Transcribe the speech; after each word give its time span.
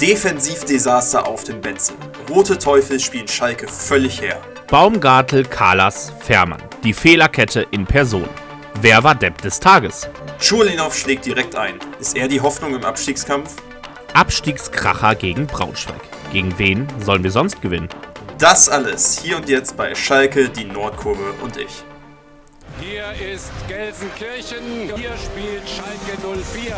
Defensivdesaster 0.00 1.26
auf 1.26 1.42
dem 1.42 1.60
Betze. 1.60 1.92
Rote 2.30 2.56
Teufel 2.56 3.00
spielen 3.00 3.26
Schalke 3.26 3.66
völlig 3.66 4.20
her. 4.20 4.40
Baumgartel, 4.68 5.44
Kalas, 5.44 6.12
Fährmann. 6.20 6.62
Die 6.84 6.92
Fehlerkette 6.92 7.66
in 7.72 7.84
Person. 7.84 8.28
Wer 8.80 9.02
war 9.02 9.16
Depp 9.16 9.42
des 9.42 9.58
Tages? 9.58 10.08
Schulinov 10.38 10.96
schlägt 10.96 11.26
direkt 11.26 11.56
ein. 11.56 11.80
Ist 11.98 12.16
er 12.16 12.28
die 12.28 12.40
Hoffnung 12.40 12.76
im 12.76 12.84
Abstiegskampf? 12.84 13.56
Abstiegskracher 14.14 15.16
gegen 15.16 15.48
Braunschweig. 15.48 16.00
Gegen 16.32 16.56
wen 16.58 16.86
sollen 17.04 17.24
wir 17.24 17.32
sonst 17.32 17.60
gewinnen? 17.60 17.88
Das 18.38 18.68
alles 18.68 19.18
hier 19.20 19.36
und 19.36 19.48
jetzt 19.48 19.76
bei 19.76 19.96
Schalke, 19.96 20.48
die 20.48 20.64
Nordkurve 20.64 21.34
und 21.42 21.56
ich. 21.56 21.82
Hier 22.80 23.34
ist 23.34 23.50
Gelsenkirchen. 23.66 24.94
Hier 24.94 25.14
spielt 25.16 25.68
Schalke 25.68 26.40
04. 26.54 26.76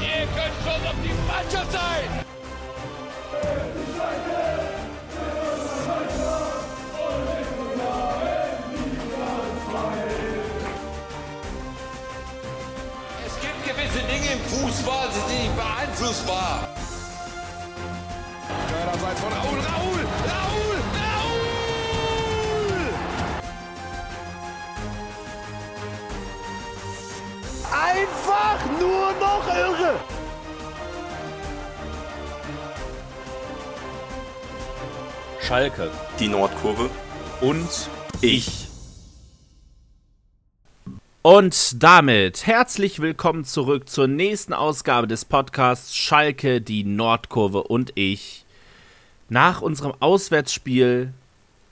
Ihr 0.00 0.26
könnt 0.34 0.56
schon 0.62 0.86
auf 0.86 0.94
die 1.02 1.14
Mannschaft 1.26 1.72
sein! 1.72 2.26
Es 13.26 13.40
gibt 13.40 13.64
gewisse 13.64 14.00
Dinge 14.06 14.32
im 14.32 14.40
Fußball, 14.40 15.08
die 15.08 15.30
sind 15.30 15.42
nicht 15.42 15.56
beeinflussbar. 15.56 16.68
Abseits 18.92 19.20
von 19.20 19.32
Raul, 19.32 19.58
Raul, 19.58 19.95
Einfach 27.76 28.64
nur 28.80 29.12
noch 29.20 29.46
irre! 29.48 30.00
Schalke. 35.42 35.90
Die 36.18 36.28
Nordkurve 36.28 36.88
Und 37.42 37.90
ich. 38.22 38.68
Und 41.20 41.82
damit 41.82 42.46
herzlich 42.46 43.00
willkommen 43.02 43.44
zurück 43.44 43.90
zur 43.90 44.06
nächsten 44.06 44.54
Ausgabe 44.54 45.06
des 45.06 45.26
Podcasts 45.26 45.94
Schalke, 45.94 46.62
die 46.62 46.82
Nordkurve 46.82 47.64
und 47.64 47.92
ich. 47.94 48.46
Nach 49.28 49.60
unserem 49.60 49.92
Auswärtsspiel 50.00 51.12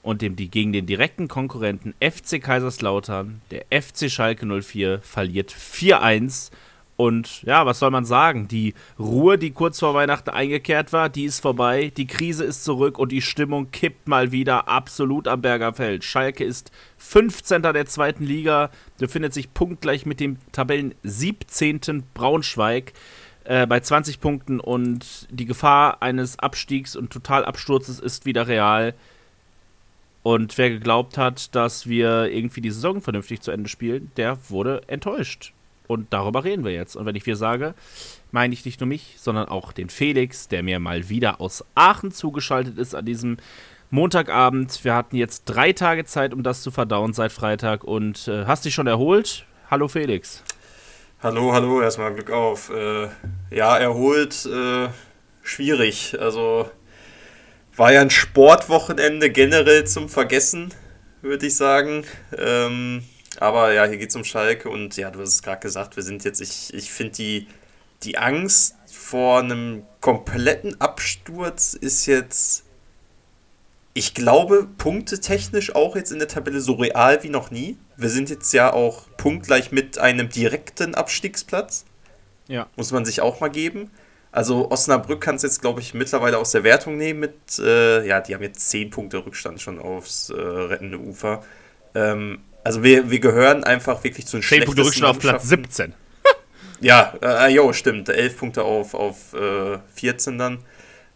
und 0.05 0.21
dem 0.21 0.37
die 0.37 0.51
gegen 0.51 0.73
den 0.73 0.87
direkten 0.87 1.29
Konkurrenten 1.29 1.95
FC 1.99 2.41
Kaiserslautern, 2.41 3.41
der 3.51 3.65
FC 3.71 4.11
Schalke 4.11 4.47
04 4.47 5.01
verliert 5.01 5.51
4-1 5.51 6.51
und 6.97 7.43
ja, 7.43 7.67
was 7.67 7.81
soll 7.81 7.91
man 7.91 8.05
sagen? 8.05 8.47
Die 8.47 8.75
Ruhe, 8.99 9.39
die 9.39 9.51
kurz 9.51 9.81
vor 9.81 9.95
Weihnachten 9.95 10.31
eingekehrt 10.31 10.93
war, 10.93 11.09
die 11.09 11.25
ist 11.25 11.41
vorbei. 11.41 11.91
Die 11.97 12.07
Krise 12.07 12.45
ist 12.45 12.65
zurück 12.65 12.99
und 12.99 13.11
die 13.11 13.23
Stimmung 13.23 13.71
kippt 13.73 14.07
mal 14.07 14.31
wieder 14.31 14.69
absolut 14.69 15.27
am 15.27 15.41
Bergerfeld. 15.41 16.05
Schalke 16.05 16.45
ist 16.45 16.71
15. 16.99 17.63
der 17.63 17.87
zweiten 17.87 18.25
Liga, 18.25 18.71
befindet 18.99 19.35
sich 19.35 19.55
punktgleich 19.55 20.07
mit 20.07 20.21
dem 20.21 20.37
Tabellen 20.53 20.95
17. 21.03 22.05
Braunschweig 22.13 22.93
äh, 23.45 23.67
bei 23.67 23.81
20 23.81 24.21
Punkten 24.21 24.61
und 24.61 25.27
die 25.31 25.47
Gefahr 25.47 26.01
eines 26.01 26.39
Abstiegs 26.39 26.95
und 26.95 27.11
Totalabsturzes 27.11 27.99
ist 27.99 28.27
wieder 28.27 28.47
real. 28.47 28.95
Und 30.25 30.57
wer 30.57 30.71
geglaubt 30.71 31.19
hat, 31.19 31.55
dass 31.55 31.87
wir 31.87 32.33
irgendwie 32.33 32.63
die 32.63 32.71
Saison 32.71 33.03
vernünftig 33.03 33.43
zu 33.43 33.51
Ende 33.51 33.69
spielen, 33.69 34.11
der 34.17 34.39
wurde 34.49 34.81
enttäuscht. 34.87 35.53
Und 35.87 36.15
darüber 36.15 36.45
reden 36.45 36.65
wir 36.65 36.73
jetzt. 36.73 36.97
Und 36.97 37.05
wenn 37.05 37.15
ich 37.15 37.27
wir 37.27 37.37
sage, 37.37 37.75
meine 38.33 38.55
ich 38.55 38.65
nicht 38.65 38.81
nur 38.81 38.89
mich, 38.89 39.17
sondern 39.19 39.49
auch 39.49 39.73
den 39.73 39.91
Felix, 39.91 40.49
der 40.49 40.63
mir 40.63 40.81
mal 40.81 41.11
wieder 41.11 41.43
aus 41.43 41.63
Aachen 41.75 42.11
zugeschaltet 42.11 42.79
ist 42.79 42.95
an 42.95 43.05
diesem 43.05 43.37
Montagabend. 43.91 44.83
Wir 44.83 44.95
hatten 44.95 45.17
jetzt 45.17 45.45
drei 45.45 45.75
Tage 45.75 46.07
Zeit, 46.07 46.33
um 46.33 46.43
das 46.43 46.63
zu 46.63 46.71
verdauen 46.71 47.13
seit 47.13 47.31
Freitag. 47.31 47.85
Und 47.85 48.27
äh, 48.27 48.47
hast 48.47 48.65
dich 48.65 48.73
schon 48.73 48.87
erholt? 48.87 49.45
Hallo 49.71 49.89
Felix. 49.89 50.43
Hallo, 51.23 51.53
hallo, 51.53 51.83
erstmal 51.83 52.15
Glück 52.15 52.31
auf. 52.31 52.71
Äh, 52.71 53.09
ja, 53.51 53.77
erholt, 53.77 54.47
äh, 54.47 54.89
schwierig. 55.43 56.17
Also 56.19 56.71
war 57.77 57.93
ja 57.93 58.01
ein 58.01 58.11
Sportwochenende 58.11 59.31
generell 59.31 59.85
zum 59.85 60.09
Vergessen, 60.09 60.73
würde 61.23 61.47
ich 61.47 61.57
sagen. 61.57 62.05
Ähm, 62.37 63.05
aber 63.41 63.73
ja, 63.73 63.85
hier 63.85 63.99
geht 63.99 64.11
es 64.11 64.17
um 64.17 64.25
Schalke 64.25 64.69
und 64.69 64.97
ja, 64.97 65.11
du 65.11 65.21
hast 65.21 65.35
es 65.35 65.43
gerade 65.43 65.61
gesagt, 65.61 65.97
wir 65.97 66.03
sind 66.03 66.25
jetzt, 66.25 66.41
ich, 66.41 66.73
ich 66.73 66.93
finde 66.93 67.15
die, 67.15 67.49
die 68.03 68.19
Angst 68.19 68.77
vor 68.87 69.41
einem 69.41 69.85
kompletten 70.01 70.81
Absturz 70.81 71.75
ist 71.75 72.07
jetzt, 72.07 72.65
ich 73.93 74.15
glaube, 74.15 74.69
punktetechnisch 74.79 75.75
auch 75.75 75.97
jetzt 75.97 76.13
in 76.13 76.19
der 76.19 76.29
Tabelle 76.29 76.61
so 76.61 76.75
real 76.75 77.23
wie 77.23 77.29
noch 77.29 77.51
nie. 77.51 77.77
Wir 77.97 78.09
sind 78.09 78.31
jetzt 78.31 78.53
ja 78.53 78.73
auch 78.73 79.07
punktgleich 79.17 79.73
mit 79.73 79.99
einem 79.99 80.29
direkten 80.29 80.95
Abstiegsplatz. 80.95 81.85
Ja. 82.49 82.69
Muss 82.77 82.93
man 82.93 83.05
sich 83.05 83.21
auch 83.21 83.41
mal 83.41 83.49
geben. 83.49 83.91
Also 84.35 84.69
Osnabrück 84.69 85.21
kann 85.21 85.37
es 85.37 85.43
jetzt, 85.43 85.61
glaube 85.61 85.81
ich, 85.81 85.95
mittlerweile 85.95 86.39
aus 86.39 86.51
der 86.51 86.65
Wertung 86.65 86.97
nehmen 86.97 87.21
mit, 87.21 87.57
äh, 87.61 88.05
ja, 88.05 88.21
die 88.21 88.35
haben 88.35 88.43
jetzt 88.43 88.69
10 88.69 88.91
Punkte 88.91 89.25
Rückstand 89.25 89.63
schon 89.63 89.79
aufs 89.79 90.29
äh, 90.31 90.35
rettende 90.35 90.99
Ufer. 90.99 91.45
Ähm, 91.95 92.41
also 92.65 92.83
wir, 92.83 93.13
wir 93.13 93.21
gehören 93.21 93.63
einfach 93.63 94.03
wirklich 94.03 94.27
zu 94.27 94.39
den 94.39 94.43
10 94.43 94.65
Punkte 94.65 94.83
Rückstand 94.83 95.09
auf 95.09 95.21
Platz 95.21 95.49
Mannschaften. 95.49 95.93
17. 95.93 95.95
Ja, 96.81 97.15
äh, 97.23 97.55
jo, 97.55 97.73
stimmt. 97.73 98.09
11 98.09 98.37
Punkte 98.37 98.65
auf, 98.65 98.95
auf 98.95 99.35
äh, 99.35 99.79
14 99.95 100.37
dann. 100.37 100.59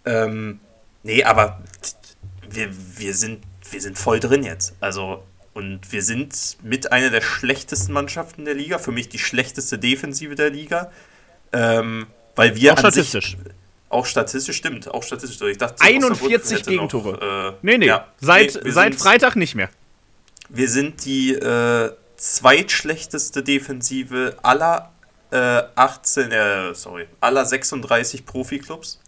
Ähm, 0.05 0.61
nee, 1.03 1.25
aber 1.25 1.61
wir, 2.49 2.69
wir, 2.71 3.15
sind, 3.15 3.43
wir 3.69 3.81
sind 3.81 3.99
voll 3.99 4.21
drin 4.21 4.45
jetzt. 4.45 4.77
Also, 4.79 5.25
und 5.55 5.91
wir 5.91 6.03
sind 6.03 6.59
mit 6.63 6.93
einer 6.93 7.11
der 7.11 7.23
schlechtesten 7.23 7.93
Mannschaften 7.93 8.45
der 8.45 8.55
Liga. 8.55 8.79
Für 8.79 8.93
mich 8.93 9.09
die 9.09 9.19
schlechteste 9.19 9.77
Defensive 9.77 10.37
der 10.37 10.51
Liga. 10.51 10.93
Ähm, 11.53 12.07
weil 12.39 12.55
wir 12.57 12.73
Auch 12.73 12.79
an 12.85 12.93
sich- 12.93 13.09
statistisch. 13.09 13.37
auch 13.91 14.07
statistisch 14.07 14.57
stimmt, 14.57 14.89
auch 14.91 15.03
statistisch. 15.03 15.41
Ich 15.51 15.59
dachte, 15.59 15.81
41 15.83 16.13
Osnabrück 16.13 16.51
hätte 16.59 16.71
Gegentore. 16.71 17.13
Noch, 17.13 17.53
äh, 17.53 17.57
Nee, 17.63 17.79
nee. 17.79 17.87
ja. 17.87 18.07
seit 18.21 18.59
Nee, 18.65 18.71
seit 18.71 18.93
sind- 18.95 19.03
Freitag 19.03 19.37
nicht 19.37 19.55
mehr. 19.55 19.69
wir 20.49 20.69
sind 20.69 21.05
die 21.05 21.35
äh, 21.35 21.93
zweitschlechteste 22.17 23.43
Defensive 23.43 24.37
aller 24.43 24.91
äh, 25.31 25.63
18, 25.75 26.33
äh, 26.33 26.75
sorry, 26.75 27.07
aller 27.21 27.45
36 27.45 28.25
Profiklubs. 28.25 29.01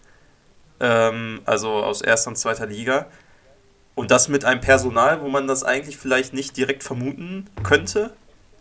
Ähm, 0.81 1.41
also 1.47 1.71
aus 1.71 2.03
erster 2.03 2.29
und 2.31 2.37
zweiter 2.37 2.67
Liga. 2.67 3.07
Und 3.95 4.11
das 4.11 4.29
mit 4.29 4.45
einem 4.45 4.61
Personal, 4.61 5.21
wo 5.23 5.29
man 5.29 5.47
das 5.47 5.63
eigentlich 5.65 5.97
vielleicht 5.99 6.33
nicht 6.35 6.57
direkt 6.57 6.83
vermuten 6.83 7.47
könnte. 7.63 8.13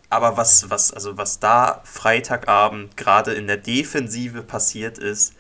Aber 0.10 0.38
was, 0.38 0.70
was, 0.70 0.92
also 0.92 1.18
was 1.18 1.40
da 1.40 1.82
Freitagabend 1.84 2.98
gerade 2.98 3.34
in 3.34 3.48
der 3.48 3.58
Defensive 3.58 4.42
passiert 4.42 4.98
ist, 4.98 5.34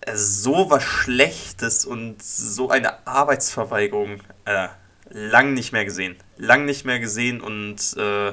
äh, 0.00 0.16
so 0.16 0.70
was 0.70 0.82
Schlechtes 0.82 1.84
und 1.84 2.22
so 2.22 2.70
eine 2.70 3.06
Arbeitsverweigerung, 3.06 4.22
äh, 4.46 4.68
lang 5.10 5.52
nicht 5.52 5.72
mehr 5.72 5.84
gesehen. 5.84 6.16
Lang 6.38 6.64
nicht 6.64 6.84
mehr 6.84 7.00
gesehen 7.00 7.40
und 7.40 7.96
äh, 7.98 8.32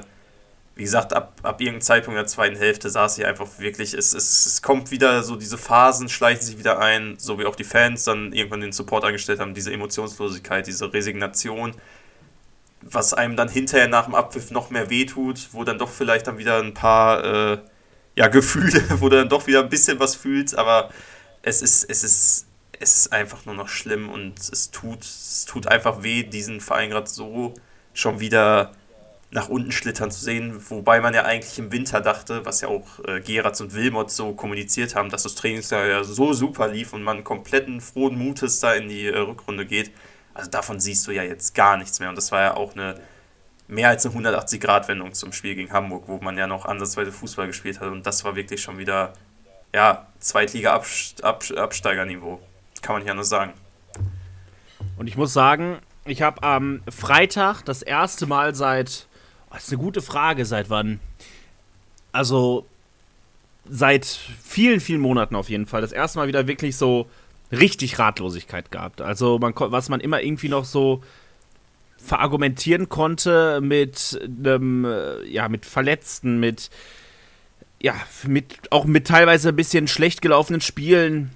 wie 0.79 0.83
gesagt, 0.83 1.11
ab, 1.11 1.33
ab 1.43 1.59
irgendeinem 1.59 1.81
Zeitpunkt 1.81 2.17
der 2.17 2.25
zweiten 2.25 2.55
Hälfte 2.55 2.89
saß 2.89 3.17
ich 3.17 3.25
einfach 3.25 3.47
wirklich, 3.59 3.93
es, 3.93 4.13
es, 4.13 4.45
es 4.45 4.61
kommt 4.61 4.91
wieder 4.91 5.23
so, 5.23 5.35
diese 5.35 5.57
Phasen 5.57 6.07
schleichen 6.07 6.41
sich 6.41 6.57
wieder 6.57 6.79
ein, 6.79 7.15
so 7.19 7.37
wie 7.37 7.45
auch 7.45 7.57
die 7.57 7.65
Fans 7.65 8.05
dann 8.05 8.31
irgendwann 8.31 8.61
den 8.61 8.71
Support 8.71 9.03
eingestellt 9.03 9.41
haben, 9.41 9.53
diese 9.53 9.73
Emotionslosigkeit, 9.73 10.65
diese 10.67 10.93
Resignation, 10.93 11.75
was 12.81 13.13
einem 13.13 13.35
dann 13.35 13.49
hinterher 13.49 13.87
nach 13.87 14.05
dem 14.05 14.15
Abpfiff 14.15 14.51
noch 14.51 14.69
mehr 14.69 14.89
wehtut, 14.89 15.49
wo 15.51 15.63
dann 15.63 15.77
doch 15.77 15.89
vielleicht 15.89 16.27
dann 16.27 16.37
wieder 16.37 16.59
ein 16.59 16.73
paar 16.73 17.23
äh, 17.23 17.57
ja, 18.15 18.27
Gefühle, 18.27 18.83
wo 19.01 19.09
du 19.09 19.17
dann 19.17 19.29
doch 19.29 19.47
wieder 19.47 19.61
ein 19.61 19.69
bisschen 19.69 19.99
was 19.99 20.15
fühlst, 20.15 20.57
aber 20.57 20.89
es 21.41 21.61
ist, 21.61 21.83
es 21.89 22.03
ist, 22.03 22.47
es 22.79 22.95
ist 22.95 23.13
einfach 23.13 23.45
nur 23.45 23.55
noch 23.55 23.67
schlimm 23.67 24.09
und 24.09 24.39
es 24.39 24.71
tut, 24.71 25.01
es 25.01 25.45
tut 25.45 25.67
einfach 25.67 26.03
weh, 26.03 26.23
diesen 26.23 26.61
Verein 26.61 26.89
gerade 26.89 27.09
so 27.09 27.53
schon 27.93 28.19
wieder 28.19 28.71
nach 29.31 29.47
unten 29.47 29.71
schlittern 29.71 30.09
zu 30.09 30.23
sehen, 30.23 30.59
wobei 30.69 31.01
man 31.01 31.13
ja 31.13 31.23
eigentlich 31.23 31.59
im 31.59 31.71
Winter 31.71 32.01
dachte, 32.01 32.45
was 32.45 32.61
ja 32.61 32.67
auch 32.67 32.87
äh, 33.05 33.21
Geratz 33.21 33.61
und 33.61 33.75
Wilmot 33.75 34.09
so 34.09 34.33
kommuniziert 34.33 34.95
haben, 34.95 35.09
dass 35.09 35.23
das 35.23 35.35
Trainingsjahr 35.35 35.85
ja 35.85 36.03
so 36.03 36.33
super 36.33 36.67
lief 36.67 36.93
und 36.93 37.03
man 37.03 37.23
kompletten 37.23 37.79
frohen 37.79 38.17
Mutes 38.17 38.59
da 38.59 38.73
in 38.73 38.89
die 38.89 39.05
äh, 39.05 39.17
Rückrunde 39.17 39.65
geht. 39.67 39.91
Also 40.33 40.49
davon 40.49 40.79
siehst 40.79 41.05
du 41.07 41.11
ja 41.11 41.23
jetzt 41.23 41.55
gar 41.55 41.77
nichts 41.77 41.99
mehr 41.99 42.09
und 42.09 42.15
das 42.15 42.31
war 42.31 42.41
ja 42.41 42.55
auch 42.55 42.73
eine 42.73 42.99
mehr 43.67 43.89
als 43.89 44.05
eine 44.05 44.15
180-Grad-Wendung 44.15 45.13
zum 45.13 45.31
Spiel 45.31 45.55
gegen 45.55 45.71
Hamburg, 45.71 46.05
wo 46.07 46.17
man 46.17 46.37
ja 46.37 46.47
noch 46.47 46.65
ansatzweise 46.65 47.11
Fußball 47.11 47.45
gespielt 47.47 47.79
hat 47.79 47.89
und 47.89 48.05
das 48.05 48.23
war 48.25 48.35
wirklich 48.35 48.61
schon 48.61 48.77
wieder 48.77 49.13
ja, 49.73 50.07
Zweitliga-Absteigerniveau. 50.19 52.39
Kann 52.81 52.95
man 52.95 53.05
ja 53.05 53.13
nur 53.13 53.25
sagen. 53.25 53.53
Und 54.97 55.07
ich 55.07 55.17
muss 55.17 55.33
sagen, 55.33 55.79
ich 56.05 56.21
habe 56.21 56.41
am 56.43 56.81
Freitag 56.89 57.63
das 57.63 57.81
erste 57.81 58.25
Mal 58.25 58.55
seit. 58.55 59.07
Oh, 59.49 59.53
das 59.53 59.65
ist 59.65 59.73
eine 59.73 59.81
gute 59.81 60.01
Frage, 60.01 60.45
seit 60.45 60.69
wann? 60.69 61.01
Also, 62.11 62.65
seit 63.69 64.05
vielen, 64.05 64.79
vielen 64.79 65.01
Monaten 65.01 65.35
auf 65.35 65.49
jeden 65.49 65.67
Fall 65.67 65.81
das 65.81 65.91
erste 65.91 66.19
Mal 66.19 66.27
wieder 66.27 66.47
wirklich 66.47 66.77
so 66.77 67.09
richtig 67.51 67.99
Ratlosigkeit 67.99 68.71
gehabt. 68.71 69.01
Also 69.01 69.39
man, 69.39 69.53
was 69.55 69.89
man 69.89 69.99
immer 69.99 70.21
irgendwie 70.21 70.49
noch 70.49 70.65
so 70.65 71.01
verargumentieren 71.97 72.89
konnte 72.89 73.59
mit 73.61 74.19
einem, 74.23 74.85
äh, 74.85 75.25
ja, 75.25 75.49
mit 75.49 75.65
Verletzten, 75.65 76.39
mit, 76.39 76.69
ja, 77.81 77.93
mit, 78.25 78.71
auch 78.71 78.85
mit 78.85 79.07
teilweise 79.07 79.49
ein 79.49 79.55
bisschen 79.55 79.87
schlecht 79.87 80.21
gelaufenen 80.21 80.61
Spielen, 80.61 81.31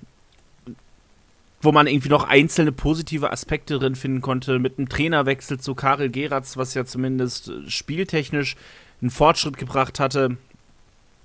wo 1.62 1.71
man 1.71 1.88
irgendwie 1.88 2.10
noch 2.10 2.25
einzelne 2.25 2.71
positive 2.71 3.31
Aspekte 3.31 3.80
drin 3.80 3.95
finden 3.95 4.21
konnte, 4.21 4.60
mit 4.60 4.77
einem 4.77 4.89
Trainerwechsel 4.89 5.60
zu 5.60 5.75
Karel 5.75 6.10
Geratz, 6.10 6.57
was 6.57 6.74
ja 6.74 6.86
zumindest 6.86 7.51
spieltechnisch 7.68 8.56
einen 9.01 9.12
Fortschritt 9.12 9.57
gebracht 9.57 10.00
hatte, 10.00 10.38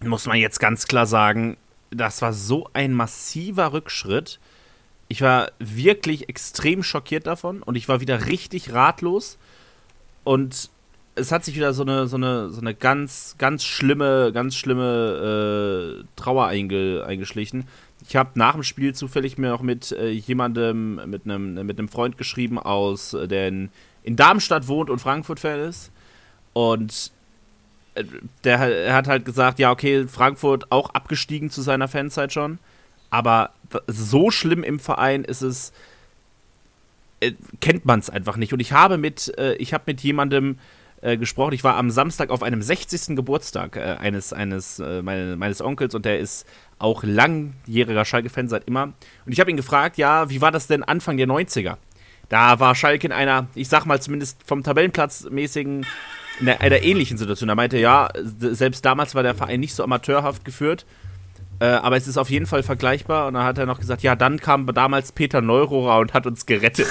muss 0.01 0.27
man 0.27 0.37
jetzt 0.37 0.61
ganz 0.61 0.87
klar 0.87 1.07
sagen, 1.07 1.57
das 1.91 2.23
war 2.23 2.33
so 2.33 2.69
ein 2.73 2.93
massiver 2.93 3.73
Rückschritt. 3.73 4.39
Ich 5.09 5.23
war 5.23 5.51
wirklich 5.59 6.29
extrem 6.29 6.83
schockiert 6.83 7.27
davon 7.27 7.63
und 7.63 7.77
ich 7.77 7.89
war 7.89 8.01
wieder 8.01 8.27
richtig 8.27 8.73
ratlos. 8.75 9.39
Und 10.25 10.71
es 11.15 11.33
hat 11.33 11.45
sich 11.45 11.57
wieder 11.57 11.73
so 11.73 11.83
eine, 11.83 12.07
so 12.07 12.17
eine, 12.17 12.51
so 12.51 12.61
eine 12.61 12.75
ganz, 12.75 13.35
ganz 13.39 13.65
schlimme, 13.65 14.33
ganz 14.33 14.55
schlimme 14.55 16.01
äh, 16.01 16.05
Trauer 16.17 16.47
einge, 16.47 17.05
eingeschlichen. 17.07 17.67
Ich 18.07 18.17
habe 18.17 18.31
nach 18.35 18.53
dem 18.53 18.63
Spiel 18.63 18.95
zufällig 18.95 19.39
mir 19.39 19.55
auch 19.55 19.63
mit 19.63 19.93
äh, 19.93 20.11
jemandem, 20.11 21.01
mit 21.07 21.25
einem 21.25 21.55
mit 21.67 21.79
einem 21.79 21.89
Freund 21.89 22.17
geschrieben 22.17 22.59
aus, 22.59 23.15
äh, 23.15 23.27
der 23.27 23.49
in, 23.49 23.71
in 24.05 24.17
Darmstadt 24.17 24.69
wohnt 24.69 24.91
und 24.91 25.01
Frankfurt-Fan 25.01 25.61
ist. 25.61 25.91
Und 26.53 27.11
äh, 27.95 28.05
der 28.45 28.59
er 28.59 28.95
hat 28.95 29.09
halt 29.09 29.25
gesagt, 29.25 29.59
ja, 29.59 29.71
okay, 29.71 30.07
Frankfurt 30.07 30.71
auch 30.71 30.91
abgestiegen 30.91 31.51
zu 31.51 31.63
seiner 31.63 31.89
Fanzeit 31.89 32.33
schon. 32.33 32.59
Aber 33.11 33.51
so 33.87 34.31
schlimm 34.31 34.63
im 34.63 34.79
Verein 34.79 35.25
ist 35.25 35.43
es, 35.43 35.73
äh, 37.21 37.33
kennt 37.61 37.85
man 37.85 38.01
es 38.01 38.11
einfach 38.11 38.37
nicht. 38.37 38.53
Und 38.53 38.61
ich 38.61 38.73
habe 38.73 38.99
mit, 38.99 39.37
äh, 39.39 39.55
ich 39.55 39.73
habe 39.75 39.85
mit 39.87 40.01
jemandem 40.01 40.59
äh, 41.01 41.17
gesprochen. 41.17 41.53
Ich 41.53 41.65
war 41.65 41.77
am 41.77 41.91
Samstag 41.91 42.31
auf 42.31 42.43
einem 42.43 42.63
60. 42.63 43.17
Geburtstag 43.17 43.77
eines, 43.77 44.33
eines 44.33 44.79
meine, 44.79 45.37
meines 45.37 45.61
Onkels 45.61 45.95
und 45.95 46.05
der 46.05 46.19
ist 46.19 46.47
auch 46.79 47.03
langjähriger 47.05 48.05
Schalke-Fan 48.05 48.49
seit 48.49 48.65
immer. 48.67 48.85
Und 49.25 49.33
ich 49.33 49.41
habe 49.41 49.51
ihn 49.51 49.57
gefragt, 49.57 49.97
ja, 49.97 50.29
wie 50.31 50.41
war 50.41 50.51
das 50.51 50.67
denn 50.67 50.83
Anfang 50.83 51.17
der 51.17 51.27
90er? 51.27 51.77
Da 52.29 52.61
war 52.61 52.75
Schalke 52.75 53.07
in 53.07 53.13
einer, 53.13 53.47
ich 53.55 53.69
sag 53.69 53.87
mal 53.87 54.01
zumindest 54.03 54.43
vom 54.45 54.63
Tabellenplatz 54.63 55.29
mäßigen, 55.31 55.87
in 56.41 56.49
einer, 56.49 56.61
einer 56.61 56.83
ähnlichen 56.83 57.17
Situation. 57.17 57.49
Er 57.49 57.55
meinte, 57.55 57.79
ja, 57.79 58.11
selbst 58.23 58.85
damals 58.85 59.15
war 59.15 59.23
der 59.23 59.35
Verein 59.35 59.61
nicht 59.61 59.75
so 59.75 59.83
amateurhaft 59.83 60.45
geführt. 60.45 60.85
Äh, 61.61 61.67
aber 61.67 61.97
es 61.97 62.07
ist 62.07 62.17
auf 62.17 62.31
jeden 62.31 62.47
Fall 62.47 62.63
vergleichbar. 62.63 63.27
Und 63.27 63.35
dann 63.35 63.45
hat 63.45 63.59
er 63.59 63.67
noch 63.67 63.81
gesagt, 63.81 64.03
ja, 64.03 64.15
dann 64.17 64.41
kam 64.41 64.67
damals 64.75 65.13
Peter 65.13 65.41
Neurohrer 65.41 65.99
und 65.99 66.15
hat 66.15 66.27
uns 66.27 66.47
gerettet. 66.47 66.89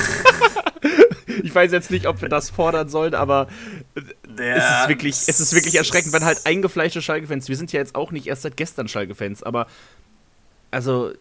ich 1.44 1.54
weiß 1.54 1.72
jetzt 1.72 1.92
nicht, 1.92 2.08
ob 2.08 2.22
wir 2.22 2.30
das 2.30 2.50
fordern 2.50 2.90
sollen, 2.90 3.16
aber 3.16 3.48
es 3.96 4.04
ist 4.04 4.90
wirklich, 4.90 5.16
es 5.28 5.40
ist 5.40 5.54
wirklich 5.54 5.76
erschreckend, 5.76 6.14
wenn 6.14 6.26
halt 6.26 6.46
eingefleischte 6.46 7.02
Schalke-Fans, 7.02 7.50
wir 7.50 7.56
sind 7.56 7.72
ja 7.72 7.80
jetzt 7.80 7.96
auch 7.96 8.12
nicht 8.12 8.28
erst 8.28 8.42
seit 8.44 8.58
gestern 8.58 8.88
Schalke-Fans, 8.88 9.44
aber 9.44 9.68
also 10.72 11.12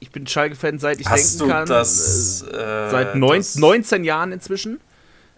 ich 0.00 0.10
bin 0.10 0.26
Schalke-Fan 0.26 0.78
seit 0.78 1.00
ich 1.00 1.08
Hast 1.08 1.40
denken 1.40 1.52
kann. 1.52 1.68
Das, 1.68 2.42
äh, 2.42 2.90
seit 2.90 3.16
neun, 3.16 3.44
19 3.54 4.04
Jahren 4.04 4.32
inzwischen. 4.32 4.80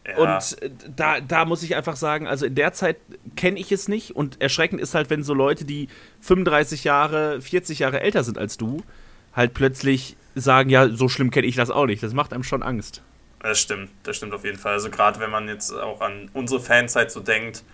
Ja. 0.06 0.16
Und 0.16 0.62
äh, 0.62 0.70
da, 0.94 1.20
da 1.20 1.44
muss 1.44 1.62
ich 1.62 1.76
einfach 1.76 1.96
sagen, 1.96 2.26
also 2.26 2.46
in 2.46 2.54
der 2.54 2.72
Zeit 2.72 2.96
kenne 3.36 3.58
ich 3.58 3.70
es 3.70 3.88
nicht 3.88 4.16
und 4.16 4.40
erschreckend 4.40 4.80
ist 4.80 4.94
halt, 4.94 5.10
wenn 5.10 5.22
so 5.22 5.34
Leute, 5.34 5.64
die 5.64 5.88
35 6.20 6.84
Jahre, 6.84 7.40
40 7.40 7.78
Jahre 7.80 8.00
älter 8.00 8.24
sind 8.24 8.38
als 8.38 8.56
du, 8.56 8.82
halt 9.32 9.54
plötzlich 9.54 10.16
sagen, 10.34 10.70
ja, 10.70 10.88
so 10.88 11.08
schlimm 11.08 11.30
kenne 11.30 11.46
ich 11.46 11.56
das 11.56 11.70
auch 11.70 11.86
nicht. 11.86 12.02
Das 12.02 12.14
macht 12.14 12.32
einem 12.32 12.42
schon 12.42 12.62
Angst. 12.62 13.02
Das 13.40 13.60
stimmt, 13.60 13.90
das 14.02 14.16
stimmt 14.16 14.34
auf 14.34 14.44
jeden 14.44 14.58
Fall. 14.58 14.72
Also 14.74 14.90
gerade 14.90 15.20
wenn 15.20 15.30
man 15.30 15.48
jetzt 15.48 15.72
auch 15.72 16.00
an 16.00 16.30
unsere 16.32 16.60
Fanzeit 16.60 17.10
so 17.10 17.20
denkt, 17.20 17.64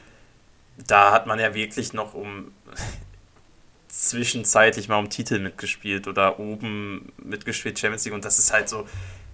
da 0.86 1.12
hat 1.12 1.26
man 1.26 1.38
ja 1.38 1.54
wirklich 1.54 1.92
noch 1.92 2.14
um 2.14 2.52
zwischenzeitlich 3.88 4.88
mal 4.88 4.98
um 4.98 5.10
Titel 5.10 5.38
mitgespielt 5.38 6.08
oder 6.08 6.38
oben 6.38 7.12
mitgespielt 7.18 7.78
Champions 7.78 8.04
League 8.04 8.14
und 8.14 8.24
das 8.24 8.38
ist 8.38 8.52
halt 8.52 8.68
so, 8.68 8.86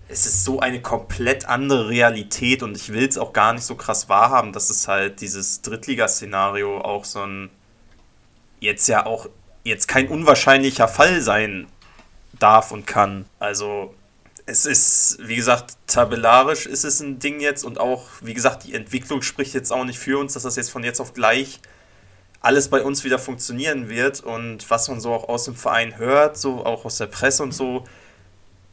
es 0.09 0.27
ist 0.27 0.45
so 0.45 0.61
eine 0.61 0.83
komplett 0.83 1.47
andere 1.47 1.89
Realität 1.89 2.63
und 2.63 2.77
ich 2.77 2.93
will 2.93 3.09
es 3.09 3.19
auch 3.19 3.33
gar 3.33 3.53
nicht 3.53 3.65
so 3.65 3.75
krass 3.75 4.09
wahrhaben, 4.09 4.53
dass 4.53 4.71
es 4.71 4.87
halt 4.89 5.21
dieses 5.21 5.63
Drittligaszenario 5.63 6.81
auch 6.81 7.05
so 7.05 7.21
ein 7.21 7.51
jetzt 8.61 8.87
ja 8.89 9.07
auch 9.07 9.29
jetzt 9.63 9.89
kein 9.89 10.09
unwahrscheinlicher 10.09 10.89
Fall 10.89 11.21
sein 11.21 11.67
darf 12.39 12.71
und 12.71 12.87
kann. 12.87 13.25
Also 13.39 13.95
es 14.47 14.67
ist, 14.67 15.19
wie 15.23 15.37
gesagt, 15.37 15.77
tabellarisch 15.87 16.67
ist 16.67 16.85
es 16.85 17.01
ein 17.01 17.19
Ding 17.19 17.41
jetzt 17.41 17.65
und 17.65 17.81
auch, 17.81 18.05
wie 18.21 18.35
gesagt, 18.35 18.65
die 18.65 18.75
Entwicklung 18.75 19.23
spricht 19.23 19.55
jetzt 19.55 19.73
auch 19.73 19.85
nicht 19.85 19.99
für 19.99 20.19
uns, 20.19 20.35
dass 20.35 20.43
das 20.43 20.57
jetzt 20.57 20.71
von 20.71 20.85
jetzt 20.85 21.01
auf 21.01 21.15
gleich 21.15 21.61
alles 22.41 22.69
bei 22.69 22.83
uns 22.83 23.05
wieder 23.05 23.19
funktionieren 23.19 23.89
wird 23.89 24.21
und 24.21 24.69
was 24.69 24.89
man 24.89 25.01
so 25.01 25.15
auch 25.15 25.31
aus 25.31 25.47
dem 25.47 25.57
Verein 25.57 25.97
hört, 25.97 26.37
so 26.37 26.67
auch 26.67 26.85
aus 26.85 26.99
der 26.99 27.07
Presse 27.07 27.43
und 27.43 27.53
so, 27.53 27.85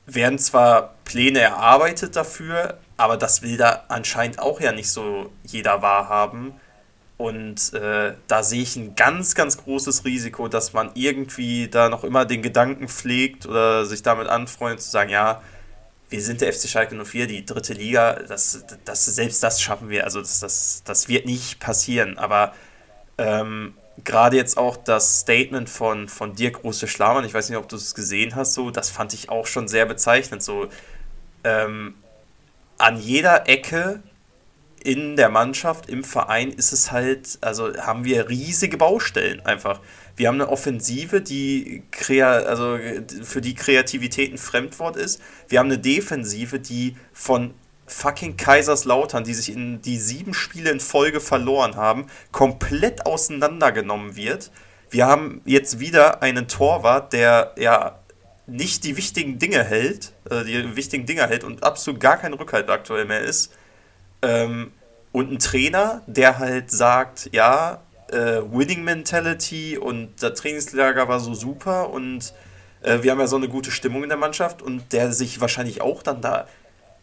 werden 0.06 0.40
zwar 0.40 0.96
Pläne 1.06 1.40
erarbeitet 1.40 2.16
dafür, 2.16 2.78
aber 2.98 3.18
das 3.18 3.42
will 3.42 3.58
da 3.58 3.86
anscheinend 3.88 4.40
auch 4.40 4.60
ja 4.62 4.72
nicht 4.72 4.90
so 4.90 5.32
jeder 5.44 5.82
wahrhaben. 5.82 6.54
Und 7.18 7.74
äh, 7.74 8.16
da 8.28 8.42
sehe 8.42 8.64
ich 8.64 8.76
ein 8.76 8.96
ganz, 8.96 9.36
ganz 9.36 9.58
großes 9.58 10.06
Risiko, 10.06 10.48
dass 10.48 10.74
man 10.74 10.90
irgendwie 10.96 11.68
da 11.68 11.88
noch 11.88 12.04
immer 12.04 12.26
den 12.26 12.42
Gedanken 12.42 12.88
pflegt 12.88 13.46
oder 13.46 13.86
sich 13.86 14.02
damit 14.02 14.28
anfreundet, 14.28 14.82
zu 14.82 14.90
sagen, 14.90 15.12
ja, 15.12 15.42
wir 16.10 16.22
sind 16.22 16.42
der 16.42 16.52
FC 16.52 16.68
Schalke 16.68 16.96
04, 16.96 17.28
die 17.28 17.46
dritte 17.46 17.74
Liga, 17.74 18.14
das, 18.28 18.66
das, 18.86 19.06
selbst 19.06 19.42
das 19.44 19.62
schaffen 19.62 19.90
wir. 19.90 20.04
Also 20.04 20.20
das, 20.20 20.40
das, 20.40 20.84
das 20.84 21.08
wird 21.08 21.26
nicht 21.26 21.60
passieren. 21.60 22.18
Aber 22.18 22.54
ähm, 23.18 23.76
gerade 24.04 24.38
jetzt 24.38 24.58
auch 24.58 24.78
das 24.78 25.20
Statement 25.20 25.70
von, 25.70 26.08
von 26.08 26.36
Dirk 26.36 26.62
Große 26.62 26.88
Schlamann, 26.88 27.26
ich 27.26 27.34
weiß 27.34 27.50
nicht, 27.50 27.58
ob 27.58 27.70
du 27.70 27.76
es 27.76 27.94
gesehen 27.94 28.36
hast, 28.36 28.54
so, 28.54 28.72
das 28.72 28.90
fand 28.90 29.14
ich 29.14 29.30
auch 29.30 29.46
schon 29.46 29.68
sehr 29.68 29.86
bezeichnend. 29.86 30.44
So, 30.44 30.68
ähm, 31.44 31.96
an 32.78 32.98
jeder 33.00 33.48
Ecke 33.48 34.02
in 34.84 35.16
der 35.16 35.30
Mannschaft, 35.30 35.90
im 35.90 36.04
Verein 36.04 36.52
ist 36.52 36.72
es 36.74 36.92
halt, 36.92 37.38
also 37.42 37.76
haben 37.78 38.04
wir 38.04 38.30
riesige 38.30 38.78
Baustellen 38.78 39.46
einfach. 39.46 39.80
Wir 40.16 40.28
haben 40.28 40.36
eine 40.36 40.50
Offensive, 40.50 41.22
die 41.22 41.84
krea 41.92 42.32
also 42.32 42.80
für 43.24 43.42
die 43.42 43.54
Kreativität 43.54 44.34
ein 44.34 44.38
Fremdwort 44.38 44.98
ist. 44.98 45.22
Wir 45.48 45.60
haben 45.60 45.68
eine 45.68 45.78
Defensive, 45.78 46.60
die 46.60 46.96
von 47.14 47.54
fucking 47.92 48.38
Kaiserslautern, 48.38 49.24
die 49.24 49.34
sich 49.34 49.52
in 49.52 49.82
die 49.82 49.98
sieben 49.98 50.34
Spiele 50.34 50.72
in 50.72 50.80
Folge 50.80 51.20
verloren 51.20 51.76
haben, 51.76 52.08
komplett 52.32 53.06
auseinandergenommen 53.06 54.16
wird. 54.16 54.52
Wir 54.90 55.08
haben 55.08 55.42
jetzt 55.46 55.80
wieder 55.80 56.22
einen 56.22 56.48
Torwart, 56.48 57.14
der 57.14 57.54
ja 57.58 58.00
nicht 58.48 58.84
die 58.84 58.98
wichtigen 58.98 59.40
Dinge 59.40 59.64
hält, 59.64 60.14
äh, 60.30 60.44
die 60.44 60.76
wichtigen 60.76 61.06
Dinge 61.06 61.28
hält 61.28 61.44
und 61.44 61.64
absolut 61.64 62.00
gar 62.00 62.18
kein 62.18 62.34
Rückhalt 62.34 62.70
aktuell 62.70 63.06
mehr 63.06 63.22
ist. 63.22 63.54
Ähm, 64.22 64.72
und 65.12 65.32
ein 65.32 65.40
Trainer, 65.40 66.02
der 66.08 66.40
halt 66.40 66.72
sagt, 66.72 67.30
ja, 67.34 67.82
äh, 68.12 68.42
Winning 68.52 68.84
Mentality 68.84 69.78
und 69.78 70.22
das 70.22 70.40
Trainingslager 70.40 71.08
war 71.08 71.20
so 71.20 71.34
super 71.34 71.90
und 71.90 72.34
äh, 72.82 73.02
wir 73.02 73.12
haben 73.12 73.20
ja 73.20 73.28
so 73.28 73.38
eine 73.38 73.48
gute 73.48 73.72
Stimmung 73.72 74.04
in 74.04 74.10
der 74.10 74.18
Mannschaft 74.18 74.62
und 74.62 74.92
der 74.94 75.12
sich 75.12 75.40
wahrscheinlich 75.42 75.82
auch 75.82 76.04
dann 76.04 76.22
da 76.22 76.48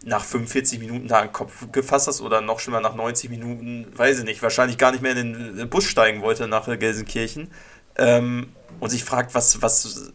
nach 0.04 0.24
45 0.24 0.78
Minuten 0.78 1.08
da 1.08 1.22
den 1.22 1.32
Kopf 1.32 1.70
gefasst 1.72 2.06
hast 2.08 2.20
oder 2.20 2.40
noch 2.40 2.60
schlimmer 2.60 2.80
nach 2.80 2.94
90 2.94 3.30
Minuten, 3.30 3.86
weiß 3.96 4.20
ich 4.20 4.24
nicht, 4.24 4.42
wahrscheinlich 4.42 4.78
gar 4.78 4.92
nicht 4.92 5.02
mehr 5.02 5.16
in 5.16 5.56
den 5.56 5.68
Bus 5.68 5.84
steigen 5.84 6.22
wollte 6.22 6.46
nach 6.46 6.66
Gelsenkirchen 6.66 7.50
ähm, 7.96 8.48
und 8.80 8.90
sich 8.90 9.04
fragt, 9.04 9.34
was, 9.34 9.60
was, 9.60 10.12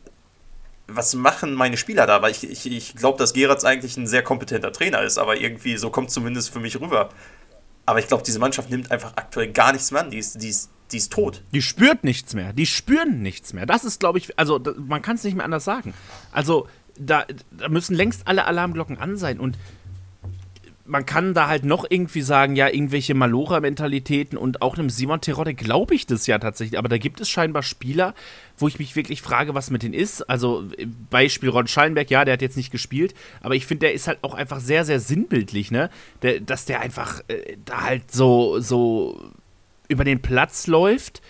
was 0.87 1.13
machen 1.15 1.53
meine 1.53 1.77
Spieler 1.77 2.07
da? 2.07 2.21
Weil 2.21 2.31
ich, 2.31 2.49
ich, 2.49 2.65
ich 2.65 2.95
glaube, 2.95 3.17
dass 3.17 3.33
Geratz 3.33 3.63
eigentlich 3.63 3.97
ein 3.97 4.07
sehr 4.07 4.23
kompetenter 4.23 4.71
Trainer 4.71 5.01
ist, 5.01 5.17
aber 5.17 5.37
irgendwie 5.37 5.77
so 5.77 5.89
kommt 5.89 6.11
zumindest 6.11 6.49
für 6.51 6.59
mich 6.59 6.79
rüber. 6.79 7.09
Aber 7.85 7.99
ich 7.99 8.07
glaube, 8.07 8.23
diese 8.23 8.39
Mannschaft 8.39 8.69
nimmt 8.69 8.91
einfach 8.91 9.13
aktuell 9.17 9.51
gar 9.51 9.73
nichts 9.73 9.91
mehr 9.91 10.01
an. 10.01 10.11
Die 10.11 10.17
ist, 10.17 10.41
die 10.41 10.47
ist, 10.47 10.69
die 10.91 10.97
ist 10.97 11.11
tot. 11.11 11.43
Die 11.51 11.61
spürt 11.61 12.05
nichts 12.05 12.33
mehr. 12.33 12.53
Die 12.53 12.65
spüren 12.65 13.21
nichts 13.21 13.51
mehr. 13.51 13.65
Das 13.65 13.83
ist, 13.83 13.99
glaube 13.99 14.19
ich, 14.19 14.39
also 14.39 14.61
man 14.77 15.01
kann 15.01 15.17
es 15.17 15.23
nicht 15.25 15.35
mehr 15.35 15.43
anders 15.43 15.65
sagen. 15.65 15.93
Also 16.31 16.67
da, 16.97 17.25
da 17.51 17.69
müssen 17.69 17.95
längst 17.95 18.27
alle 18.27 18.45
Alarmglocken 18.45 18.97
an 18.97 19.17
sein. 19.17 19.39
Und 19.39 19.57
man 20.85 21.05
kann 21.05 21.33
da 21.33 21.47
halt 21.47 21.63
noch 21.63 21.85
irgendwie 21.87 22.21
sagen, 22.21 22.55
ja, 22.55 22.67
irgendwelche 22.67 23.13
Malora-Mentalitäten 23.13 24.37
und 24.37 24.61
auch 24.61 24.77
einem 24.77 24.89
Simon 24.89 25.21
Terodde 25.21 25.53
glaube 25.53 25.95
ich 25.95 26.05
das 26.05 26.27
ja 26.27 26.39
tatsächlich. 26.39 26.77
Aber 26.77 26.89
da 26.89 26.97
gibt 26.97 27.21
es 27.21 27.29
scheinbar 27.29 27.63
Spieler, 27.63 28.13
wo 28.57 28.67
ich 28.67 28.79
mich 28.79 28.95
wirklich 28.95 29.21
frage, 29.21 29.55
was 29.55 29.69
mit 29.69 29.83
denen 29.83 29.93
ist. 29.93 30.29
Also 30.29 30.65
Beispiel 31.09 31.49
Ron 31.49 31.67
Schallenberg, 31.67 32.09
ja, 32.09 32.25
der 32.25 32.33
hat 32.33 32.41
jetzt 32.41 32.57
nicht 32.57 32.71
gespielt, 32.71 33.13
aber 33.41 33.55
ich 33.55 33.65
finde, 33.65 33.87
der 33.87 33.93
ist 33.93 34.07
halt 34.07 34.19
auch 34.23 34.33
einfach 34.33 34.59
sehr, 34.59 34.83
sehr 34.83 34.99
sinnbildlich, 34.99 35.71
ne? 35.71 35.89
Der, 36.21 36.41
dass 36.41 36.65
der 36.65 36.81
einfach 36.81 37.21
äh, 37.29 37.57
da 37.63 37.81
halt 37.83 38.11
so, 38.11 38.59
so 38.59 39.31
über 39.87 40.03
den 40.03 40.21
Platz 40.21 40.67
läuft 40.67 41.21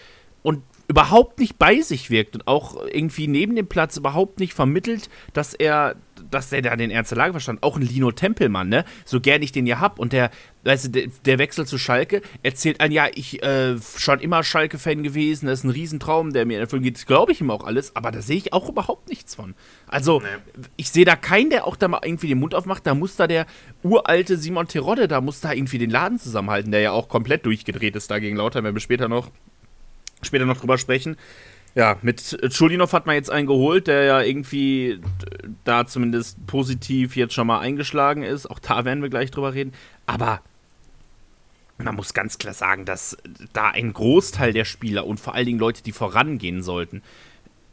überhaupt 0.88 1.40
nicht 1.40 1.58
bei 1.58 1.82
sich 1.82 2.10
wirkt 2.10 2.36
und 2.36 2.48
auch 2.48 2.76
irgendwie 2.92 3.28
neben 3.28 3.56
dem 3.56 3.68
Platz 3.68 3.98
überhaupt 3.98 4.40
nicht 4.40 4.54
vermittelt, 4.54 5.10
dass 5.32 5.54
er, 5.54 5.96
dass 6.30 6.52
er 6.52 6.62
da 6.62 6.76
den 6.76 6.92
Ernst 6.92 7.12
der 7.12 7.18
Lage 7.18 7.34
verstand. 7.34 7.64
Auch 7.64 7.78
ein 7.78 7.82
Lino 7.84 8.12
Tempelmann, 8.12 8.68
ne? 8.70 8.84
So 9.06 9.22
gern 9.22 9.42
ich 9.42 9.52
den 9.54 9.66
ja 9.66 9.80
hab. 9.80 9.98
Und 9.98 10.12
der, 10.14 10.30
weißt 10.66 10.86
du, 10.86 10.90
der, 10.90 11.08
der 11.26 11.40
Wechsel 11.40 11.66
zu 11.66 11.78
Schalke 11.78 12.22
erzählt 12.44 12.82
ein, 12.82 12.92
ja, 12.92 13.08
ich 13.14 13.42
äh, 13.44 13.78
schon 13.98 14.20
immer 14.20 14.44
Schalke-Fan 14.44 15.04
gewesen, 15.04 15.46
das 15.46 15.60
ist 15.60 15.66
ein 15.66 15.70
Riesentraum, 15.70 16.34
der 16.34 16.46
mir 16.46 16.60
erfüllen 16.60 16.84
geht. 16.84 16.96
Das 16.96 17.06
glaube 17.06 17.32
ich 17.32 17.40
ihm 17.40 17.50
auch 17.50 17.64
alles, 17.64 17.96
aber 17.96 18.12
da 18.12 18.22
sehe 18.22 18.38
ich 18.38 18.52
auch 18.52 18.68
überhaupt 18.68 19.08
nichts 19.10 19.36
von. 19.36 19.56
Also, 19.88 20.20
Nee. 20.20 20.64
ich 20.76 20.90
sehe 20.90 21.06
da 21.06 21.16
keinen, 21.16 21.50
der 21.50 21.66
auch 21.66 21.78
da 21.78 21.88
mal 21.88 22.02
irgendwie 22.04 22.28
den 22.28 22.40
Mund 22.40 22.56
aufmacht. 22.56 22.86
Da 22.86 22.94
muss 22.94 23.16
da 23.16 23.28
der 23.28 23.46
uralte 23.84 24.38
Simon 24.38 24.68
Terodde, 24.68 25.08
da 25.08 25.22
muss 25.22 25.40
da 25.40 25.54
irgendwie 25.54 25.78
den 25.78 25.90
Laden 25.90 26.20
zusammenhalten, 26.20 26.72
der 26.72 26.82
ja 26.82 26.92
auch 26.92 27.08
komplett 27.08 27.46
durchgedreht 27.46 27.96
ist 27.96 28.12
da 28.12 28.20
gegen 28.20 28.36
Lauter, 28.36 28.64
wenn 28.64 28.74
wir 28.76 28.82
später 28.82 29.08
noch 29.08 29.32
später 30.26 30.46
noch 30.46 30.60
drüber 30.60 30.78
sprechen. 30.78 31.18
Ja, 31.76 31.98
mit 32.04 32.38
Schulinov 32.52 32.94
hat 32.94 33.08
man 33.08 33.16
jetzt 33.16 33.32
einen 33.32 33.48
geholt, 33.48 33.88
der 33.88 34.04
ja 34.04 34.22
irgendwie 34.22 35.02
da 35.64 35.88
zumindest 35.88 36.46
positiv 36.46 37.16
jetzt 37.16 37.34
schon 37.34 37.48
mal 37.48 37.60
eingeschlagen 37.60 38.22
ist. 38.22 38.46
Auch 38.50 38.60
da 38.60 38.86
werden 38.86 39.02
wir 39.02 39.10
gleich 39.10 39.32
drüber 39.32 39.56
reden. 39.56 39.74
Aber 40.06 40.42
man 41.78 41.96
muss 41.96 42.14
ganz 42.14 42.38
klar 42.38 42.54
sagen, 42.54 42.86
dass 42.86 43.18
da 43.54 43.70
ein 43.70 43.94
Großteil 43.94 44.54
der 44.54 44.66
Spieler 44.66 45.08
und 45.08 45.20
vor 45.20 45.34
allen 45.34 45.48
Dingen 45.48 45.60
Leute, 45.60 45.82
die 45.82 45.92
vorangehen 45.92 46.62
sollten, 46.62 47.02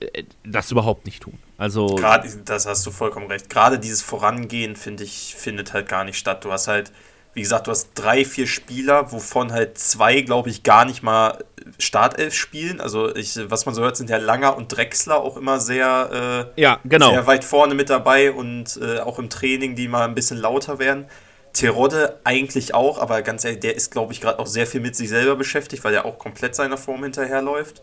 äh, 0.01 0.25
das 0.45 0.71
überhaupt 0.71 1.05
nicht 1.05 1.23
tun. 1.23 1.39
Also 1.59 1.87
Gerade, 1.97 2.29
das 2.45 2.67
hast 2.67 2.87
du 2.87 2.91
vollkommen 2.91 3.27
recht. 3.27 3.51
Gerade 3.51 3.79
dieses 3.79 4.01
Vorangehen, 4.01 4.77
finde 4.77 5.05
ich, 5.05 5.35
findet 5.37 5.75
halt 5.75 5.89
gar 5.89 6.05
nicht 6.05 6.17
statt. 6.17 6.45
Du 6.45 6.53
hast 6.53 6.69
halt, 6.69 6.91
wie 7.35 7.43
gesagt, 7.43 7.67
du 7.67 7.71
hast 7.71 7.91
drei, 7.95 8.25
vier 8.25 8.47
Spieler, 8.47 9.13
wovon 9.13 9.53
halt 9.53 9.77
zwei, 9.77 10.23
glaube 10.23 10.49
ich, 10.49 10.63
gar 10.63 10.87
nicht 10.87 11.03
mal 11.03 11.45
Startelf 11.79 12.35
spielen. 12.35 12.81
Also, 12.81 13.15
ich, 13.15 13.39
was 13.51 13.67
man 13.67 13.75
so 13.75 13.83
hört, 13.83 13.97
sind 13.97 14.11
ja 14.11 14.19
Langer 14.19 14.57
und 14.57 14.69
Drechsler 14.69 15.17
auch 15.21 15.37
immer 15.37 15.61
sehr, 15.61 16.51
äh, 16.57 16.61
ja, 16.61 16.81
genau. 16.85 17.11
sehr 17.11 17.27
weit 17.27 17.45
vorne 17.45 17.75
mit 17.75 17.91
dabei 17.91 18.33
und 18.33 18.79
äh, 18.83 19.01
auch 19.01 19.19
im 19.19 19.31
Training, 19.31 19.75
die 19.75 19.89
mal 19.89 20.05
ein 20.05 20.15
bisschen 20.15 20.39
lauter 20.39 20.79
werden. 20.79 21.07
Terodde 21.53 22.21
eigentlich 22.25 22.75
auch, 22.75 22.99
aber 22.99 23.23
ganz 23.23 23.45
ehrlich, 23.45 23.61
der 23.61 23.75
ist, 23.75 23.91
glaube 23.91 24.13
ich, 24.13 24.21
gerade 24.21 24.39
auch 24.39 24.47
sehr 24.47 24.67
viel 24.67 24.81
mit 24.81 24.95
sich 24.95 25.09
selber 25.09 25.35
beschäftigt, 25.35 25.83
weil 25.83 25.95
er 25.95 26.05
auch 26.05 26.19
komplett 26.19 26.55
seiner 26.55 26.77
Form 26.77 27.03
hinterherläuft. 27.03 27.83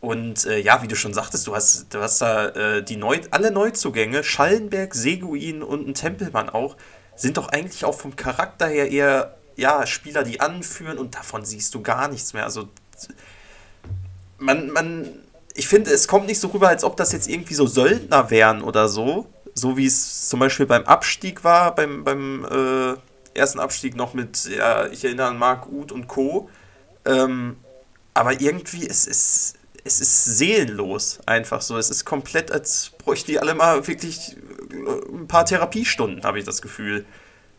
Und 0.00 0.46
äh, 0.46 0.58
ja, 0.58 0.82
wie 0.82 0.88
du 0.88 0.96
schon 0.96 1.12
sagtest, 1.12 1.46
du 1.46 1.54
hast, 1.54 1.92
du 1.92 2.00
hast 2.00 2.22
da 2.22 2.48
äh, 2.48 2.82
die 2.82 2.96
Neu 2.96 3.20
alle 3.30 3.50
Neuzugänge, 3.50 4.24
Schallenberg, 4.24 4.94
Seguin 4.94 5.62
und 5.62 5.86
ein 5.86 5.94
Tempelmann 5.94 6.48
auch, 6.48 6.76
sind 7.16 7.36
doch 7.36 7.48
eigentlich 7.48 7.84
auch 7.84 7.98
vom 7.98 8.16
Charakter 8.16 8.66
her 8.66 8.90
eher 8.90 9.36
ja, 9.56 9.86
Spieler, 9.86 10.22
die 10.22 10.40
anführen 10.40 10.96
und 10.96 11.14
davon 11.16 11.44
siehst 11.44 11.74
du 11.74 11.82
gar 11.82 12.08
nichts 12.08 12.32
mehr. 12.32 12.44
Also 12.44 12.70
man, 14.38 14.70
man, 14.70 15.08
ich 15.54 15.68
finde, 15.68 15.90
es 15.90 16.08
kommt 16.08 16.26
nicht 16.26 16.40
so 16.40 16.48
rüber, 16.48 16.68
als 16.68 16.84
ob 16.84 16.96
das 16.96 17.12
jetzt 17.12 17.28
irgendwie 17.28 17.54
so 17.54 17.66
Söldner 17.66 18.30
wären 18.30 18.62
oder 18.62 18.88
so. 18.88 19.26
So 19.54 19.76
wie 19.76 19.86
es 19.86 20.28
zum 20.28 20.40
Beispiel 20.40 20.66
beim 20.66 20.84
Abstieg 20.84 21.44
war, 21.44 21.74
beim, 21.74 22.04
beim 22.04 22.44
äh, 22.44 23.38
ersten 23.38 23.58
Abstieg 23.58 23.96
noch 23.96 24.14
mit, 24.14 24.44
ja, 24.46 24.86
ich 24.86 25.04
erinnere 25.04 25.28
an 25.28 25.38
Marc 25.38 25.66
Uth 25.70 25.92
und 25.92 26.08
Co. 26.08 26.48
Ähm, 27.04 27.56
aber 28.14 28.40
irgendwie, 28.40 28.86
es 28.86 29.06
ist, 29.06 29.54
es 29.84 30.00
ist 30.00 30.24
seelenlos 30.24 31.20
einfach 31.26 31.62
so. 31.62 31.76
Es 31.78 31.90
ist 31.90 32.04
komplett, 32.04 32.52
als 32.52 32.92
bräuchten 32.98 33.32
die 33.32 33.38
alle 33.38 33.54
mal 33.54 33.86
wirklich 33.86 34.36
äh, 34.70 35.14
ein 35.14 35.26
paar 35.26 35.44
Therapiestunden, 35.44 36.24
habe 36.24 36.38
ich 36.38 36.44
das 36.44 36.62
Gefühl. 36.62 37.04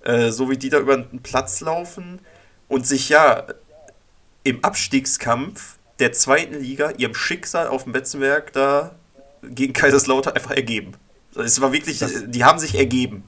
Äh, 0.04 0.32
so 0.32 0.50
wie 0.50 0.58
die 0.58 0.70
da 0.70 0.80
über 0.80 0.98
den 0.98 1.22
Platz 1.22 1.62
laufen 1.62 2.20
und 2.68 2.88
sich 2.88 3.10
ja 3.10 3.46
im 4.44 4.64
Abstiegskampf 4.64 5.78
der 6.00 6.12
zweiten 6.14 6.56
Liga 6.60 6.92
ihrem 6.98 7.14
Schicksal 7.14 7.68
auf 7.68 7.84
dem 7.84 7.94
Betzenberg 7.94 8.54
da 8.54 8.96
gegen 9.44 9.74
Kaiserslautern 9.74 10.34
einfach 10.34 10.52
ergeben. 10.52 10.94
Es 11.36 11.62
war 11.62 11.72
wirklich, 11.74 12.00
Das- 12.00 12.26
die 12.28 12.44
haben 12.44 12.60
sich 12.60 12.76
ergeben. 12.76 13.24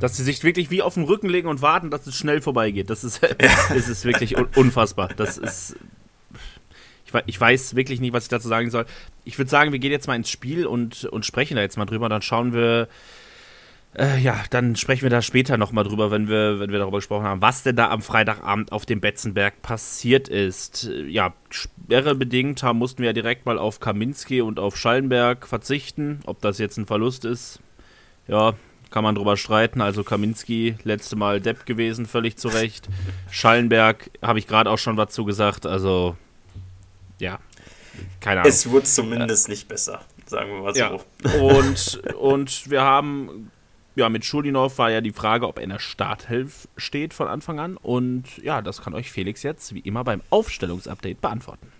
Dass 0.00 0.16
sie 0.16 0.22
sich 0.22 0.44
wirklich 0.44 0.70
wie 0.70 0.80
auf 0.80 0.94
den 0.94 1.02
Rücken 1.04 1.28
legen 1.28 1.48
und 1.48 1.60
warten, 1.60 1.90
dass 1.90 2.06
es 2.06 2.14
schnell 2.14 2.40
vorbeigeht. 2.40 2.88
Das 2.88 3.02
ist, 3.02 3.20
das 3.68 3.88
ist 3.88 4.04
wirklich 4.04 4.36
un 4.36 4.46
unfassbar. 4.54 5.08
Das 5.08 5.38
ist. 5.38 5.74
Ich 7.26 7.40
weiß 7.40 7.74
wirklich 7.74 8.00
nicht, 8.00 8.12
was 8.12 8.24
ich 8.24 8.28
dazu 8.28 8.48
sagen 8.48 8.70
soll. 8.70 8.84
Ich 9.24 9.38
würde 9.38 9.50
sagen, 9.50 9.72
wir 9.72 9.78
gehen 9.78 9.90
jetzt 9.90 10.06
mal 10.06 10.14
ins 10.14 10.28
Spiel 10.30 10.66
und, 10.66 11.04
und 11.06 11.24
sprechen 11.24 11.56
da 11.56 11.62
jetzt 11.62 11.78
mal 11.78 11.86
drüber. 11.86 12.08
Dann 12.08 12.22
schauen 12.22 12.52
wir. 12.52 12.86
Äh, 13.96 14.18
ja, 14.20 14.38
dann 14.50 14.76
sprechen 14.76 15.02
wir 15.02 15.10
da 15.10 15.22
später 15.22 15.56
nochmal 15.56 15.84
drüber, 15.84 16.10
wenn 16.10 16.28
wir, 16.28 16.60
wenn 16.60 16.70
wir 16.70 16.78
darüber 16.78 16.98
gesprochen 16.98 17.24
haben, 17.24 17.40
was 17.40 17.62
denn 17.62 17.74
da 17.74 17.90
am 17.90 18.02
Freitagabend 18.02 18.70
auf 18.70 18.86
dem 18.86 19.00
Betzenberg 19.00 19.62
passiert 19.62 20.28
ist. 20.28 20.84
Äh, 20.88 21.06
Ja, 21.06 21.32
sperrebedingt 21.50 22.62
haben, 22.62 22.78
mussten 22.78 22.98
wir 22.98 23.06
ja 23.06 23.12
direkt 23.12 23.46
mal 23.46 23.58
auf 23.58 23.80
Kaminski 23.80 24.40
und 24.42 24.58
auf 24.58 24.76
Schallenberg 24.76 25.46
verzichten. 25.46 26.20
Ob 26.26 26.40
das 26.42 26.58
jetzt 26.58 26.76
ein 26.76 26.86
Verlust 26.86 27.24
ist, 27.24 27.60
ja, 28.28 28.54
kann 28.90 29.04
man 29.04 29.14
drüber 29.14 29.36
streiten. 29.36 29.80
Also 29.80 30.04
Kaminski, 30.04 30.76
letzte 30.84 31.16
Mal 31.16 31.40
Depp 31.40 31.66
gewesen, 31.66 32.06
völlig 32.06 32.36
zu 32.36 32.48
Recht. 32.48 32.88
Schallenberg 33.30 34.10
habe 34.22 34.38
ich 34.38 34.46
gerade 34.46 34.70
auch 34.70 34.78
schon 34.78 34.96
was 34.96 35.12
zu 35.12 35.24
gesagt. 35.24 35.66
Also, 35.66 36.16
ja, 37.18 37.38
keine 38.20 38.40
Ahnung. 38.40 38.50
Es 38.50 38.68
wurde 38.70 38.84
zumindest 38.84 39.48
nicht 39.48 39.66
besser, 39.66 40.02
sagen 40.26 40.50
wir 40.50 40.62
mal 40.62 40.74
so. 40.74 40.80
Ja. 40.80 41.40
Und, 41.40 42.02
und 42.14 42.70
wir 42.70 42.82
haben, 42.82 43.50
ja, 43.98 44.08
mit 44.08 44.24
Schulinov 44.24 44.78
war 44.78 44.90
ja 44.90 45.00
die 45.00 45.12
Frage, 45.12 45.46
ob 45.48 45.58
er 45.58 45.64
in 45.64 45.70
der 45.70 45.80
Starthelf 45.80 46.68
steht 46.76 47.12
von 47.12 47.26
Anfang 47.26 47.58
an. 47.58 47.76
Und 47.76 48.38
ja, 48.38 48.62
das 48.62 48.80
kann 48.80 48.94
euch 48.94 49.10
Felix 49.10 49.42
jetzt 49.42 49.74
wie 49.74 49.80
immer 49.80 50.04
beim 50.04 50.22
Aufstellungsupdate 50.30 51.20
beantworten. 51.20 51.72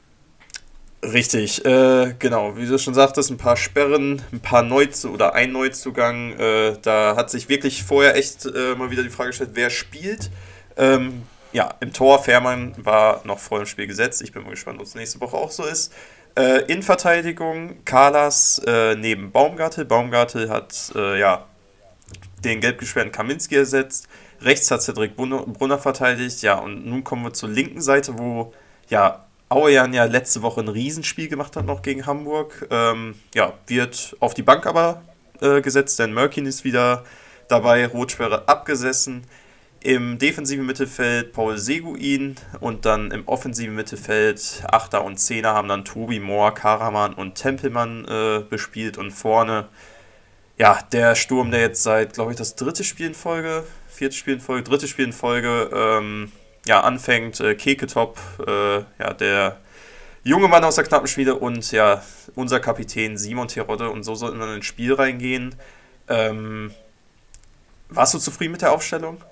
Richtig, 1.00 1.64
äh, 1.64 2.14
genau, 2.18 2.56
wie 2.56 2.66
du 2.66 2.76
schon 2.76 2.92
sagtest, 2.92 3.30
ein 3.30 3.36
paar 3.36 3.56
Sperren, 3.56 4.20
ein 4.32 4.40
paar 4.40 4.64
Neuzu 4.64 5.12
oder 5.12 5.34
ein 5.34 5.52
Neuzugang. 5.52 6.32
Äh, 6.32 6.76
da 6.82 7.14
hat 7.14 7.30
sich 7.30 7.48
wirklich 7.48 7.84
vorher 7.84 8.16
echt 8.16 8.46
äh, 8.46 8.74
mal 8.74 8.90
wieder 8.90 9.04
die 9.04 9.10
Frage 9.10 9.30
gestellt, 9.30 9.50
wer 9.54 9.70
spielt. 9.70 10.28
Ähm, 10.76 11.22
ja, 11.52 11.72
im 11.78 11.92
Tor 11.92 12.22
Fährmann 12.24 12.74
war 12.78 13.22
noch 13.24 13.38
vor 13.38 13.58
dem 13.58 13.66
Spiel 13.66 13.86
gesetzt. 13.86 14.22
Ich 14.22 14.32
bin 14.32 14.42
mal 14.42 14.50
gespannt, 14.50 14.80
ob 14.80 14.86
es 14.86 14.96
nächste 14.96 15.20
Woche 15.20 15.36
auch 15.36 15.52
so 15.52 15.64
ist. 15.64 15.94
Äh, 16.36 16.64
in 16.66 16.82
Verteidigung 16.82 17.84
Kalas 17.84 18.60
äh, 18.66 18.96
neben 18.96 19.30
Baumgartel. 19.30 19.84
Baumgartel 19.84 20.50
hat 20.50 20.92
äh, 20.96 21.20
ja 21.20 21.46
den 22.44 22.60
gelb 22.60 22.78
gesperrten 22.78 23.12
Kaminski 23.12 23.56
ersetzt. 23.56 24.08
Rechts 24.40 24.70
hat 24.70 24.82
Cedric 24.82 25.16
Brunner, 25.16 25.78
verteidigt. 25.78 26.42
Ja, 26.42 26.58
und 26.58 26.86
nun 26.86 27.04
kommen 27.04 27.24
wir 27.24 27.32
zur 27.32 27.48
linken 27.48 27.80
Seite, 27.80 28.18
wo 28.18 28.52
ja 28.88 29.24
Auejan 29.48 29.94
ja 29.94 30.04
letzte 30.04 30.42
Woche 30.42 30.60
ein 30.60 30.68
Riesenspiel 30.68 31.28
gemacht 31.28 31.56
hat 31.56 31.66
noch 31.66 31.82
gegen 31.82 32.06
Hamburg. 32.06 32.66
Ähm, 32.70 33.14
ja, 33.34 33.54
wird 33.66 34.16
auf 34.20 34.34
die 34.34 34.42
Bank 34.42 34.66
aber 34.66 35.02
äh, 35.40 35.60
gesetzt, 35.60 35.98
denn 35.98 36.12
Merkin 36.12 36.46
ist 36.46 36.64
wieder 36.64 37.04
dabei, 37.48 37.86
Rotsperre 37.86 38.46
abgesessen. 38.46 39.24
Im 39.80 40.18
defensiven 40.18 40.66
Mittelfeld 40.66 41.32
Paul 41.32 41.56
Seguin 41.56 42.34
und 42.60 42.84
dann 42.84 43.12
im 43.12 43.26
offensiven 43.28 43.76
Mittelfeld 43.76 44.64
Achter 44.70 45.04
und 45.04 45.18
Zehner 45.18 45.54
haben 45.54 45.68
dann 45.68 45.84
Tobi 45.84 46.18
Mohr, 46.18 46.52
Karaman 46.52 47.14
und 47.14 47.36
Tempelmann 47.36 48.04
äh, 48.04 48.42
bespielt 48.48 48.98
und 48.98 49.12
vorne 49.12 49.68
ja, 50.58 50.80
der 50.92 51.14
Sturm, 51.14 51.50
der 51.50 51.60
jetzt 51.60 51.82
seit, 51.82 52.14
glaube 52.14 52.32
ich, 52.32 52.38
das 52.38 52.56
dritte 52.56 52.84
Spiel 52.84 53.06
in 53.06 53.14
Folge, 53.14 53.64
viertes 53.88 54.18
Spiel 54.18 54.34
in 54.34 54.40
Folge, 54.40 54.64
drittes 54.64 54.90
Spiel 54.90 55.04
in 55.04 55.12
Folge, 55.12 55.70
ähm, 55.72 56.32
ja, 56.66 56.80
anfängt, 56.80 57.40
äh, 57.40 57.54
Keketop, 57.54 58.18
äh, 58.46 58.78
ja, 58.98 59.14
der 59.14 59.58
junge 60.24 60.48
Mann 60.48 60.64
aus 60.64 60.74
der 60.74 60.84
knappen 60.84 61.06
Schmiede 61.06 61.36
und 61.36 61.70
ja, 61.72 62.02
unser 62.34 62.60
Kapitän 62.60 63.16
Simon 63.16 63.48
Terodde 63.48 63.90
und 63.90 64.02
so 64.02 64.14
sollten 64.14 64.38
wir 64.38 64.54
ins 64.54 64.66
Spiel 64.66 64.94
reingehen. 64.94 65.54
Ähm, 66.08 66.72
warst 67.88 68.14
du 68.14 68.18
zufrieden 68.18 68.52
mit 68.52 68.62
der 68.62 68.72
Aufstellung? 68.72 69.22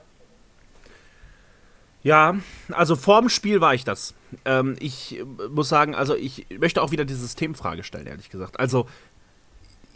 Ja, 2.02 2.36
also 2.70 2.94
vorm 2.94 3.28
Spiel 3.28 3.60
war 3.60 3.74
ich 3.74 3.82
das. 3.82 4.14
Ähm, 4.44 4.76
ich 4.78 5.18
äh, 5.18 5.24
muss 5.50 5.68
sagen, 5.68 5.94
also 5.94 6.14
ich 6.14 6.46
möchte 6.56 6.80
auch 6.80 6.92
wieder 6.92 7.04
die 7.04 7.14
Systemfrage 7.14 7.82
stellen, 7.82 8.06
ehrlich 8.06 8.30
gesagt. 8.30 8.60
Also, 8.60 8.86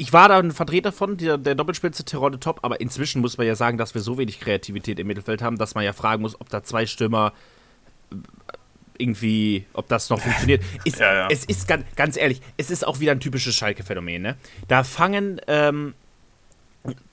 ich 0.00 0.14
war 0.14 0.30
da 0.30 0.38
ein 0.38 0.50
Vertreter 0.50 0.92
von, 0.92 1.19
der, 1.19 1.37
der 1.37 1.54
Doppelspitze 1.54 2.07
Terodde 2.07 2.40
top, 2.40 2.61
aber 2.62 2.80
inzwischen 2.80 3.21
muss 3.21 3.37
man 3.37 3.47
ja 3.47 3.54
sagen, 3.54 3.76
dass 3.76 3.92
wir 3.92 4.00
so 4.00 4.16
wenig 4.16 4.40
Kreativität 4.40 4.99
im 4.99 5.07
Mittelfeld 5.07 5.42
haben, 5.42 5.59
dass 5.59 5.75
man 5.75 5.85
ja 5.85 5.92
fragen 5.92 6.23
muss, 6.23 6.40
ob 6.40 6.49
da 6.49 6.62
zwei 6.62 6.87
Stürmer 6.87 7.35
äh, 8.11 8.16
irgendwie, 8.97 9.66
ob 9.75 9.88
das 9.88 10.09
noch 10.09 10.19
funktioniert. 10.19 10.64
Ist, 10.85 11.00
Ja, 11.00 11.12
ja. 11.12 11.28
Es 11.30 11.45
ist 11.45 11.69
ganz, 11.69 11.85
ganz 11.97 12.16
ehrlich, 12.16 12.40
es 12.57 12.71
ist 12.71 12.87
auch 12.87 13.00
wieder 13.00 13.12
ein 13.12 13.21
typisches 13.21 13.54
Schalke-Phänomen, 13.54 14.23
ne? 14.23 14.37
Da 14.69 14.85
fangen, 14.85 15.38
ähm, 15.47 15.92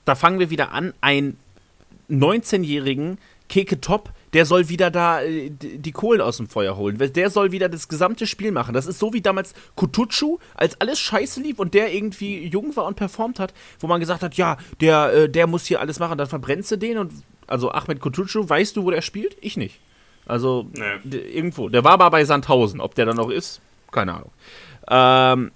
da 0.06 0.14
fangen 0.14 0.38
wir 0.38 0.48
wieder 0.48 0.72
an, 0.72 0.94
einen 1.02 1.38
19-jährigen 2.10 3.18
Keke 3.50 3.82
Top, 3.82 4.10
der 4.32 4.46
soll 4.46 4.68
wieder 4.68 4.90
da 4.90 5.22
äh, 5.22 5.50
die 5.50 5.92
Kohlen 5.92 6.20
aus 6.20 6.36
dem 6.38 6.48
Feuer 6.48 6.76
holen. 6.76 6.98
Der 6.98 7.30
soll 7.30 7.52
wieder 7.52 7.68
das 7.68 7.88
gesamte 7.88 8.26
Spiel 8.26 8.52
machen. 8.52 8.74
Das 8.74 8.86
ist 8.86 8.98
so 8.98 9.12
wie 9.12 9.20
damals 9.20 9.54
Kutucu, 9.74 10.38
als 10.54 10.80
alles 10.80 10.98
scheiße 10.98 11.40
lief 11.40 11.58
und 11.58 11.74
der 11.74 11.92
irgendwie 11.94 12.46
jung 12.46 12.74
war 12.76 12.84
und 12.86 12.96
performt 12.96 13.38
hat, 13.38 13.54
wo 13.80 13.86
man 13.86 14.00
gesagt 14.00 14.22
hat, 14.22 14.34
ja, 14.34 14.56
der, 14.80 15.12
äh, 15.12 15.28
der 15.28 15.46
muss 15.46 15.66
hier 15.66 15.80
alles 15.80 15.98
machen, 15.98 16.18
dann 16.18 16.26
verbrennst 16.28 16.70
du 16.70 16.76
den 16.76 16.98
und 16.98 17.12
also 17.46 17.70
Ahmed 17.70 18.00
Kutucu, 18.00 18.48
weißt 18.48 18.76
du, 18.76 18.84
wo 18.84 18.90
der 18.90 19.00
spielt? 19.02 19.36
Ich 19.40 19.56
nicht. 19.56 19.80
Also 20.26 20.68
Nee. 20.74 21.16
irgendwo. 21.16 21.70
Der 21.70 21.82
war 21.84 21.92
aber 21.92 22.10
bei 22.10 22.24
Sandhausen. 22.24 22.80
Ob 22.80 22.94
der 22.94 23.06
dann 23.06 23.16
noch 23.16 23.30
ist, 23.30 23.60
keine 23.90 24.14
Ahnung. 24.14 24.30
Ähm, 24.90 25.50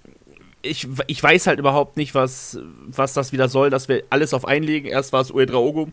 ich, 0.63 0.87
ich 1.07 1.21
weiß 1.21 1.45
halt 1.47 1.59
überhaupt 1.59 1.97
nicht, 1.97 2.15
was, 2.15 2.57
was 2.87 3.13
das 3.13 3.31
wieder 3.33 3.49
soll, 3.49 3.69
dass 3.69 3.89
wir 3.89 4.03
alles 4.09 4.33
auf 4.33 4.45
einlegen. 4.45 4.89
Erst 4.89 5.13
war 5.13 5.21
es 5.21 5.29
Uedraogo, 5.29 5.89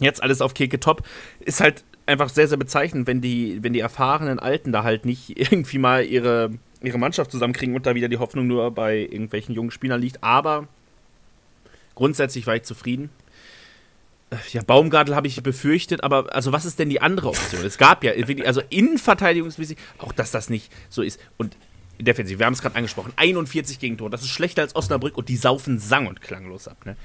jetzt 0.00 0.22
alles 0.22 0.40
auf 0.40 0.54
Keke 0.54 0.80
Top. 0.80 1.02
Ist 1.40 1.60
halt 1.60 1.84
einfach 2.06 2.28
sehr, 2.30 2.48
sehr 2.48 2.58
bezeichnend, 2.58 3.06
wenn 3.06 3.20
die, 3.20 3.62
wenn 3.62 3.72
die 3.72 3.80
erfahrenen 3.80 4.38
Alten 4.38 4.72
da 4.72 4.82
halt 4.82 5.04
nicht 5.04 5.30
irgendwie 5.38 5.78
mal 5.78 6.04
ihre, 6.04 6.50
ihre 6.82 6.98
Mannschaft 6.98 7.30
zusammenkriegen 7.30 7.74
und 7.74 7.86
da 7.86 7.94
wieder 7.94 8.08
die 8.08 8.18
Hoffnung 8.18 8.46
nur 8.46 8.70
bei 8.70 8.98
irgendwelchen 8.98 9.54
jungen 9.54 9.70
Spielern 9.70 10.00
liegt. 10.00 10.22
Aber 10.22 10.68
grundsätzlich 11.94 12.46
war 12.46 12.56
ich 12.56 12.62
zufrieden. 12.62 13.10
Äh, 14.30 14.36
Ja, 14.52 14.62
Baumgartel 14.62 15.14
habe 15.14 15.26
ich 15.26 15.42
befürchtet, 15.42 16.02
aber 16.02 16.34
also 16.34 16.52
was 16.52 16.64
ist 16.64 16.78
denn 16.78 16.88
die 16.88 17.00
andere 17.00 17.28
Option? 17.28 17.64
Es 17.64 17.78
gab 17.78 18.04
ja, 18.04 18.12
also 18.44 18.62
innenverteidigungsmäßig, 18.70 19.76
auch 19.98 20.12
dass 20.12 20.30
das 20.30 20.48
nicht 20.50 20.72
so 20.88 21.02
ist. 21.02 21.20
Und 21.36 21.56
defensiv, 22.00 22.38
wir 22.38 22.46
haben 22.46 22.52
es 22.52 22.62
gerade 22.62 22.76
angesprochen, 22.76 23.12
41 23.16 23.78
Gegentore, 23.78 24.10
das 24.10 24.22
ist 24.22 24.28
schlechter 24.28 24.62
als 24.62 24.76
Osnabrück 24.76 25.16
und 25.16 25.28
die 25.28 25.36
saufen 25.36 25.78
sang- 25.78 26.06
und 26.06 26.20
klanglos 26.20 26.68
ab. 26.68 26.86
Ne? 26.86 26.96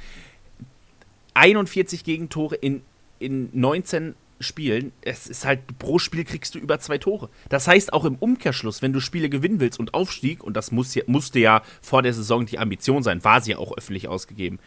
41 1.34 2.04
Gegentore 2.04 2.56
in, 2.56 2.82
in 3.20 3.50
19 3.54 4.16
Spielen, 4.40 4.92
es 5.02 5.28
ist 5.28 5.46
halt, 5.46 5.62
pro 5.80 6.00
Spiel 6.00 6.25
kriegst 6.25 6.54
du 6.56 6.60
über 6.60 6.80
zwei 6.80 6.98
Tore. 6.98 7.30
Das 7.50 7.68
heißt 7.68 7.94
auch 7.94 8.04
im 8.06 8.16
Umkehrschluss, 8.16 8.82
wenn 8.82 8.92
du 8.92 9.00
Spiele 9.00 9.30
gewinnen 9.30 9.60
willst 9.60 9.80
und 9.80 9.94
Aufstieg, 9.94 10.44
und 10.44 10.58
das 10.58 10.72
muss 10.72 10.98
musste 11.08 11.40
ja 11.40 11.62
vor 11.82 12.02
der 12.02 12.13
Saison 12.13 12.46
die 12.46 12.60
Ambition 12.60 13.04
sein, 13.04 13.24
war 13.24 13.42
sie 13.42 13.52
ja 13.52 13.58
auch 13.58 13.78
öffentlich 13.78 14.08
ausgegeben, 14.08 14.60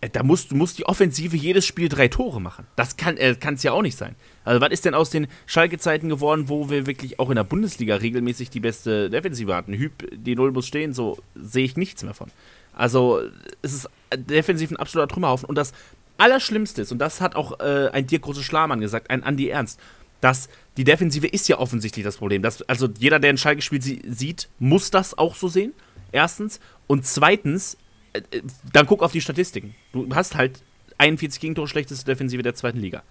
äh, 0.00 0.10
da 0.10 0.22
musst, 0.22 0.52
muss 0.52 0.74
die 0.74 0.86
Offensive 0.86 1.36
jedes 1.36 1.66
Spiel 1.66 1.88
drei 1.88 2.08
Tore 2.08 2.40
machen. 2.40 2.66
Das 2.76 2.96
kann 2.96 3.16
es 3.16 3.62
ja 3.62 3.72
auch 3.72 3.82
nicht 3.82 3.96
sein. 3.96 4.14
Also, 4.44 4.60
was 4.60 4.70
ist 4.70 4.84
denn 4.84 4.94
aus 4.94 5.10
den 5.10 5.26
Schalke-Zeiten 5.46 6.08
geworden, 6.08 6.48
wo 6.48 6.70
wir 6.70 6.86
wirklich 6.86 7.18
auch 7.18 7.30
in 7.30 7.36
der 7.36 7.44
Bundesliga 7.44 7.96
regelmäßig 7.96 8.50
die 8.50 8.60
beste 8.60 9.10
Defensive 9.10 9.54
hatten? 9.54 9.72
Hüb, 9.72 10.08
die 10.12 10.34
Null 10.34 10.52
muss 10.52 10.66
stehen, 10.66 10.92
so 10.92 11.18
sehe 11.34 11.64
ich 11.64 11.76
nichts 11.76 12.02
mehr 12.02 12.14
von. 12.14 12.30
Also, 12.74 13.22
es 13.62 13.72
ist 13.72 13.90
defensiv 14.14 14.70
ein 14.70 14.76
absoluter 14.76 15.08
Trümmerhaufen. 15.08 15.48
Und 15.48 15.56
das 15.56 15.72
Allerschlimmste 16.18 16.82
ist, 16.82 16.92
und 16.92 16.98
das 16.98 17.20
hat 17.20 17.34
auch 17.36 17.60
äh, 17.60 17.88
ein 17.92 18.06
Dirk 18.06 18.22
Große 18.22 18.42
Schlamann 18.42 18.80
gesagt, 18.80 19.10
ein 19.10 19.22
Andi 19.22 19.48
Ernst, 19.48 19.78
dass 20.20 20.48
die 20.76 20.84
Defensive 20.84 21.26
ist 21.26 21.48
ja 21.48 21.58
offensichtlich 21.58 22.04
das 22.04 22.16
Problem. 22.16 22.42
Das, 22.42 22.62
also, 22.62 22.88
jeder, 22.98 23.18
der 23.18 23.30
ein 23.30 23.38
Schalke-Spiel 23.38 23.82
sie- 23.82 24.02
sieht, 24.06 24.48
muss 24.58 24.90
das 24.90 25.16
auch 25.16 25.34
so 25.34 25.48
sehen. 25.48 25.72
Erstens. 26.12 26.60
Und 26.86 27.04
zweitens, 27.04 27.76
äh, 28.12 28.20
äh, 28.30 28.42
dann 28.72 28.86
guck 28.86 29.02
auf 29.02 29.12
die 29.12 29.20
Statistiken. 29.20 29.74
Du 29.92 30.08
hast 30.14 30.34
halt 30.36 30.62
41 30.98 31.40
Gegentore 31.40 31.68
schlechteste 31.68 32.04
Defensive 32.06 32.42
der 32.42 32.54
zweiten 32.54 32.78
Liga. 32.80 33.02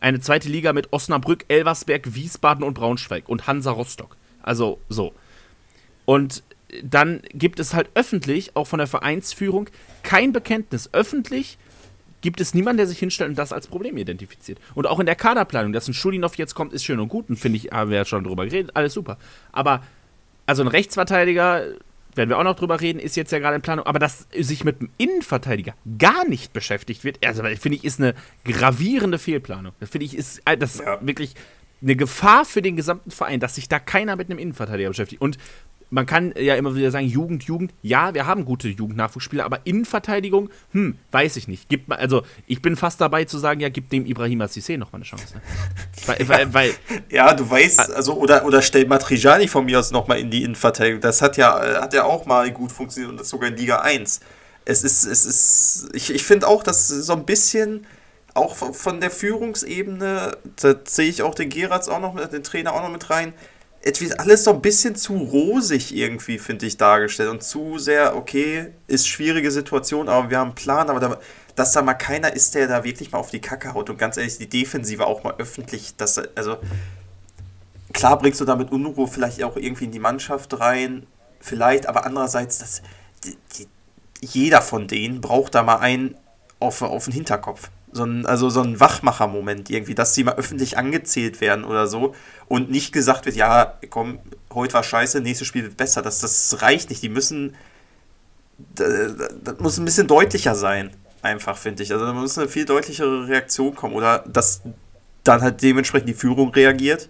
Eine 0.00 0.20
zweite 0.20 0.48
Liga 0.48 0.72
mit 0.72 0.92
Osnabrück, 0.92 1.44
Elversberg, 1.48 2.14
Wiesbaden 2.14 2.64
und 2.64 2.74
Braunschweig 2.74 3.28
und 3.28 3.46
Hansa 3.46 3.70
Rostock. 3.72 4.16
Also 4.42 4.80
so. 4.88 5.12
Und 6.04 6.42
dann 6.82 7.22
gibt 7.32 7.60
es 7.60 7.74
halt 7.74 7.90
öffentlich, 7.94 8.56
auch 8.56 8.66
von 8.66 8.78
der 8.78 8.86
Vereinsführung, 8.88 9.68
kein 10.02 10.32
Bekenntnis. 10.32 10.90
Öffentlich 10.92 11.58
gibt 12.22 12.40
es 12.40 12.54
niemanden, 12.54 12.78
der 12.78 12.86
sich 12.86 12.98
hinstellt 12.98 13.28
und 13.30 13.36
das 13.38 13.52
als 13.52 13.66
Problem 13.66 13.96
identifiziert. 13.98 14.58
Und 14.74 14.86
auch 14.86 14.98
in 14.98 15.06
der 15.06 15.16
Kaderplanung, 15.16 15.72
dass 15.72 15.86
ein 15.88 15.94
Schulinov 15.94 16.36
jetzt 16.36 16.54
kommt, 16.54 16.72
ist 16.72 16.84
schön 16.84 16.98
und 17.00 17.08
gut. 17.08 17.28
Und 17.28 17.36
finde 17.36 17.58
ich, 17.58 17.70
haben 17.70 17.90
wir 17.90 17.98
ja 17.98 18.04
schon 18.04 18.24
drüber 18.24 18.46
geredet, 18.46 18.70
alles 18.74 18.94
super. 18.94 19.18
Aber, 19.52 19.82
also 20.46 20.62
ein 20.62 20.68
Rechtsverteidiger, 20.68 21.64
werden 22.14 22.28
wir 22.30 22.38
auch 22.38 22.44
noch 22.44 22.56
drüber 22.56 22.80
reden, 22.80 22.98
ist 22.98 23.16
jetzt 23.16 23.32
ja 23.32 23.38
gerade 23.38 23.56
in 23.56 23.62
Planung. 23.62 23.86
Aber 23.86 23.98
dass 23.98 24.26
sich 24.38 24.64
mit 24.64 24.80
einem 24.80 24.90
Innenverteidiger 24.98 25.74
gar 25.98 26.26
nicht 26.28 26.52
beschäftigt 26.52 27.04
wird, 27.04 27.24
also 27.26 27.42
finde 27.42 27.76
ich, 27.76 27.84
ist 27.84 28.00
eine 28.00 28.14
gravierende 28.44 29.18
Fehlplanung. 29.18 29.72
Das 29.80 29.90
finde 29.90 30.06
ich, 30.06 30.16
ist 30.16 30.42
äh, 30.44 30.56
das 30.56 30.74
ist 30.76 30.82
Ja. 30.84 30.98
wirklich 31.00 31.34
eine 31.80 31.96
Gefahr 31.96 32.44
für 32.44 32.62
den 32.62 32.76
gesamten 32.76 33.10
Verein, 33.10 33.40
dass 33.40 33.56
sich 33.56 33.68
da 33.68 33.78
keiner 33.78 34.16
mit 34.16 34.30
einem 34.30 34.38
Innenverteidiger 34.38 34.88
beschäftigt. 34.90 35.20
Und 35.20 35.38
man 35.92 36.06
kann 36.06 36.32
ja 36.38 36.54
immer 36.54 36.74
wieder 36.74 36.90
sagen, 36.90 37.06
Jugend, 37.06 37.44
Jugend. 37.44 37.74
Ja, 37.82 38.14
wir 38.14 38.26
haben 38.26 38.46
gute 38.46 38.68
Jugendnachwuchsspieler, 38.68 39.44
aber 39.44 39.60
Innenverteidigung, 39.64 40.48
hm, 40.72 40.96
weiß 41.10 41.36
ich 41.36 41.48
nicht. 41.48 41.68
Gibt 41.68 41.86
mal, 41.88 41.96
also 41.96 42.22
ich 42.46 42.62
bin 42.62 42.76
fast 42.76 42.98
dabei 43.00 43.24
zu 43.26 43.36
sagen, 43.38 43.60
ja, 43.60 43.68
gib 43.68 43.90
dem 43.90 44.06
Ibrahima 44.06 44.46
Cissé 44.46 44.78
noch 44.78 44.90
mal 44.92 44.96
eine 44.96 45.04
Chance. 45.04 45.34
Ne? 45.34 45.42
weil, 46.06 46.28
weil, 46.28 46.54
weil, 46.54 46.74
Ja, 47.10 47.34
du 47.34 47.48
weißt, 47.48 47.92
also, 47.92 48.14
oder, 48.14 48.46
oder 48.46 48.62
stell 48.62 48.86
Matrijani 48.86 49.48
von 49.48 49.66
mir 49.66 49.78
aus 49.78 49.90
nochmal 49.90 50.18
in 50.18 50.30
die 50.30 50.42
Innenverteidigung. 50.44 51.02
Das 51.02 51.20
hat 51.20 51.36
ja, 51.36 51.62
äh, 51.62 51.74
hat 51.82 51.92
ja 51.92 52.04
auch 52.04 52.24
mal 52.24 52.50
gut 52.52 52.72
funktioniert 52.72 53.10
und 53.12 53.20
das 53.20 53.28
sogar 53.28 53.50
in 53.50 53.56
Liga 53.56 53.80
1. 53.80 54.20
Es 54.64 54.84
ist, 54.84 55.04
es 55.04 55.26
ist, 55.26 55.90
ich, 55.92 56.14
ich 56.14 56.24
finde 56.24 56.48
auch, 56.48 56.62
dass 56.62 56.88
so 56.88 57.12
ein 57.12 57.26
bisschen, 57.26 57.86
auch 58.32 58.54
von- 58.56 59.00
der 59.00 59.10
Führungsebene, 59.10 60.38
da 60.60 60.74
sehe 60.84 61.08
ich 61.10 61.22
auch 61.22 61.34
den 61.34 61.50
Geratz 61.50 61.88
auch 61.88 62.00
noch 62.00 62.14
mit, 62.14 62.32
den 62.32 62.42
Trainer 62.42 62.72
auch 62.72 62.82
noch 62.82 62.90
mit 62.90 63.10
rein. 63.10 63.34
Es 63.84 64.18
alles 64.18 64.44
so 64.44 64.52
ein 64.52 64.62
bisschen 64.62 64.94
zu 64.94 65.16
rosig 65.16 65.94
irgendwie, 65.94 66.38
finde 66.38 66.66
ich, 66.66 66.76
dargestellt 66.76 67.30
und 67.30 67.42
zu 67.42 67.78
sehr, 67.78 68.16
okay, 68.16 68.68
ist 68.86 69.08
schwierige 69.08 69.50
Situation, 69.50 70.08
aber 70.08 70.30
wir 70.30 70.38
haben 70.38 70.48
einen 70.48 70.54
Plan, 70.54 70.88
aber 70.88 71.00
da, 71.00 71.18
dass 71.56 71.72
da 71.72 71.82
mal 71.82 71.94
keiner 71.94 72.32
ist, 72.32 72.54
der 72.54 72.68
da 72.68 72.84
wirklich 72.84 73.10
mal 73.10 73.18
auf 73.18 73.30
die 73.30 73.40
Kacke 73.40 73.74
haut 73.74 73.90
und 73.90 73.98
ganz 73.98 74.16
ehrlich, 74.16 74.38
die 74.38 74.48
Defensive 74.48 75.04
auch 75.06 75.24
mal 75.24 75.34
öffentlich, 75.38 75.96
dass, 75.96 76.18
also, 76.36 76.58
klar 77.92 78.18
bringst 78.18 78.40
du 78.40 78.44
damit 78.44 78.70
Unruhe 78.70 79.08
vielleicht 79.08 79.42
auch 79.42 79.56
irgendwie 79.56 79.86
in 79.86 79.92
die 79.92 79.98
Mannschaft 79.98 80.60
rein, 80.60 81.06
vielleicht, 81.40 81.88
aber 81.88 82.06
andererseits, 82.06 82.58
das, 82.58 82.82
die, 83.24 83.36
die, 83.58 83.68
jeder 84.24 84.62
von 84.62 84.86
denen 84.86 85.20
braucht 85.20 85.56
da 85.56 85.64
mal 85.64 85.78
einen 85.78 86.16
auf, 86.60 86.82
auf 86.82 87.04
den 87.04 87.14
Hinterkopf. 87.14 87.68
So 87.92 88.04
ein, 88.04 88.26
also 88.26 88.48
so 88.48 88.62
ein 88.62 88.80
Wachmacher-Moment 88.80 89.68
irgendwie, 89.70 89.94
dass 89.94 90.14
sie 90.14 90.24
mal 90.24 90.36
öffentlich 90.36 90.78
angezählt 90.78 91.40
werden 91.40 91.64
oder 91.64 91.86
so 91.86 92.14
und 92.48 92.70
nicht 92.70 92.92
gesagt 92.92 93.26
wird, 93.26 93.36
ja, 93.36 93.78
komm, 93.90 94.18
heute 94.52 94.74
war 94.74 94.82
scheiße, 94.82 95.20
nächstes 95.20 95.46
Spiel 95.46 95.64
wird 95.64 95.76
besser. 95.76 96.02
Das, 96.02 96.20
das 96.20 96.62
reicht 96.62 96.90
nicht. 96.90 97.02
Die 97.02 97.08
müssen, 97.08 97.54
das, 98.74 99.58
muss 99.58 99.78
ein 99.78 99.84
bisschen 99.84 100.06
deutlicher 100.06 100.54
sein, 100.54 100.90
einfach, 101.20 101.56
finde 101.56 101.82
ich. 101.82 101.92
Also 101.92 102.06
da 102.06 102.12
muss 102.12 102.38
eine 102.38 102.48
viel 102.48 102.64
deutlichere 102.64 103.28
Reaktion 103.28 103.74
kommen 103.74 103.94
oder 103.94 104.24
dass 104.26 104.62
dann 105.24 105.42
halt 105.42 105.62
dementsprechend 105.62 106.08
die 106.08 106.14
Führung 106.14 106.50
reagiert 106.50 107.08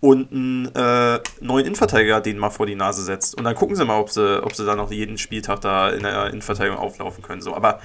und 0.00 0.32
einen 0.32 0.74
äh, 0.74 1.20
neuen 1.40 1.66
Innenverteidiger 1.66 2.20
den 2.20 2.38
mal 2.38 2.50
vor 2.50 2.66
die 2.66 2.74
Nase 2.74 3.02
setzt. 3.02 3.36
Und 3.36 3.44
dann 3.44 3.54
gucken 3.54 3.76
sie 3.76 3.84
mal, 3.84 3.98
ob 3.98 4.10
sie, 4.10 4.42
ob 4.42 4.54
sie 4.54 4.64
dann 4.64 4.78
noch 4.78 4.90
jeden 4.90 5.18
Spieltag 5.18 5.60
da 5.60 5.90
in 5.90 6.02
der 6.02 6.28
Innenverteidigung 6.28 6.78
auflaufen 6.78 7.22
können. 7.22 7.42
So. 7.42 7.54
Aber 7.54 7.80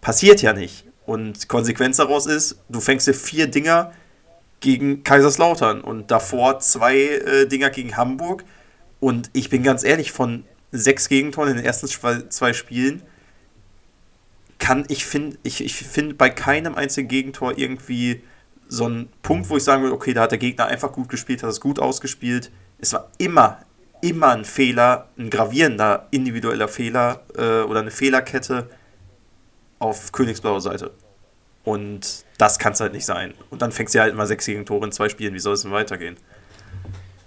passiert 0.00 0.40
ja 0.40 0.52
nicht. 0.52 0.86
Und 1.10 1.48
Konsequenz 1.48 1.96
daraus 1.96 2.26
ist, 2.26 2.60
du 2.68 2.78
fängst 2.78 3.08
dir 3.08 3.14
vier 3.14 3.48
Dinger 3.48 3.92
gegen 4.60 5.02
Kaiserslautern 5.02 5.80
und 5.80 6.12
davor 6.12 6.60
zwei 6.60 6.98
äh, 6.98 7.46
Dinger 7.48 7.70
gegen 7.70 7.96
Hamburg. 7.96 8.44
Und 9.00 9.28
ich 9.32 9.50
bin 9.50 9.64
ganz 9.64 9.82
ehrlich, 9.82 10.12
von 10.12 10.44
sechs 10.70 11.08
Gegentoren 11.08 11.50
in 11.50 11.56
den 11.56 11.64
ersten 11.64 11.88
zwei, 11.88 12.52
Spielen 12.52 13.02
kann 14.60 14.84
ich 14.86 15.04
finde, 15.04 15.36
ich, 15.42 15.64
ich 15.64 15.74
finde 15.74 16.14
bei 16.14 16.30
keinem 16.30 16.76
einzigen 16.76 17.08
Gegentor 17.08 17.58
irgendwie 17.58 18.22
so 18.68 18.84
einen 18.84 19.08
Punkt, 19.22 19.50
wo 19.50 19.56
ich 19.56 19.64
sagen 19.64 19.82
würde, 19.82 19.96
okay, 19.96 20.14
da 20.14 20.20
hat 20.20 20.30
der 20.30 20.38
Gegner 20.38 20.66
einfach 20.66 20.92
gut 20.92 21.08
gespielt, 21.08 21.42
hat 21.42 21.50
es 21.50 21.60
gut 21.60 21.80
ausgespielt. 21.80 22.52
Es 22.78 22.92
war 22.92 23.10
immer, 23.18 23.58
immer 24.00 24.28
ein 24.28 24.44
Fehler, 24.44 25.08
ein 25.18 25.28
gravierender 25.28 26.06
individueller 26.12 26.68
Fehler 26.68 27.22
äh, 27.36 27.62
oder 27.62 27.80
eine 27.80 27.90
Fehlerkette 27.90 28.68
auf 29.80 30.12
Königsblauer 30.12 30.60
Seite. 30.60 30.92
Und 31.64 32.24
das 32.38 32.58
kann 32.60 32.72
es 32.72 32.80
halt 32.80 32.92
nicht 32.92 33.04
sein. 33.04 33.34
Und 33.50 33.60
dann 33.60 33.72
fängst 33.72 33.94
du 33.94 34.00
halt 34.00 34.12
immer 34.12 34.26
sechs 34.26 34.46
Gegentore 34.46 34.86
in 34.86 34.92
zwei 34.92 35.08
Spielen. 35.08 35.34
Wie 35.34 35.40
soll 35.40 35.54
es 35.54 35.62
denn 35.62 35.72
weitergehen? 35.72 36.16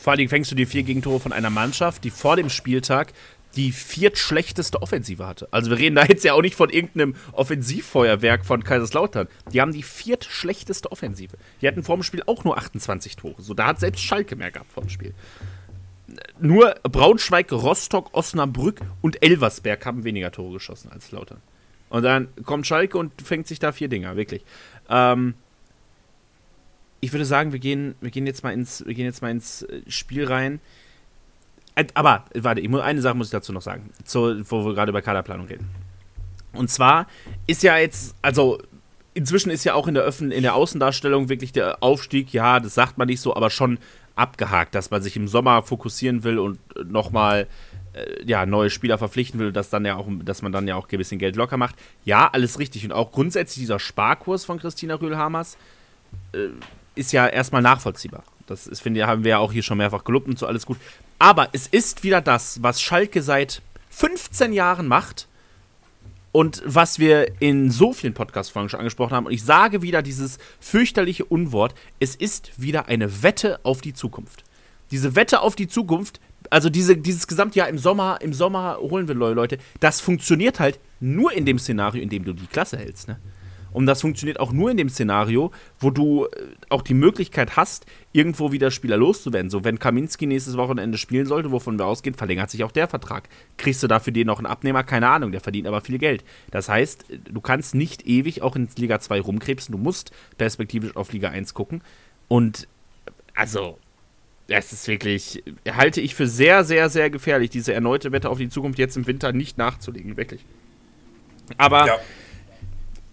vor 0.04 0.12
allen 0.12 0.18
Dingen 0.18 0.30
fängst 0.30 0.52
du 0.52 0.56
die 0.56 0.66
vier 0.66 0.84
Gegentore 0.84 1.22
von 1.22 1.32
einer 1.32 1.50
Mannschaft, 1.50 2.04
die 2.04 2.10
vor 2.10 2.36
dem 2.36 2.50
Spieltag 2.50 3.14
die 3.56 3.72
viertschlechteste 3.72 4.82
Offensive 4.82 5.26
hatte. 5.26 5.48
Also 5.52 5.70
wir 5.70 5.78
reden 5.78 5.96
da 5.96 6.04
jetzt 6.04 6.26
ja 6.26 6.34
auch 6.34 6.42
nicht 6.42 6.56
von 6.56 6.70
irgendeinem 6.70 7.16
Offensivfeuerwerk 7.32 8.46
von 8.46 8.66
Kaiserslautern. 8.66 9.30
Die 9.54 9.62
haben 9.62 9.72
die 9.72 9.84
viertschlechteste 9.84 10.92
Offensive. 10.92 11.38
Die 11.62 11.68
hatten 11.70 11.84
vor 11.84 11.96
dem 11.96 12.04
Spiel 12.04 12.22
auch 12.26 12.44
nur 12.44 12.58
28 12.58 13.16
Tore. 13.16 13.42
So, 13.42 13.54
da 13.54 13.68
hat 13.68 13.80
selbst 13.80 14.02
Schalke 14.02 14.36
mehr 14.36 14.52
gehabt 14.52 14.74
vor 14.74 14.84
dem 14.84 14.90
Spiel. 14.90 15.14
Nur 16.42 16.76
Braunschweig, 16.84 17.50
Rostock, 17.54 18.14
Osnabrück 18.14 18.82
und 19.02 19.24
Elversberg 19.24 19.86
haben 19.86 20.04
weniger 20.04 20.32
Tore 20.34 20.54
geschossen 20.56 20.92
als 20.92 21.12
Lautern. 21.12 21.40
Und 21.94 22.02
dann 22.02 22.30
kommt 22.44 22.66
Schalke 22.66 22.98
und 22.98 23.22
fängt 23.22 23.46
sich 23.46 23.60
da 23.60 23.72
vier 23.72 23.88
Dinger, 23.88 24.16
wirklich. 24.16 24.44
Ähm, 24.90 25.36
ich 27.02 27.14
würde 27.14 27.24
sagen, 27.24 27.52
wir 27.52 27.60
gehen, 27.60 27.94
wir 28.02 28.10
gehen 28.10 28.26
jetzt 28.26 28.44
mal 28.44 28.52
ins, 28.52 28.84
wir 28.84 28.96
gehen 28.96 29.06
jetzt 29.06 29.22
mal 29.22 29.30
ins 29.30 29.62
äh, 29.62 29.84
Spiel 29.88 30.26
rein. 30.26 30.60
Aber, 31.94 32.26
warte, 32.34 32.68
muss, 32.68 32.82
eine 32.82 33.00
Sache 33.00 33.16
muss 33.16 33.28
ich 33.28 33.32
dazu 33.32 33.54
noch 33.54 33.62
sagen, 33.62 33.92
zu, 34.06 34.42
wo 34.50 34.66
wir 34.66 34.74
gerade 34.74 34.90
über 34.90 35.04
Kaderplanung 35.04 35.46
reden. 35.46 35.70
Und 36.54 36.72
zwar 36.72 37.06
ist 37.46 37.62
ja 37.62 37.78
jetzt, 37.78 38.16
also 38.24 38.58
inzwischen 39.14 39.52
ist 39.52 39.64
ja 39.64 39.76
auch 39.76 39.88
in 39.88 39.94
der, 39.94 40.02
Öffn 40.02 40.32
in 40.32 40.42
der 40.42 40.56
Außendarstellung 40.56 41.30
wirklich 41.30 41.52
der 41.52 41.84
Aufstieg, 41.84 42.34
ja, 42.34 42.60
das 42.60 42.74
sagt 42.74 42.98
man 42.98 43.08
nicht 43.08 43.22
so, 43.22 43.36
aber 43.36 43.52
schon 43.52 43.78
abgehakt, 44.16 44.74
dass 44.74 44.90
man 44.90 45.04
sich 45.04 45.16
im 45.16 45.28
Sommer 45.28 45.62
fokussieren 45.62 46.24
will 46.24 46.40
und 46.40 46.58
nochmal 46.90 47.42
äh, 47.42 47.46
ja, 48.26 48.46
neue 48.46 48.70
Spieler 48.70 48.98
verpflichten 48.98 49.40
will, 49.40 49.52
dass, 49.52 49.70
dann 49.70 49.86
ja 49.86 49.96
auch, 49.96 50.08
dass 50.24 50.42
man 50.42 50.52
dann 50.52 50.68
ja 50.68 50.76
auch 50.76 50.88
ein 50.90 50.98
bisschen 50.98 51.20
Geld 51.20 51.36
locker 51.36 51.58
macht. 51.58 51.76
Ja, 52.06 52.30
alles 52.32 52.60
richtig. 52.60 52.86
Und 52.86 52.92
auch 52.92 53.12
grundsätzlich 53.12 53.64
dieser 53.64 53.80
Sparkurs 53.80 54.46
von 54.46 54.60
Christina 54.60 54.96
Rühl-Hamers 54.96 55.58
äh, 56.34 56.48
ist 56.96 57.12
ja 57.12 57.28
erstmal 57.28 57.62
nachvollziehbar. 57.62 58.24
Das 58.48 58.68
ist, 58.68 58.82
finde 58.82 59.00
ich, 59.00 59.06
haben 59.06 59.24
wir 59.24 59.32
ja 59.32 59.38
auch 59.38 59.54
hier 59.54 59.64
schon 59.64 59.78
mehrfach 59.78 60.04
gelobt 60.04 60.28
und 60.28 60.38
so 60.38 60.48
alles 60.48 60.66
gut. 60.66 60.78
Aber 61.20 61.50
es 61.54 61.68
ist 61.68 62.04
wieder 62.04 62.22
das, 62.22 62.62
was 62.62 62.82
Schalke 62.82 63.22
seit 63.22 63.62
15 63.90 64.54
Jahren 64.54 64.88
macht 64.88 65.28
und 66.32 66.62
was 66.66 67.00
wir 67.00 67.40
in 67.42 67.72
so 67.72 67.94
vielen 67.94 68.14
Podcast-Folgen 68.14 68.70
schon 68.70 68.80
angesprochen 68.80 69.16
haben. 69.16 69.28
Und 69.28 69.32
ich 69.32 69.44
sage 69.44 69.82
wieder 69.82 70.02
dieses 70.02 70.40
fürchterliche 70.60 71.26
Unwort: 71.26 71.74
Es 72.00 72.16
ist 72.16 72.52
wieder 72.58 72.88
eine 72.88 73.24
Wette 73.24 73.60
auf 73.64 73.82
die 73.82 73.94
Zukunft. 73.94 74.44
Diese 74.92 75.16
Wette 75.16 75.42
auf 75.42 75.56
die 75.56 75.68
Zukunft, 75.68 76.20
also 76.50 76.70
diese, 76.70 76.98
dieses 76.98 77.28
Gesamtjahr 77.28 77.68
im 77.68 77.78
Sommer, 77.78 78.20
im 78.22 78.34
Sommer 78.34 78.78
holen 78.80 79.08
wir 79.08 79.16
Leute, 79.16 79.58
das 79.80 80.02
funktioniert 80.02 80.60
halt 80.60 80.80
nur 81.00 81.34
in 81.34 81.46
dem 81.46 81.60
Szenario, 81.60 82.02
in 82.02 82.10
dem 82.10 82.24
du 82.24 82.34
die 82.34 82.48
Klasse 82.48 82.78
hältst. 82.78 83.08
Ne? 83.08 83.20
Und 83.74 83.88
das 83.88 84.02
funktioniert 84.02 84.40
auch 84.40 84.52
nur 84.54 84.72
in 84.72 84.78
dem 84.78 84.90
Szenario, 84.90 85.52
wo 85.80 85.90
du 85.90 86.26
äh, 86.26 86.30
auch 86.70 86.84
die 86.84 86.94
Möglichkeit 86.94 87.58
hast, 87.58 87.86
irgendwo 88.14 88.52
wieder 88.52 88.72
Spieler 88.72 88.98
loszuwerden. 88.98 89.50
So, 89.50 89.64
wenn 89.64 89.80
Kaminski 89.80 90.28
nächstes 90.28 90.56
Wochenende 90.56 90.98
spielen 90.98 91.26
sollte, 91.26 91.52
wovon 91.52 91.78
wir 91.78 91.88
ausgehen, 91.88 92.16
verlängert 92.16 92.52
sich 92.52 92.64
auch 92.64 92.72
der 92.72 92.88
Vertrag. 92.88 93.28
Kriegst 93.58 93.82
du 93.84 93.88
dafür 93.88 94.14
den 94.14 94.28
noch 94.28 94.38
einen 94.38 94.46
Abnehmer? 94.46 94.84
Keine 94.84 95.10
Ahnung, 95.10 95.32
der 95.32 95.42
verdient 95.42 95.68
aber 95.68 95.82
viel 95.82 95.98
Geld. 95.98 96.24
Das 96.52 96.70
heißt, 96.70 97.06
du 97.30 97.42
kannst 97.42 97.76
nicht 97.76 98.06
ewig 98.06 98.44
auch 98.44 98.56
in 98.56 98.70
Liga 98.78 99.00
2 99.00 99.20
rumkrebsen, 99.22 99.72
du 99.72 99.80
musst 99.80 100.12
perspektivisch 100.38 100.96
auf 100.96 101.12
Liga 101.12 101.30
1 101.30 101.54
gucken. 101.54 101.82
Und 102.28 102.68
also, 103.36 103.80
das 104.48 104.74
ist 104.74 104.88
wirklich, 104.88 105.44
halte 105.70 106.02
ich 106.02 106.16
für 106.16 106.28
sehr, 106.28 106.64
sehr, 106.64 106.90
sehr 106.90 107.10
gefährlich, 107.10 107.50
diese 107.50 107.74
erneute 107.74 108.12
Wette 108.12 108.30
auf 108.30 108.38
die 108.38 108.50
Zukunft 108.50 108.80
jetzt 108.80 108.98
im 108.98 109.08
Winter 109.08 109.32
nicht 109.32 109.58
nachzulegen, 109.58 110.18
wirklich. 110.18 110.46
Aber 111.58 111.88
ja. 111.88 111.98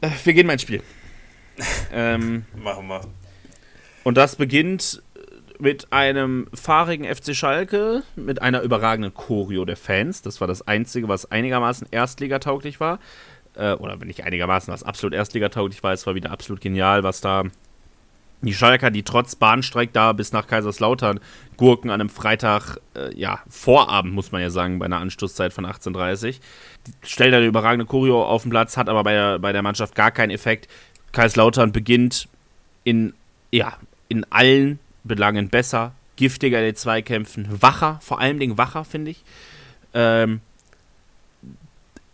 Äh, 0.00 0.10
wir 0.24 0.32
gehen 0.32 0.46
mal 0.46 0.54
ins 0.54 0.62
Spiel. 0.62 0.82
ähm, 1.92 2.44
Machen 2.56 2.88
wir. 2.88 3.02
Und 4.02 4.16
das 4.16 4.36
beginnt 4.36 5.02
mit 5.58 5.92
einem 5.92 6.48
fahrigen 6.54 7.04
FC 7.04 7.36
Schalke, 7.36 8.02
mit 8.16 8.40
einer 8.40 8.62
überragenden 8.62 9.12
Choreo 9.12 9.66
der 9.66 9.76
Fans. 9.76 10.22
Das 10.22 10.40
war 10.40 10.48
das 10.48 10.66
Einzige, 10.66 11.08
was 11.08 11.30
einigermaßen 11.30 11.88
erstligatauglich 11.90 12.80
war. 12.80 12.98
Äh, 13.54 13.74
oder 13.74 14.00
wenn 14.00 14.08
nicht 14.08 14.24
einigermaßen, 14.24 14.72
was 14.72 14.82
absolut 14.82 15.14
erstligatauglich 15.14 15.82
war. 15.82 15.92
Es 15.92 16.06
war 16.06 16.14
wieder 16.14 16.30
absolut 16.30 16.62
genial, 16.62 17.02
was 17.02 17.20
da 17.20 17.44
die 18.42 18.54
Schalker, 18.54 18.90
die 18.90 19.02
trotz 19.02 19.36
Bahnstreik 19.36 19.92
da 19.92 20.12
bis 20.12 20.32
nach 20.32 20.46
Kaiserslautern 20.46 21.20
gurken 21.56 21.90
an 21.90 22.00
einem 22.00 22.08
Freitag, 22.08 22.78
äh, 22.94 23.14
ja, 23.14 23.40
Vorabend, 23.48 24.14
muss 24.14 24.32
man 24.32 24.40
ja 24.40 24.50
sagen, 24.50 24.78
bei 24.78 24.86
einer 24.86 24.98
Anstoßzeit 24.98 25.52
von 25.52 25.66
18.30 25.66 26.40
stellt 27.02 27.34
eine 27.34 27.44
überragende 27.44 27.84
Choreo 27.84 28.24
auf 28.24 28.42
den 28.42 28.50
Platz, 28.50 28.76
hat 28.76 28.88
aber 28.88 29.04
bei 29.04 29.12
der, 29.12 29.38
bei 29.38 29.52
der 29.52 29.62
Mannschaft 29.62 29.94
gar 29.94 30.10
keinen 30.10 30.30
Effekt. 30.30 30.68
Kaiserslautern 31.12 31.72
beginnt 31.72 32.28
in, 32.84 33.12
ja, 33.50 33.76
in 34.08 34.24
allen 34.30 34.78
Belangen 35.04 35.48
besser, 35.48 35.92
giftiger 36.16 36.58
in 36.58 36.64
den 36.64 36.76
Zweikämpfen, 36.76 37.48
wacher, 37.62 37.98
vor 38.02 38.20
allem 38.20 38.38
Dingen 38.38 38.56
wacher, 38.56 38.84
finde 38.84 39.10
ich. 39.10 39.22
Ähm, 39.92 40.40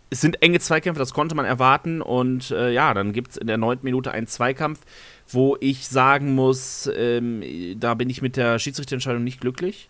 es 0.09 0.21
sind 0.21 0.41
enge 0.41 0.59
Zweikämpfe, 0.59 0.99
das 0.99 1.13
konnte 1.13 1.35
man 1.35 1.45
erwarten. 1.45 2.01
Und 2.01 2.51
äh, 2.51 2.71
ja, 2.71 2.93
dann 2.93 3.13
gibt 3.13 3.31
es 3.31 3.37
in 3.37 3.47
der 3.47 3.57
neunten 3.57 3.85
Minute 3.85 4.11
einen 4.11 4.27
Zweikampf, 4.27 4.79
wo 5.29 5.57
ich 5.59 5.87
sagen 5.87 6.33
muss, 6.35 6.89
ähm, 6.95 7.43
da 7.79 7.93
bin 7.93 8.09
ich 8.09 8.21
mit 8.21 8.37
der 8.37 8.59
Schiedsrichterentscheidung 8.59 9.23
nicht 9.23 9.41
glücklich. 9.41 9.89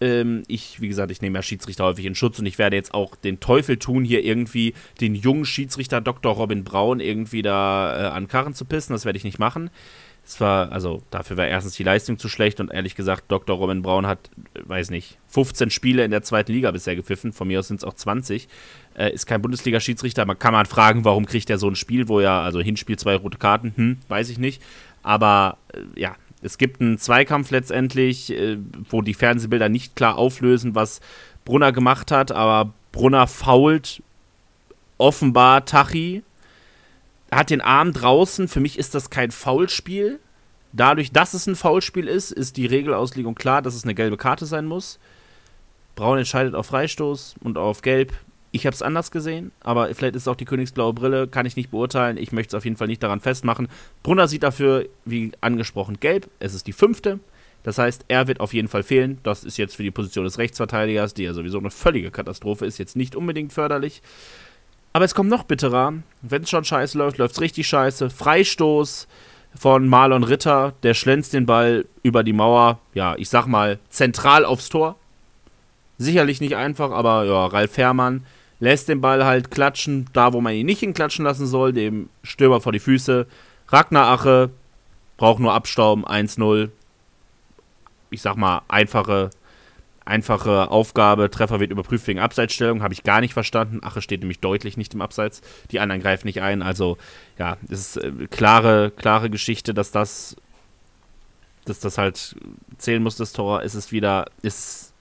Ähm, 0.00 0.42
ich, 0.48 0.80
wie 0.80 0.88
gesagt, 0.88 1.10
ich 1.12 1.22
nehme 1.22 1.38
ja 1.38 1.42
Schiedsrichter 1.42 1.84
häufig 1.84 2.04
in 2.04 2.14
Schutz 2.14 2.38
und 2.38 2.46
ich 2.46 2.58
werde 2.58 2.76
jetzt 2.76 2.94
auch 2.94 3.14
den 3.16 3.40
Teufel 3.40 3.76
tun, 3.76 4.04
hier 4.04 4.24
irgendwie 4.24 4.74
den 5.00 5.14
jungen 5.14 5.44
Schiedsrichter 5.44 6.00
Dr. 6.00 6.34
Robin 6.34 6.64
Braun 6.64 7.00
irgendwie 7.00 7.42
da 7.42 7.96
äh, 7.98 8.06
an 8.08 8.28
Karren 8.28 8.54
zu 8.54 8.64
pissen. 8.64 8.92
Das 8.92 9.04
werde 9.04 9.16
ich 9.16 9.24
nicht 9.24 9.38
machen. 9.38 9.70
Es 10.26 10.40
war, 10.40 10.72
also 10.72 11.02
dafür 11.10 11.36
war 11.36 11.46
erstens 11.46 11.74
die 11.74 11.82
Leistung 11.82 12.18
zu 12.18 12.28
schlecht 12.28 12.58
und 12.58 12.72
ehrlich 12.72 12.94
gesagt, 12.94 13.24
Dr. 13.28 13.56
Robin 13.56 13.82
Braun 13.82 14.06
hat, 14.06 14.30
weiß 14.64 14.90
nicht, 14.90 15.18
15 15.28 15.70
Spiele 15.70 16.04
in 16.04 16.10
der 16.10 16.22
zweiten 16.22 16.52
Liga 16.52 16.70
bisher 16.70 16.96
gepfiffen, 16.96 17.32
von 17.32 17.46
mir 17.46 17.58
aus 17.58 17.68
sind 17.68 17.76
es 17.76 17.84
auch 17.84 17.94
20. 17.94 18.48
Äh, 18.96 19.12
ist 19.12 19.26
kein 19.26 19.42
Bundesliga-Schiedsrichter, 19.42 20.24
man 20.24 20.38
kann 20.38 20.52
man 20.52 20.66
fragen, 20.66 21.04
warum 21.04 21.26
kriegt 21.26 21.50
er 21.50 21.58
so 21.58 21.68
ein 21.68 21.76
Spiel, 21.76 22.08
wo 22.08 22.20
er, 22.20 22.32
also 22.32 22.60
Hinspiel 22.60 22.98
zwei 22.98 23.16
rote 23.16 23.38
Karten, 23.38 23.72
hm, 23.76 23.98
weiß 24.08 24.30
ich 24.30 24.38
nicht. 24.38 24.62
Aber 25.02 25.58
äh, 25.74 26.00
ja, 26.00 26.16
es 26.40 26.58
gibt 26.58 26.80
einen 26.80 26.98
Zweikampf 26.98 27.50
letztendlich, 27.50 28.32
äh, 28.32 28.58
wo 28.88 29.02
die 29.02 29.14
Fernsehbilder 29.14 29.68
nicht 29.68 29.94
klar 29.94 30.16
auflösen, 30.16 30.74
was 30.74 31.00
Brunner 31.44 31.72
gemacht 31.72 32.10
hat, 32.10 32.32
aber 32.32 32.72
Brunner 32.92 33.26
fault 33.26 34.02
offenbar 34.96 35.64
Tachi, 35.64 36.22
hat 37.36 37.50
den 37.50 37.60
Arm 37.60 37.92
draußen. 37.92 38.48
Für 38.48 38.60
mich 38.60 38.78
ist 38.78 38.94
das 38.94 39.10
kein 39.10 39.30
Foulspiel. 39.30 40.20
Dadurch, 40.72 41.12
dass 41.12 41.34
es 41.34 41.46
ein 41.46 41.56
Foulspiel 41.56 42.08
ist, 42.08 42.32
ist 42.32 42.56
die 42.56 42.66
Regelauslegung 42.66 43.34
klar, 43.34 43.62
dass 43.62 43.74
es 43.74 43.84
eine 43.84 43.94
gelbe 43.94 44.16
Karte 44.16 44.46
sein 44.46 44.66
muss. 44.66 44.98
Braun 45.94 46.18
entscheidet 46.18 46.54
auf 46.54 46.66
Freistoß 46.66 47.36
und 47.40 47.58
auf 47.58 47.82
Gelb. 47.82 48.12
Ich 48.50 48.66
habe 48.66 48.74
es 48.74 48.82
anders 48.82 49.10
gesehen, 49.10 49.52
aber 49.60 49.92
vielleicht 49.94 50.14
ist 50.14 50.22
es 50.22 50.28
auch 50.28 50.36
die 50.36 50.44
königsblaue 50.44 50.92
Brille, 50.92 51.26
kann 51.26 51.46
ich 51.46 51.56
nicht 51.56 51.70
beurteilen. 51.70 52.16
Ich 52.16 52.30
möchte 52.32 52.54
es 52.54 52.58
auf 52.58 52.64
jeden 52.64 52.76
Fall 52.76 52.86
nicht 52.86 53.02
daran 53.02 53.20
festmachen. 53.20 53.68
Brunner 54.02 54.28
sieht 54.28 54.44
dafür, 54.44 54.86
wie 55.04 55.32
angesprochen, 55.40 55.98
gelb. 55.98 56.28
Es 56.38 56.54
ist 56.54 56.66
die 56.66 56.72
fünfte. 56.72 57.18
Das 57.64 57.78
heißt, 57.78 58.04
er 58.08 58.28
wird 58.28 58.40
auf 58.40 58.52
jeden 58.52 58.68
Fall 58.68 58.82
fehlen. 58.82 59.18
Das 59.22 59.42
ist 59.42 59.56
jetzt 59.56 59.74
für 59.74 59.82
die 59.82 59.90
Position 59.90 60.24
des 60.24 60.38
Rechtsverteidigers, 60.38 61.14
die 61.14 61.24
ja 61.24 61.32
sowieso 61.32 61.58
eine 61.58 61.70
völlige 61.70 62.10
Katastrophe 62.10 62.66
ist, 62.66 62.78
jetzt 62.78 62.94
nicht 62.94 63.16
unbedingt 63.16 63.52
förderlich. 63.52 64.02
Aber 64.94 65.04
es 65.04 65.14
kommt 65.14 65.28
noch 65.28 65.42
bitterer. 65.42 65.92
Wenn 66.22 66.44
es 66.44 66.50
schon 66.50 66.64
scheiße 66.64 66.96
läuft, 66.96 67.18
läuft 67.18 67.34
es 67.34 67.40
richtig 67.40 67.66
scheiße. 67.66 68.10
Freistoß 68.10 69.08
von 69.58 69.88
Marlon 69.88 70.22
Ritter, 70.22 70.72
der 70.84 70.94
schlänzt 70.94 71.32
den 71.32 71.46
Ball 71.46 71.84
über 72.04 72.22
die 72.22 72.32
Mauer, 72.32 72.78
ja, 72.94 73.16
ich 73.16 73.28
sag 73.28 73.46
mal, 73.46 73.80
zentral 73.88 74.44
aufs 74.44 74.68
Tor. 74.68 74.94
Sicherlich 75.98 76.40
nicht 76.40 76.54
einfach, 76.54 76.92
aber 76.92 77.24
ja, 77.24 77.46
Ralf 77.46 77.76
Herrmann 77.76 78.24
lässt 78.60 78.88
den 78.88 79.00
Ball 79.00 79.24
halt 79.24 79.50
klatschen, 79.50 80.08
da 80.12 80.32
wo 80.32 80.40
man 80.40 80.54
ihn 80.54 80.66
nicht 80.66 80.80
hinklatschen 80.80 81.24
lassen 81.24 81.48
soll, 81.48 81.72
dem 81.72 82.08
Stürmer 82.22 82.60
vor 82.60 82.72
die 82.72 82.78
Füße. 82.78 83.26
Ragnar 83.66 84.06
Ache 84.06 84.50
braucht 85.16 85.40
nur 85.40 85.54
abstauben, 85.54 86.04
1-0. 86.04 86.70
Ich 88.10 88.22
sag 88.22 88.36
mal, 88.36 88.62
einfache, 88.68 89.30
einfache 90.04 90.70
Aufgabe. 90.70 91.30
Treffer 91.30 91.60
wird 91.60 91.70
überprüft 91.70 92.06
wegen 92.06 92.20
Abseitsstellung. 92.20 92.82
Habe 92.82 92.94
ich 92.94 93.02
gar 93.02 93.20
nicht 93.20 93.32
verstanden. 93.32 93.80
Ache 93.82 94.02
steht 94.02 94.20
nämlich 94.20 94.40
deutlich 94.40 94.76
nicht 94.76 94.94
im 94.94 95.00
Abseits. 95.00 95.40
Die 95.70 95.80
anderen 95.80 96.02
greifen 96.02 96.26
nicht 96.26 96.42
ein. 96.42 96.62
Also, 96.62 96.98
ja, 97.38 97.56
es 97.68 97.96
ist 97.96 97.96
äh, 97.96 98.12
klare, 98.30 98.92
klare 98.94 99.30
Geschichte, 99.30 99.74
dass 99.74 99.90
das, 99.90 100.36
dass 101.64 101.80
das 101.80 101.98
halt 101.98 102.36
zählen 102.78 103.02
muss, 103.02 103.16
das 103.16 103.32
Tor. 103.32 103.62
Es 103.62 103.74
ist 103.74 103.92
wieder, 103.92 104.26
ist 104.42 104.94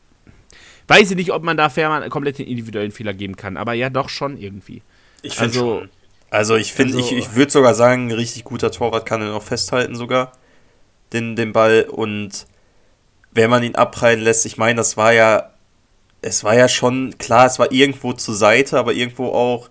weiß 0.87 1.11
ich 1.11 1.17
nicht, 1.17 1.31
ob 1.31 1.43
man 1.43 1.57
da 1.57 1.69
Fährmann 1.69 2.09
komplett 2.09 2.39
den 2.39 2.47
individuellen 2.47 2.91
Fehler 2.91 3.13
geben 3.13 3.35
kann, 3.35 3.57
aber 3.57 3.73
ja, 3.73 3.89
doch 3.89 4.09
schon 4.09 4.37
irgendwie. 4.37 4.81
Ich 5.21 5.35
finde 5.35 5.59
also, 5.59 5.79
schon. 5.79 5.89
Also 6.29 6.55
ich 6.55 6.73
finde, 6.73 6.97
also, 6.97 7.15
ich, 7.15 7.17
ich 7.17 7.35
würde 7.35 7.51
sogar 7.51 7.75
sagen, 7.75 8.07
ein 8.07 8.11
richtig 8.11 8.43
guter 8.43 8.71
Torwart 8.71 9.05
kann 9.05 9.21
er 9.21 9.29
noch 9.29 9.43
festhalten 9.43 9.95
sogar, 9.95 10.33
den, 11.13 11.35
den 11.35 11.53
Ball. 11.53 11.83
Und 11.89 12.47
wenn 13.33 13.49
man 13.49 13.63
ihn 13.63 13.75
abprallen 13.75 14.19
lässt, 14.19 14.45
ich 14.45 14.57
meine, 14.57 14.77
das 14.77 14.97
war 14.97 15.13
ja, 15.13 15.51
es 16.21 16.43
war 16.43 16.55
ja 16.55 16.67
schon, 16.67 17.17
klar, 17.17 17.45
es 17.45 17.59
war 17.59 17.71
irgendwo 17.71 18.13
zur 18.13 18.35
Seite, 18.35 18.77
aber 18.77 18.93
irgendwo 18.93 19.27
auch, 19.27 19.69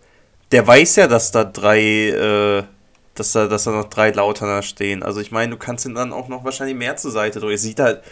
der 0.53 0.67
weiß 0.67 0.97
ja, 0.97 1.07
dass 1.07 1.31
da 1.31 1.45
drei, 1.45 1.81
äh, 1.81 2.65
dass 3.15 3.33
da, 3.33 3.47
dass 3.47 3.65
da 3.65 3.71
noch 3.71 3.89
drei 3.89 4.11
Lauterner 4.11 4.63
stehen. 4.63 5.03
Also 5.03 5.21
ich 5.21 5.31
meine, 5.31 5.53
du 5.53 5.57
kannst 5.59 5.87
ihn 5.87 5.95
dann 5.95 6.13
auch 6.13 6.29
noch 6.29 6.45
wahrscheinlich 6.45 6.77
mehr 6.77 6.97
zur 6.97 7.11
Seite 7.11 7.41
drücken. 7.41 7.55
Es 7.55 7.63
sieht 7.63 7.81
halt, 7.81 8.03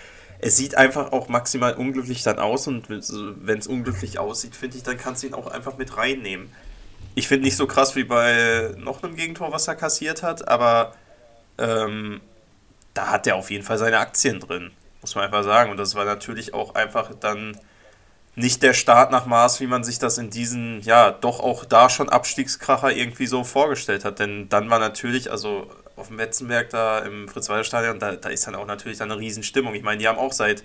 es 0.41 0.57
sieht 0.57 0.77
einfach 0.77 1.13
auch 1.13 1.29
maximal 1.29 1.75
unglücklich 1.75 2.23
dann 2.23 2.39
aus 2.39 2.67
und 2.67 2.89
wenn 2.89 3.59
es 3.59 3.67
unglücklich 3.67 4.19
aussieht, 4.19 4.57
finde 4.57 4.79
ich, 4.79 4.83
dann 4.83 4.97
kannst 4.97 5.23
du 5.23 5.27
ihn 5.27 5.35
auch 5.35 5.49
einfach 5.49 5.77
mit 5.77 5.97
reinnehmen. 5.97 6.51
Ich 7.15 7.29
finde 7.29 7.45
nicht 7.45 7.57
so 7.57 7.67
krass 7.67 7.97
wie 7.97 8.05
bei 8.05 8.75
noch 8.79 9.03
einem 9.03 9.17
Gegentor, 9.17 9.53
was 9.53 9.69
er 9.69 9.75
kassiert 9.75 10.23
hat, 10.23 10.49
aber 10.49 10.95
ähm, 11.59 12.21
da 12.95 13.09
hat 13.09 13.27
er 13.27 13.37
auf 13.37 13.51
jeden 13.51 13.65
Fall 13.65 13.77
seine 13.77 13.99
Aktien 13.99 14.41
drin, 14.41 14.71
muss 15.01 15.15
man 15.15 15.25
einfach 15.25 15.45
sagen. 15.45 15.71
Und 15.71 15.77
das 15.77 15.95
war 15.95 16.05
natürlich 16.05 16.55
auch 16.55 16.75
einfach 16.75 17.11
dann 17.19 17.57
nicht 18.37 18.63
der 18.63 18.75
Start 18.75 19.11
nach 19.11 19.27
Maß, 19.27 19.61
wie 19.61 19.67
man 19.67 19.85
sich 19.85 19.99
das 19.99 20.19
in 20.19 20.31
diesen, 20.31 20.81
ja, 20.83 21.11
doch 21.11 21.41
auch 21.41 21.65
da 21.65 21.91
schon 21.91 22.09
Abstiegskracher 22.09 22.93
irgendwie 22.93 23.27
so 23.27 23.45
vorgestellt 23.45 24.05
hat. 24.05 24.19
Denn 24.19 24.49
dann 24.49 24.71
war 24.71 24.79
natürlich, 24.79 25.31
also 25.31 25.71
auf 25.97 26.09
dem 26.09 26.19
Wetzenberg 26.19 26.71
da 26.71 27.01
im 27.01 27.29
Fritz-Walter-Stadion, 27.29 27.99
da, 27.99 28.13
da 28.13 28.29
ist 28.29 28.47
dann 28.47 28.55
auch 28.55 28.67
natürlich 28.67 28.99
dann 28.99 29.11
eine 29.11 29.21
Riesenstimmung. 29.21 29.75
Ich 29.75 29.83
meine, 29.83 29.99
die 29.99 30.09
haben 30.09 30.19
auch 30.19 30.33
seit 30.33 30.63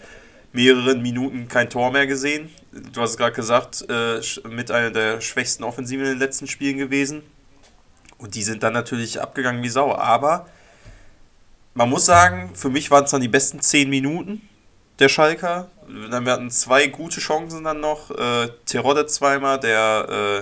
mehreren 0.53 1.01
Minuten 1.01 1.47
kein 1.47 1.69
Tor 1.69 1.91
mehr 1.91 2.07
gesehen. 2.07 2.49
Du 2.93 3.01
hast 3.01 3.11
es 3.11 3.17
gerade 3.17 3.33
gesagt, 3.33 3.85
äh, 3.89 4.21
mit 4.47 4.71
einer 4.71 4.91
der 4.91 5.19
schwächsten 5.19 5.63
Offensiven 5.63 6.05
in 6.05 6.11
den 6.11 6.19
letzten 6.19 6.47
Spielen 6.47 6.77
gewesen. 6.77 7.23
Und 8.17 8.35
die 8.35 8.43
sind 8.43 8.63
dann 8.63 8.73
natürlich 8.73 9.21
abgegangen 9.21 9.61
wie 9.63 9.69
Sau. 9.69 9.93
Aber 9.93 10.47
man 11.75 11.89
muss 11.89 12.05
sagen, 12.05 12.51
für 12.55 12.69
mich 12.69 12.89
waren 12.89 13.03
es 13.03 13.11
dann 13.11 13.21
die 13.21 13.27
besten 13.27 13.59
zehn 13.59 13.89
Minuten 13.89 14.41
der 14.99 15.09
Schalker. 15.09 15.69
wir 15.87 16.31
hatten 16.31 16.49
zwei 16.49 16.87
gute 16.87 17.19
Chancen 17.19 17.63
dann 17.63 17.81
noch. 17.81 18.11
Äh, 18.11 18.49
Terodde 18.65 19.05
zweimal, 19.05 19.59
der 19.59 20.07
äh, 20.09 20.39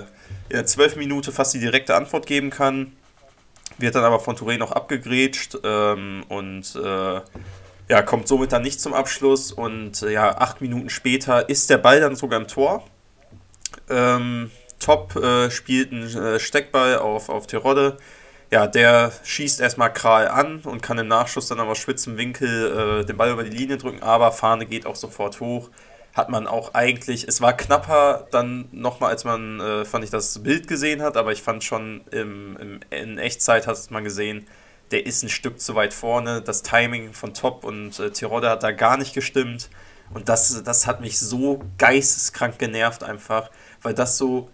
in 0.48 0.56
der 0.56 0.66
zwölf 0.66 0.96
Minute 0.96 1.32
fast 1.32 1.52
die 1.52 1.58
direkte 1.58 1.96
Antwort 1.96 2.26
geben 2.26 2.50
kann. 2.50 2.92
Wird 3.78 3.96
dann 3.96 4.04
aber 4.04 4.20
von 4.20 4.36
Touré 4.36 4.56
noch 4.58 4.70
abgegrätscht 4.70 5.58
ähm, 5.64 6.24
und 6.28 6.76
äh, 6.76 7.20
ja, 7.88 8.02
kommt 8.02 8.28
somit 8.28 8.52
dann 8.52 8.62
nicht 8.62 8.80
zum 8.80 8.94
Abschluss 8.94 9.50
und 9.50 10.02
äh, 10.02 10.12
ja, 10.12 10.38
acht 10.38 10.60
Minuten 10.60 10.88
später 10.88 11.48
ist 11.48 11.68
der 11.68 11.78
Ball 11.78 12.00
dann 12.00 12.14
sogar 12.14 12.40
im 12.40 12.46
Tor. 12.46 12.84
Ähm, 13.90 14.52
Top 14.78 15.16
äh, 15.16 15.50
spielt 15.50 15.90
einen 15.90 16.16
äh, 16.16 16.38
Steckball 16.38 16.98
auf, 16.98 17.28
auf 17.28 17.48
Terodde. 17.48 17.96
Ja, 18.54 18.68
der 18.68 19.10
schießt 19.24 19.60
erstmal 19.60 19.92
Kral 19.92 20.28
an 20.28 20.60
und 20.60 20.80
kann 20.80 20.96
im 20.98 21.08
Nachschuss 21.08 21.48
dann 21.48 21.58
aber 21.58 21.74
spitzen 21.74 22.16
Winkel 22.16 23.00
äh, 23.00 23.04
den 23.04 23.16
Ball 23.16 23.32
über 23.32 23.42
die 23.42 23.50
Linie 23.50 23.78
drücken, 23.78 24.00
aber 24.00 24.30
Fahne 24.30 24.64
geht 24.64 24.86
auch 24.86 24.94
sofort 24.94 25.40
hoch. 25.40 25.70
Hat 26.14 26.28
man 26.28 26.46
auch 26.46 26.72
eigentlich, 26.72 27.26
es 27.26 27.40
war 27.40 27.56
knapper 27.56 28.28
dann 28.30 28.68
nochmal, 28.70 29.10
als 29.10 29.24
man, 29.24 29.58
äh, 29.58 29.84
fand 29.84 30.04
ich, 30.04 30.10
das 30.10 30.40
Bild 30.40 30.68
gesehen 30.68 31.02
hat, 31.02 31.16
aber 31.16 31.32
ich 31.32 31.42
fand 31.42 31.64
schon 31.64 32.04
im, 32.12 32.56
im, 32.58 32.80
in 32.90 33.18
Echtzeit 33.18 33.66
hat 33.66 33.90
man 33.90 34.04
gesehen, 34.04 34.46
der 34.92 35.04
ist 35.04 35.24
ein 35.24 35.30
Stück 35.30 35.60
zu 35.60 35.74
weit 35.74 35.92
vorne. 35.92 36.40
Das 36.40 36.62
Timing 36.62 37.12
von 37.12 37.34
Top 37.34 37.64
und 37.64 37.98
äh, 37.98 38.12
Tirode 38.12 38.50
hat 38.50 38.62
da 38.62 38.70
gar 38.70 38.96
nicht 38.98 39.14
gestimmt. 39.14 39.68
Und 40.12 40.28
das, 40.28 40.62
das 40.62 40.86
hat 40.86 41.00
mich 41.00 41.18
so 41.18 41.60
geisteskrank 41.78 42.60
genervt 42.60 43.02
einfach, 43.02 43.50
weil 43.82 43.94
das 43.94 44.16
so 44.16 44.48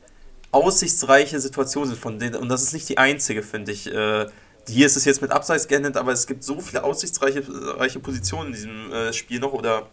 aussichtsreiche 0.53 1.41
Situationen 1.41 1.91
sind 1.91 2.01
von 2.01 2.19
denen, 2.19 2.37
und 2.37 2.49
das 2.49 2.63
ist 2.63 2.73
nicht 2.73 2.89
die 2.89 2.99
einzige, 2.99 3.43
finde 3.43 3.73
ich. 3.73 3.93
Äh, 3.93 4.27
hier 4.69 4.87
ist 4.87 4.97
es 4.97 5.05
jetzt 5.05 5.23
mit 5.23 5.31
Abseits 5.31 5.69
geendet, 5.69 5.97
aber 5.97 6.13
es 6.13 6.27
gibt 6.27 6.45
so 6.45 6.61
viele 6.61 6.85
aussichtsreiche 6.85 7.43
reiche 7.79 7.99
Positionen 7.99 8.49
in 8.49 8.53
diesem 8.55 8.93
äh, 8.93 9.13
Spiel 9.13 9.41
noch 9.41 9.53
oder 9.53 9.89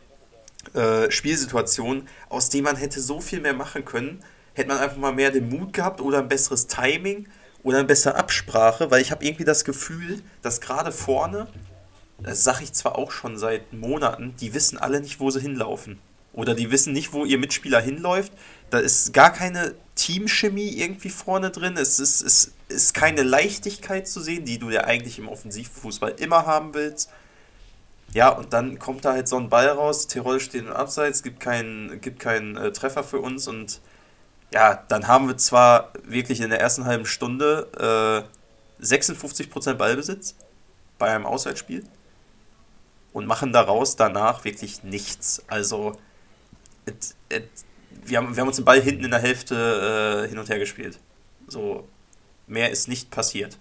äh, 0.73 1.09
Spielsituationen, 1.09 2.07
aus 2.29 2.49
denen 2.49 2.65
man 2.65 2.75
hätte 2.75 2.99
so 2.99 3.21
viel 3.21 3.39
mehr 3.39 3.53
machen 3.53 3.85
können. 3.85 4.23
Hätte 4.53 4.69
man 4.69 4.79
einfach 4.79 4.97
mal 4.97 5.13
mehr 5.13 5.31
den 5.31 5.49
Mut 5.49 5.73
gehabt 5.73 6.01
oder 6.01 6.19
ein 6.19 6.27
besseres 6.27 6.67
Timing 6.67 7.27
oder 7.63 7.77
eine 7.77 7.87
bessere 7.87 8.15
Absprache, 8.15 8.91
weil 8.91 9.01
ich 9.01 9.11
habe 9.11 9.23
irgendwie 9.23 9.45
das 9.45 9.65
Gefühl, 9.65 10.21
dass 10.41 10.61
gerade 10.61 10.91
vorne, 10.91 11.47
das 12.19 12.43
sage 12.43 12.63
ich 12.63 12.73
zwar 12.73 12.97
auch 12.97 13.11
schon 13.11 13.37
seit 13.37 13.73
Monaten, 13.73 14.35
die 14.41 14.53
wissen 14.53 14.77
alle 14.77 14.99
nicht, 14.99 15.19
wo 15.19 15.29
sie 15.29 15.41
hinlaufen. 15.41 15.99
Oder 16.33 16.53
die 16.53 16.71
wissen 16.71 16.93
nicht, 16.93 17.13
wo 17.13 17.25
ihr 17.25 17.39
Mitspieler 17.39 17.81
hinläuft. 17.81 18.31
Da 18.69 18.79
ist 18.79 19.13
gar 19.13 19.31
keine 19.31 19.75
Teamchemie 19.95 20.69
irgendwie 20.69 21.09
vorne 21.09 21.51
drin. 21.51 21.77
Es 21.77 21.99
ist, 21.99 22.21
es 22.21 22.53
ist 22.67 22.93
keine 22.93 23.23
Leichtigkeit 23.23 24.07
zu 24.07 24.21
sehen, 24.21 24.45
die 24.45 24.59
du 24.59 24.69
ja 24.69 24.81
eigentlich 24.81 25.19
im 25.19 25.29
Offensivfußball 25.29 26.15
immer 26.17 26.45
haben 26.45 26.73
willst. 26.73 27.09
Ja, 28.13 28.29
und 28.29 28.53
dann 28.53 28.79
kommt 28.79 29.05
da 29.05 29.13
halt 29.13 29.27
so 29.27 29.37
ein 29.37 29.49
Ball 29.49 29.67
raus, 29.67 30.07
Tirol 30.07 30.39
steht 30.39 30.61
im 30.61 30.71
Abseits, 30.71 31.23
gibt 31.23 31.39
keinen, 31.39 31.99
gibt 31.99 32.19
keinen 32.19 32.55
äh, 32.55 32.71
Treffer 32.71 33.03
für 33.03 33.19
uns 33.19 33.47
und 33.47 33.81
ja, 34.53 34.81
dann 34.87 35.07
haben 35.07 35.27
wir 35.27 35.37
zwar 35.37 35.91
wirklich 36.03 36.39
in 36.39 36.49
der 36.49 36.61
ersten 36.61 36.85
halben 36.85 37.05
Stunde 37.05 38.25
äh, 38.81 38.83
56% 38.83 39.73
Ballbesitz 39.73 40.35
bei 40.97 41.13
einem 41.13 41.25
Auswärtsspiel 41.25 41.85
und 43.13 43.25
machen 43.25 43.51
daraus 43.51 43.95
danach 43.97 44.45
wirklich 44.45 44.83
nichts. 44.83 45.43
Also, 45.47 45.97
et, 46.85 47.15
et, 47.29 47.49
wir, 48.07 48.17
haben, 48.17 48.35
wir 48.35 48.41
haben 48.41 48.47
uns 48.47 48.57
den 48.57 48.65
Ball 48.65 48.81
hinten 48.81 49.05
in 49.05 49.11
der 49.11 49.21
Hälfte 49.21 50.25
äh, 50.25 50.29
hin 50.29 50.37
und 50.37 50.49
her 50.49 50.59
gespielt. 50.59 50.99
So, 51.47 51.87
mehr 52.47 52.71
ist 52.71 52.87
nicht 52.87 53.11
passiert. 53.11 53.57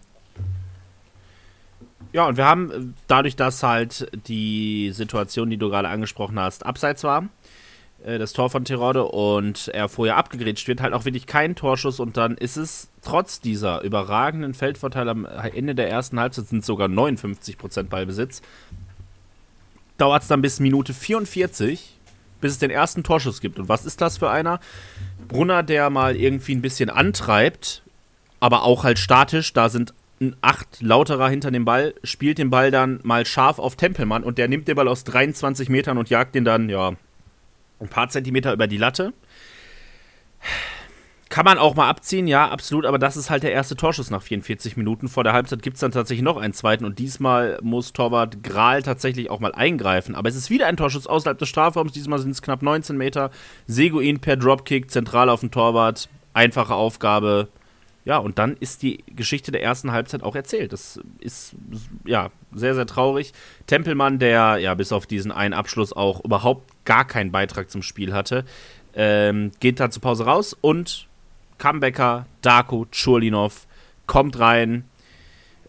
Ja, 2.12 2.26
und 2.26 2.36
wir 2.36 2.44
haben 2.44 2.70
äh, 2.70 2.74
dadurch, 3.06 3.36
dass 3.36 3.62
halt 3.62 4.08
die 4.26 4.90
Situation, 4.92 5.50
die 5.50 5.56
du 5.56 5.68
gerade 5.68 5.88
angesprochen 5.88 6.38
hast, 6.38 6.64
abseits 6.64 7.04
war, 7.04 7.28
äh, 8.04 8.18
das 8.18 8.32
Tor 8.32 8.50
von 8.50 8.64
Tirode 8.64 9.04
und 9.04 9.68
er 9.68 9.88
vorher 9.88 10.16
abgegrätscht 10.16 10.68
wird, 10.68 10.80
halt 10.80 10.94
auch 10.94 11.04
wirklich 11.04 11.26
kein 11.26 11.56
Torschuss 11.56 12.00
und 12.00 12.16
dann 12.16 12.36
ist 12.36 12.56
es 12.56 12.88
trotz 13.02 13.40
dieser 13.40 13.82
überragenden 13.82 14.54
Feldvorteile 14.54 15.10
am 15.10 15.26
Ende 15.26 15.74
der 15.74 15.90
ersten 15.90 16.18
Halbzeit 16.18 16.46
sind 16.46 16.64
sogar 16.64 16.88
59% 16.88 17.84
Ballbesitz. 17.84 18.42
Dauert 19.98 20.22
es 20.22 20.28
dann 20.28 20.42
bis 20.42 20.60
Minute 20.60 20.92
44, 20.92 21.95
bis 22.46 22.52
es 22.52 22.58
den 22.60 22.70
ersten 22.70 23.02
Torschuss 23.02 23.40
gibt. 23.40 23.58
Und 23.58 23.68
was 23.68 23.84
ist 23.84 24.00
das 24.00 24.18
für 24.18 24.30
einer? 24.30 24.60
Brunner, 25.26 25.64
der 25.64 25.90
mal 25.90 26.14
irgendwie 26.14 26.54
ein 26.54 26.62
bisschen 26.62 26.90
antreibt, 26.90 27.82
aber 28.38 28.62
auch 28.62 28.84
halt 28.84 29.00
statisch, 29.00 29.52
da 29.52 29.68
sind 29.68 29.94
acht 30.42 30.80
Lauterer 30.80 31.28
hinter 31.28 31.50
dem 31.50 31.64
Ball, 31.64 31.92
spielt 32.04 32.38
den 32.38 32.50
Ball 32.50 32.70
dann 32.70 33.00
mal 33.02 33.26
scharf 33.26 33.58
auf 33.58 33.74
Tempelmann 33.74 34.22
und 34.22 34.38
der 34.38 34.46
nimmt 34.46 34.68
den 34.68 34.76
Ball 34.76 34.86
aus 34.86 35.02
23 35.02 35.68
Metern 35.68 35.98
und 35.98 36.08
jagt 36.08 36.36
den 36.36 36.44
dann, 36.44 36.68
ja, 36.68 36.92
ein 37.80 37.88
paar 37.88 38.08
Zentimeter 38.10 38.52
über 38.52 38.68
die 38.68 38.78
Latte. 38.78 39.12
Kann 41.28 41.44
man 41.44 41.58
auch 41.58 41.74
mal 41.74 41.88
abziehen, 41.88 42.28
ja, 42.28 42.48
absolut, 42.48 42.86
aber 42.86 42.98
das 42.98 43.16
ist 43.16 43.30
halt 43.30 43.42
der 43.42 43.50
erste 43.50 43.74
Torschuss 43.74 44.10
nach 44.10 44.22
44 44.22 44.76
Minuten. 44.76 45.08
Vor 45.08 45.24
der 45.24 45.32
Halbzeit 45.32 45.60
gibt 45.60 45.74
es 45.74 45.80
dann 45.80 45.90
tatsächlich 45.90 46.22
noch 46.22 46.36
einen 46.36 46.52
zweiten 46.52 46.84
und 46.84 47.00
diesmal 47.00 47.58
muss 47.62 47.92
Torwart 47.92 48.44
Gral 48.44 48.82
tatsächlich 48.82 49.28
auch 49.28 49.40
mal 49.40 49.52
eingreifen. 49.52 50.14
Aber 50.14 50.28
es 50.28 50.36
ist 50.36 50.50
wieder 50.50 50.68
ein 50.68 50.76
Torschuss 50.76 51.08
außerhalb 51.08 51.36
des 51.36 51.48
Strafraums, 51.48 51.90
diesmal 51.92 52.20
sind 52.20 52.30
es 52.30 52.42
knapp 52.42 52.62
19 52.62 52.96
Meter. 52.96 53.30
Seguin 53.66 54.20
per 54.20 54.36
Dropkick 54.36 54.88
zentral 54.88 55.28
auf 55.28 55.40
den 55.40 55.50
Torwart, 55.50 56.08
einfache 56.32 56.74
Aufgabe. 56.74 57.48
Ja, 58.04 58.18
und 58.18 58.38
dann 58.38 58.56
ist 58.60 58.84
die 58.84 59.02
Geschichte 59.08 59.50
der 59.50 59.64
ersten 59.64 59.90
Halbzeit 59.90 60.22
auch 60.22 60.36
erzählt. 60.36 60.72
Das 60.72 61.00
ist 61.18 61.56
ja 62.04 62.30
sehr, 62.54 62.76
sehr 62.76 62.86
traurig. 62.86 63.32
Tempelmann, 63.66 64.20
der 64.20 64.58
ja 64.58 64.74
bis 64.74 64.92
auf 64.92 65.08
diesen 65.08 65.32
einen 65.32 65.54
Abschluss 65.54 65.92
auch 65.92 66.24
überhaupt 66.24 66.72
gar 66.84 67.04
keinen 67.04 67.32
Beitrag 67.32 67.68
zum 67.68 67.82
Spiel 67.82 68.14
hatte, 68.14 68.44
ähm, 68.94 69.50
geht 69.58 69.80
da 69.80 69.90
zur 69.90 70.02
Pause 70.02 70.24
raus 70.24 70.56
und 70.60 71.05
Comebacker, 71.58 72.26
Darko, 72.42 72.86
Churlinov 72.90 73.66
kommt 74.06 74.38
rein. 74.38 74.84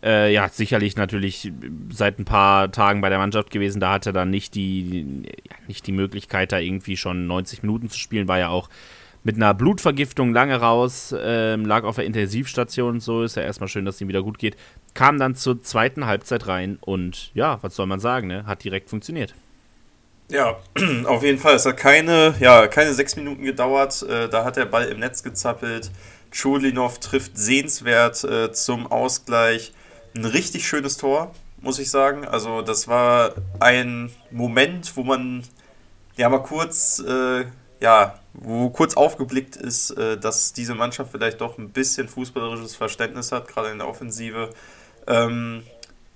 Äh, 0.04 0.32
ja, 0.32 0.48
sicherlich 0.48 0.96
natürlich 0.96 1.52
seit 1.90 2.20
ein 2.20 2.26
paar 2.26 2.72
Tagen 2.72 3.02
bei 3.02 3.10
der 3.10 3.18
Mannschaft 3.18 3.50
gewesen. 3.50 3.80
Da 3.80 3.94
hatte 3.94 4.12
er 4.12 4.14
dann 4.14 4.30
nicht 4.30 4.56
die, 4.56 5.24
ja, 5.50 5.56
nicht 5.68 5.88
die 5.88 5.92
Möglichkeit, 5.92 6.52
da 6.52 6.60
irgendwie 6.60 6.98
schon 6.98 7.28
90 7.28 7.64
Minuten 7.64 7.90
zu 7.90 7.98
spielen. 7.98 8.28
War 8.28 8.38
ja 8.38 8.50
auch 8.50 8.70
mit 9.24 9.36
einer 9.36 9.54
Blutvergiftung 9.54 10.34
lange 10.34 10.56
raus, 10.56 11.14
ähm, 11.20 11.66
lag 11.66 11.84
auf 11.84 11.96
der 11.96 12.06
Intensivstation 12.06 12.96
und 12.96 13.00
so. 13.02 13.24
Ist 13.24 13.36
ja 13.36 13.44
erstmal 13.44 13.68
schön, 13.68 13.86
dass 13.86 14.00
ihm 14.00 14.08
wieder 14.08 14.24
gut 14.24 14.38
geht. 14.38 14.56
Kam 14.94 15.18
dann 15.18 15.36
zur 15.36 15.62
zweiten 15.62 16.06
Halbzeit 16.06 16.48
rein 16.48 16.78
und 16.80 17.32
ja, 17.34 17.62
was 17.62 17.76
soll 17.76 17.88
man 17.88 18.00
sagen, 18.00 18.28
ne? 18.28 18.46
Hat 18.46 18.64
direkt 18.64 18.90
funktioniert. 18.90 19.34
Ja, 20.30 20.58
auf 21.06 21.24
jeden 21.24 21.40
Fall. 21.40 21.56
Es 21.56 21.66
hat 21.66 21.78
keine, 21.78 22.36
ja, 22.40 22.68
keine 22.68 22.94
sechs 22.94 23.16
Minuten 23.16 23.44
gedauert. 23.44 24.04
Äh, 24.04 24.28
da 24.30 24.44
hat 24.44 24.58
der 24.58 24.66
Ball 24.66 24.86
im 24.86 25.00
Netz 25.00 25.24
gezappelt. 25.24 25.90
Chulinov 26.32 27.00
trifft 27.00 27.38
sehenswert 27.38 28.24
äh, 28.24 28.52
zum 28.52 28.88
Ausgleich. 28.88 29.74
Ein 30.16 30.26
richtig 30.26 30.68
schönes 30.68 30.98
Tor, 30.98 31.32
muss 31.62 31.80
ich 31.80 31.90
sagen. 31.90 32.26
Also, 32.26 32.62
das 32.62 32.88
war 32.88 33.36
ein 33.60 34.12
Moment, 34.30 34.98
wo 34.98 35.04
man 35.04 35.44
ja 36.18 36.28
mal 36.28 36.44
kurz, 36.44 37.00
äh, 37.00 37.46
ja, 37.80 38.20
wo 38.34 38.70
kurz 38.70 38.96
aufgeblickt 38.98 39.56
ist, 39.56 39.92
äh, 39.92 40.18
dass 40.18 40.52
diese 40.52 40.76
Mannschaft 40.76 41.12
vielleicht 41.12 41.40
doch 41.40 41.58
ein 41.58 41.70
bisschen 41.70 42.10
fußballerisches 42.10 42.76
Verständnis 42.76 43.32
hat, 43.32 43.48
gerade 43.48 43.70
in 43.70 43.78
der 43.78 43.88
Offensive. 43.88 44.50
Ähm, 45.08 45.64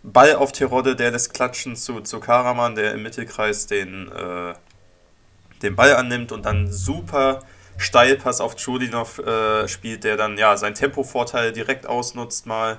Ball 0.03 0.35
auf 0.35 0.51
Tirode, 0.51 0.95
der 0.95 1.11
lässt 1.11 1.33
klatschen 1.33 1.75
zu, 1.75 2.01
zu 2.01 2.19
Karaman, 2.19 2.75
der 2.75 2.93
im 2.93 3.03
Mittelkreis 3.03 3.67
den, 3.67 4.11
äh, 4.11 4.53
den 5.61 5.75
Ball 5.75 5.95
annimmt 5.95 6.31
und 6.31 6.45
dann 6.45 6.71
super 6.71 7.41
Steilpass 7.77 8.41
auf 8.41 8.55
Chudinov 8.55 9.19
äh, 9.19 9.67
spielt, 9.67 10.03
der 10.03 10.17
dann 10.17 10.37
ja 10.37 10.57
seinen 10.57 10.75
Tempovorteil 10.75 11.51
direkt 11.51 11.85
ausnutzt, 11.87 12.45
mal 12.45 12.77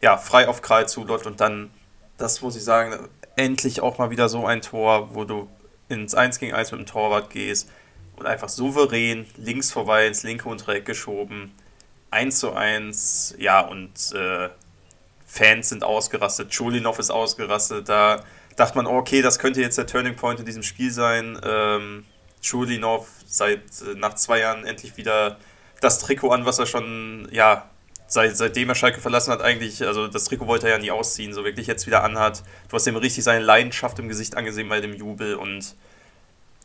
ja, 0.00 0.16
frei 0.16 0.48
auf 0.48 0.62
Kral 0.62 0.88
zuläuft 0.88 1.26
und 1.26 1.40
dann, 1.40 1.70
das 2.18 2.42
muss 2.42 2.56
ich 2.56 2.64
sagen, 2.64 3.08
endlich 3.36 3.80
auch 3.80 3.98
mal 3.98 4.10
wieder 4.10 4.28
so 4.28 4.46
ein 4.46 4.60
Tor, 4.60 5.14
wo 5.14 5.24
du 5.24 5.48
ins 5.88 6.14
1 6.14 6.38
gegen 6.38 6.54
1 6.54 6.72
mit 6.72 6.80
dem 6.80 6.86
Torwart 6.86 7.30
gehst 7.30 7.70
und 8.16 8.26
einfach 8.26 8.48
souverän 8.48 9.26
links 9.36 9.72
vorbei 9.72 10.06
ins 10.06 10.22
linke 10.22 10.48
untere 10.48 10.76
Eck 10.76 10.86
geschoben. 10.86 11.52
1 12.10 12.38
zu 12.38 12.52
1, 12.52 13.36
ja, 13.38 13.60
und 13.60 14.12
äh, 14.14 14.50
Fans 15.34 15.70
sind 15.70 15.82
ausgerastet, 15.82 16.50
Chulinov 16.50 17.00
ist 17.00 17.10
ausgerastet. 17.10 17.88
Da 17.88 18.22
dachte 18.54 18.76
man, 18.76 18.86
okay, 18.86 19.20
das 19.20 19.40
könnte 19.40 19.60
jetzt 19.60 19.76
der 19.76 19.86
Turning 19.86 20.14
Point 20.14 20.38
in 20.38 20.46
diesem 20.46 20.62
Spiel 20.62 20.92
sein. 20.92 21.40
Ähm, 21.44 22.04
Chulinov 22.40 23.08
seit 23.26 23.58
äh, 23.58 23.96
nach 23.96 24.14
zwei 24.14 24.38
Jahren 24.38 24.64
endlich 24.64 24.96
wieder 24.96 25.38
das 25.80 25.98
Trikot 25.98 26.30
an, 26.30 26.46
was 26.46 26.60
er 26.60 26.66
schon, 26.66 27.26
ja, 27.32 27.68
seit, 28.06 28.36
seitdem 28.36 28.68
er 28.68 28.76
Schalke 28.76 29.00
verlassen 29.00 29.32
hat, 29.32 29.42
eigentlich, 29.42 29.84
also 29.84 30.06
das 30.06 30.26
Trikot 30.26 30.46
wollte 30.46 30.68
er 30.68 30.74
ja 30.74 30.78
nie 30.78 30.92
ausziehen, 30.92 31.32
so 31.32 31.44
wirklich 31.44 31.66
jetzt 31.66 31.88
wieder 31.88 32.04
anhat. 32.04 32.44
Du 32.68 32.76
hast 32.76 32.86
ihm 32.86 32.94
richtig 32.94 33.24
seine 33.24 33.44
Leidenschaft 33.44 33.98
im 33.98 34.08
Gesicht 34.08 34.36
angesehen 34.36 34.68
bei 34.68 34.80
dem 34.80 34.94
Jubel 34.94 35.34
und 35.34 35.74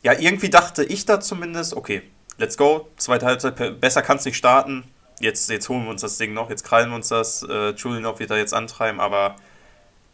ja, 0.04 0.14
irgendwie 0.14 0.52
dachte 0.52 0.84
ich 0.84 1.06
da 1.06 1.20
zumindest, 1.20 1.74
okay, 1.74 2.04
let's 2.38 2.56
go, 2.56 2.88
zweite 2.98 3.26
Halbzeit, 3.26 3.82
besser 3.82 4.04
kann 4.04 4.18
es 4.18 4.26
nicht 4.26 4.38
starten 4.38 4.84
jetzt, 5.20 5.50
jetzt 5.50 5.70
holen 5.70 5.84
wir 5.84 5.92
uns 5.92 6.02
das 6.02 6.18
Ding 6.18 6.34
noch, 6.34 6.50
jetzt 6.50 6.64
krallen 6.64 6.90
wir 6.90 6.96
uns 6.96 7.10
das, 7.10 7.44
äh, 7.44 7.74
Chulinov 7.74 8.20
wird 8.20 8.32
da 8.32 8.38
jetzt 8.38 8.54
antreiben, 8.54 9.00
aber 9.00 9.36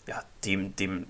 ja, 0.08 0.22
dem, 0.44 0.76
dem, 0.76 1.08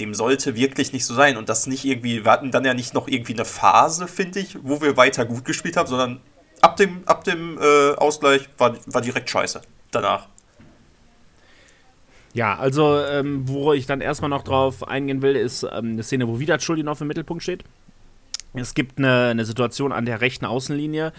dem 0.00 0.14
sollte 0.14 0.56
wirklich 0.56 0.92
nicht 0.92 1.06
so 1.06 1.14
sein. 1.14 1.36
Und 1.36 1.48
das 1.48 1.66
nicht 1.66 1.84
irgendwie, 1.84 2.24
wir 2.24 2.32
hatten 2.32 2.50
dann 2.50 2.64
ja 2.64 2.74
nicht 2.74 2.94
noch 2.94 3.08
irgendwie 3.08 3.34
eine 3.34 3.44
Phase, 3.44 4.08
finde 4.08 4.40
ich, 4.40 4.58
wo 4.62 4.80
wir 4.80 4.96
weiter 4.96 5.24
gut 5.24 5.44
gespielt 5.44 5.76
haben, 5.76 5.86
sondern 5.86 6.20
ab 6.60 6.76
dem, 6.76 7.06
ab 7.06 7.24
dem 7.24 7.58
äh, 7.58 7.94
Ausgleich 7.94 8.48
war, 8.58 8.76
war 8.86 9.00
direkt 9.00 9.30
scheiße 9.30 9.62
danach. 9.90 10.28
Ja, 12.32 12.56
also 12.58 13.00
ähm, 13.00 13.48
wo 13.48 13.72
ich 13.72 13.86
dann 13.86 14.00
erstmal 14.00 14.28
noch 14.28 14.42
drauf 14.42 14.86
eingehen 14.88 15.22
will, 15.22 15.36
ist 15.36 15.62
ähm, 15.62 15.92
eine 15.92 16.02
Szene, 16.02 16.26
wo 16.26 16.40
wieder 16.40 16.58
Schuldinov 16.58 17.00
im 17.00 17.06
Mittelpunkt 17.06 17.44
steht. 17.44 17.62
Es 18.54 18.74
gibt 18.74 18.98
eine, 18.98 19.28
eine 19.28 19.44
Situation 19.44 19.92
an 19.92 20.04
der 20.04 20.20
rechten 20.20 20.44
Außenlinie 20.44 21.12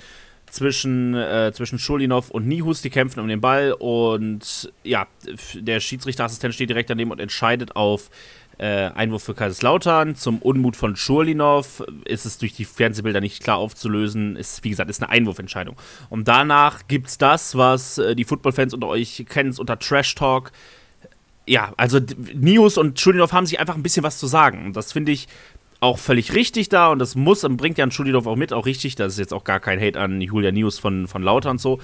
zwischen, 0.56 1.14
äh, 1.16 1.52
zwischen 1.54 1.80
Schulinov 1.80 2.32
und 2.32 2.48
Nihus, 2.48 2.82
die 2.82 2.90
kämpfen 2.90 3.20
um 3.20 3.28
den 3.28 3.42
Ball 3.42 3.74
und 3.78 4.72
ja, 4.84 5.06
der 5.54 5.82
Schiedsrichterassistent 5.82 6.54
steht 6.54 6.70
direkt 6.70 6.90
daneben 6.90 7.12
und 7.12 7.20
entscheidet 7.20 7.76
auf 7.76 8.10
äh, 8.58 8.90
Einwurf 8.96 9.24
für 9.24 9.34
Kaiserslautern. 9.34 10.16
Zum 10.16 10.40
Unmut 10.40 10.78
von 10.78 10.96
Schurlinov 10.96 11.84
ist 12.06 12.26
es 12.26 12.38
durch 12.38 12.54
die 12.54 12.64
Fernsehbilder 12.64 13.20
nicht 13.20 13.44
klar 13.44 13.58
aufzulösen. 13.58 14.38
Ist, 14.38 14.64
wie 14.64 14.70
gesagt, 14.70 14.90
ist 14.90 15.04
eine 15.04 15.12
Einwurfentscheidung. 15.12 15.76
Und 16.10 16.30
danach 16.30 16.88
gibt 16.88 17.08
es 17.08 17.18
das, 17.18 17.58
was 17.58 17.98
äh, 17.98 18.16
die 18.16 18.24
Footballfans 18.24 18.74
unter 18.74 18.88
euch 18.88 19.26
kennen, 19.28 19.54
unter 19.58 19.78
Trash 19.78 20.16
Talk. 20.16 20.54
Ja, 21.46 21.74
also 21.76 22.00
Nius 22.34 22.78
und 22.78 22.98
Schulinov 22.98 23.34
haben 23.34 23.46
sich 23.46 23.60
einfach 23.60 23.76
ein 23.76 23.84
bisschen 23.84 24.04
was 24.04 24.20
zu 24.20 24.28
sagen. 24.28 24.68
Und 24.68 24.78
das 24.78 24.94
finde 24.94 25.12
ich 25.12 25.28
auch 25.80 26.00
völlig 26.00 26.34
richtig 26.34 26.70
da 26.70 26.88
und 26.88 27.00
das 27.00 27.16
muss 27.16 27.44
und 27.44 27.58
bringt 27.58 27.78
Jan 27.78 27.92
Schulidorf 27.92 28.28
auch 28.28 28.36
mit, 28.36 28.54
auch 28.54 28.66
richtig. 28.66 28.96
Das 28.96 29.14
ist 29.14 29.20
jetzt 29.20 29.34
auch 29.34 29.44
gar 29.44 29.60
kein 29.60 29.80
Hate 29.80 30.00
an 30.00 30.22
Julia 30.22 30.52
News 30.52 30.80
von, 30.80 31.08
von 31.08 31.22
Lauter 31.22 31.52
und 31.52 31.62
so. 31.62 31.80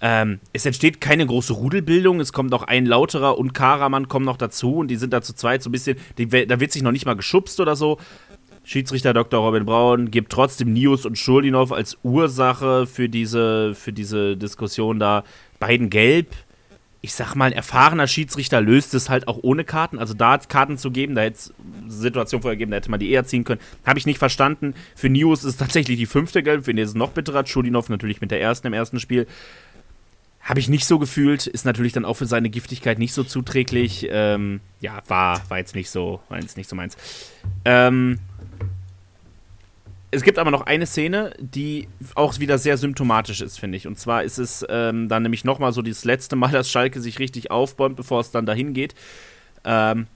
Ähm, 0.00 0.40
es 0.52 0.66
entsteht 0.66 1.00
keine 1.00 1.26
große 1.26 1.52
Rudelbildung. 1.52 2.20
Es 2.20 2.32
kommt 2.32 2.50
noch 2.50 2.62
ein 2.62 2.86
Lauterer 2.86 3.38
und 3.38 3.52
Karaman 3.54 4.08
kommen 4.08 4.26
noch 4.26 4.36
dazu 4.36 4.76
und 4.76 4.88
die 4.88 4.96
sind 4.96 5.12
da 5.12 5.22
zu 5.22 5.34
zweit 5.34 5.62
so 5.62 5.68
ein 5.68 5.72
bisschen. 5.72 5.98
Die, 6.18 6.26
da 6.26 6.60
wird 6.60 6.72
sich 6.72 6.82
noch 6.82 6.92
nicht 6.92 7.06
mal 7.06 7.14
geschubst 7.14 7.60
oder 7.60 7.76
so. 7.76 7.98
Schiedsrichter 8.64 9.12
Dr. 9.12 9.40
Robin 9.40 9.66
Braun 9.66 10.10
gibt 10.10 10.32
trotzdem 10.32 10.72
Nius 10.72 11.04
und 11.04 11.18
Schuldinov 11.18 11.70
als 11.70 11.98
Ursache 12.02 12.86
für 12.86 13.10
diese, 13.10 13.74
für 13.74 13.92
diese 13.92 14.38
Diskussion 14.38 14.98
da 14.98 15.22
beiden 15.60 15.90
gelb 15.90 16.28
ich 17.04 17.12
sag 17.12 17.34
mal, 17.34 17.44
ein 17.44 17.52
erfahrener 17.52 18.06
Schiedsrichter 18.06 18.62
löst 18.62 18.94
es 18.94 19.10
halt 19.10 19.28
auch 19.28 19.38
ohne 19.42 19.62
Karten. 19.64 19.98
Also 19.98 20.14
da 20.14 20.38
Karten 20.38 20.78
zu 20.78 20.90
geben, 20.90 21.14
da 21.14 21.20
hätte 21.20 21.36
es 21.36 21.54
Situation 21.86 22.40
vorher 22.40 22.56
gegeben, 22.56 22.70
da 22.70 22.78
hätte 22.78 22.90
man 22.90 22.98
die 22.98 23.10
eher 23.10 23.26
ziehen 23.26 23.44
können. 23.44 23.60
Habe 23.84 23.98
ich 23.98 24.06
nicht 24.06 24.18
verstanden. 24.18 24.72
Für 24.96 25.10
News 25.10 25.40
ist 25.40 25.44
es 25.44 25.56
tatsächlich 25.58 25.98
die 25.98 26.06
fünfte 26.06 26.42
Gelb, 26.42 26.64
für 26.64 26.70
ihn 26.70 26.78
ist 26.78 26.88
es 26.88 26.94
noch 26.94 27.10
bitterer. 27.10 27.44
Schulinov 27.44 27.90
natürlich 27.90 28.22
mit 28.22 28.30
der 28.30 28.40
ersten 28.40 28.68
im 28.68 28.72
ersten 28.72 29.00
Spiel. 29.00 29.26
Habe 30.40 30.60
ich 30.60 30.70
nicht 30.70 30.86
so 30.86 30.98
gefühlt, 30.98 31.46
ist 31.46 31.66
natürlich 31.66 31.92
dann 31.92 32.06
auch 32.06 32.14
für 32.14 32.26
seine 32.26 32.48
Giftigkeit 32.48 32.98
nicht 32.98 33.12
so 33.12 33.22
zuträglich. 33.22 34.08
Ähm, 34.10 34.60
ja, 34.80 35.02
war, 35.06 35.42
war 35.50 35.58
jetzt 35.58 35.74
nicht 35.74 35.90
so, 35.90 36.20
war 36.30 36.40
jetzt 36.40 36.56
nicht 36.56 36.70
so 36.70 36.74
meins. 36.74 36.96
Ähm, 37.66 38.18
es 40.14 40.22
gibt 40.22 40.38
aber 40.38 40.50
noch 40.50 40.62
eine 40.62 40.86
Szene, 40.86 41.34
die 41.38 41.88
auch 42.14 42.38
wieder 42.38 42.58
sehr 42.58 42.76
symptomatisch 42.76 43.40
ist, 43.40 43.58
finde 43.58 43.76
ich. 43.76 43.86
Und 43.86 43.98
zwar 43.98 44.22
ist 44.22 44.38
es 44.38 44.64
ähm, 44.68 45.08
dann 45.08 45.22
nämlich 45.22 45.44
nochmal 45.44 45.72
so 45.72 45.82
das 45.82 46.04
letzte 46.04 46.36
Mal, 46.36 46.50
dass 46.52 46.70
Schalke 46.70 47.00
sich 47.00 47.18
richtig 47.18 47.50
aufbäumt, 47.50 47.96
bevor 47.96 48.20
es 48.20 48.30
dann 48.30 48.46
dahin 48.46 48.74
geht. 48.74 48.94
Ähm, 49.64 50.06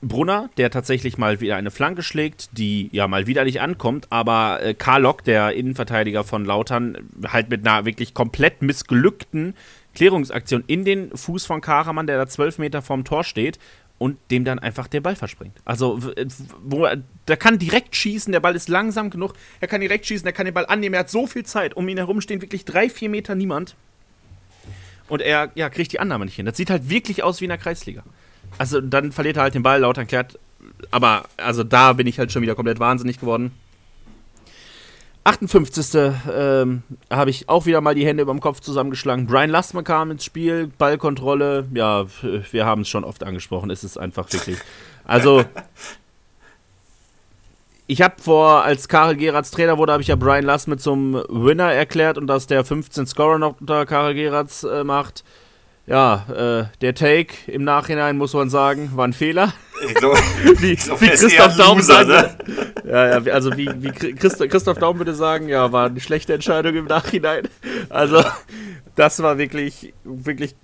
Brunner, 0.00 0.48
der 0.56 0.70
tatsächlich 0.70 1.18
mal 1.18 1.40
wieder 1.40 1.56
eine 1.56 1.72
Flanke 1.72 2.02
schlägt, 2.02 2.50
die 2.52 2.88
ja 2.92 3.08
mal 3.08 3.26
wieder 3.26 3.44
nicht 3.44 3.60
ankommt, 3.60 4.06
aber 4.10 4.62
äh, 4.62 4.74
Karlock, 4.74 5.24
der 5.24 5.54
Innenverteidiger 5.54 6.22
von 6.22 6.44
Lautern, 6.44 6.96
halt 7.26 7.50
mit 7.50 7.66
einer 7.66 7.84
wirklich 7.84 8.14
komplett 8.14 8.62
missglückten 8.62 9.54
Klärungsaktion 9.94 10.62
in 10.68 10.84
den 10.84 11.16
Fuß 11.16 11.46
von 11.46 11.60
Karaman, 11.60 12.06
der 12.06 12.16
da 12.16 12.28
zwölf 12.28 12.58
Meter 12.58 12.80
vorm 12.80 13.02
Tor 13.04 13.24
steht 13.24 13.58
und 13.98 14.16
dem 14.30 14.44
dann 14.44 14.58
einfach 14.58 14.86
der 14.86 15.00
Ball 15.00 15.16
verspringt. 15.16 15.56
Also, 15.64 16.00
wo 16.62 16.84
er, 16.84 17.02
der 17.26 17.36
kann 17.36 17.58
direkt 17.58 17.96
schießen, 17.96 18.32
der 18.32 18.40
Ball 18.40 18.54
ist 18.54 18.68
langsam 18.68 19.10
genug, 19.10 19.34
er 19.60 19.68
kann 19.68 19.80
direkt 19.80 20.06
schießen, 20.06 20.26
er 20.26 20.32
kann 20.32 20.46
den 20.46 20.54
Ball 20.54 20.66
annehmen, 20.66 20.94
er 20.94 21.00
hat 21.00 21.10
so 21.10 21.26
viel 21.26 21.44
Zeit, 21.44 21.74
um 21.74 21.88
ihn 21.88 21.98
herum 21.98 22.20
stehen 22.20 22.40
wirklich 22.40 22.64
drei, 22.64 22.88
vier 22.88 23.08
Meter 23.08 23.34
niemand. 23.34 23.74
Und 25.08 25.22
er 25.22 25.50
ja, 25.54 25.68
kriegt 25.70 25.92
die 25.92 26.00
Annahme 26.00 26.26
nicht 26.26 26.36
hin. 26.36 26.46
Das 26.46 26.56
sieht 26.56 26.70
halt 26.70 26.90
wirklich 26.90 27.22
aus 27.22 27.40
wie 27.40 27.46
in 27.46 27.48
der 27.48 27.58
Kreisliga. 27.58 28.02
Also, 28.56 28.80
dann 28.80 29.10
verliert 29.10 29.36
er 29.36 29.42
halt 29.42 29.54
den 29.54 29.62
Ball, 29.62 29.80
laut 29.80 29.98
erklärt. 29.98 30.38
Aber, 30.90 31.24
also, 31.36 31.64
da 31.64 31.94
bin 31.94 32.06
ich 32.06 32.18
halt 32.18 32.30
schon 32.30 32.42
wieder 32.42 32.54
komplett 32.54 32.78
wahnsinnig 32.78 33.18
geworden. 33.18 33.52
58. 35.28 35.94
Ähm, 36.32 36.82
habe 37.10 37.30
ich 37.30 37.48
auch 37.48 37.66
wieder 37.66 37.80
mal 37.82 37.94
die 37.94 38.06
Hände 38.06 38.22
über 38.22 38.32
dem 38.32 38.40
Kopf 38.40 38.60
zusammengeschlagen. 38.60 39.26
Brian 39.26 39.50
Lastman 39.50 39.84
kam 39.84 40.10
ins 40.10 40.24
Spiel, 40.24 40.70
Ballkontrolle. 40.78 41.68
Ja, 41.74 42.06
wir 42.50 42.64
haben 42.64 42.82
es 42.82 42.88
schon 42.88 43.04
oft 43.04 43.22
angesprochen. 43.22 43.70
Es 43.70 43.84
ist 43.84 43.98
einfach 43.98 44.32
wirklich. 44.32 44.58
Also, 45.04 45.44
ich 47.86 48.00
habe 48.00 48.14
vor, 48.22 48.64
als 48.64 48.88
Karel 48.88 49.16
Geratz 49.16 49.50
Trainer 49.50 49.76
wurde, 49.76 49.92
habe 49.92 50.02
ich 50.02 50.08
ja 50.08 50.16
Brian 50.16 50.44
Lastman 50.44 50.78
zum 50.78 51.22
Winner 51.28 51.72
erklärt 51.72 52.16
und 52.16 52.26
dass 52.26 52.46
der 52.46 52.64
15 52.64 53.06
Scorer 53.06 53.38
noch 53.38 53.60
unter 53.60 53.84
Karel 53.84 54.14
Geratz 54.14 54.62
äh, 54.62 54.82
macht 54.82 55.24
ja, 55.88 56.26
äh, 56.28 56.76
der 56.82 56.94
Take 56.94 57.34
im 57.46 57.64
Nachhinein, 57.64 58.18
muss 58.18 58.34
man 58.34 58.50
sagen, 58.50 58.90
war 58.94 59.06
ein 59.06 59.14
Fehler. 59.14 59.54
Ich 59.82 59.94
wie, 60.60 60.74
glaub, 60.74 61.00
wie 61.00 61.08
Christoph 61.08 61.56
Daum 61.56 61.80
sagt. 61.80 62.08
Ne? 62.08 62.36
Ja, 62.86 63.18
ja, 63.18 63.32
also 63.32 63.56
wie, 63.56 63.70
wie 63.78 63.90
Christoph, 63.90 64.48
Christoph 64.48 64.78
Daum 64.78 64.98
würde 64.98 65.14
sagen, 65.14 65.48
ja, 65.48 65.72
war 65.72 65.86
eine 65.86 66.00
schlechte 66.00 66.34
Entscheidung 66.34 66.74
im 66.74 66.84
Nachhinein. 66.84 67.48
Also, 67.88 68.22
das 68.96 69.22
war 69.22 69.38
wirklich, 69.38 69.94
wirklich 70.04 70.56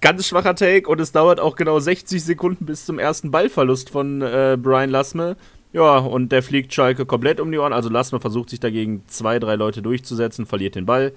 ganz 0.00 0.26
schwacher 0.26 0.54
Take 0.54 0.88
und 0.88 0.98
es 0.98 1.12
dauert 1.12 1.40
auch 1.40 1.54
genau 1.54 1.78
60 1.78 2.24
Sekunden 2.24 2.64
bis 2.64 2.86
zum 2.86 2.98
ersten 2.98 3.30
Ballverlust 3.30 3.90
von 3.90 4.22
äh, 4.22 4.56
Brian 4.58 4.88
Lassme. 4.88 5.36
Ja, 5.74 5.98
und 5.98 6.32
der 6.32 6.42
fliegt 6.42 6.72
Schalke 6.72 7.04
komplett 7.04 7.40
um 7.40 7.52
die 7.52 7.58
Ohren. 7.58 7.74
Also 7.74 7.90
Lassme 7.90 8.18
versucht 8.18 8.48
sich 8.48 8.60
dagegen 8.60 9.02
zwei, 9.08 9.38
drei 9.38 9.56
Leute 9.56 9.82
durchzusetzen, 9.82 10.46
verliert 10.46 10.74
den 10.74 10.86
Ball. 10.86 11.12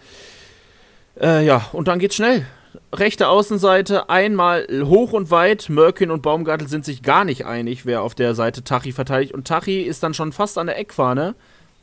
Äh, 1.18 1.46
ja, 1.46 1.70
und 1.72 1.88
dann 1.88 2.00
geht's 2.00 2.16
schnell 2.16 2.46
rechte 2.94 3.28
Außenseite 3.28 4.10
einmal 4.10 4.68
hoch 4.84 5.14
und 5.14 5.32
weit. 5.32 5.70
Mörkin 5.70 6.12
und 6.12 6.22
Baumgartel 6.22 6.68
sind 6.68 6.86
sich 6.86 7.04
gar 7.04 7.26
nicht 7.26 7.46
einig, 7.46 7.86
wer 7.86 8.02
auf 8.02 8.16
der 8.16 8.36
Seite 8.36 8.64
Tachi 8.64 8.92
verteidigt. 8.92 9.34
Und 9.34 9.48
Tachi 9.48 9.82
ist 9.82 10.04
dann 10.04 10.14
schon 10.14 10.32
fast 10.32 10.58
an 10.58 10.68
der 10.68 10.78
Eckfahne 10.78 11.36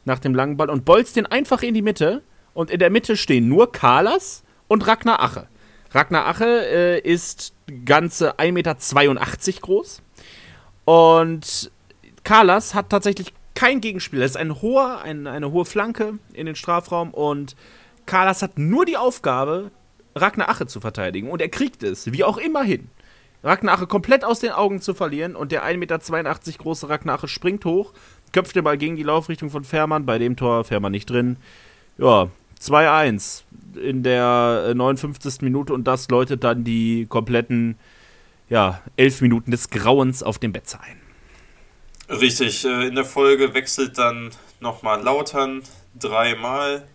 nach 0.04 0.18
dem 0.18 0.34
langen 0.34 0.56
Ball 0.56 0.70
und 0.70 0.84
bolzt 0.84 1.16
den 1.16 1.26
einfach 1.26 1.62
in 1.62 1.74
die 1.74 1.82
Mitte. 1.82 2.22
Und 2.54 2.70
in 2.70 2.78
der 2.78 2.90
Mitte 2.90 3.16
stehen 3.16 3.48
nur 3.48 3.72
Kalas 3.72 4.42
und 4.66 4.86
Ragnar 4.86 5.20
Ache. 5.20 5.46
Ragnar 5.92 6.26
Ache 6.26 6.44
äh, 6.44 7.00
ist 7.00 7.52
ganze 7.84 8.38
1,82 8.38 8.52
Meter 8.52 9.60
groß. 9.60 10.02
Und 10.84 11.70
Kalas 12.24 12.74
hat 12.74 12.90
tatsächlich 12.90 13.32
kein 13.54 13.80
Gegenspiel. 13.80 14.20
Das 14.20 14.32
ist 14.32 14.36
ein 14.36 14.60
hoher, 14.62 15.00
ein, 15.02 15.26
eine 15.26 15.50
hohe 15.50 15.64
Flanke 15.64 16.18
in 16.32 16.46
den 16.46 16.54
Strafraum 16.54 17.12
und 17.12 17.56
Kalas 18.06 18.40
hat 18.42 18.58
nur 18.58 18.86
die 18.86 18.96
Aufgabe, 18.96 19.70
Ragnar 20.20 20.48
Ache 20.48 20.66
zu 20.66 20.80
verteidigen. 20.80 21.30
Und 21.30 21.40
er 21.40 21.48
kriegt 21.48 21.82
es, 21.82 22.12
wie 22.12 22.24
auch 22.24 22.38
immer 22.38 22.62
hin. 22.62 22.88
Ragnar 23.42 23.74
Ache 23.74 23.86
komplett 23.86 24.24
aus 24.24 24.40
den 24.40 24.50
Augen 24.50 24.80
zu 24.80 24.94
verlieren 24.94 25.36
und 25.36 25.52
der 25.52 25.64
1,82 25.64 25.76
Meter 25.78 25.98
große 26.58 26.88
Ragnar 26.88 27.16
Ache 27.16 27.28
springt 27.28 27.64
hoch, 27.64 27.92
köpft 28.32 28.56
den 28.56 28.64
Ball 28.64 28.76
gegen 28.76 28.96
die 28.96 29.04
Laufrichtung 29.04 29.50
von 29.50 29.64
Fährmann, 29.64 30.06
bei 30.06 30.18
dem 30.18 30.36
Tor 30.36 30.64
Fährmann 30.64 30.92
nicht 30.92 31.08
drin. 31.08 31.36
Ja, 31.98 32.28
2-1 32.60 33.42
in 33.80 34.02
der 34.02 34.72
59. 34.74 35.40
Äh, 35.40 35.44
Minute 35.44 35.72
und 35.72 35.84
das 35.84 36.08
läutet 36.08 36.42
dann 36.42 36.64
die 36.64 37.06
kompletten 37.08 37.76
ja, 38.48 38.82
elf 38.96 39.20
Minuten 39.20 39.50
des 39.50 39.70
Grauens 39.70 40.22
auf 40.22 40.38
dem 40.38 40.52
Betze 40.52 40.80
ein. 40.80 40.96
Richtig, 42.08 42.64
äh, 42.64 42.88
in 42.88 42.94
der 42.94 43.04
Folge 43.04 43.54
wechselt 43.54 43.98
dann 43.98 44.30
nochmal 44.60 45.02
Lautern 45.02 45.62
dreimal. 45.98 46.86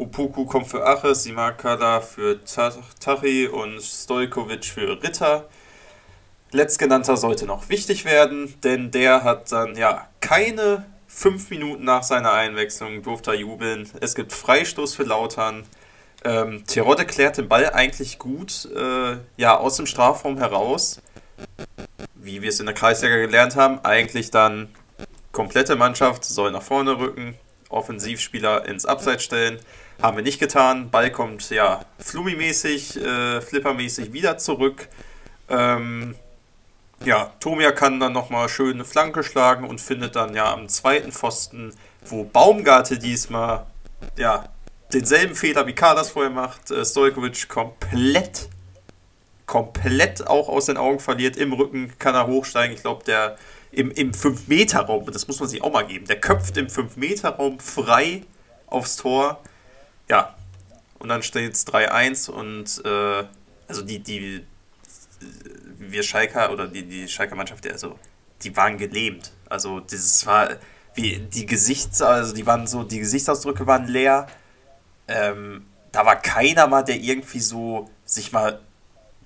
Upuku 0.00 0.46
kommt 0.46 0.68
für 0.68 0.86
Ache, 0.86 1.14
Simakala 1.14 2.00
für 2.00 2.40
Tachi 2.44 3.46
und 3.48 3.82
Stojkovic 3.82 4.64
für 4.64 5.02
Ritter. 5.02 5.48
Letztgenannter 6.52 7.16
sollte 7.16 7.46
noch 7.46 7.68
wichtig 7.68 8.04
werden, 8.04 8.54
denn 8.62 8.90
der 8.90 9.22
hat 9.22 9.52
dann 9.52 9.76
ja 9.76 10.08
keine 10.20 10.86
fünf 11.06 11.50
Minuten 11.50 11.84
nach 11.84 12.02
seiner 12.02 12.32
Einwechslung 12.32 13.02
durfte 13.02 13.32
er 13.32 13.36
jubeln. 13.36 13.90
Es 14.00 14.14
gibt 14.14 14.32
Freistoß 14.32 14.94
für 14.94 15.02
Lautern. 15.02 15.64
Ähm, 16.24 16.64
Terodde 16.66 17.04
klärt 17.04 17.36
den 17.36 17.48
Ball 17.48 17.70
eigentlich 17.70 18.18
gut 18.18 18.68
äh, 18.74 19.16
ja, 19.36 19.56
aus 19.56 19.76
dem 19.76 19.86
Strafraum 19.86 20.38
heraus. 20.38 21.00
Wie 22.14 22.42
wir 22.42 22.48
es 22.48 22.60
in 22.60 22.66
der 22.66 22.74
Kreisliga 22.74 23.16
gelernt 23.16 23.56
haben, 23.56 23.80
eigentlich 23.84 24.30
dann 24.30 24.68
komplette 25.32 25.76
Mannschaft 25.76 26.24
soll 26.24 26.52
nach 26.52 26.62
vorne 26.62 26.98
rücken, 26.98 27.36
Offensivspieler 27.68 28.66
ins 28.66 28.86
Abseits 28.86 29.24
stellen. 29.24 29.58
Haben 30.02 30.16
wir 30.16 30.24
nicht 30.24 30.38
getan. 30.38 30.88
Ball 30.90 31.10
kommt 31.10 31.50
ja 31.50 31.84
Flumi-mäßig, 31.98 32.96
äh, 32.96 33.40
Flipper-mäßig 33.42 34.14
wieder 34.14 34.38
zurück. 34.38 34.88
Ähm, 35.50 36.14
ja, 37.04 37.32
Tomia 37.38 37.72
kann 37.72 38.00
dann 38.00 38.14
nochmal 38.14 38.48
schön 38.48 38.74
eine 38.74 38.86
Flanke 38.86 39.22
schlagen 39.22 39.68
und 39.68 39.78
findet 39.78 40.16
dann 40.16 40.34
ja 40.34 40.52
am 40.54 40.68
zweiten 40.68 41.12
Pfosten, 41.12 41.74
wo 42.06 42.24
Baumgarte 42.24 42.98
diesmal 42.98 43.66
ja 44.16 44.48
denselben 44.90 45.34
Fehler 45.34 45.66
wie 45.66 45.74
Kalas 45.74 46.10
vorher 46.10 46.30
macht, 46.30 46.70
äh, 46.70 46.82
Stojkovic 46.82 47.48
komplett, 47.48 48.48
komplett 49.44 50.26
auch 50.26 50.48
aus 50.48 50.64
den 50.66 50.78
Augen 50.78 51.00
verliert. 51.00 51.36
Im 51.36 51.52
Rücken 51.52 51.92
kann 51.98 52.14
er 52.14 52.26
hochsteigen. 52.26 52.74
Ich 52.74 52.80
glaube, 52.80 53.04
der 53.04 53.36
im, 53.70 53.90
im 53.90 54.12
5-Meter-Raum, 54.12 55.10
das 55.12 55.28
muss 55.28 55.40
man 55.40 55.48
sich 55.48 55.62
auch 55.62 55.72
mal 55.72 55.86
geben, 55.86 56.06
der 56.06 56.18
köpft 56.18 56.56
im 56.56 56.68
5-Meter-Raum 56.68 57.60
frei 57.60 58.22
aufs 58.66 58.96
Tor 58.96 59.42
ja, 60.10 60.34
und 60.98 61.08
dann 61.08 61.22
steht 61.22 61.54
es 61.54 61.66
3-1 61.68 62.30
und 62.30 62.84
äh, 62.84 63.24
also 63.68 63.82
die, 63.82 64.00
die 64.00 64.44
wir 65.78 66.02
Schalker 66.02 66.52
oder 66.52 66.66
die, 66.66 66.82
die 66.82 67.08
Schalker 67.08 67.36
Mannschaft, 67.36 67.70
also 67.70 67.96
die 68.42 68.56
waren 68.56 68.76
gelähmt. 68.76 69.32
Also 69.48 69.78
das 69.78 70.26
war 70.26 70.56
wie 70.94 71.18
die 71.18 71.46
Gesichts, 71.46 72.02
also 72.02 72.34
die 72.34 72.44
waren 72.44 72.66
so, 72.66 72.82
die 72.82 72.98
Gesichtsausdrücke 72.98 73.68
waren 73.68 73.86
leer. 73.86 74.26
Ähm, 75.06 75.66
da 75.92 76.04
war 76.04 76.16
keiner 76.16 76.66
mal, 76.66 76.82
der 76.82 76.96
irgendwie 76.96 77.40
so 77.40 77.88
sich 78.04 78.32
mal 78.32 78.60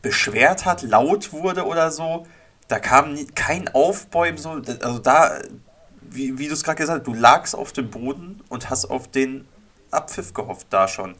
beschwert 0.02 0.66
hat, 0.66 0.82
laut 0.82 1.32
wurde 1.32 1.64
oder 1.64 1.90
so. 1.90 2.26
Da 2.68 2.78
kam 2.78 3.14
nie, 3.14 3.26
kein 3.26 3.68
Aufbäumen, 3.68 4.36
so, 4.36 4.50
also 4.50 4.98
da, 4.98 5.40
wie, 6.02 6.38
wie 6.38 6.48
du 6.48 6.52
es 6.52 6.62
gerade 6.62 6.76
gesagt 6.76 7.00
hast, 7.00 7.06
du 7.06 7.18
lagst 7.18 7.54
auf 7.54 7.72
dem 7.72 7.90
Boden 7.90 8.42
und 8.50 8.68
hast 8.68 8.84
auf 8.84 9.08
den 9.08 9.46
Abpfiff 9.94 10.34
gehofft, 10.34 10.66
da 10.70 10.88
schon. 10.88 11.14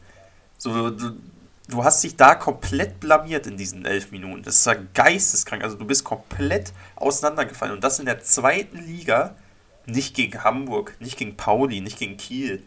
So, 0.57 0.89
du, 0.89 1.17
du 1.67 1.83
hast 1.83 2.03
dich 2.03 2.15
da 2.15 2.35
komplett 2.35 2.99
blamiert 2.99 3.47
in 3.47 3.57
diesen 3.57 3.85
elf 3.85 4.11
Minuten. 4.11 4.43
Das 4.43 4.55
ist 4.55 4.65
ja 4.65 4.75
geisteskrank. 4.93 5.63
Also 5.63 5.77
du 5.77 5.85
bist 5.85 6.03
komplett 6.03 6.73
auseinandergefallen. 6.95 7.73
Und 7.73 7.83
das 7.83 7.99
in 7.99 8.05
der 8.05 8.21
zweiten 8.21 8.77
Liga, 8.77 9.35
nicht 9.85 10.15
gegen 10.15 10.43
Hamburg, 10.43 10.95
nicht 10.99 11.17
gegen 11.17 11.37
Pauli, 11.37 11.81
nicht 11.81 11.99
gegen 11.99 12.17
Kiel, 12.17 12.63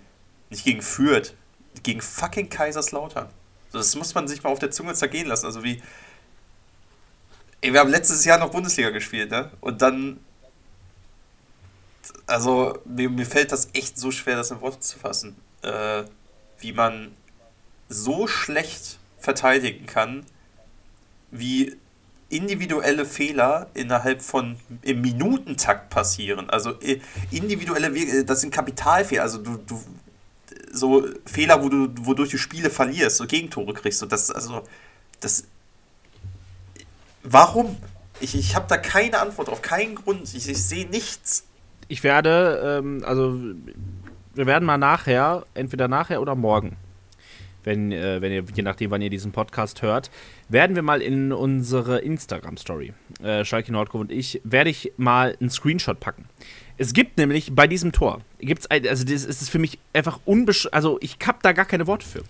nicht 0.50 0.64
gegen 0.64 0.82
Fürth, 0.82 1.34
gegen 1.82 2.00
fucking 2.00 2.48
Kaiserslautern. 2.48 3.28
Das 3.72 3.94
muss 3.96 4.14
man 4.14 4.26
sich 4.28 4.42
mal 4.42 4.50
auf 4.50 4.59
der 4.59 4.70
Zunge 4.70 4.94
zergehen 4.94 5.28
lassen. 5.28 5.46
Also 5.46 5.62
wie. 5.62 5.82
Ey, 7.61 7.72
wir 7.72 7.80
haben 7.80 7.90
letztes 7.90 8.24
Jahr 8.24 8.38
noch 8.38 8.50
Bundesliga 8.50 8.90
gespielt, 8.90 9.30
ne? 9.30 9.50
Und 9.61 9.82
dann. 9.82 10.20
Also, 12.26 12.78
mir, 12.84 13.11
mir 13.11 13.26
fällt 13.26 13.52
das 13.52 13.68
echt 13.74 13.98
so 13.98 14.11
schwer, 14.11 14.36
das 14.36 14.50
in 14.50 14.61
Worte 14.61 14.80
zu 14.80 14.98
fassen. 14.98 15.36
Äh, 15.62 16.04
wie 16.61 16.72
man 16.72 17.12
so 17.88 18.26
schlecht 18.26 18.98
verteidigen 19.18 19.86
kann, 19.86 20.24
wie 21.30 21.76
individuelle 22.28 23.06
Fehler 23.06 23.68
innerhalb 23.74 24.22
von 24.22 24.59
im 24.82 25.00
Minutentakt 25.00 25.90
passieren. 25.90 26.50
Also 26.50 26.80
äh, 26.80 27.00
individuelle 27.30 27.94
Wege, 27.94 28.24
das 28.24 28.40
sind 28.40 28.52
Kapitalfehler. 28.52 29.22
Also 29.22 29.38
du, 29.38 29.56
du 29.56 29.82
so 30.72 31.06
Fehler, 31.24 31.62
wo 31.62 31.68
du, 31.68 31.88
wodurch 32.00 32.30
du 32.30 32.38
Spiele 32.38 32.70
verlierst, 32.70 33.16
so 33.16 33.26
Gegentore 33.26 33.72
kriegst. 33.72 34.00
So 34.00 34.06
das, 34.06 34.30
also, 34.30 34.62
das. 35.20 35.44
Warum? 37.22 37.76
Ich, 38.20 38.34
ich 38.34 38.54
habe 38.54 38.66
da 38.68 38.76
keine 38.76 39.18
Antwort 39.18 39.48
auf 39.48 39.62
keinen 39.62 39.94
Grund. 39.94 40.22
Ich, 40.34 40.48
ich 40.48 40.62
sehe 40.62 40.88
nichts. 40.88 41.44
Ich 41.88 42.02
werde, 42.02 42.80
ähm, 42.80 43.02
also, 43.04 43.38
wir 44.39 44.47
werden 44.47 44.64
mal 44.64 44.78
nachher, 44.78 45.45
entweder 45.55 45.89
nachher 45.89 46.22
oder 46.22 46.36
morgen, 46.36 46.76
wenn, 47.64 47.91
äh, 47.91 48.22
wenn 48.22 48.30
ihr, 48.30 48.45
je 48.55 48.62
nachdem, 48.62 48.93
wann 48.93 49.03
ihr 49.03 49.11
diesen 49.11 49.32
Podcast 49.32 49.82
hört, 49.82 50.12
werden 50.49 50.76
wir 50.76 50.82
mal 50.82 51.03
in 51.03 51.32
unsere 51.32 51.99
Instagram-Story, 51.99 52.93
äh, 53.20 53.45
Schalke 53.45 53.72
Nordkurve 53.72 54.05
und 54.05 54.12
ich, 54.12 54.41
werde 54.45 54.70
ich 54.70 54.93
mal 54.97 55.36
einen 55.41 55.51
Screenshot 55.51 55.99
packen. 55.99 56.26
Es 56.76 56.93
gibt 56.93 57.18
nämlich 57.18 57.53
bei 57.53 57.66
diesem 57.66 57.91
Tor, 57.91 58.20
gibt's 58.39 58.68
also 58.68 59.05
das 59.05 59.24
ist 59.24 59.51
für 59.51 59.59
mich 59.59 59.80
einfach 59.93 60.20
unbesch... 60.24 60.68
Also 60.70 60.99
ich 61.01 61.16
habe 61.26 61.39
da 61.43 61.51
gar 61.51 61.64
keine 61.64 61.89
Worte 61.89 62.07
für. 62.07 62.22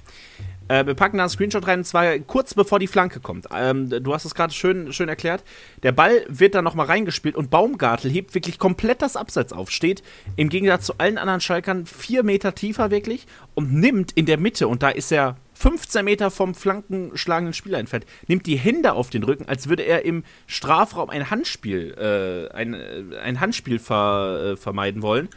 Äh, 0.69 0.87
wir 0.87 0.95
packen 0.95 1.17
da 1.17 1.25
einen 1.25 1.31
Screenshot 1.31 1.67
rein, 1.67 1.81
und 1.81 1.85
zwar 1.85 2.19
kurz 2.21 2.55
bevor 2.55 2.79
die 2.79 2.87
Flanke 2.87 3.21
kommt. 3.21 3.47
Ähm, 3.55 3.89
du 3.89 4.15
hast 4.15 4.25
es 4.25 4.35
gerade 4.35 4.53
schön, 4.53 4.93
schön 4.93 5.09
erklärt. 5.09 5.43
Der 5.83 5.93
Ball 5.93 6.25
wird 6.29 6.55
dann 6.55 6.65
nochmal 6.65 6.87
reingespielt 6.87 7.37
und 7.37 7.51
Baumgartel 7.51 8.11
hebt 8.11 8.35
wirklich 8.35 8.59
komplett 8.59 9.03
das 9.03 9.17
Abseits 9.17 9.53
auf. 9.53 9.71
Steht 9.71 10.03
im 10.37 10.49
Gegensatz 10.49 10.87
zu 10.87 10.99
allen 10.99 11.19
anderen 11.19 11.41
Schalkern 11.41 11.87
vier 11.87 12.23
Meter 12.23 12.55
tiefer 12.55 12.91
wirklich 12.91 13.27
und 13.55 13.73
nimmt 13.73 14.13
in 14.13 14.27
der 14.27 14.39
Mitte, 14.39 14.69
und 14.69 14.83
da 14.83 14.91
ist 14.91 15.11
er 15.11 15.37
15 15.55 16.05
Meter 16.05 16.31
vom 16.31 16.55
flankenschlagenden 16.55 17.53
Spieler 17.53 17.79
entfernt, 17.79 18.07
nimmt 18.29 18.47
die 18.47 18.57
Hände 18.57 18.93
auf 18.93 19.11
den 19.11 19.25
Rücken, 19.25 19.49
als 19.49 19.69
würde 19.69 19.83
er 19.83 20.05
im 20.05 20.23
Strafraum 20.47 21.11
ein 21.11 21.31
Handspiel, 21.31 21.95
äh, 21.99 22.55
ein, 22.55 22.75
äh, 22.75 23.19
ein 23.23 23.41
Handspiel 23.41 23.81
ver, 23.81 24.53
äh, 24.53 24.57
vermeiden 24.57 25.03
wollen. 25.03 25.29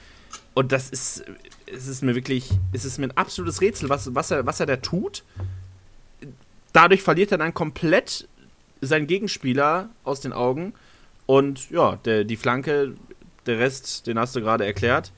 Und 0.53 0.71
das 0.71 0.89
ist, 0.89 1.23
es 1.73 1.87
ist 1.87 2.03
mir 2.03 2.15
wirklich, 2.15 2.49
es 2.73 2.85
ist 2.85 2.97
mir 2.97 3.07
ein 3.07 3.17
absolutes 3.17 3.61
Rätsel, 3.61 3.89
was, 3.89 4.13
was, 4.13 4.31
er, 4.31 4.45
was 4.45 4.59
er 4.59 4.65
da 4.65 4.77
tut. 4.77 5.23
Dadurch 6.73 7.01
verliert 7.01 7.31
er 7.31 7.37
dann 7.37 7.53
komplett 7.53 8.27
seinen 8.81 9.07
Gegenspieler 9.07 9.89
aus 10.03 10.21
den 10.21 10.33
Augen. 10.33 10.73
Und 11.25 11.69
ja, 11.69 11.97
der, 11.97 12.23
die 12.23 12.37
Flanke, 12.37 12.95
der 13.45 13.59
Rest, 13.59 14.07
den 14.07 14.19
hast 14.19 14.35
du 14.35 14.41
gerade 14.41 14.65
erklärt. 14.65 15.11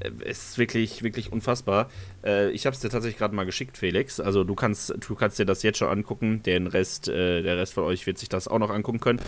Äh, 0.00 0.30
ist 0.30 0.58
wirklich, 0.58 1.02
wirklich 1.02 1.32
unfassbar. 1.32 1.90
Äh, 2.24 2.50
ich 2.50 2.66
habe 2.66 2.74
es 2.74 2.80
dir 2.80 2.90
tatsächlich 2.90 3.18
gerade 3.18 3.34
mal 3.34 3.46
geschickt, 3.46 3.78
Felix. 3.78 4.20
Also 4.20 4.44
du 4.44 4.54
kannst, 4.54 4.94
du 5.08 5.14
kannst 5.14 5.38
dir 5.38 5.46
das 5.46 5.62
jetzt 5.62 5.78
schon 5.78 5.88
angucken. 5.88 6.42
Den 6.42 6.66
Rest, 6.66 7.08
äh, 7.08 7.42
der 7.42 7.56
Rest 7.56 7.74
von 7.74 7.84
euch 7.84 8.06
wird 8.06 8.18
sich 8.18 8.28
das 8.28 8.48
auch 8.48 8.58
noch 8.58 8.70
angucken 8.70 9.00
können. 9.00 9.20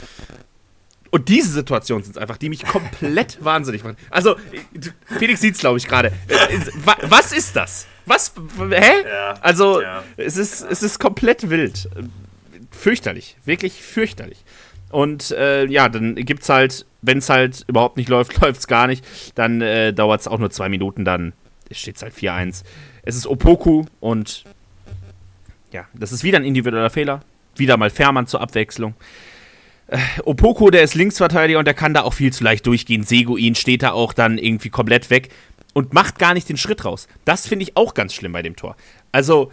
Und 1.11 1.29
diese 1.29 1.51
Situationen 1.51 2.05
sind 2.05 2.17
es 2.17 2.19
einfach, 2.23 2.37
die 2.37 2.49
mich 2.49 2.65
komplett 2.65 3.39
wahnsinnig 3.45 3.83
machen. 3.83 3.97
Also, 4.11 4.37
Felix 5.19 5.41
sieht 5.41 5.57
es, 5.57 5.61
glaube 5.61 5.79
ich, 5.79 5.87
gerade. 5.87 6.09
Äh, 6.29 6.59
was 7.03 7.33
ist 7.33 7.57
das? 7.57 7.87
Was? 8.07 8.33
Hä? 8.71 8.93
Ja, 9.07 9.35
also, 9.41 9.83
ja. 9.83 10.05
es, 10.17 10.37
ist, 10.37 10.63
es 10.63 10.83
ist 10.83 10.99
komplett 10.99 11.51
wild. 11.51 11.89
Fürchterlich. 12.71 13.37
Wirklich 13.45 13.83
fürchterlich. 13.83 14.45
Und 14.91 15.31
äh, 15.33 15.67
ja, 15.67 15.89
dann 15.89 16.17
gibt 16.17 16.43
es 16.43 16.49
halt, 16.49 16.87
wenn 17.03 17.19
es 17.19 17.29
halt 17.29 17.65
überhaupt 17.67 17.97
nicht 17.97 18.09
läuft, 18.09 18.41
läuft 18.41 18.61
es 18.61 18.67
gar 18.67 18.87
nicht. 18.87 19.05
Dann 19.35 19.61
äh, 19.61 19.93
dauert 19.93 20.21
es 20.21 20.29
auch 20.29 20.39
nur 20.39 20.51
zwei 20.51 20.69
Minuten, 20.69 21.05
dann 21.05 21.33
steht 21.71 21.97
es 21.97 22.03
halt 22.03 22.15
4-1. 22.15 22.63
Es 23.03 23.17
ist 23.17 23.27
Opoku 23.27 23.85
und 24.01 24.45
ja, 25.73 25.87
das 25.95 26.13
ist 26.13 26.25
wieder 26.25 26.39
ein 26.39 26.45
individueller 26.45 26.91
Fehler. 26.91 27.21
Wieder 27.57 27.77
mal 27.77 27.91
Fährmann 27.91 28.27
zur 28.27 28.41
Abwechslung. 28.41 28.95
Äh, 29.91 29.99
Opoku, 30.25 30.71
der 30.71 30.83
ist 30.83 30.95
Linksverteidiger 30.95 31.59
und 31.59 31.65
der 31.65 31.75
kann 31.75 31.95
da 31.95 32.03
auch 32.03 32.15
viel 32.15 32.33
zu 32.33 32.45
leicht 32.45 32.65
durchgehen. 32.67 33.03
Seguin 33.03 33.57
steht 33.57 33.83
da 33.83 33.91
auch 33.91 34.13
dann 34.13 34.39
irgendwie 34.39 34.71
komplett 34.71 35.11
weg 35.11 35.31
und 35.75 35.93
macht 35.93 36.19
gar 36.19 36.33
nicht 36.33 36.49
den 36.49 36.57
Schritt 36.57 36.85
raus. 36.85 37.09
Das 37.25 37.49
finde 37.49 37.65
ich 37.65 37.77
auch 37.77 37.95
ganz 37.95 38.15
schlimm 38.15 38.33
bei 38.33 38.43
dem 38.43 38.55
Tor. 38.55 38.77
Also, 39.11 39.51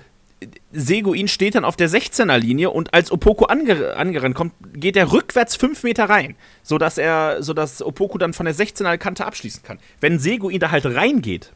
Seguin 0.71 1.27
steht 1.27 1.55
dann 1.55 1.65
auf 1.65 1.75
der 1.75 1.89
16er 1.89 2.37
Linie 2.37 2.69
und 2.69 2.93
als 2.93 3.11
Opoku 3.11 3.45
ange 3.45 3.95
angerannt 3.95 4.35
kommt, 4.35 4.53
geht 4.73 4.95
er 4.95 5.11
rückwärts 5.11 5.55
5 5.55 5.81
Meter 5.81 6.07
rein, 6.07 6.35
sodass 6.61 6.99
er, 6.99 7.41
sodass 7.41 7.81
Opoku 7.81 8.19
dann 8.19 8.33
von 8.33 8.45
der 8.45 8.53
16er 8.53 8.99
Kante 8.99 9.25
abschließen 9.25 9.63
kann. 9.63 9.79
Wenn 9.99 10.19
Seguin 10.19 10.59
da 10.59 10.69
halt 10.69 10.85
reingeht 10.85 11.51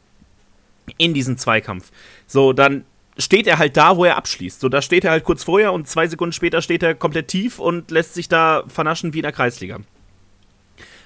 in 0.98 1.14
diesen 1.14 1.38
Zweikampf, 1.38 1.92
so 2.26 2.52
dann 2.52 2.84
steht 3.18 3.46
er 3.46 3.58
halt 3.58 3.76
da, 3.76 3.96
wo 3.96 4.04
er 4.04 4.16
abschließt. 4.16 4.60
So, 4.60 4.68
da 4.68 4.82
steht 4.82 5.04
er 5.04 5.10
halt 5.10 5.24
kurz 5.24 5.44
vorher 5.44 5.72
und 5.72 5.88
zwei 5.88 6.06
Sekunden 6.06 6.32
später 6.32 6.62
steht 6.62 6.82
er 6.82 6.94
komplett 6.94 7.28
tief 7.28 7.58
und 7.58 7.90
lässt 7.90 8.14
sich 8.14 8.28
da 8.28 8.64
vernaschen 8.66 9.12
wie 9.12 9.18
in 9.18 9.24
der 9.24 9.32
Kreisliga. 9.32 9.80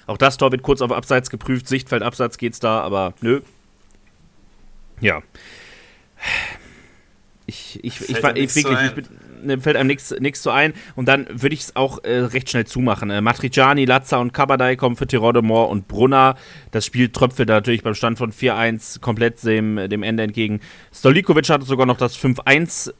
Auch 0.05 0.17
das 0.17 0.37
Tor 0.37 0.51
wird 0.51 0.61
kurz 0.61 0.81
auf 0.81 0.91
Abseits 0.91 1.29
geprüft, 1.29 1.67
Sichtfeld 1.67 2.01
Abseits 2.01 2.37
geht's 2.37 2.59
da, 2.59 2.79
aber 2.81 3.13
nö. 3.21 3.41
Ja. 5.01 5.21
Ich, 7.49 7.79
ich, 7.81 8.01
ich, 8.01 8.09
ich, 8.09 8.17
ich 8.17 8.55
wirklich, 8.55 8.77
ich, 8.97 9.05
mir 9.41 9.59
fällt 9.59 9.77
einem 9.77 9.87
nichts 9.87 10.41
zu 10.41 10.51
ein. 10.51 10.73
Und 10.95 11.07
dann 11.07 11.27
würde 11.29 11.53
ich 11.53 11.61
es 11.61 11.75
auch 11.75 12.03
äh, 12.03 12.19
recht 12.19 12.49
schnell 12.49 12.65
zumachen. 12.65 13.09
Äh, 13.09 13.21
Matriciani, 13.21 13.85
Lazza 13.85 14.17
und 14.17 14.33
Kabadai 14.33 14.75
kommen 14.75 14.95
für 14.95 15.07
Tirode 15.07 15.41
Moore 15.41 15.69
und 15.69 15.87
Brunner. 15.87 16.35
Das 16.71 16.85
Spiel 16.85 17.09
tröpfelt 17.09 17.49
natürlich 17.49 17.83
beim 17.83 17.95
Stand 17.95 18.17
von 18.17 18.31
4-1 18.31 18.99
komplett 18.99 19.43
dem, 19.43 19.89
dem 19.89 20.03
Ende 20.03 20.23
entgegen. 20.23 20.59
Stolikovic 20.93 21.49
hatte 21.49 21.65
sogar 21.65 21.85
noch 21.85 21.97
das 21.97 22.17
5-1 22.17 22.89
äh, 22.89 22.93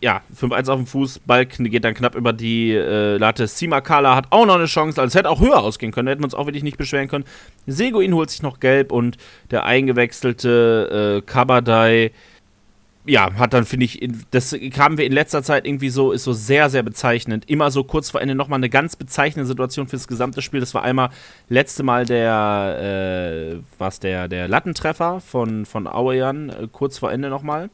ja, 0.00 0.22
5-1 0.40 0.68
auf 0.68 0.76
dem 0.76 0.86
Fuß, 0.86 1.18
Ball 1.26 1.44
geht 1.46 1.82
dann 1.82 1.94
knapp 1.94 2.14
über 2.14 2.32
die 2.32 2.72
äh, 2.72 3.16
Latte. 3.16 3.48
Simakala 3.48 4.14
hat 4.14 4.26
auch 4.30 4.46
noch 4.46 4.54
eine 4.54 4.66
Chance, 4.66 5.00
also 5.00 5.08
es 5.08 5.16
hätte 5.16 5.28
auch 5.28 5.40
höher 5.40 5.58
ausgehen 5.58 5.90
können, 5.90 6.06
hätten 6.06 6.20
wir 6.20 6.26
uns 6.26 6.34
auch 6.34 6.46
wirklich 6.46 6.62
nicht 6.62 6.78
beschweren 6.78 7.08
können. 7.08 7.24
Seguin 7.66 8.14
holt 8.14 8.30
sich 8.30 8.42
noch 8.42 8.60
gelb 8.60 8.92
und 8.92 9.16
der 9.50 9.64
eingewechselte 9.64 11.18
äh, 11.18 11.26
Kabadai 11.28 12.12
ja, 13.08 13.34
hat 13.34 13.54
dann, 13.54 13.64
finde 13.64 13.86
ich, 13.86 14.06
das 14.30 14.52
haben 14.52 14.98
wir 14.98 15.06
in 15.06 15.12
letzter 15.12 15.42
Zeit 15.42 15.66
irgendwie 15.66 15.88
so, 15.88 16.12
ist 16.12 16.24
so 16.24 16.34
sehr, 16.34 16.68
sehr 16.68 16.82
bezeichnend. 16.82 17.48
Immer 17.48 17.70
so 17.70 17.82
kurz 17.82 18.10
vor 18.10 18.20
Ende 18.20 18.34
nochmal 18.34 18.58
eine 18.58 18.68
ganz 18.68 18.96
bezeichnende 18.96 19.46
Situation 19.46 19.88
fürs 19.88 20.06
gesamte 20.06 20.42
Spiel. 20.42 20.60
Das 20.60 20.74
war 20.74 20.82
einmal 20.82 21.08
letzte 21.48 21.82
Mal 21.82 22.04
der, 22.04 23.54
äh, 23.56 23.60
was 23.78 23.98
der, 24.00 24.28
der 24.28 24.46
Lattentreffer 24.46 25.20
von, 25.20 25.64
von 25.64 25.86
Auejan, 25.86 26.50
äh, 26.50 26.68
kurz 26.70 26.98
vor 26.98 27.10
Ende 27.10 27.30
nochmal. 27.30 27.70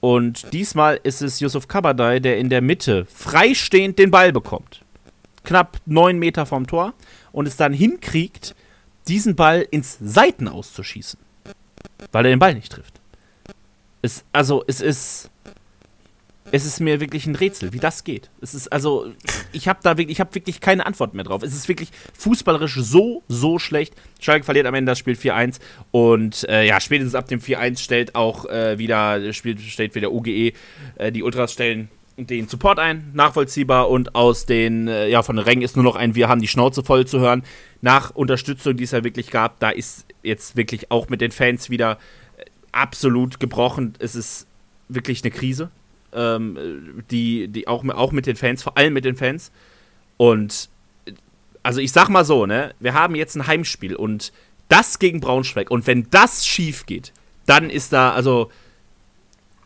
Und 0.00 0.50
diesmal 0.54 0.98
ist 1.02 1.20
es 1.20 1.40
Yusuf 1.40 1.68
Kabadai, 1.68 2.20
der 2.20 2.38
in 2.38 2.48
der 2.48 2.62
Mitte 2.62 3.04
freistehend 3.04 3.98
den 3.98 4.10
Ball 4.10 4.32
bekommt. 4.32 4.82
Knapp 5.44 5.76
neun 5.84 6.18
Meter 6.18 6.46
vom 6.46 6.66
Tor 6.66 6.94
und 7.32 7.46
es 7.46 7.56
dann 7.56 7.74
hinkriegt, 7.74 8.54
diesen 9.08 9.36
Ball 9.36 9.66
ins 9.70 9.98
Seiten 10.00 10.48
auszuschießen. 10.48 11.20
Weil 12.12 12.24
er 12.24 12.30
den 12.30 12.38
Ball 12.38 12.54
nicht 12.54 12.72
trifft. 12.72 12.99
Es, 14.02 14.24
also, 14.32 14.64
es 14.66 14.80
ist. 14.80 15.30
Es 16.52 16.66
ist 16.66 16.80
mir 16.80 16.98
wirklich 16.98 17.26
ein 17.26 17.36
Rätsel, 17.36 17.72
wie 17.72 17.78
das 17.78 18.02
geht. 18.02 18.28
Es 18.40 18.54
ist 18.54 18.72
also, 18.72 19.12
ich 19.52 19.68
habe 19.68 19.78
da 19.84 19.96
wirklich, 19.96 20.16
ich 20.16 20.20
habe 20.20 20.34
wirklich 20.34 20.60
keine 20.60 20.84
Antwort 20.84 21.14
mehr 21.14 21.22
drauf. 21.22 21.44
Es 21.44 21.54
ist 21.54 21.68
wirklich 21.68 21.90
fußballerisch 22.18 22.74
so, 22.74 23.22
so 23.28 23.60
schlecht. 23.60 23.94
Schalke 24.18 24.44
verliert 24.44 24.66
am 24.66 24.74
Ende 24.74 24.90
das 24.90 24.98
Spiel 24.98 25.14
4-1 25.14 25.60
und 25.92 26.48
äh, 26.48 26.66
ja, 26.66 26.80
spätestens 26.80 27.14
ab 27.14 27.28
dem 27.28 27.38
4-1 27.38 27.78
stellt 27.78 28.16
auch 28.16 28.46
äh, 28.46 28.78
wieder, 28.78 29.32
spielt, 29.32 29.60
stellt 29.60 29.94
wieder 29.94 30.10
UGE, 30.10 30.52
äh, 30.96 31.12
die 31.12 31.22
Ultras 31.22 31.52
stellen 31.52 31.88
den 32.26 32.48
Support 32.48 32.78
ein, 32.78 33.10
nachvollziehbar 33.14 33.88
und 33.88 34.14
aus 34.14 34.46
den, 34.46 34.88
äh, 34.88 35.08
ja, 35.08 35.22
von 35.22 35.36
den 35.36 35.44
Rängen 35.44 35.62
ist 35.62 35.76
nur 35.76 35.84
noch 35.84 35.96
ein 35.96 36.14
Wir 36.14 36.28
haben 36.28 36.40
die 36.40 36.48
Schnauze 36.48 36.82
voll 36.82 37.06
zu 37.06 37.20
hören. 37.20 37.42
Nach 37.80 38.10
Unterstützung, 38.10 38.76
die 38.76 38.84
es 38.84 38.90
ja 38.90 39.04
wirklich 39.04 39.30
gab, 39.30 39.58
da 39.60 39.70
ist 39.70 40.06
jetzt 40.22 40.56
wirklich 40.56 40.90
auch 40.90 41.08
mit 41.08 41.20
den 41.20 41.30
Fans 41.30 41.70
wieder 41.70 41.98
absolut 42.72 43.40
gebrochen. 43.40 43.94
Es 43.98 44.14
ist 44.14 44.46
wirklich 44.88 45.22
eine 45.22 45.30
Krise. 45.30 45.70
Ähm, 46.12 47.04
die, 47.10 47.48
die 47.48 47.68
auch, 47.68 47.84
auch 47.88 48.12
mit 48.12 48.26
den 48.26 48.36
Fans, 48.36 48.62
vor 48.62 48.76
allem 48.76 48.92
mit 48.92 49.04
den 49.04 49.16
Fans. 49.16 49.52
Und 50.16 50.68
also 51.62 51.80
ich 51.80 51.92
sag 51.92 52.08
mal 52.08 52.24
so, 52.24 52.46
ne, 52.46 52.74
wir 52.80 52.94
haben 52.94 53.14
jetzt 53.14 53.36
ein 53.36 53.46
Heimspiel 53.46 53.94
und 53.94 54.32
das 54.68 54.98
gegen 54.98 55.20
Braunschweig. 55.20 55.70
Und 55.70 55.86
wenn 55.86 56.08
das 56.10 56.46
schief 56.46 56.86
geht, 56.86 57.12
dann 57.46 57.68
ist 57.68 57.92
da, 57.92 58.12
also, 58.12 58.50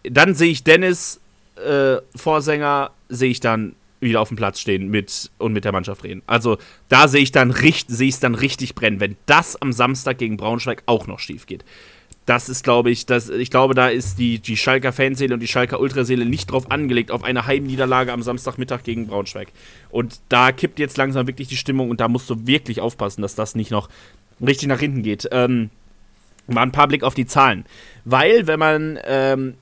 dann 0.03 0.35
sehe 0.35 0.51
ich 0.51 0.65
Dennis, 0.65 1.21
äh, 1.57 1.97
Vorsänger, 2.17 2.91
sehe 3.09 3.31
ich 3.31 3.41
dann 3.41 3.77
wieder 4.01 4.21
auf 4.21 4.29
dem 4.29 4.37
Platz 4.37 4.61
stehen 4.61 4.89
mit 4.89 5.31
und 5.39 5.53
mit 5.53 5.65
der 5.65 5.73
Mannschaft 5.73 6.05
reden. 6.05 6.23
Also 6.27 6.59
da 6.89 7.09
sehe 7.09 7.23
ich 7.23 7.33
dann 7.33 7.51
richtig, 7.51 7.97
sehe 7.97 8.09
ich 8.09 8.15
es 8.15 8.21
dann 8.21 8.35
richtig 8.35 8.75
brennen, 8.75 9.01
wenn 9.01 9.17
das 9.27 9.61
am 9.61 9.73
Samstag 9.73 10.19
gegen 10.19 10.37
Braunschweig 10.37 10.83
auch 10.87 11.07
noch 11.07 11.21
schief 11.21 11.47
geht. 11.47 11.65
Das 12.27 12.49
ist, 12.49 12.65
glaube 12.65 12.91
ich, 12.91 13.05
das, 13.05 13.29
ich 13.29 13.51
glaube, 13.51 13.75
da 13.75 13.89
ist 13.89 14.19
die, 14.19 14.39
die 14.39 14.57
Schalker 14.57 14.93
Fanseele 14.93 15.35
und 15.35 15.41
die 15.41 15.49
Schalker 15.49 15.79
Ultraseele 15.79 16.25
nicht 16.25 16.51
drauf 16.51 16.71
angelegt, 16.71 17.11
auf 17.11 17.23
eine 17.23 17.47
Heimniederlage 17.47 18.13
am 18.13 18.23
Samstagmittag 18.23 18.83
gegen 18.83 19.07
Braunschweig. 19.07 19.49
Und 19.91 20.21
da 20.31 20.51
kippt 20.51 20.79
jetzt 20.79 20.97
langsam 20.97 21.27
wirklich 21.27 21.49
die 21.49 21.57
Stimmung 21.57 21.91
und 21.91 22.01
da 22.01 22.09
musst 22.09 22.31
du 22.31 22.47
wirklich 22.47 22.81
aufpassen, 22.81 23.21
dass 23.21 23.35
das 23.35 23.55
nicht 23.55 23.71
noch 23.71 23.91
richtig 24.41 24.69
nach 24.69 24.81
hinten 24.81 25.03
geht. 25.03 25.29
Ähm, 25.33 25.69
mal 26.47 26.63
ein 26.63 26.73
paar 26.73 26.89
Blick 26.89 27.03
auf 27.03 27.15
die 27.15 27.27
Zahlen. 27.27 27.67
Weil, 28.07 28.47
wenn 28.47 28.59
man 28.59 28.99
ähm, 29.05 29.55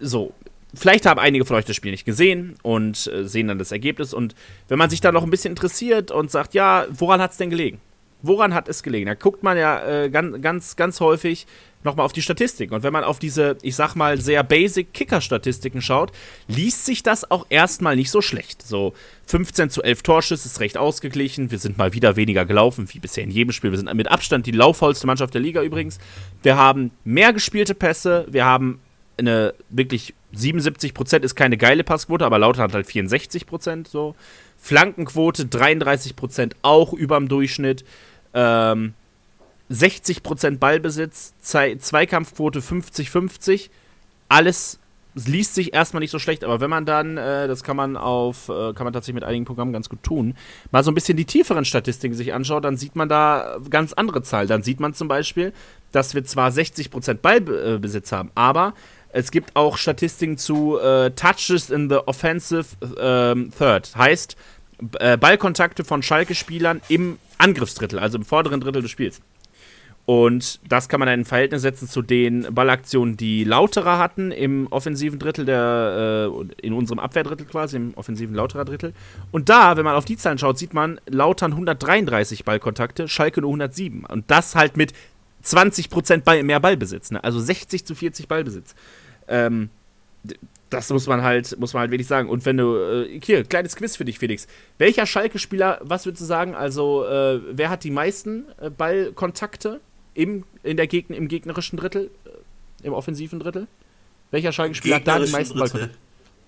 so, 0.00 0.34
vielleicht 0.74 1.06
haben 1.06 1.20
einige 1.20 1.44
von 1.44 1.56
euch 1.56 1.64
das 1.64 1.76
Spiel 1.76 1.92
nicht 1.92 2.04
gesehen 2.04 2.56
und 2.62 3.06
äh, 3.12 3.26
sehen 3.28 3.48
dann 3.48 3.58
das 3.58 3.72
Ergebnis. 3.72 4.12
Und 4.12 4.34
wenn 4.68 4.78
man 4.78 4.90
sich 4.90 5.00
da 5.00 5.12
noch 5.12 5.22
ein 5.22 5.30
bisschen 5.30 5.52
interessiert 5.52 6.10
und 6.10 6.30
sagt, 6.30 6.54
ja, 6.54 6.86
woran 6.90 7.20
hat 7.20 7.32
es 7.32 7.36
denn 7.36 7.50
gelegen? 7.50 7.80
Woran 8.22 8.54
hat 8.54 8.68
es 8.68 8.82
gelegen? 8.82 9.06
Da 9.06 9.14
guckt 9.14 9.42
man 9.42 9.56
ja 9.56 10.04
äh, 10.04 10.10
ganz, 10.10 10.40
ganz, 10.40 10.76
ganz 10.76 11.00
häufig 11.00 11.46
nochmal 11.84 12.06
auf 12.06 12.12
die 12.12 12.22
Statistiken. 12.22 12.74
Und 12.74 12.82
wenn 12.82 12.92
man 12.92 13.04
auf 13.04 13.18
diese, 13.18 13.56
ich 13.62 13.74
sag 13.74 13.94
mal, 13.94 14.20
sehr 14.20 14.42
basic 14.44 14.92
Kicker-Statistiken 14.92 15.82
schaut, 15.82 16.12
liest 16.46 16.86
sich 16.86 17.02
das 17.02 17.30
auch 17.30 17.46
erstmal 17.48 17.96
nicht 17.96 18.10
so 18.10 18.20
schlecht. 18.20 18.62
So 18.62 18.94
15 19.26 19.70
zu 19.70 19.82
11 19.82 20.02
Torschüsse 20.02 20.46
ist 20.46 20.60
recht 20.60 20.78
ausgeglichen. 20.78 21.50
Wir 21.50 21.58
sind 21.58 21.78
mal 21.78 21.92
wieder 21.92 22.16
weniger 22.16 22.44
gelaufen, 22.44 22.86
wie 22.92 23.00
bisher 23.00 23.24
in 23.24 23.30
jedem 23.30 23.52
Spiel. 23.52 23.70
Wir 23.72 23.78
sind 23.78 23.92
mit 23.94 24.10
Abstand 24.10 24.46
die 24.46 24.52
laufvollste 24.52 25.06
Mannschaft 25.06 25.34
der 25.34 25.40
Liga 25.40 25.62
übrigens. 25.62 25.98
Wir 26.42 26.56
haben 26.56 26.92
mehr 27.04 27.32
gespielte 27.32 27.74
Pässe. 27.74 28.26
Wir 28.30 28.44
haben 28.44 28.80
eine 29.18 29.54
wirklich 29.68 30.14
77 30.32 30.94
Prozent 30.94 31.24
ist 31.24 31.34
keine 31.34 31.56
geile 31.56 31.84
Passquote, 31.84 32.24
aber 32.24 32.38
Lautern 32.38 32.64
hat 32.64 32.74
halt 32.74 32.86
64 32.86 33.46
Prozent 33.46 33.88
so. 33.88 34.14
Flankenquote 34.58 35.46
33 35.46 36.16
Prozent 36.16 36.56
auch 36.62 36.92
überm 36.92 37.28
Durchschnitt. 37.28 37.84
Ähm, 38.34 38.94
60% 39.70 40.58
Ballbesitz, 40.58 41.34
Ze 41.40 41.78
Zweikampfquote 41.78 42.60
50-50. 42.60 43.70
Alles 44.28 44.78
liest 45.14 45.54
sich 45.54 45.74
erstmal 45.74 46.00
nicht 46.00 46.10
so 46.10 46.18
schlecht, 46.18 46.42
aber 46.42 46.60
wenn 46.60 46.70
man 46.70 46.86
dann, 46.86 47.16
äh, 47.16 47.46
das 47.46 47.62
kann 47.62 47.76
man 47.76 47.96
auf, 47.96 48.48
äh, 48.48 48.72
kann 48.72 48.84
man 48.84 48.92
tatsächlich 48.92 49.16
mit 49.16 49.24
einigen 49.24 49.44
Programmen 49.44 49.72
ganz 49.72 49.88
gut 49.88 50.02
tun, 50.02 50.34
mal 50.70 50.82
so 50.82 50.90
ein 50.90 50.94
bisschen 50.94 51.16
die 51.16 51.26
tieferen 51.26 51.64
Statistiken 51.64 52.14
sich 52.14 52.32
anschaut, 52.32 52.64
dann 52.64 52.76
sieht 52.76 52.96
man 52.96 53.08
da 53.08 53.58
ganz 53.68 53.92
andere 53.92 54.22
Zahlen. 54.22 54.48
Dann 54.48 54.62
sieht 54.62 54.80
man 54.80 54.94
zum 54.94 55.08
Beispiel, 55.08 55.52
dass 55.92 56.14
wir 56.14 56.24
zwar 56.24 56.50
60% 56.50 57.14
Ballbesitz 57.14 58.12
haben, 58.12 58.30
aber 58.34 58.72
es 59.10 59.30
gibt 59.30 59.54
auch 59.54 59.76
Statistiken 59.76 60.38
zu 60.38 60.78
äh, 60.78 61.10
Touches 61.10 61.68
in 61.68 61.90
the 61.90 61.96
Offensive 61.96 62.64
ähm, 62.98 63.52
Third. 63.56 63.94
Heißt, 63.94 64.36
äh, 64.98 65.18
Ballkontakte 65.18 65.84
von 65.84 66.02
Schalke-Spielern 66.02 66.80
im 66.88 67.18
Angriffsdrittel, 67.42 67.98
also 67.98 68.18
im 68.18 68.24
vorderen 68.24 68.60
Drittel 68.60 68.82
des 68.82 68.90
Spiels. 68.90 69.20
Und 70.04 70.58
das 70.68 70.88
kann 70.88 70.98
man 70.98 71.06
dann 71.06 71.20
in 71.20 71.24
Verhältnis 71.24 71.62
setzen 71.62 71.88
zu 71.88 72.02
den 72.02 72.52
Ballaktionen, 72.52 73.16
die 73.16 73.44
Lauterer 73.44 73.98
hatten 73.98 74.32
im 74.32 74.66
offensiven 74.70 75.20
Drittel, 75.20 75.44
der, 75.44 76.30
äh, 76.32 76.66
in 76.66 76.72
unserem 76.72 76.98
Abwehrdrittel 76.98 77.46
quasi, 77.46 77.76
im 77.76 77.94
offensiven 77.94 78.34
Lauterer 78.34 78.64
Drittel. 78.64 78.94
Und 79.30 79.48
da, 79.48 79.76
wenn 79.76 79.84
man 79.84 79.94
auf 79.94 80.04
die 80.04 80.16
Zahlen 80.16 80.38
schaut, 80.38 80.58
sieht 80.58 80.74
man 80.74 81.00
Lautern 81.08 81.52
133 81.52 82.44
Ballkontakte, 82.44 83.06
Schalke 83.06 83.40
nur 83.40 83.50
107. 83.50 84.04
Und 84.04 84.28
das 84.28 84.56
halt 84.56 84.76
mit 84.76 84.92
20% 85.44 86.22
Ball, 86.22 86.42
mehr 86.42 86.60
Ballbesitz, 86.60 87.12
ne? 87.12 87.22
also 87.22 87.38
60 87.38 87.84
zu 87.84 87.94
40 87.94 88.26
Ballbesitz. 88.26 88.74
Ähm, 89.28 89.70
das 90.72 90.90
muss 90.90 91.06
man 91.06 91.22
halt, 91.22 91.58
muss 91.58 91.74
man 91.74 91.82
halt 91.82 91.90
wirklich 91.90 92.06
sagen. 92.06 92.28
Und 92.28 92.44
wenn 92.46 92.56
du, 92.56 92.76
äh, 92.76 93.20
hier, 93.22 93.44
kleines 93.44 93.76
Quiz 93.76 93.96
für 93.96 94.04
dich, 94.04 94.18
Felix. 94.18 94.46
Welcher 94.78 95.06
Schalke-Spieler, 95.06 95.80
was 95.82 96.06
würdest 96.06 96.22
du 96.22 96.26
sagen, 96.26 96.54
also 96.54 97.04
äh, 97.04 97.40
wer 97.50 97.70
hat 97.70 97.84
die 97.84 97.90
meisten 97.90 98.46
äh, 98.60 98.70
Ballkontakte 98.70 99.80
im, 100.14 100.44
in 100.62 100.76
der 100.76 100.86
Gegner, 100.86 101.16
im 101.16 101.28
gegnerischen 101.28 101.78
Drittel, 101.78 102.10
äh, 102.24 102.86
im 102.86 102.92
offensiven 102.92 103.38
Drittel? 103.38 103.66
Welcher 104.30 104.52
Schalke-Spieler 104.52 104.96
hat 104.96 105.06
da 105.06 105.18
die 105.18 105.30
meisten 105.30 105.58
Drittel? 105.58 105.72
Ballkontakte? 105.72 105.98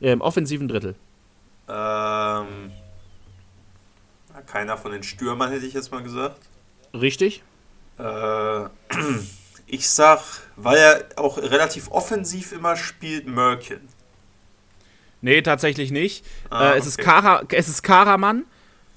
Ja, 0.01 0.13
Im 0.13 0.21
offensiven 0.21 0.69
Drittel. 0.69 0.97
Ähm, 1.69 2.73
keiner 4.47 4.77
von 4.77 4.93
den 4.93 5.03
Stürmern 5.03 5.51
hätte 5.51 5.67
ich 5.67 5.75
jetzt 5.75 5.91
mal 5.93 6.03
gesagt. 6.03 6.41
Richtig? 6.93 7.43
Äh, 7.99 8.65
ich 9.67 9.89
sag, 9.89 10.21
weil 10.57 10.77
er 10.77 11.05
auch 11.17 11.39
relativ 11.39 11.91
offensiv 11.91 12.53
immer 12.53 12.77
spielt, 12.77 13.27
Merkin. 13.27 13.81
Nee, 15.25 15.41
tatsächlich 15.41 15.91
nicht. 15.91 16.23
Ah, 16.51 16.73
äh, 16.73 16.79
es, 16.79 16.87
ist 16.87 16.99
okay. 16.99 17.09
Kara, 17.09 17.43
es 17.51 17.67
ist 17.67 17.83
Karaman. 17.83 18.45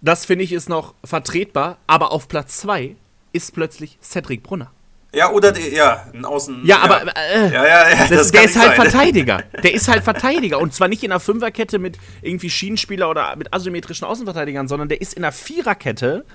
Das 0.01 0.25
finde 0.25 0.43
ich 0.43 0.51
ist 0.51 0.67
noch 0.67 0.93
vertretbar. 1.05 1.77
Aber 1.87 2.11
auf 2.11 2.27
Platz 2.27 2.57
2 2.57 2.97
ist 3.31 3.53
plötzlich 3.53 3.97
Cedric 4.03 4.43
Brunner. 4.43 4.69
Ja, 5.13 5.31
oder 5.31 5.53
der, 5.53 5.69
ja, 5.69 6.05
ein 6.13 6.25
Außen. 6.25 6.65
Ja, 6.65 6.79
aber 6.79 7.03
äh, 7.15 7.45
ja, 7.45 7.65
ja, 7.65 7.89
ja, 7.89 7.95
das, 7.95 8.09
das 8.09 8.31
der 8.31 8.43
ist 8.43 8.57
halt 8.57 8.75
sein. 8.75 8.89
Verteidiger. 8.89 9.41
Der 9.63 9.73
ist 9.73 9.87
halt 9.87 10.03
Verteidiger. 10.03 10.59
Und 10.59 10.73
zwar 10.73 10.89
nicht 10.89 11.01
in 11.01 11.13
einer 11.13 11.21
Fünferkette 11.21 11.79
mit 11.79 11.97
irgendwie 12.21 12.49
Schienenspieler 12.49 13.09
oder 13.09 13.33
mit 13.37 13.53
asymmetrischen 13.53 14.05
Außenverteidigern, 14.05 14.67
sondern 14.67 14.89
der 14.89 14.99
ist 14.99 15.13
in 15.13 15.23
einer 15.23 15.31
Viererkette, 15.31 16.25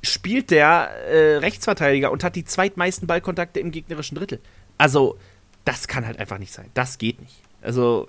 spielt 0.00 0.52
der 0.52 0.90
äh, 1.10 1.38
Rechtsverteidiger 1.38 2.12
und 2.12 2.22
hat 2.22 2.36
die 2.36 2.44
zweitmeisten 2.44 3.08
Ballkontakte 3.08 3.58
im 3.58 3.72
gegnerischen 3.72 4.16
Drittel. 4.16 4.38
Also, 4.78 5.18
das 5.64 5.88
kann 5.88 6.06
halt 6.06 6.20
einfach 6.20 6.38
nicht 6.38 6.52
sein. 6.52 6.70
Das 6.74 6.98
geht 6.98 7.20
nicht. 7.20 7.42
Also, 7.62 8.08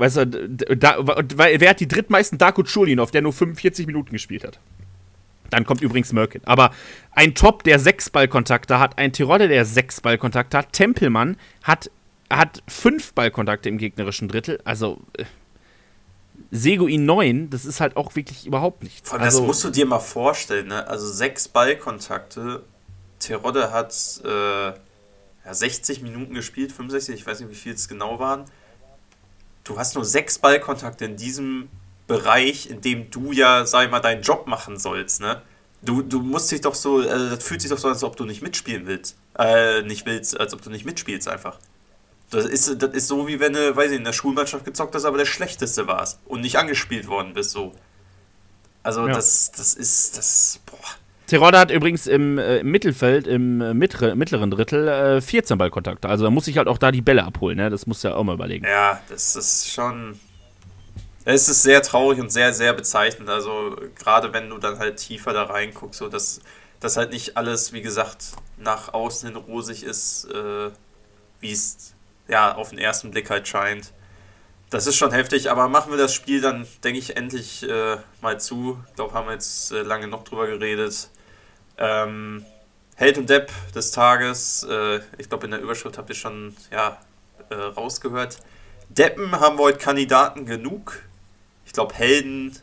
weißt 0.00 0.16
du, 0.16 0.26
da, 0.26 0.96
weil- 0.98 1.60
wer 1.60 1.70
hat 1.70 1.80
die 1.80 1.88
drittmeisten 1.88 2.38
Darko 2.38 2.62
Chulinov, 2.62 3.10
der 3.10 3.22
nur 3.22 3.32
45 3.32 3.86
Minuten 3.86 4.12
gespielt 4.12 4.44
hat? 4.44 4.58
Dann 5.50 5.64
kommt 5.64 5.82
übrigens 5.82 6.12
Merkin. 6.12 6.42
Aber 6.44 6.70
ein 7.12 7.34
Top, 7.34 7.64
der 7.64 7.78
sechs 7.78 8.08
Ballkontakte 8.10 8.78
hat, 8.78 8.98
ein 8.98 9.12
Tirole, 9.12 9.48
der 9.48 9.64
sechs 9.64 10.00
Ballkontakte 10.00 10.56
hat, 10.56 10.72
Tempelmann 10.72 11.36
hat, 11.62 11.90
hat 12.30 12.62
fünf 12.68 13.12
Ballkontakte 13.12 13.68
im 13.68 13.78
gegnerischen 13.78 14.28
Drittel. 14.28 14.60
Also 14.64 15.00
äh, 15.18 15.24
Seguin 16.52 17.04
9, 17.04 17.50
das 17.50 17.64
ist 17.64 17.80
halt 17.80 17.96
auch 17.96 18.16
wirklich 18.16 18.46
überhaupt 18.46 18.82
nichts. 18.82 19.10
Das 19.10 19.20
also, 19.20 19.44
musst 19.44 19.62
du 19.62 19.70
dir 19.70 19.86
mal 19.86 20.00
vorstellen, 20.00 20.68
ne? 20.68 20.86
Also 20.86 21.06
sechs 21.06 21.48
Ballkontakte. 21.48 22.62
Terodde 23.18 23.70
hat 23.72 23.94
äh, 24.24 24.28
ja, 24.68 24.74
60 25.54 26.02
Minuten 26.02 26.34
gespielt, 26.34 26.72
65, 26.72 27.14
ich 27.14 27.26
weiß 27.26 27.40
nicht, 27.40 27.50
wie 27.50 27.54
viel 27.54 27.74
es 27.74 27.86
genau 27.88 28.18
waren. 28.18 28.46
Du 29.70 29.78
hast 29.78 29.94
nur 29.94 30.04
sechs 30.04 30.36
Ballkontakte 30.36 31.04
in 31.04 31.14
diesem 31.14 31.68
Bereich, 32.08 32.68
in 32.68 32.80
dem 32.80 33.08
du 33.08 33.30
ja, 33.30 33.64
sag 33.66 33.84
ich 33.84 33.90
mal, 33.92 34.00
deinen 34.00 34.20
Job 34.22 34.48
machen 34.48 34.76
sollst, 34.76 35.20
ne? 35.20 35.42
Du, 35.80 36.02
du 36.02 36.18
musst 36.20 36.50
dich 36.50 36.60
doch 36.60 36.74
so, 36.74 37.00
äh, 37.00 37.06
das 37.06 37.44
fühlt 37.44 37.60
sich 37.62 37.70
doch 37.70 37.78
so 37.78 37.86
an, 37.86 37.94
als 37.94 38.02
ob 38.02 38.16
du 38.16 38.24
nicht 38.24 38.42
mitspielen 38.42 38.88
willst. 38.88 39.16
Äh, 39.38 39.82
nicht 39.82 40.06
willst, 40.06 40.38
als 40.40 40.54
ob 40.54 40.60
du 40.60 40.70
nicht 40.70 40.84
mitspielst 40.84 41.28
einfach. 41.28 41.60
Das 42.30 42.46
ist, 42.46 42.82
das 42.82 42.90
ist 42.94 43.06
so, 43.06 43.28
wie 43.28 43.38
wenn 43.38 43.52
du, 43.52 43.76
weiß 43.76 43.92
ich, 43.92 43.98
in 43.98 44.02
der 44.04 44.12
Schulmannschaft 44.12 44.64
gezockt 44.64 44.92
hast, 44.96 45.04
aber 45.04 45.18
der 45.18 45.24
Schlechteste 45.24 45.86
warst 45.86 46.18
und 46.26 46.40
nicht 46.40 46.58
angespielt 46.58 47.06
worden 47.06 47.32
bist, 47.32 47.52
so. 47.52 47.72
Also, 48.82 49.06
Ja. 49.06 49.14
das, 49.14 49.52
das 49.52 49.74
ist, 49.74 50.18
das, 50.18 50.58
boah. 50.66 50.78
Terodde 51.30 51.60
hat 51.60 51.70
übrigens 51.70 52.08
im, 52.08 52.38
äh, 52.38 52.58
im 52.58 52.72
Mittelfeld, 52.72 53.28
im 53.28 53.60
äh, 53.60 53.72
mittlere, 53.72 54.16
mittleren 54.16 54.50
Drittel, 54.50 54.88
äh, 54.88 55.20
14 55.20 55.56
Ballkontakte. 55.58 56.08
Also 56.08 56.24
da 56.24 56.30
muss 56.30 56.48
ich 56.48 56.58
halt 56.58 56.66
auch 56.66 56.76
da 56.76 56.90
die 56.90 57.02
Bälle 57.02 57.24
abholen, 57.24 57.56
ne? 57.56 57.70
Das 57.70 57.86
musst 57.86 58.02
du 58.02 58.08
ja 58.08 58.16
auch 58.16 58.24
mal 58.24 58.34
überlegen. 58.34 58.66
Ja, 58.66 59.00
das 59.08 59.36
ist 59.36 59.70
schon. 59.72 60.18
Es 61.24 61.48
ist 61.48 61.62
sehr 61.62 61.82
traurig 61.82 62.18
und 62.18 62.32
sehr, 62.32 62.52
sehr 62.52 62.72
bezeichnend. 62.72 63.28
Also, 63.28 63.76
gerade 63.96 64.32
wenn 64.32 64.50
du 64.50 64.58
dann 64.58 64.80
halt 64.80 64.96
tiefer 64.96 65.32
da 65.32 65.44
reinguckst, 65.44 66.00
so 66.00 66.08
dass, 66.08 66.40
dass 66.80 66.96
halt 66.96 67.12
nicht 67.12 67.36
alles, 67.36 67.72
wie 67.72 67.82
gesagt, 67.82 68.32
nach 68.58 68.92
außen 68.92 69.28
hin 69.28 69.36
rosig 69.36 69.84
ist, 69.84 70.24
äh, 70.34 70.70
wie 71.38 71.52
es 71.52 71.94
ja 72.26 72.56
auf 72.56 72.70
den 72.70 72.78
ersten 72.78 73.12
Blick 73.12 73.30
halt 73.30 73.46
scheint. 73.46 73.92
Das 74.70 74.88
ist 74.88 74.96
schon 74.96 75.12
heftig, 75.12 75.48
aber 75.48 75.68
machen 75.68 75.92
wir 75.92 75.98
das 75.98 76.12
Spiel 76.12 76.40
dann, 76.40 76.66
denke 76.82 76.98
ich, 76.98 77.16
endlich 77.16 77.68
äh, 77.68 77.98
mal 78.20 78.40
zu. 78.40 78.82
Ich 78.88 78.94
glaube, 78.96 79.14
haben 79.14 79.28
wir 79.28 79.34
jetzt 79.34 79.70
äh, 79.70 79.82
lange 79.82 80.08
noch 80.08 80.24
drüber 80.24 80.48
geredet. 80.48 81.08
Ähm, 81.80 82.44
Held 82.96 83.16
und 83.16 83.30
Depp 83.30 83.50
des 83.74 83.90
Tages, 83.92 84.66
äh, 84.68 85.00
ich 85.16 85.28
glaube, 85.28 85.46
in 85.46 85.52
der 85.52 85.60
Überschrift 85.60 85.96
habt 85.96 86.10
ihr 86.10 86.14
schon 86.14 86.54
ja, 86.70 86.98
äh, 87.48 87.54
rausgehört. 87.54 88.38
Deppen 88.90 89.40
haben 89.40 89.58
wir 89.58 89.64
heute 89.64 89.78
Kandidaten 89.78 90.44
genug. 90.44 91.02
Ich 91.64 91.72
glaube, 91.72 91.94
Helden 91.94 92.56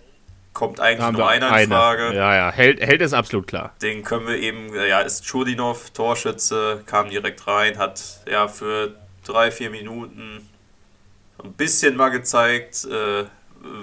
kommt 0.54 0.80
eigentlich 0.80 1.12
nur 1.12 1.28
einer 1.28 1.48
in 1.48 1.54
eine. 1.54 1.76
Frage. 1.76 2.16
Ja, 2.16 2.36
ja, 2.36 2.52
Held, 2.52 2.82
Held 2.82 3.02
ist 3.02 3.14
absolut 3.14 3.48
klar. 3.48 3.74
Den 3.82 4.04
können 4.04 4.28
wir 4.28 4.38
eben, 4.38 4.76
äh, 4.76 4.90
ja, 4.90 5.00
ist 5.00 5.26
Chudinov, 5.26 5.90
Torschütze, 5.92 6.84
kam 6.86 7.10
direkt 7.10 7.48
rein, 7.48 7.78
hat 7.78 8.02
ja 8.30 8.48
für 8.48 8.96
drei, 9.24 9.52
vier 9.52 9.70
Minuten 9.70 10.48
ein 11.44 11.54
bisschen 11.54 11.96
mal 11.96 12.10
gezeigt, 12.10 12.86
äh, 12.86 13.26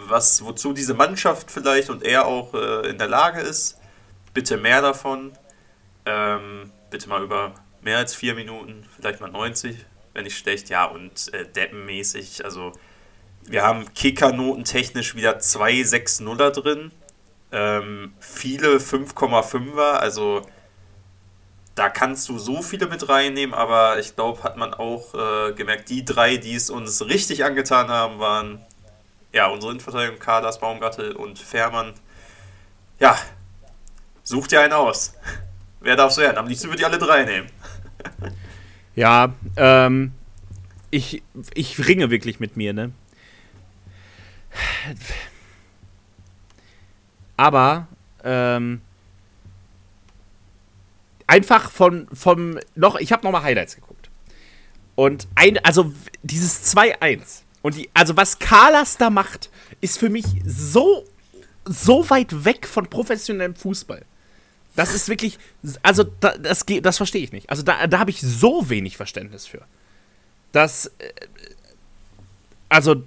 was, 0.08 0.44
wozu 0.44 0.72
diese 0.72 0.94
Mannschaft 0.94 1.50
vielleicht 1.50 1.90
und 1.90 2.04
er 2.04 2.26
auch 2.26 2.54
äh, 2.54 2.88
in 2.88 2.98
der 2.98 3.08
Lage 3.08 3.40
ist. 3.40 3.78
Bitte 4.34 4.56
mehr 4.56 4.82
davon. 4.82 5.32
Ähm, 6.04 6.70
bitte 6.90 7.08
mal 7.08 7.22
über 7.22 7.54
mehr 7.80 7.98
als 7.98 8.14
vier 8.14 8.34
Minuten, 8.34 8.86
vielleicht 8.96 9.20
mal 9.20 9.30
90, 9.30 9.76
wenn 10.12 10.24
nicht 10.24 10.36
schlecht. 10.36 10.68
Ja, 10.68 10.84
und 10.84 11.32
äh, 11.32 11.46
deppenmäßig, 11.46 12.44
also 12.44 12.72
wir 13.42 13.62
haben 13.62 13.92
Kickernoten 13.94 14.64
technisch 14.64 15.14
wieder 15.14 15.38
zwei 15.38 15.72
6-0er 15.72 16.50
drin. 16.50 16.92
Ähm, 17.52 18.14
viele 18.18 18.78
5,5er, 18.78 19.92
also 19.92 20.42
da 21.74 21.88
kannst 21.88 22.28
du 22.28 22.38
so 22.38 22.62
viele 22.62 22.86
mit 22.86 23.08
reinnehmen, 23.08 23.54
aber 23.54 23.98
ich 23.98 24.14
glaube, 24.14 24.42
hat 24.42 24.56
man 24.56 24.74
auch 24.74 25.14
äh, 25.14 25.52
gemerkt, 25.52 25.88
die 25.88 26.04
drei, 26.04 26.36
die 26.36 26.54
es 26.54 26.70
uns 26.70 27.04
richtig 27.06 27.44
angetan 27.44 27.88
haben, 27.88 28.18
waren 28.18 28.64
ja 29.32 29.46
unsere 29.48 29.72
Innenverteidigung, 29.72 30.18
Kadas, 30.20 30.60
Baumgartel 30.60 31.16
und 31.16 31.38
Fährmann. 31.38 31.94
Ja, 33.00 33.18
such 34.24 34.48
dir 34.48 34.60
einen 34.60 34.72
aus. 34.72 35.14
Wer 35.80 35.96
darf 35.96 36.12
so 36.12 36.22
werden? 36.22 36.38
Am 36.38 36.48
liebsten 36.48 36.68
würde 36.68 36.80
ich 36.80 36.86
alle 36.86 36.98
drei 36.98 37.24
nehmen. 37.24 37.48
Ja, 38.96 39.34
ähm, 39.56 40.12
ich, 40.90 41.22
ich 41.54 41.86
ringe 41.86 42.10
wirklich 42.10 42.40
mit 42.40 42.56
mir, 42.56 42.72
ne? 42.72 42.92
Aber, 47.36 47.88
ähm, 48.22 48.80
einfach 51.26 51.70
von, 51.70 52.06
vom, 52.12 52.58
noch, 52.74 52.96
ich 52.96 53.12
habe 53.12 53.24
nochmal 53.24 53.42
Highlights 53.42 53.74
geguckt. 53.74 54.10
Und 54.94 55.26
ein, 55.34 55.58
also 55.58 55.92
dieses 56.22 56.74
2-1 56.76 57.42
und 57.62 57.74
die, 57.74 57.90
also 57.94 58.16
was 58.16 58.38
Carlas 58.38 58.96
da 58.96 59.10
macht, 59.10 59.50
ist 59.80 59.98
für 59.98 60.08
mich 60.08 60.24
so, 60.44 61.04
so 61.64 62.08
weit 62.10 62.44
weg 62.44 62.68
von 62.68 62.86
professionellem 62.86 63.56
Fußball. 63.56 64.04
Das 64.76 64.92
ist 64.92 65.08
wirklich, 65.08 65.38
also 65.82 66.02
da, 66.02 66.36
das, 66.36 66.64
das 66.82 66.96
verstehe 66.96 67.22
ich 67.22 67.32
nicht. 67.32 67.50
Also 67.50 67.62
da, 67.62 67.86
da 67.86 67.98
habe 67.98 68.10
ich 68.10 68.20
so 68.20 68.68
wenig 68.68 68.96
Verständnis 68.96 69.46
für. 69.46 69.62
Das, 70.52 70.86
äh, 70.98 71.12
also, 72.68 73.02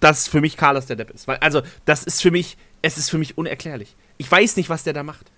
dass 0.00 0.28
für 0.28 0.40
mich 0.40 0.56
Carlos 0.56 0.86
der 0.86 0.96
Depp 0.96 1.10
ist. 1.10 1.26
Weil, 1.26 1.38
also, 1.38 1.62
das 1.84 2.04
ist 2.04 2.22
für 2.22 2.30
mich, 2.30 2.56
es 2.82 2.98
ist 2.98 3.10
für 3.10 3.18
mich 3.18 3.36
unerklärlich. 3.36 3.96
Ich 4.18 4.30
weiß 4.30 4.56
nicht, 4.56 4.68
was 4.68 4.84
der 4.84 4.92
da 4.92 5.02
macht. 5.02 5.30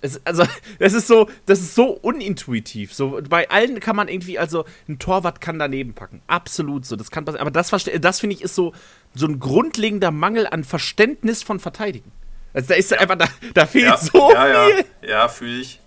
Es, 0.00 0.20
also, 0.24 0.44
das 0.80 0.94
ist 0.94 1.06
so, 1.06 1.28
das 1.46 1.60
ist 1.60 1.74
so 1.74 1.90
unintuitiv. 1.90 2.92
So, 2.92 3.20
bei 3.28 3.48
allen 3.50 3.78
kann 3.80 3.94
man 3.94 4.08
irgendwie, 4.08 4.38
also, 4.38 4.64
ein 4.88 4.98
Torwart 4.98 5.40
kann 5.40 5.58
daneben 5.58 5.94
packen. 5.94 6.22
Absolut 6.26 6.86
so. 6.86 6.96
Das 6.96 7.10
kann 7.10 7.24
passieren. 7.24 7.42
Aber 7.42 7.52
das, 7.52 7.70
das 7.70 8.20
finde 8.20 8.34
ich, 8.34 8.42
ist 8.42 8.56
so, 8.56 8.72
so 9.14 9.26
ein 9.26 9.38
grundlegender 9.38 10.10
Mangel 10.10 10.46
an 10.48 10.64
Verständnis 10.64 11.42
von 11.42 11.60
Verteidigen. 11.60 12.10
Also, 12.54 12.68
da 12.68 12.74
ist 12.74 12.92
einfach, 12.94 13.16
da, 13.16 13.26
da 13.52 13.66
fehlt 13.66 13.84
Ja, 13.86 13.96
so 13.98 14.32
ja, 14.32 14.66
viel. 14.66 14.84
ja, 15.02 15.08
ja 15.08 15.28
fühle 15.28 15.60
ich. 15.60 15.80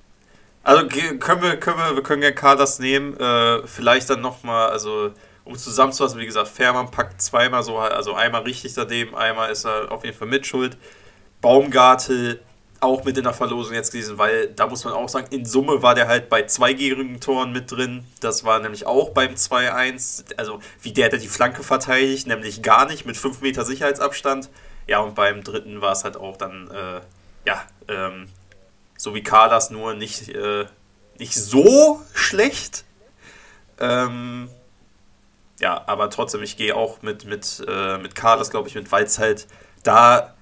Also 0.64 0.86
können 0.88 1.42
wir, 1.42 1.58
können 1.58 1.80
wir, 1.80 1.96
wir 1.96 2.04
können 2.04 2.20
gerne 2.20 2.36
Kadas 2.36 2.80
nehmen. 2.80 3.18
Äh, 3.18 3.66
vielleicht 3.66 4.10
dann 4.10 4.20
nochmal, 4.20 4.70
also 4.70 5.14
um 5.46 5.54
es 5.54 5.64
zusammenzufassen, 5.64 6.20
wie 6.20 6.26
gesagt, 6.26 6.50
Fährmann 6.50 6.92
packt 6.92 7.22
zweimal 7.22 7.64
so, 7.64 7.78
also 7.78 8.14
einmal 8.14 8.42
richtig 8.42 8.74
daneben, 8.74 9.16
einmal 9.16 9.50
ist 9.50 9.66
er 9.66 9.90
auf 9.92 10.04
jeden 10.04 10.18
Fall 10.18 10.28
mitschuld. 10.28 10.78
Baumgartel 11.40 12.42
auch 12.80 13.06
mit 13.06 13.18
in 13.18 13.24
der 13.24 13.34
Verlosung 13.34 13.74
jetzt 13.74 13.92
gewesen, 13.92 14.18
weil 14.18 14.50
da 14.50 14.68
muss 14.68 14.84
man 14.84 14.94
auch 14.94 15.10
sagen, 15.10 15.28
in 15.32 15.46
Summe 15.46 15.82
war 15.82 15.96
der 15.96 16.08
halt 16.08 16.30
bei 16.30 16.46
zwei 16.46 16.74
Toren 17.20 17.52
mit 17.52 17.72
drin. 17.72 18.04
Das 18.20 18.44
war 18.44 18.60
nämlich 18.60 18.86
auch 18.86 19.10
beim 19.12 19.34
2-1. 19.34 20.26
Also 20.38 20.60
wie 20.82 20.92
der, 20.92 21.10
der 21.10 21.20
die 21.20 21.28
Flanke 21.28 21.64
verteidigt, 21.64 22.28
nämlich 22.28 22.62
gar 22.62 22.86
nicht 22.86 23.06
mit 23.06 23.18
5 23.18 23.42
Meter 23.42 23.66
Sicherheitsabstand. 23.66 24.50
Ja, 24.88 25.00
und 25.00 25.16
beim 25.16 25.44
dritten 25.44 25.82
war 25.82 25.92
es 25.92 26.04
halt 26.04 26.18
auch 26.18 26.38
dann, 26.38 26.72
äh, 26.72 27.02
ja, 27.46 27.64
ähm, 27.88 28.30
so 28.98 29.14
wie 29.14 29.22
Carlas, 29.22 29.70
nur 29.70 29.94
nicht, 29.94 30.30
äh, 30.30 30.66
nicht 31.20 31.36
so 31.36 32.02
schlecht. 32.14 32.86
Ähm, 33.80 34.50
ja, 35.60 35.84
aber 35.88 36.10
trotzdem, 36.10 36.44
ich 36.44 36.58
gehe 36.58 36.76
auch 36.76 37.02
mit, 37.02 37.26
mit, 37.26 37.64
äh, 37.68 37.98
mit 37.98 38.16
Carlas, 38.16 38.50
glaube 38.50 38.68
ich, 38.68 38.76
mit, 38.76 38.92
weil 38.92 39.06
es 39.06 39.20
halt 39.20 39.48
da. 39.84 40.34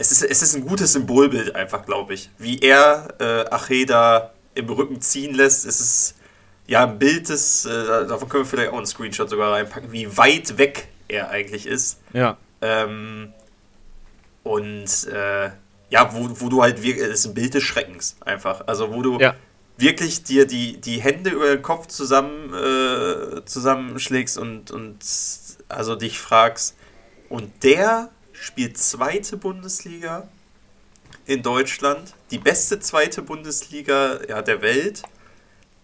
Es 0.00 0.12
ist, 0.12 0.22
es 0.22 0.42
ist 0.42 0.54
ein 0.54 0.66
gutes 0.66 0.92
Symbolbild 0.92 1.56
einfach, 1.56 1.84
glaube 1.84 2.14
ich. 2.14 2.30
Wie 2.38 2.60
er 2.60 3.08
äh, 3.18 3.52
Acheda 3.52 4.32
im 4.54 4.68
Rücken 4.70 5.00
ziehen 5.00 5.34
lässt, 5.34 5.66
es 5.66 5.80
ist 5.80 6.14
ja 6.66 6.84
ein 6.84 6.98
Bild 6.98 7.28
des, 7.28 7.64
äh, 7.64 8.06
davon 8.06 8.28
können 8.28 8.44
wir 8.44 8.48
vielleicht 8.48 8.70
auch 8.70 8.76
einen 8.76 8.86
Screenshot 8.86 9.28
sogar 9.28 9.52
reinpacken, 9.52 9.90
wie 9.90 10.16
weit 10.16 10.58
weg 10.58 10.88
er 11.08 11.30
eigentlich 11.30 11.66
ist. 11.66 12.00
Ja. 12.12 12.36
Ähm, 12.60 13.32
und 14.48 15.06
äh, 15.08 15.50
ja, 15.90 16.14
wo, 16.14 16.28
wo 16.40 16.48
du 16.48 16.62
halt 16.62 16.82
wirklich, 16.82 17.06
ist 17.06 17.26
ein 17.26 17.34
Bild 17.34 17.54
des 17.54 17.62
Schreckens 17.62 18.16
einfach. 18.20 18.66
Also 18.66 18.92
wo 18.94 19.02
du 19.02 19.18
Ja. 19.18 19.34
wirklich 19.76 20.22
dir 20.22 20.46
die, 20.46 20.80
die 20.80 21.00
Hände 21.00 21.30
über 21.30 21.48
den 21.54 21.62
Kopf 21.62 21.86
zusammen, 21.86 22.52
äh, 22.54 23.44
zusammenschlägst 23.44 24.38
und, 24.38 24.70
und 24.70 24.98
also 25.68 25.96
dich 25.96 26.18
fragst. 26.18 26.76
Und 27.28 27.62
der 27.62 28.10
spielt 28.32 28.78
zweite 28.78 29.36
Bundesliga 29.36 30.28
in 31.26 31.42
Deutschland, 31.42 32.14
die 32.30 32.38
beste 32.38 32.80
zweite 32.80 33.20
Bundesliga 33.20 34.20
ja, 34.28 34.40
der 34.40 34.62
Welt, 34.62 35.02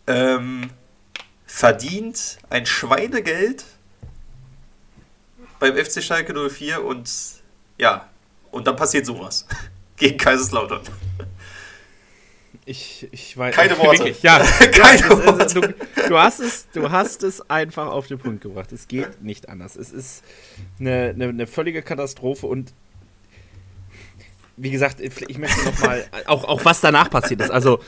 ähm, 0.06 0.70
verdient 1.46 2.38
ein 2.48 2.64
Schweinegeld 2.64 3.64
beim 5.58 5.76
FC 5.76 6.02
Schalke 6.02 6.32
04 6.32 6.82
und 6.82 7.10
ja, 7.78 8.08
und 8.54 8.66
dann 8.66 8.76
passiert 8.76 9.04
sowas 9.06 9.46
gegen 9.96 10.16
Kaiserslautern. 10.16 10.80
Ich, 12.66 13.06
ich 13.12 13.36
weiß 13.36 13.54
Keine 13.54 13.76
Worte. 13.78 13.98
Wirklich, 13.98 14.22
ja. 14.22 14.38
Keine 14.72 14.76
ja, 14.78 14.94
es- 14.94 15.10
Worte. 15.10 15.44
es- 15.44 15.54
Du, 15.54 16.08
du, 16.08 16.18
hast 16.18 16.40
es, 16.40 16.66
du 16.72 16.90
hast 16.90 17.22
es 17.22 17.48
einfach 17.50 17.88
auf 17.88 18.06
den 18.06 18.18
Punkt 18.18 18.40
gebracht. 18.42 18.72
Es 18.72 18.88
geht 18.88 19.20
nicht 19.22 19.48
anders. 19.48 19.76
Es 19.76 19.92
ist 19.92 20.24
eine, 20.80 21.10
eine, 21.14 21.28
eine 21.28 21.46
völlige 21.46 21.82
Katastrophe 21.82 22.46
und 22.46 22.72
wie 24.56 24.70
gesagt, 24.70 25.00
ich 25.00 25.36
möchte 25.38 25.64
noch 25.64 25.78
mal 25.80 26.04
auch, 26.26 26.44
auch 26.44 26.64
was 26.64 26.80
danach 26.80 27.10
passiert 27.10 27.40
ist. 27.40 27.50
Also 27.50 27.80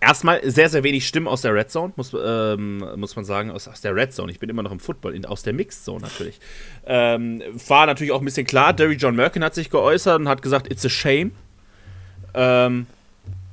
erstmal 0.00 0.40
sehr, 0.50 0.68
sehr 0.68 0.82
wenig 0.82 1.06
Stimmen 1.06 1.28
aus 1.28 1.42
der 1.42 1.54
Red 1.54 1.70
Zone, 1.70 1.92
muss, 1.96 2.14
ähm, 2.14 2.84
muss 2.96 3.16
man 3.16 3.24
sagen, 3.24 3.50
aus, 3.50 3.68
aus 3.68 3.80
der 3.80 3.94
Red 3.94 4.12
Zone. 4.12 4.32
Ich 4.32 4.38
bin 4.38 4.48
immer 4.48 4.62
noch 4.62 4.72
im 4.72 4.80
Football, 4.80 5.14
in, 5.14 5.26
aus 5.26 5.42
der 5.42 5.52
Mixed 5.52 5.84
Zone 5.84 6.00
natürlich. 6.00 6.40
Ähm, 6.86 7.42
war 7.68 7.86
natürlich 7.86 8.12
auch 8.12 8.20
ein 8.20 8.24
bisschen 8.24 8.46
klar, 8.46 8.72
Derry 8.72 8.94
John 8.94 9.16
Merkin 9.16 9.44
hat 9.44 9.54
sich 9.54 9.70
geäußert 9.70 10.20
und 10.20 10.28
hat 10.28 10.42
gesagt, 10.42 10.70
it's 10.70 10.84
a 10.84 10.88
shame. 10.88 11.32
Ähm, 12.34 12.86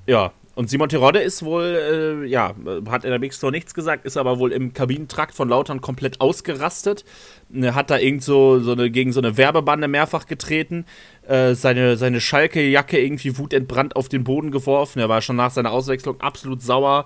ja, 0.07 0.31
und 0.53 0.69
Simon 0.69 0.89
Terodde 0.89 1.19
ist 1.19 1.43
wohl, 1.43 2.23
äh, 2.23 2.27
ja, 2.27 2.53
äh, 2.65 2.89
hat 2.89 3.03
in 3.05 3.09
der 3.09 3.19
Mixed 3.19 3.39
Zone 3.39 3.53
nichts 3.53 3.73
gesagt, 3.73 4.05
ist 4.05 4.17
aber 4.17 4.37
wohl 4.37 4.51
im 4.51 4.73
Kabinentrakt 4.73 5.33
von 5.33 5.47
Lautern 5.47 5.79
komplett 5.79 6.19
ausgerastet. 6.19 7.05
Ne, 7.49 7.73
Hat 7.73 7.89
da 7.89 7.97
irgend 7.97 8.23
so, 8.23 8.59
so 8.59 8.73
eine, 8.73 8.89
gegen 8.91 9.13
so 9.13 9.21
eine 9.21 9.37
Werbebande 9.37 9.87
mehrfach 9.87 10.25
getreten, 10.25 10.85
äh, 11.27 11.53
seine, 11.55 11.95
seine 11.95 12.19
Schalke-Jacke 12.19 12.99
irgendwie 12.99 13.37
wutentbrannt 13.37 13.95
auf 13.95 14.09
den 14.09 14.23
Boden 14.23 14.51
geworfen. 14.51 14.99
Er 14.99 15.09
war 15.09 15.21
schon 15.21 15.37
nach 15.37 15.51
seiner 15.51 15.71
Auswechslung 15.71 16.19
absolut 16.19 16.61
sauer. 16.61 17.05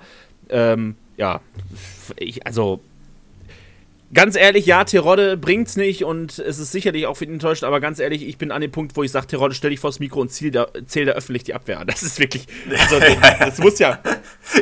Ähm, 0.50 0.96
ja, 1.18 1.42
ich, 2.18 2.46
also 2.48 2.82
ganz 4.16 4.36
ehrlich, 4.36 4.66
ja, 4.66 4.84
Terodde 4.84 5.38
bringt's 5.38 5.76
nicht 5.76 6.04
und 6.04 6.40
es 6.40 6.58
ist 6.58 6.72
sicherlich 6.72 7.06
auch 7.06 7.16
für 7.18 7.26
ihn 7.26 7.34
enttäuscht, 7.34 7.64
aber 7.64 7.80
ganz 7.80 8.00
ehrlich, 8.00 8.24
ich 8.28 8.40
bin 8.40 8.52
an 8.52 8.62
dem 8.62 8.72
Punkt, 8.72 8.96
wo 8.96 9.04
ich 9.04 9.12
sage, 9.12 9.28
Terodde, 9.28 9.54
stell 9.54 9.70
dich 9.70 9.80
vors 9.80 10.00
Mikro 10.00 10.22
und 10.22 10.32
zähl 10.32 10.50
da, 10.50 10.68
zähl 10.88 11.06
da 11.06 11.12
öffentlich 11.12 11.44
die 11.44 11.54
Abwehr 11.54 11.80
an. 11.80 11.88
Das 11.88 12.02
ist 12.02 12.20
wirklich, 12.20 12.48
also, 12.72 13.00
das 13.40 13.60
muss 13.60 13.78
ja, 13.78 14.00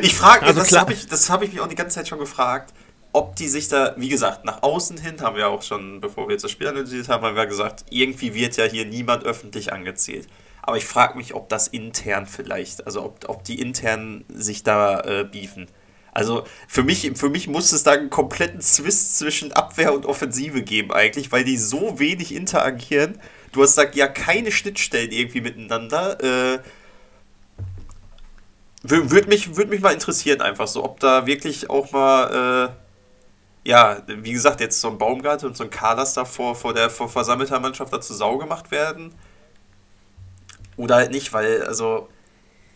Ich 0.02 0.14
frage, 0.14 0.44
Also 0.44 0.60
das 0.60 0.72
habe 0.72 0.92
ich, 0.92 1.06
das 1.06 1.30
hab 1.30 1.42
ich 1.42 1.52
mich 1.52 1.60
auch 1.60 1.68
die 1.68 1.74
ganze 1.74 1.96
Zeit 1.96 2.08
schon 2.08 2.18
gefragt, 2.18 2.74
ob 3.14 3.36
die 3.36 3.48
sich 3.48 3.68
da, 3.68 3.94
wie 3.96 4.08
gesagt, 4.08 4.44
nach 4.44 4.62
außen 4.62 4.98
hin 4.98 5.20
haben 5.20 5.36
wir 5.36 5.48
auch 5.48 5.62
schon, 5.62 6.00
bevor 6.00 6.26
wir 6.26 6.32
jetzt 6.32 6.42
das 6.42 6.50
Spiel 6.50 6.66
analysiert 6.66 7.08
haben, 7.08 7.24
haben 7.24 7.36
wir 7.36 7.46
gesagt, 7.46 7.84
irgendwie 7.90 8.34
wird 8.34 8.56
ja 8.56 8.64
hier 8.64 8.84
niemand 8.84 9.24
öffentlich 9.24 9.72
angezählt. 9.72 10.26
Aber 10.62 10.76
ich 10.78 10.84
frage 10.84 11.16
mich, 11.16 11.34
ob 11.34 11.48
das 11.48 11.68
intern 11.68 12.26
vielleicht, 12.26 12.86
also 12.86 13.04
ob, 13.04 13.28
ob 13.28 13.44
die 13.44 13.60
intern 13.60 14.24
sich 14.28 14.64
da 14.64 15.00
äh, 15.00 15.24
beefen. 15.24 15.68
Also 16.14 16.44
für 16.68 16.82
mich, 16.82 17.10
für 17.16 17.28
mich 17.28 17.48
muss 17.48 17.72
es 17.72 17.82
da 17.82 17.92
einen 17.92 18.08
kompletten 18.08 18.60
Zwist 18.60 19.18
zwischen 19.18 19.52
Abwehr 19.52 19.92
und 19.92 20.06
Offensive 20.06 20.62
geben 20.62 20.92
eigentlich, 20.92 21.32
weil 21.32 21.44
die 21.44 21.58
so 21.58 21.98
wenig 21.98 22.34
interagieren. 22.34 23.20
Du 23.52 23.62
hast 23.62 23.76
da 23.76 23.84
ja 23.92 24.06
keine 24.08 24.52
Schnittstellen 24.52 25.10
irgendwie 25.12 25.40
miteinander. 25.42 26.22
Äh, 26.22 26.58
Würde 28.82 29.28
mich, 29.28 29.56
würd 29.56 29.70
mich 29.70 29.80
mal 29.80 29.94
interessieren, 29.94 30.40
einfach 30.42 30.66
so, 30.68 30.84
ob 30.84 31.00
da 31.00 31.26
wirklich 31.26 31.70
auch 31.70 31.90
mal, 31.92 32.74
ja, 33.64 34.02
wie 34.06 34.32
gesagt, 34.32 34.60
jetzt 34.60 34.78
so 34.80 34.90
ein 34.90 34.98
Baumgartel 34.98 35.48
und 35.48 35.56
so 35.56 35.64
ein 35.64 35.70
Kalas 35.70 36.12
da 36.12 36.26
vor, 36.26 36.54
vor 36.54 36.74
der 36.74 36.90
vor 36.90 37.08
versammelter 37.08 37.58
Mannschaft 37.60 37.92
da 37.94 38.00
zu 38.00 38.12
Sau 38.12 38.36
gemacht 38.36 38.70
werden. 38.70 39.14
Oder 40.76 40.96
halt 40.96 41.12
nicht, 41.12 41.32
weil, 41.32 41.62
also, 41.62 42.08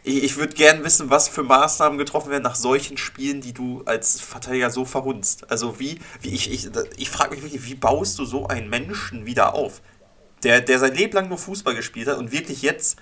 ich, 0.08 0.24
ich 0.24 0.36
würde 0.36 0.54
gern 0.54 0.82
wissen, 0.84 1.10
was 1.10 1.28
für 1.28 1.42
Maßnahmen 1.42 1.98
getroffen 1.98 2.30
werden 2.30 2.42
nach 2.42 2.54
solchen 2.54 2.96
Spielen, 2.96 3.40
die 3.40 3.52
du 3.52 3.82
als 3.84 4.20
Verteidiger 4.20 4.70
so 4.70 4.84
verhunzt. 4.84 5.50
Also, 5.50 5.78
wie, 5.78 6.00
wie 6.22 6.30
ich, 6.30 6.50
ich, 6.50 6.70
ich 6.96 7.10
frage 7.10 7.34
mich 7.34 7.42
wirklich, 7.42 7.64
wie 7.66 7.74
baust 7.74 8.18
du 8.18 8.24
so 8.24 8.46
einen 8.46 8.70
Menschen 8.70 9.26
wieder 9.26 9.54
auf? 9.54 9.82
Der, 10.42 10.60
der 10.60 10.78
sein 10.78 10.94
Leben 10.94 11.12
lang 11.12 11.28
nur 11.28 11.38
Fußball 11.38 11.74
gespielt 11.74 12.08
hat 12.08 12.18
und 12.18 12.32
wirklich 12.32 12.62
jetzt, 12.62 12.98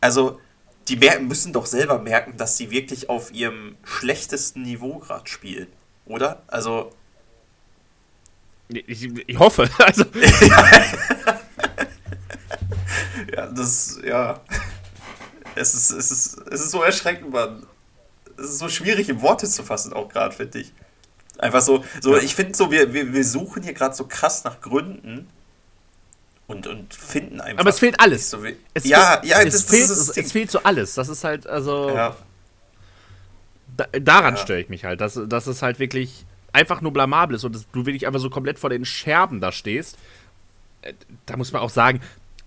also, 0.00 0.40
die 0.88 0.96
merken, 0.96 1.26
müssen 1.26 1.52
doch 1.52 1.66
selber 1.66 1.98
merken, 1.98 2.36
dass 2.36 2.56
sie 2.56 2.70
wirklich 2.70 3.08
auf 3.08 3.32
ihrem 3.32 3.76
schlechtesten 3.82 4.62
Niveau 4.62 4.98
gerade 4.98 5.28
spielen. 5.28 5.66
Oder? 6.04 6.42
Also. 6.46 6.92
Ich, 8.68 9.10
ich 9.26 9.38
hoffe. 9.38 9.68
Also, 9.78 10.04
Ja, 13.34 13.46
das, 13.46 13.98
ja. 14.04 14.40
Es 15.56 15.74
ist, 15.74 15.90
es 15.90 16.10
ist, 16.10 16.38
es 16.50 16.60
ist 16.60 16.70
so 16.70 16.82
erschreckend, 16.82 17.30
Mann. 17.32 17.66
Es 18.38 18.46
ist 18.50 18.58
so 18.58 18.68
schwierig 18.68 19.08
in 19.08 19.22
Worte 19.22 19.48
zu 19.48 19.62
fassen, 19.64 19.92
auch 19.92 20.08
gerade, 20.08 20.34
finde 20.34 20.60
ich. 20.60 20.72
Einfach 21.38 21.62
so, 21.62 21.84
so 22.00 22.16
ich 22.16 22.34
finde 22.34 22.54
so, 22.56 22.70
wir, 22.70 22.92
wir, 22.92 23.12
wir 23.12 23.24
suchen 23.24 23.62
hier 23.62 23.74
gerade 23.74 23.94
so 23.94 24.06
krass 24.06 24.44
nach 24.44 24.60
Gründen 24.60 25.28
und, 26.46 26.66
und 26.66 26.94
finden 26.94 27.40
einfach. 27.40 27.60
aber 27.60 27.70
es 27.70 27.78
fehlt 27.78 27.98
alles. 28.00 28.30
So 28.30 28.38
Es 28.74 28.84
ja, 28.84 29.18
fehlt, 29.20 29.24
ja, 29.26 29.42
es, 29.42 29.52
das, 29.54 29.62
fehlt, 29.64 29.90
das 29.90 29.98
es, 29.98 30.16
es 30.16 30.32
fehlt 30.32 30.50
so 30.50 30.62
alles. 30.62 30.94
Das 30.94 31.08
ist 31.08 31.24
halt, 31.24 31.46
also. 31.46 31.90
Ja, 31.94 32.16
Da, 33.76 33.86
daran 34.00 34.36
Ja. 34.36 34.40
störe 34.40 34.60
ich 34.60 34.68
mich 34.68 34.84
halt, 34.84 35.00
dass, 35.00 35.20
dass 35.26 35.46
es 35.46 35.62
halt 35.62 35.78
wirklich 35.78 36.24
einfach 36.52 36.80
nur 36.80 36.92
blamabel 36.92 37.36
ist 37.36 37.44
und 37.44 37.54
dass 37.54 37.66
du 37.72 37.84
wirklich 37.84 38.06
einfach 38.06 38.20
so 38.20 38.30
komplett 38.30 38.58
vor 38.58 38.70
den 38.70 38.84
Scherben 38.84 39.40
da 39.40 39.52
stehst. 39.52 39.98
Äh, 40.82 40.94
Da 41.26 41.36
muss 41.36 41.52
man 41.52 41.62
auch 41.62 41.70
sagen, 41.70 42.00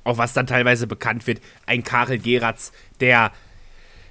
auch 0.03 0.17
was 0.17 0.33
dann 0.33 0.47
teilweise 0.47 0.87
bekannt 0.87 1.27
wird, 1.27 1.41
ein 1.65 1.83
Karel 1.83 2.19
Geratz, 2.19 2.71
der, 2.99 3.31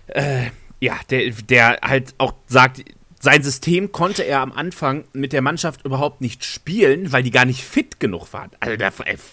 äh, 0.08 0.46
ja, 0.80 0.98
der, 1.10 1.30
der 1.30 1.78
halt 1.82 2.14
auch 2.18 2.34
sagt, 2.46 2.84
sein 3.20 3.42
System 3.42 3.90
konnte 3.90 4.22
er 4.22 4.40
am 4.40 4.52
Anfang 4.52 5.04
mit 5.12 5.32
der 5.32 5.42
Mannschaft 5.42 5.84
überhaupt 5.84 6.20
nicht 6.20 6.44
spielen, 6.44 7.12
weil 7.12 7.24
die 7.24 7.32
gar 7.32 7.44
nicht 7.44 7.64
fit 7.64 7.98
genug 7.98 8.32
waren. 8.32 8.50
Also, 8.60 8.76
der, 8.76 8.92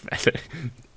also 0.10 0.32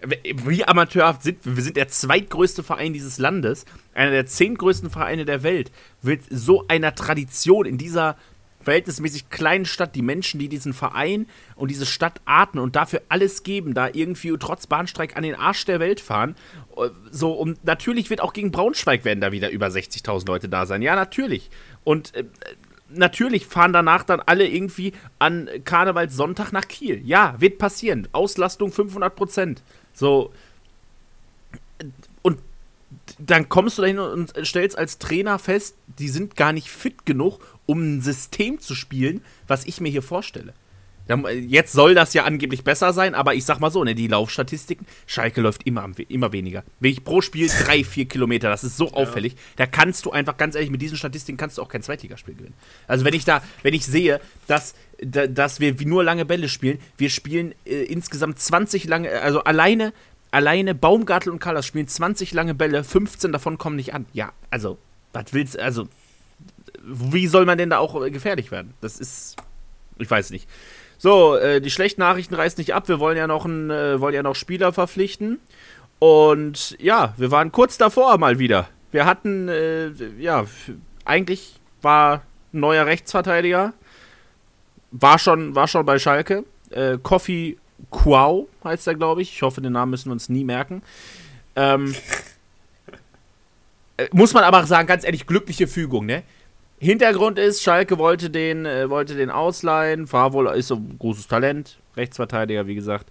wie 0.01 0.65
amateurhaft 0.65 1.23
sind 1.23 1.45
wir? 1.45 1.57
Wir 1.57 1.63
sind 1.63 1.77
der 1.77 1.89
zweitgrößte 1.89 2.63
Verein 2.63 2.93
dieses 2.93 3.19
Landes, 3.19 3.67
einer 3.95 4.13
der 4.13 4.27
zehn 4.27 4.55
größten 4.55 4.91
Vereine 4.91 5.25
der 5.25 5.43
Welt. 5.43 5.71
Wird 6.03 6.23
so 6.31 6.67
einer 6.69 6.95
Tradition 6.95 7.67
in 7.67 7.79
dieser 7.79 8.17
verhältnismäßig 8.61 9.31
kleinen 9.31 9.65
Stadt, 9.65 9.95
die 9.95 10.03
Menschen, 10.03 10.41
die 10.41 10.49
diesen 10.49 10.73
Verein 10.73 11.27
und 11.55 11.71
diese 11.71 11.87
Stadt 11.87 12.21
atmen 12.25 12.63
und 12.63 12.77
dafür 12.77 13.03
alles 13.09 13.43
geben, 13.43 13.75
da 13.75 13.89
irgendwie 13.93 14.35
trotz 14.39 14.67
Bahnstreik 14.67 15.17
an 15.17 15.23
den 15.23 15.35
Arsch 15.35 15.65
der 15.65 15.81
Welt 15.81 16.01
fahren. 16.01 16.35
äh, 16.77 16.89
So, 17.11 17.33
und 17.33 17.65
natürlich 17.65 18.11
wird 18.11 18.21
auch 18.21 18.33
gegen 18.33 18.51
Braunschweig 18.51 19.05
werden 19.05 19.21
da 19.21 19.33
wieder 19.33 19.51
über 19.51 19.69
60.000 19.69 20.27
Leute 20.27 20.49
da 20.49 20.67
sein. 20.67 20.83
Ja, 20.83 20.97
natürlich. 20.97 21.51
Und 21.85 22.15
äh, 22.15 22.25
natürlich 22.91 23.47
fahren 23.47 23.73
danach 23.73 24.03
dann 24.05 24.21
alle 24.21 24.47
irgendwie 24.47 24.93
an 25.19 25.49
Karnevalssonntag 25.65 26.53
nach 26.53 26.69
Kiel. 26.69 27.01
Ja, 27.05 27.35
wird 27.39 27.59
passieren. 27.59 28.09
Auslastung 28.13 28.73
500 28.73 29.15
Prozent. 29.15 29.63
So. 29.93 30.33
Dann 33.19 33.49
kommst 33.49 33.79
du 33.79 33.83
dahin 33.83 33.99
und 33.99 34.33
stellst 34.45 34.79
als 34.79 34.99
Trainer 34.99 35.39
fest, 35.39 35.77
die 35.99 36.09
sind 36.09 36.37
gar 36.37 36.53
nicht 36.53 36.71
fit 36.71 37.05
genug, 37.05 37.41
um 37.67 37.97
ein 37.97 38.01
System 38.01 38.61
zu 38.61 38.75
spielen, 38.75 39.23
was 39.47 39.67
ich 39.67 39.81
mir 39.81 39.91
hier 39.91 40.03
vorstelle. 40.03 40.55
Jetzt 41.47 41.73
soll 41.73 41.95
das 41.95 42.13
ja 42.13 42.25
angeblich 42.25 42.65
besser 42.65 42.93
sein, 42.93 43.15
aber 43.15 43.35
ich 43.35 43.47
sag 43.47 43.61
mal 43.61 43.71
so, 43.71 43.83
ne, 43.83 43.95
die 43.95 44.09
Laufstatistiken, 44.09 44.87
Schalke 45.07 45.41
läuft 45.41 45.67
immer, 45.67 45.89
immer 46.09 46.33
weniger. 46.33 46.65
Wirklich 46.81 47.03
pro 47.03 47.23
Spiel 47.23 47.49
drei, 47.49 47.83
vier 47.83 48.05
Kilometer, 48.05 48.51
das 48.51 48.63
ist 48.63 48.77
so 48.77 48.93
auffällig. 48.93 49.35
Da 49.57 49.65
kannst 49.67 50.05
du 50.05 50.11
einfach, 50.11 50.37
ganz 50.37 50.55
ehrlich, 50.55 50.71
mit 50.71 50.83
diesen 50.83 50.99
Statistiken 50.99 51.39
kannst 51.39 51.57
du 51.57 51.63
auch 51.63 51.69
kein 51.71 51.83
Zweitligaspiel 51.83 52.35
gewinnen. 52.35 52.55
Also 52.87 53.07
wenn 53.07 53.15
ich 53.15 53.25
da, 53.25 53.43
wenn 53.63 53.73
ich 53.73 53.87
sehe, 53.87 54.21
dass, 54.49 54.75
da, 55.03 55.27
dass 55.27 55.61
wir 55.61 55.75
nur 55.87 56.05
lange 56.05 56.27
Bälle 56.27 56.51
spielen, 56.51 56.79
wir 56.99 57.09
spielen 57.09 57.55
äh, 57.65 57.85
insgesamt 57.85 58.39
20 58.39 58.85
lange, 58.85 59.11
also 59.23 59.43
alleine, 59.45 59.95
alleine 60.31 60.75
Baumgartel 60.75 61.33
und 61.33 61.39
Callas 61.39 61.67
spielen 61.67 61.89
20 61.89 62.33
lange 62.33 62.55
Bälle, 62.55 62.85
15 62.85 63.33
davon 63.33 63.59
kommen 63.59 63.77
nicht 63.77 63.95
an. 63.95 64.07
Ja, 64.13 64.33
also, 64.51 64.79
was 65.13 65.33
willst 65.33 65.55
du, 65.55 65.63
also, 65.63 65.89
wie 66.83 67.27
soll 67.27 67.45
man 67.45 67.59
denn 67.59 67.71
da 67.71 67.79
auch 67.79 68.03
äh, 68.03 68.11
gefährlich 68.11 68.51
werden? 68.51 68.75
Das 68.81 68.99
ist, 68.99 69.37
ich 69.99 70.11
weiß 70.11 70.31
nicht. 70.31 70.49
So, 70.99 71.37
äh, 71.37 71.61
die 71.61 71.71
schlechten 71.71 72.01
Nachrichten 72.01 72.35
reißen 72.35 72.61
nicht 72.61 72.75
ab. 72.75 72.89
Wir 72.89 72.99
wollen 72.99 73.17
ja 73.17 73.27
noch 73.27 73.45
einen, 73.45 73.71
äh, 73.71 74.01
wollen 74.01 74.15
ja 74.15 74.23
noch 74.23 74.35
Spieler 74.35 74.73
verpflichten. 74.73 75.39
Und 76.01 76.77
ja, 76.81 77.15
wir 77.17 77.31
waren 77.31 77.53
kurz 77.53 77.79
davor 77.79 78.19
mal 78.19 78.39
wieder. 78.39 78.69
Wir 78.91 79.07
hatten, 79.07 79.49
äh, 79.49 79.91
ja, 80.19 80.45
eigentlich 81.05 81.61
war 81.83 82.23
ein 82.53 82.61
neuer 82.61 82.87
Rechtsverteidiger. 82.87 83.75
War 84.91 85.19
schon, 85.19 85.55
war 85.55 85.69
schon 85.69 85.85
bei 85.85 85.99
Schalke. 85.99 86.45
Äh, 86.71 86.99
Kofi 87.03 87.59
Kuau 87.91 88.49
heißt 88.65 88.87
er, 88.87 88.95
glaube 88.95 89.23
ich. 89.23 89.33
Ich 89.33 89.43
hoffe, 89.43 89.61
den 89.61 89.73
Namen 89.73 89.91
müssen 89.91 90.07
wir 90.07 90.13
uns 90.13 90.29
nie 90.29 90.45
merken. 90.45 90.83
Ähm, 91.57 91.95
äh, 93.97 94.09
muss 94.13 94.35
man 94.35 94.45
aber 94.45 94.65
sagen, 94.67 94.87
ganz 94.87 95.05
ehrlich, 95.05 95.27
glückliche 95.27 95.67
Fügung, 95.67 96.07
ne? 96.07 96.23
Hintergrund 96.81 97.39
ist, 97.39 97.63
Schalke 97.63 97.99
wollte 97.99 98.31
den, 98.31 98.65
äh, 98.65 98.89
wollte 98.89 99.17
den 99.17 99.31
ausleihen, 99.31 100.11
wohl, 100.13 100.47
ist 100.57 100.69
so 100.69 100.77
ein 100.77 100.97
großes 100.99 101.27
Talent, 101.27 101.79
Rechtsverteidiger, 101.97 102.69
wie 102.69 102.77
gesagt. 102.77 103.07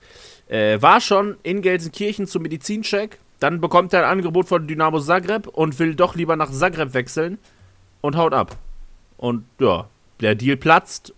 Äh, 0.48 0.82
war 0.82 1.02
schon 1.02 1.36
in 1.44 1.62
Gelsenkirchen 1.62 2.28
zum 2.28 2.44
Medizincheck, 2.44 3.20
dann 3.40 3.60
bekommt 3.60 3.92
er 3.94 4.06
ein 4.06 4.12
Angebot 4.20 4.48
von 4.48 4.68
Dynamo 4.68 5.00
Zagreb 5.00 5.48
und 5.48 5.78
will 5.80 5.96
doch 5.96 6.16
lieber 6.16 6.38
nach 6.38 6.50
Zagreb 6.50 6.94
wechseln 6.94 7.38
und 8.00 8.16
haut 8.16 8.34
ab. 8.34 8.56
Und 9.18 9.44
ja, 9.60 9.90
der 10.22 10.36
Deal 10.36 10.56
platzt 10.56 11.14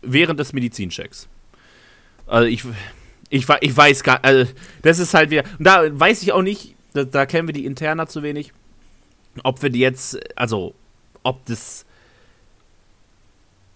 während 0.00 0.40
des 0.40 0.54
Medizinchecks. 0.54 1.28
Also 2.30 2.46
ich, 2.46 2.64
ich, 3.28 3.46
ich 3.60 3.76
weiß 3.76 4.02
gar, 4.02 4.24
also 4.24 4.50
das 4.82 4.98
ist 4.98 5.14
halt 5.14 5.30
wieder, 5.30 5.44
und 5.58 5.64
da 5.64 5.82
weiß 5.98 6.22
ich 6.22 6.32
auch 6.32 6.42
nicht, 6.42 6.76
da, 6.92 7.04
da 7.04 7.26
kennen 7.26 7.48
wir 7.48 7.52
die 7.52 7.66
Interna 7.66 8.06
zu 8.06 8.22
wenig, 8.22 8.52
ob 9.42 9.62
wir 9.62 9.70
die 9.70 9.80
jetzt, 9.80 10.18
also 10.38 10.74
ob 11.22 11.44
das 11.46 11.84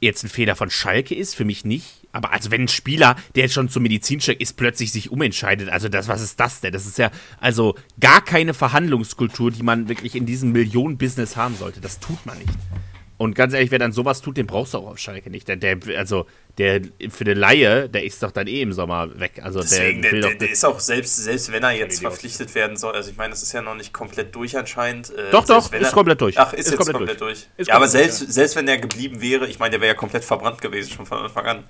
jetzt 0.00 0.22
ein 0.22 0.28
Fehler 0.28 0.54
von 0.54 0.70
Schalke 0.70 1.14
ist, 1.14 1.34
für 1.34 1.44
mich 1.44 1.64
nicht. 1.64 2.02
Aber 2.12 2.32
also 2.32 2.50
wenn 2.50 2.62
ein 2.62 2.68
Spieler, 2.68 3.16
der 3.34 3.44
jetzt 3.44 3.54
schon 3.54 3.68
zum 3.68 3.82
Medizincheck 3.82 4.40
ist, 4.40 4.56
plötzlich 4.56 4.92
sich 4.92 5.10
umentscheidet, 5.10 5.68
also 5.68 5.88
das, 5.88 6.06
was 6.06 6.20
ist 6.20 6.38
das 6.38 6.60
denn? 6.60 6.72
Das 6.72 6.86
ist 6.86 6.98
ja 6.98 7.10
also 7.40 7.74
gar 7.98 8.22
keine 8.22 8.54
Verhandlungskultur, 8.54 9.50
die 9.50 9.62
man 9.62 9.88
wirklich 9.88 10.14
in 10.14 10.26
diesem 10.26 10.52
Millionen-Business 10.52 11.36
haben 11.36 11.56
sollte. 11.56 11.80
Das 11.80 11.98
tut 11.98 12.24
man 12.24 12.38
nicht. 12.38 12.52
Und 13.16 13.34
ganz 13.36 13.54
ehrlich, 13.54 13.70
wer 13.70 13.78
dann 13.78 13.92
sowas 13.92 14.20
tut, 14.22 14.36
den 14.36 14.46
brauchst 14.46 14.74
du 14.74 14.78
auch 14.78 14.88
auf 14.88 14.98
Schalke 14.98 15.30
nicht. 15.30 15.46
Der, 15.46 15.54
der 15.56 15.78
also 15.96 16.26
der 16.58 16.80
für 17.10 17.24
eine 17.24 17.34
Laie, 17.34 17.88
der 17.88 18.02
ist 18.04 18.20
doch 18.24 18.32
dann 18.32 18.48
eh 18.48 18.60
im 18.60 18.72
Sommer 18.72 19.08
weg. 19.20 19.40
Also 19.42 19.60
Deswegen, 19.60 20.02
der 20.02 20.10
der, 20.10 20.20
der, 20.22 20.34
der 20.34 20.50
ist 20.50 20.64
auch 20.64 20.80
selbst, 20.80 21.16
selbst 21.18 21.52
wenn 21.52 21.62
er 21.62 21.70
jetzt 21.72 21.98
Idiot. 21.98 22.12
verpflichtet 22.12 22.54
werden 22.56 22.76
soll, 22.76 22.92
also 22.94 23.10
ich 23.10 23.16
meine, 23.16 23.30
das 23.30 23.42
ist 23.44 23.52
ja 23.52 23.62
noch 23.62 23.76
nicht 23.76 23.92
komplett 23.92 24.34
durch 24.34 24.56
anscheinend. 24.56 25.10
äh, 25.10 25.30
Doch, 25.30 25.44
doch, 25.46 25.72
ist 25.72 25.80
er- 25.80 25.90
komplett 25.92 26.20
durch. 26.20 26.36
Ach, 26.38 26.52
ist, 26.52 26.60
Ist 26.60 26.66
jetzt 26.70 26.76
komplett 26.76 26.96
komplett, 26.96 27.20
durch. 27.20 27.38
durch. 27.38 27.48
Ist 27.56 27.68
ja, 27.68 27.74
aber 27.76 27.84
komplett 27.86 28.12
selbst, 28.12 28.32
selbst 28.34 28.56
wenn 28.56 28.66
er 28.66 28.78
geblieben 28.78 29.20
wäre, 29.20 29.46
ich 29.46 29.60
meine, 29.60 29.70
der 29.70 29.80
wäre 29.80 29.92
ja 29.92 29.98
komplett 29.98 30.24
verbrannt 30.24 30.60
gewesen 30.60 30.90
schon 30.90 31.06
von 31.06 31.18
Anfang 31.18 31.46
an. 31.46 31.64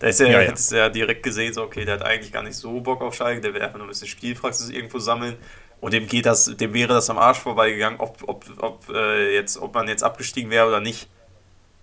Da 0.00 0.06
ist 0.08 0.20
er, 0.20 0.28
Ja, 0.30 0.40
ja, 0.42 0.52
ja. 0.54 0.76
ja 0.76 0.88
direkt 0.90 1.22
gesehen, 1.22 1.52
so, 1.54 1.62
okay, 1.62 1.84
der 1.86 1.94
hat 1.94 2.02
eigentlich 2.02 2.32
gar 2.32 2.42
nicht 2.42 2.56
so 2.56 2.80
Bock 2.80 3.00
auf 3.02 3.14
Schalke, 3.14 3.40
der 3.40 3.52
will 3.54 3.62
einfach 3.62 3.76
nur 3.78 3.86
ein 3.86 3.90
bisschen 3.90 4.08
Spielpraxis 4.08 4.68
irgendwo 4.70 4.98
sammeln. 4.98 5.36
Und 5.80 5.94
dem 5.94 6.06
geht 6.06 6.26
das, 6.26 6.44
dem 6.56 6.74
wäre 6.74 6.92
das 6.92 7.08
am 7.08 7.18
Arsch 7.18 7.38
vorbeigegangen, 7.38 8.00
ob, 8.00 8.22
ob, 8.26 8.44
ob, 8.58 8.88
äh, 8.90 9.34
jetzt, 9.34 9.56
ob 9.56 9.74
man 9.74 9.88
jetzt 9.88 10.02
abgestiegen 10.02 10.50
wäre 10.50 10.68
oder 10.68 10.80
nicht. 10.80 11.08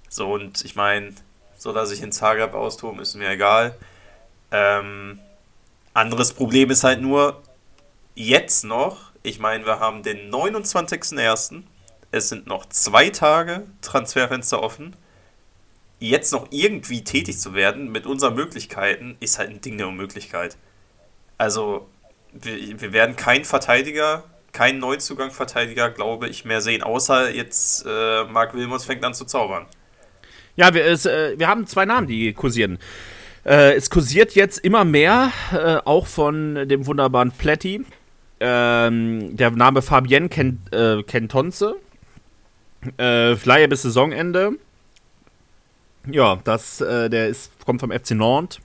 So, 0.10 0.34
und 0.34 0.64
ich 0.64 0.76
meine, 0.76 1.14
soll 1.58 1.76
er 1.76 1.88
sich 1.88 2.02
in 2.02 2.12
Zagreb 2.12 2.54
austoben, 2.54 3.00
ist 3.00 3.16
mir 3.16 3.30
egal. 3.30 3.76
Ähm, 4.52 5.20
anderes 5.94 6.34
Problem 6.34 6.70
ist 6.70 6.84
halt 6.84 7.02
nur, 7.02 7.42
jetzt 8.14 8.64
noch, 8.64 9.12
ich 9.24 9.40
meine, 9.40 9.66
wir 9.66 9.80
haben 9.80 10.04
den 10.04 10.32
29.01., 10.32 11.64
es 12.12 12.30
sind 12.30 12.48
noch 12.48 12.68
zwei 12.70 13.10
Tage 13.10 13.68
Transferfenster 13.82 14.62
offen. 14.62 14.96
Jetzt 16.00 16.32
noch 16.32 16.48
irgendwie 16.52 17.04
tätig 17.04 17.38
zu 17.40 17.54
werden 17.54 17.92
mit 17.92 18.06
unseren 18.06 18.36
Möglichkeiten, 18.36 19.18
ist 19.20 19.40
halt 19.40 19.50
ein 19.50 19.62
Ding 19.62 19.78
der 19.78 19.88
Unmöglichkeit. 19.88 20.56
Also, 21.38 21.90
wir, 22.34 22.82
wir 22.82 22.94
werden 22.94 23.16
keinen 23.16 23.46
Verteidiger, 23.46 24.24
keinen 24.52 24.80
Neuzugang-Verteidiger, 24.80 25.90
glaube 25.90 26.28
ich, 26.28 26.46
mehr 26.46 26.62
sehen, 26.62 26.84
außer 26.84 27.34
jetzt 27.34 27.86
äh, 27.86 28.24
Marc 28.26 28.54
Wilmots 28.54 28.86
fängt 28.86 29.04
an 29.04 29.14
zu 29.14 29.26
zaubern. 29.26 29.66
Ja, 30.56 30.74
wir, 30.74 30.86
es, 30.86 31.06
äh, 31.06 31.38
wir 31.38 31.48
haben 31.48 31.68
zwei 31.68 31.86
Namen, 31.86 32.08
die 32.08 32.34
kursieren. 32.34 32.80
Äh, 33.46 33.76
es 33.76 33.90
kursiert 33.90 34.34
jetzt 34.34 34.58
immer 34.60 34.84
mehr, 34.84 35.32
äh, 35.54 35.78
auch 35.86 36.08
von 36.08 36.68
dem 36.68 36.86
wunderbaren 36.88 37.32
Pletti. 37.32 37.86
Ähm, 38.40 39.36
der 39.36 39.52
Name 39.52 39.82
Fabienne 39.82 40.30
Ken, 40.30 40.62
äh, 40.72 41.04
Kentonze. 41.04 41.76
Äh, 43.00 43.34
Leihe 43.34 43.68
bis 43.68 43.84
Saisonende. 43.84 44.54
Ja, 46.10 46.40
das, 46.44 46.82
äh, 46.82 47.10
der 47.10 47.28
ist, 47.28 47.52
kommt 47.66 47.82
vom 47.82 47.92
FC 47.92 48.12
Nantes. 48.12 48.60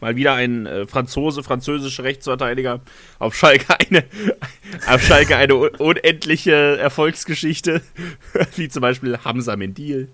Mal 0.00 0.14
wieder 0.16 0.34
ein 0.34 0.66
äh, 0.66 0.86
Franzose, 0.86 1.42
französischer 1.42 2.04
Rechtsverteidiger. 2.04 2.80
Auf 3.18 3.34
Schalke 3.34 3.78
eine, 3.80 4.04
auf 4.86 5.02
Schalke 5.02 5.36
eine 5.36 5.54
unendliche 5.54 6.76
Erfolgsgeschichte. 6.78 7.80
Wie 8.56 8.68
zum 8.68 8.82
Beispiel 8.82 9.18
Hamza 9.24 9.56
Mendil. 9.56 10.08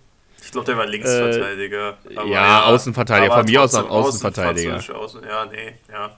Ich 0.45 0.51
glaube, 0.53 0.67
der 0.67 0.77
war 0.77 0.87
Linksverteidiger. 0.87 1.99
Äh, 2.09 2.15
ja, 2.15 2.25
ja, 2.27 2.65
Außenverteidiger. 2.65 3.35
Von 3.35 3.45
mir 3.45 3.63
aus 3.63 3.75
auch 3.75 3.89
Außenverteidiger. 3.89 4.77
Außen, 4.95 5.23
ja, 5.25 5.47
nee, 5.47 5.75
ja. 5.91 6.17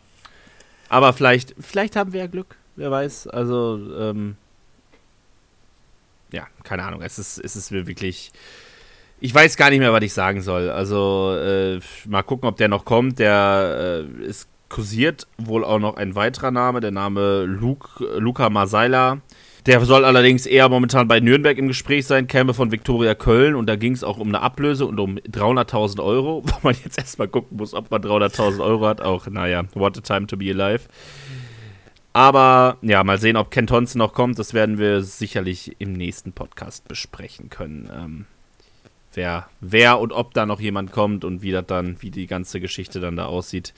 Aber 0.88 1.12
vielleicht, 1.12 1.54
vielleicht 1.58 1.96
haben 1.96 2.12
wir 2.12 2.20
ja 2.20 2.26
Glück. 2.26 2.56
Wer 2.76 2.90
weiß. 2.90 3.28
Also, 3.28 3.80
ähm, 3.98 4.36
ja, 6.32 6.46
keine 6.64 6.84
Ahnung. 6.84 7.02
Es 7.02 7.18
ist, 7.18 7.38
es 7.38 7.56
ist 7.56 7.70
wirklich 7.70 8.32
ich 9.24 9.34
weiß 9.34 9.56
gar 9.56 9.70
nicht 9.70 9.78
mehr, 9.78 9.94
was 9.94 10.02
ich 10.02 10.12
sagen 10.12 10.42
soll. 10.42 10.68
Also 10.68 11.34
äh, 11.34 11.80
mal 12.06 12.22
gucken, 12.22 12.46
ob 12.46 12.58
der 12.58 12.68
noch 12.68 12.84
kommt. 12.84 13.18
Der 13.18 14.04
äh, 14.20 14.22
ist 14.26 14.50
kursiert 14.68 15.26
wohl 15.38 15.64
auch 15.64 15.78
noch 15.78 15.96
ein 15.96 16.14
weiterer 16.14 16.50
Name, 16.50 16.80
der 16.80 16.90
Name 16.90 17.44
Luke, 17.46 18.04
Luca 18.18 18.50
Masaila. 18.50 19.22
Der 19.64 19.82
soll 19.86 20.04
allerdings 20.04 20.44
eher 20.44 20.68
momentan 20.68 21.08
bei 21.08 21.20
Nürnberg 21.20 21.56
im 21.56 21.68
Gespräch 21.68 22.04
sein, 22.06 22.26
käme 22.26 22.52
von 22.52 22.70
Viktoria 22.70 23.14
Köln 23.14 23.54
und 23.54 23.66
da 23.66 23.76
ging 23.76 23.92
es 23.92 24.04
auch 24.04 24.18
um 24.18 24.28
eine 24.28 24.42
Ablöse 24.42 24.84
und 24.84 25.00
um 25.00 25.16
300.000 25.16 26.04
Euro, 26.04 26.42
wo 26.44 26.56
man 26.62 26.74
jetzt 26.84 26.98
erstmal 26.98 27.28
gucken 27.28 27.56
muss, 27.56 27.72
ob 27.72 27.90
man 27.90 28.02
300.000 28.02 28.62
Euro 28.62 28.86
hat. 28.86 29.00
Auch, 29.00 29.26
naja, 29.26 29.62
what 29.72 29.96
a 29.96 30.02
time 30.02 30.26
to 30.26 30.36
be 30.36 30.50
alive. 30.50 30.80
Aber 32.12 32.76
ja, 32.82 33.02
mal 33.04 33.16
sehen, 33.16 33.38
ob 33.38 33.50
Ken 33.50 33.66
Thompson 33.66 34.00
noch 34.00 34.12
kommt. 34.12 34.38
Das 34.38 34.52
werden 34.52 34.76
wir 34.76 35.00
sicherlich 35.00 35.76
im 35.78 35.94
nächsten 35.94 36.34
Podcast 36.34 36.86
besprechen 36.88 37.48
können. 37.48 37.88
Ähm, 37.90 38.26
wer, 39.14 39.48
wer 39.60 39.98
und 39.98 40.12
ob 40.12 40.34
da 40.34 40.46
noch 40.46 40.60
jemand 40.60 40.92
kommt 40.92 41.24
und 41.24 41.42
wie 41.42 41.52
das 41.52 41.66
dann, 41.66 41.96
wie 42.00 42.10
die 42.10 42.26
ganze 42.26 42.60
Geschichte 42.60 43.00
dann 43.00 43.16
da 43.16 43.26
aussieht. 43.26 43.72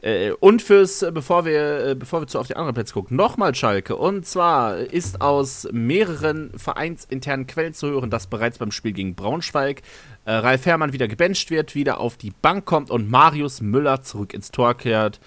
Äh, 0.00 0.32
und 0.38 0.62
fürs, 0.62 1.02
äh, 1.02 1.10
bevor 1.12 1.44
wir, 1.44 1.86
äh, 1.86 1.94
bevor 1.94 2.20
wir 2.20 2.26
zu 2.28 2.38
auf 2.38 2.46
die 2.46 2.56
anderen 2.56 2.74
Plätze 2.74 2.94
gucken, 2.94 3.16
nochmal 3.16 3.54
Schalke. 3.54 3.96
Und 3.96 4.26
zwar 4.26 4.78
ist 4.78 5.20
aus 5.20 5.68
mehreren 5.72 6.52
vereinsinternen 6.56 7.46
Quellen 7.46 7.74
zu 7.74 7.88
hören, 7.88 8.10
dass 8.10 8.28
bereits 8.28 8.58
beim 8.58 8.70
Spiel 8.70 8.92
gegen 8.92 9.14
Braunschweig 9.14 9.82
äh, 10.24 10.32
Ralf 10.32 10.66
Herrmann 10.66 10.92
wieder 10.92 11.08
gebencht 11.08 11.50
wird, 11.50 11.74
wieder 11.74 11.98
auf 11.98 12.16
die 12.16 12.32
Bank 12.42 12.64
kommt 12.64 12.90
und 12.90 13.10
Marius 13.10 13.60
Müller 13.60 14.02
zurück 14.02 14.34
ins 14.34 14.50
Tor 14.52 14.74
kehrt. 14.74 15.20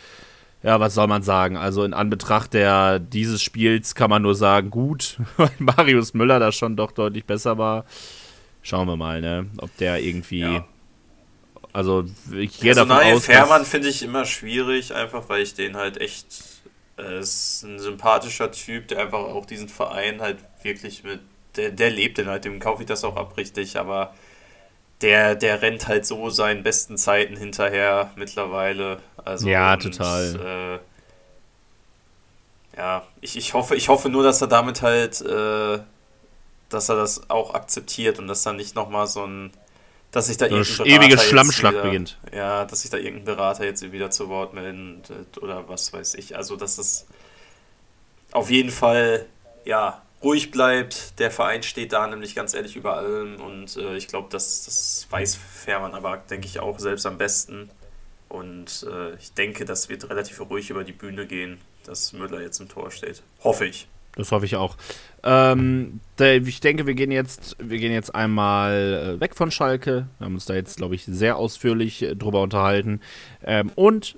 Ja, 0.64 0.80
was 0.80 0.94
soll 0.94 1.08
man 1.08 1.24
sagen? 1.24 1.58
Also 1.58 1.84
in 1.84 1.94
Anbetracht 1.94 2.54
der, 2.54 3.00
dieses 3.00 3.42
Spiels 3.42 3.96
kann 3.96 4.12
man 4.12 4.22
nur 4.22 4.36
sagen, 4.36 4.70
gut, 4.70 5.18
weil 5.38 5.52
Marius 5.58 6.14
Müller 6.14 6.40
da 6.40 6.52
schon 6.52 6.78
doch 6.78 6.92
deutlich 6.92 7.26
besser 7.26 7.58
war. 7.58 7.86
Schauen 8.64 8.88
wir 8.88 8.96
mal, 8.96 9.22
ne? 9.22 9.48
Ob 9.58 9.76
der 9.78 10.02
irgendwie. 10.02 10.40
Ja. 10.40 10.66
Also, 11.74 12.06
ich 12.32 12.60
gehe 12.60 12.74
davon 12.74 12.92
aus. 12.98 13.26
Fährmann 13.26 13.66
finde 13.66 13.88
ich 13.88 14.04
immer 14.04 14.26
schwierig, 14.26 14.94
einfach 14.94 15.30
weil 15.30 15.42
ich 15.42 15.54
den 15.54 15.78
halt 15.78 16.00
echt. 16.00 16.26
Äh, 16.98 17.20
ist 17.20 17.64
ein 17.64 17.80
sympathischer 17.80 18.52
Typ, 18.52 18.88
der 18.90 19.00
einfach 19.00 19.20
auch 19.20 19.46
diesen 19.46 19.70
Verein 19.70 20.22
halt 20.22 20.38
wirklich 20.64 21.04
mit. 21.04 21.22
Der, 21.56 21.72
der 21.72 21.90
lebt 21.90 22.18
den 22.18 22.28
halt, 22.28 22.46
dem 22.46 22.60
kaufe 22.60 22.84
ich 22.84 22.88
das 22.88 23.04
auch 23.04 23.18
ab, 23.18 23.36
richtig, 23.36 23.78
aber 23.78 24.14
der, 25.02 25.36
der 25.36 25.62
rennt 25.62 25.88
halt 25.88 26.06
so 26.06 26.30
seinen 26.30 26.64
besten 26.64 26.98
Zeiten 26.98 27.36
hinterher 27.36 28.12
mittlerweile. 28.16 29.00
Also 29.24 29.50
ja, 29.50 29.74
und, 29.74 29.82
total. 29.82 30.80
Äh, 32.76 32.78
ja, 32.78 33.04
ich, 33.20 33.38
ich, 33.38 33.54
hoffe, 33.54 33.76
ich 33.76 33.90
hoffe 33.90 34.10
nur, 34.10 34.24
dass 34.24 34.42
er 34.42 34.48
damit 34.48 34.82
halt 34.82 35.22
äh, 35.22 35.80
dass 36.74 36.90
er 36.90 36.96
das 36.96 37.30
auch 37.30 37.54
akzeptiert 37.54 38.20
und 38.20 38.28
dass 38.28 38.44
dann 38.44 38.56
nicht 38.56 38.76
nochmal 38.76 39.08
so 39.08 39.26
ein, 39.26 39.52
dass 40.12 40.28
sich 40.28 40.38
da 40.38 40.48
so 40.48 40.56
irgendein 40.56 40.88
ewige 40.88 41.18
Schlammschlacht 41.18 41.76
wieder, 41.76 41.84
beginnt. 41.84 42.18
Ja, 42.34 42.66
dass 42.66 42.82
sich 42.82 42.92
da 42.92 42.98
irgendein 42.98 43.36
Berater 43.36 43.66
jetzt 43.66 43.90
wieder 43.92 44.12
zu 44.12 44.30
Wort 44.30 44.54
meldet 44.54 45.38
oder 45.38 45.68
was 45.70 45.94
weiß 45.94 46.16
ich. 46.16 46.36
Also, 46.36 46.56
dass 46.56 46.78
es 46.78 47.06
auf 48.32 48.50
jeden 48.50 48.72
Fall, 48.72 49.26
ja, 49.66 50.02
ruhig 50.24 50.52
bleibt. 50.52 51.20
Der 51.20 51.32
Verein 51.32 51.64
steht 51.64 51.94
da 51.94 52.08
nämlich 52.08 52.36
ganz 52.36 52.54
ehrlich 52.54 52.76
über 52.76 52.98
allem 52.98 53.42
und 53.42 53.76
äh, 53.78 53.96
ich 53.96 54.08
glaube, 54.08 54.28
das, 54.32 54.66
das 54.66 55.08
weiß 55.10 55.36
Fährmann 55.36 55.94
aber, 55.94 56.18
denke 56.18 56.48
ich, 56.48 56.60
auch 56.60 56.80
selbst 56.80 57.06
am 57.06 57.18
besten. 57.18 57.70
Und 58.30 58.88
äh, 58.90 59.16
ich 59.16 59.34
denke, 59.34 59.66
das 59.66 59.90
wird 59.90 60.10
relativ 60.10 60.40
ruhig 60.40 60.70
über 60.70 60.86
die 60.86 60.94
Bühne 60.94 61.28
gehen, 61.28 61.60
dass 61.86 62.14
Müller 62.14 62.42
jetzt 62.42 62.60
im 62.62 62.70
Tor 62.70 62.92
steht. 62.92 63.24
Hoffe 63.44 63.66
ich. 63.66 63.88
Das 64.16 64.32
hoffe 64.32 64.46
ich 64.46 64.56
auch. 64.56 64.76
Ähm, 65.24 66.00
ich 66.20 66.60
denke, 66.60 66.88
wir 66.88 66.94
gehen 66.94 67.12
jetzt, 67.12 67.56
wir 67.60 67.78
gehen 67.78 67.94
jetzt 67.94 68.14
einmal 68.14 69.18
äh, 69.18 69.22
weg 69.22 69.36
von 69.36 69.52
Schalke. 69.52 70.08
Wir 70.18 70.26
haben 70.26 70.34
uns 70.34 70.46
da 70.46 70.54
jetzt, 70.54 70.78
glaube 70.78 70.96
ich, 70.96 71.06
sehr 71.06 71.38
ausführlich 71.38 72.02
äh, 72.04 72.16
drüber 72.16 72.42
unterhalten. 72.42 73.00
Ähm, 73.44 73.72
und 73.76 74.18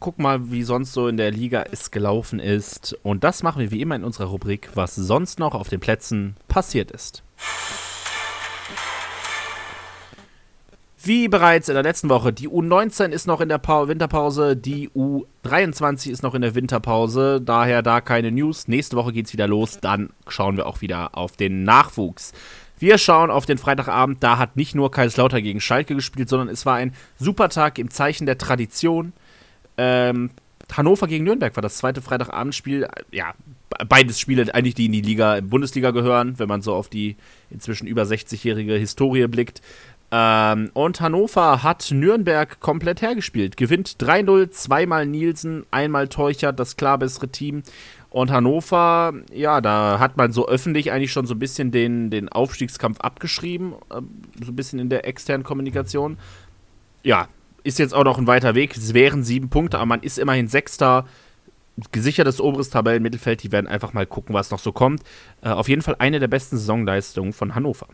guck 0.00 0.18
mal, 0.18 0.50
wie 0.50 0.64
sonst 0.64 0.92
so 0.92 1.08
in 1.08 1.16
der 1.16 1.30
Liga 1.30 1.64
es 1.70 1.90
gelaufen 1.90 2.40
ist. 2.40 2.96
Und 3.02 3.22
das 3.24 3.42
machen 3.42 3.60
wir 3.60 3.70
wie 3.70 3.80
immer 3.80 3.96
in 3.96 4.04
unserer 4.04 4.26
Rubrik, 4.26 4.70
was 4.74 4.94
sonst 4.94 5.38
noch 5.38 5.54
auf 5.54 5.68
den 5.68 5.80
Plätzen 5.80 6.36
passiert 6.48 6.90
ist. 6.90 7.22
Wie 11.04 11.26
bereits 11.26 11.68
in 11.68 11.74
der 11.74 11.82
letzten 11.82 12.08
Woche, 12.10 12.32
die 12.32 12.48
U19 12.48 13.08
ist 13.08 13.26
noch 13.26 13.40
in 13.40 13.48
der 13.48 13.58
pa 13.58 13.88
Winterpause, 13.88 14.56
die 14.56 14.88
U23 14.90 16.12
ist 16.12 16.22
noch 16.22 16.36
in 16.36 16.42
der 16.42 16.54
Winterpause, 16.54 17.40
daher 17.40 17.82
da 17.82 18.00
keine 18.00 18.30
News. 18.30 18.68
Nächste 18.68 18.96
Woche 18.96 19.12
geht 19.12 19.26
es 19.26 19.32
wieder 19.32 19.48
los, 19.48 19.80
dann 19.80 20.10
schauen 20.28 20.56
wir 20.56 20.66
auch 20.66 20.80
wieder 20.80 21.18
auf 21.18 21.36
den 21.36 21.64
Nachwuchs. 21.64 22.32
Wir 22.78 22.98
schauen 22.98 23.32
auf 23.32 23.46
den 23.46 23.58
Freitagabend, 23.58 24.22
da 24.22 24.38
hat 24.38 24.56
nicht 24.56 24.76
nur 24.76 24.92
Kaiserslautern 24.92 25.42
gegen 25.42 25.60
Schalke 25.60 25.96
gespielt, 25.96 26.28
sondern 26.28 26.48
es 26.48 26.66
war 26.66 26.76
ein 26.76 26.94
super 27.18 27.48
Tag 27.48 27.80
im 27.80 27.90
Zeichen 27.90 28.26
der 28.26 28.38
Tradition. 28.38 29.12
Ähm, 29.78 30.30
Hannover 30.76 31.06
gegen 31.06 31.24
Nürnberg 31.24 31.54
war 31.56 31.62
das 31.62 31.78
zweite 31.78 32.00
Freitagabendspiel. 32.00 32.88
Ja, 33.10 33.34
beides 33.88 34.20
Spiele 34.20 34.54
eigentlich, 34.54 34.74
die 34.74 34.86
in 34.86 34.92
die 34.92 35.00
Liga, 35.00 35.40
Bundesliga 35.42 35.90
gehören, 35.90 36.38
wenn 36.38 36.48
man 36.48 36.62
so 36.62 36.74
auf 36.74 36.88
die 36.88 37.16
inzwischen 37.50 37.86
über 37.86 38.02
60-jährige 38.02 38.74
Historie 38.74 39.26
blickt. 39.26 39.60
Ähm, 40.14 40.70
und 40.74 41.00
Hannover 41.00 41.62
hat 41.62 41.90
Nürnberg 41.90 42.60
komplett 42.60 43.00
hergespielt. 43.00 43.56
Gewinnt 43.56 43.96
3-0, 43.98 44.50
zweimal 44.50 45.06
Nielsen, 45.06 45.64
einmal 45.70 46.08
Teuchert, 46.08 46.60
das 46.60 46.76
klar 46.76 46.98
bessere 46.98 47.28
Team. 47.28 47.62
Und 48.10 48.30
Hannover, 48.30 49.14
ja, 49.32 49.62
da 49.62 49.98
hat 49.98 50.18
man 50.18 50.30
so 50.30 50.46
öffentlich 50.46 50.92
eigentlich 50.92 51.12
schon 51.12 51.24
so 51.24 51.34
ein 51.34 51.38
bisschen 51.38 51.70
den, 51.70 52.10
den 52.10 52.28
Aufstiegskampf 52.28 53.00
abgeschrieben, 53.00 53.72
äh, 53.88 54.02
so 54.44 54.52
ein 54.52 54.56
bisschen 54.56 54.78
in 54.78 54.90
der 54.90 55.08
externen 55.08 55.44
Kommunikation. 55.44 56.18
Ja, 57.02 57.28
ist 57.64 57.78
jetzt 57.78 57.94
auch 57.94 58.04
noch 58.04 58.18
ein 58.18 58.26
weiter 58.26 58.54
Weg. 58.54 58.76
Es 58.76 58.92
wären 58.92 59.24
sieben 59.24 59.48
Punkte, 59.48 59.78
aber 59.78 59.86
man 59.86 60.02
ist 60.02 60.18
immerhin 60.18 60.46
Sechster. 60.46 61.06
Gesichertes 61.90 62.38
oberes 62.38 62.68
Tabellenmittelfeld. 62.68 63.42
Die 63.42 63.50
werden 63.50 63.66
einfach 63.66 63.94
mal 63.94 64.04
gucken, 64.04 64.34
was 64.34 64.50
noch 64.50 64.58
so 64.58 64.72
kommt. 64.72 65.02
Äh, 65.40 65.48
auf 65.48 65.70
jeden 65.70 65.80
Fall 65.80 65.96
eine 65.98 66.20
der 66.20 66.28
besten 66.28 66.58
Saisonleistungen 66.58 67.32
von 67.32 67.54
Hannover. 67.54 67.88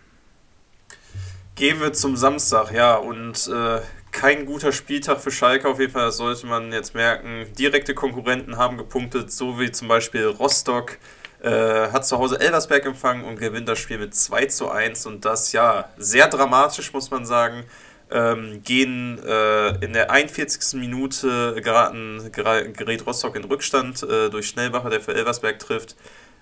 Gehen 1.59 1.81
wir 1.81 1.93
zum 1.93 2.17
Samstag, 2.17 2.71
ja, 2.73 2.95
und 2.95 3.49
äh, 3.49 3.81
kein 4.13 4.47
guter 4.47 4.71
Spieltag 4.71 5.21
für 5.21 5.33
Schalke 5.33 5.69
auf 5.69 5.81
jeden 5.81 5.91
Fall, 5.93 6.07
das 6.07 6.19
sollte 6.19 6.47
man 6.47 6.71
jetzt 6.71 6.95
merken. 6.95 7.47
Direkte 7.59 7.95
Konkurrenten 7.95 8.57
haben 8.57 8.77
gepunktet, 8.77 9.33
so 9.33 9.59
wie 9.59 9.73
zum 9.73 9.89
Beispiel 9.89 10.25
Rostock. 10.27 10.99
Äh, 11.43 11.91
hat 11.91 12.07
zu 12.07 12.17
Hause 12.17 12.39
Elversberg 12.39 12.87
empfangen 12.87 13.25
und 13.25 13.41
gewinnt 13.41 13.69
das 13.69 13.81
Spiel 13.81 13.99
mit 13.99 14.15
2 14.15 14.47
zu 14.47 14.71
1 14.71 15.07
und 15.07 15.25
das 15.25 15.51
ja 15.51 15.89
sehr 15.99 16.29
dramatisch, 16.29 16.93
muss 16.93 17.11
man 17.11 17.27
sagen. 17.27 17.65
Ähm, 18.13 18.63
gehen 18.63 19.19
äh, 19.27 19.85
in 19.85 19.95
der 19.95 20.13
41. 20.13 20.79
Minute 20.81 21.57
geraten, 21.61 22.31
gerät 22.31 23.05
Rostock 23.05 23.35
in 23.35 23.43
Rückstand 23.43 24.05
äh, 24.05 24.31
durch 24.31 24.47
Schnellbacher, 24.47 24.91
der 24.91 25.01
für 25.01 25.13
Elversberg 25.13 25.59
trifft. 25.59 25.97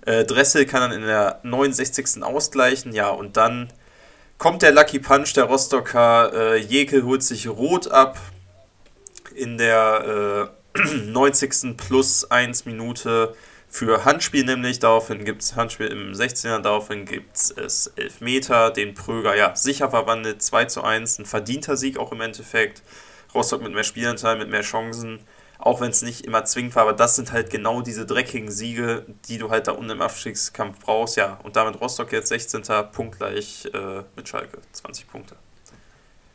Äh, 0.04 0.26
Dressel 0.26 0.66
kann 0.66 0.82
dann 0.82 0.92
in 0.92 1.06
der 1.06 1.40
69. 1.42 2.22
ausgleichen, 2.22 2.92
ja, 2.92 3.08
und 3.08 3.38
dann 3.38 3.72
kommt 4.38 4.62
der 4.62 4.72
Lucky 4.72 4.98
Punch 4.98 5.34
der 5.34 5.44
Rostocker. 5.44 6.32
Äh, 6.32 6.56
Jekel 6.56 7.04
holt 7.04 7.22
sich 7.22 7.48
rot 7.48 7.90
ab 7.90 8.18
in 9.34 9.58
der 9.58 10.50
äh, 10.74 10.84
90. 11.06 11.76
plus 11.76 12.30
1 12.30 12.64
Minute 12.66 13.34
für 13.68 14.04
Handspiel 14.04 14.44
nämlich. 14.44 14.78
Daraufhin 14.78 15.24
gibt 15.24 15.42
es 15.42 15.56
Handspiel 15.56 15.88
im 15.88 16.12
16er, 16.12 16.60
daraufhin 16.60 17.04
gibt 17.04 17.36
es 17.36 17.92
Elfmeter, 17.96 18.70
den 18.70 18.94
Pröger 18.94 19.36
ja 19.36 19.54
sicher 19.54 19.90
verwandelt, 19.90 20.42
2 20.42 20.64
zu 20.66 20.82
1, 20.82 21.18
ein 21.18 21.26
verdienter 21.26 21.76
Sieg 21.76 21.98
auch 21.98 22.12
im 22.12 22.20
Endeffekt. 22.20 22.82
Rostock 23.34 23.62
mit 23.62 23.74
mehr 23.74 23.84
Spielanteil, 23.84 24.38
mit 24.38 24.48
mehr 24.48 24.62
Chancen 24.62 25.20
auch 25.58 25.80
wenn 25.80 25.90
es 25.90 26.02
nicht 26.02 26.26
immer 26.26 26.44
zwingend 26.44 26.74
war, 26.76 26.82
aber 26.82 26.92
das 26.92 27.16
sind 27.16 27.32
halt 27.32 27.50
genau 27.50 27.80
diese 27.82 28.06
dreckigen 28.06 28.50
Siege, 28.50 29.06
die 29.28 29.38
du 29.38 29.50
halt 29.50 29.66
da 29.66 29.72
unten 29.72 29.90
im 29.90 30.02
Abstiegskampf 30.02 30.80
brauchst. 30.80 31.16
Ja, 31.16 31.38
und 31.42 31.56
damit 31.56 31.80
Rostock 31.80 32.12
jetzt 32.12 32.28
16. 32.28 32.62
punktgleich 32.92 33.68
äh, 33.72 34.02
mit 34.16 34.28
Schalke, 34.28 34.58
20 34.72 35.08
Punkte. 35.08 35.36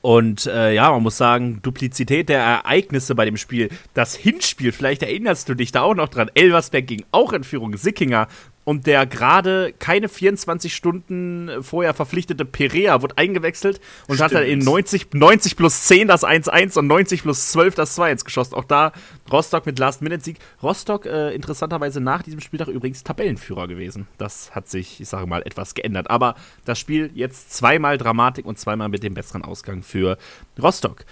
Und 0.01 0.47
äh, 0.47 0.74
ja, 0.74 0.89
man 0.89 1.03
muss 1.03 1.17
sagen, 1.17 1.61
Duplizität 1.61 2.28
der 2.28 2.39
Ereignisse 2.39 3.13
bei 3.13 3.26
dem 3.26 3.38
Spiel. 3.38 3.69
Das 3.93 4.15
Hinspiel, 4.15 4.72
vielleicht 4.72 5.03
erinnerst 5.03 5.47
du 5.47 5.53
dich 5.53 5.72
da 5.72 5.82
auch 5.82 5.93
noch 5.93 6.09
dran. 6.09 6.32
Elversberg 6.34 6.88
ging 6.88 7.05
auch 7.11 7.34
in 7.34 7.43
Führung, 7.43 7.78
Sickinger 7.78 8.28
und 8.72 8.88
der 8.88 9.05
gerade 9.05 9.74
keine 9.80 10.07
24 10.07 10.74
Stunden 10.74 11.51
vorher 11.61 11.93
verpflichtete 11.93 12.45
Perea 12.45 13.01
wurde 13.01 13.17
eingewechselt 13.17 13.82
und 14.07 14.15
Stimmt. 14.15 14.22
hat 14.22 14.34
dann 14.34 14.43
in 14.45 14.59
90, 14.59 15.07
90 15.13 15.57
plus 15.57 15.84
10 15.84 16.07
das 16.07 16.24
1-1 16.24 16.80
und 16.80 16.88
90 16.88 17.24
plus 17.24 17.51
12 17.51 17.76
das 17.76 17.99
2-1 17.99 18.24
geschossen. 18.24 18.55
Auch 18.55 18.63
da 18.63 18.93
Rostock 19.30 19.65
mit 19.65 19.78
Last-Minute-Sieg. 19.78 20.38
Rostock 20.63 21.05
äh, 21.05 21.36
interessanterweise 21.36 21.99
nach 21.99 22.24
diesem 22.24 22.39
Spieltag 22.39 22.69
übrigens 22.69 23.03
Tabellenführer 23.03 23.67
gewesen. 23.67 24.07
Das 24.17 24.55
hat 24.55 24.69
sich, 24.69 25.01
ich 25.01 25.09
sage 25.09 25.28
mal, 25.28 25.41
etwas 25.41 25.74
geändert. 25.74 26.09
Aber 26.09 26.36
das 26.63 26.80
Spiel 26.80 27.11
jetzt 27.13 27.53
zweimal 27.53 27.97
Dramatik 27.97 28.45
und 28.45 28.57
zweimal 28.57 28.88
mit 28.88 29.03
dem 29.03 29.13
besseren 29.13 29.43
Ausgang 29.43 29.84
für 29.84 30.17
Rostock. 30.61 31.03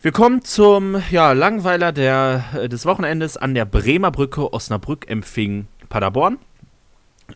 Wir 0.00 0.10
kommen 0.10 0.42
zum 0.42 1.00
ja, 1.12 1.30
Langweiler 1.30 1.92
der, 1.92 2.44
äh, 2.54 2.68
des 2.68 2.86
Wochenendes 2.86 3.36
an 3.36 3.54
der 3.54 3.66
Bremer 3.66 4.10
Brücke. 4.10 4.52
Osnabrück 4.52 5.08
empfing 5.08 5.68
Paderborn. 5.88 6.38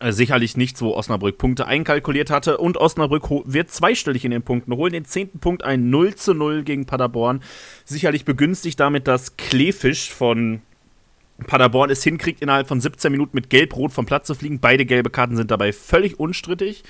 Äh, 0.01 0.12
sicherlich 0.12 0.57
nichts, 0.57 0.82
wo 0.82 0.95
Osnabrück 0.95 1.39
Punkte 1.39 1.66
einkalkuliert 1.66 2.30
hatte. 2.30 2.59
Und 2.59 2.76
Osnabrück 2.76 3.28
wird 3.45 3.70
zweistellig 3.70 4.24
in 4.24 4.30
den 4.30 4.43
Punkten, 4.43 4.74
holen 4.74 4.93
den 4.93 5.05
zehnten 5.05 5.39
Punkt 5.39 5.64
ein 5.64 5.91
0 5.91 6.14
zu 6.14 6.34
0 6.34 6.64
gegen 6.64 6.87
Paderborn. 6.87 7.41
Sicherlich 7.84 8.24
begünstigt 8.24 8.78
damit, 8.80 9.07
dass 9.07 9.37
Kleefisch 9.37 10.12
von 10.12 10.61
Paderborn 11.47 11.91
es 11.91 12.03
hinkriegt, 12.03 12.41
innerhalb 12.41 12.66
von 12.66 12.80
17 12.80 13.12
Minuten 13.12 13.37
mit 13.37 13.51
Gelb-Rot 13.51 13.93
vom 13.93 14.07
Platz 14.07 14.26
zu 14.26 14.34
fliegen. 14.34 14.61
Beide 14.61 14.87
gelbe 14.87 15.11
Karten 15.11 15.37
sind 15.37 15.51
dabei 15.51 15.72
völlig 15.72 16.18
unstrittig. 16.18 16.82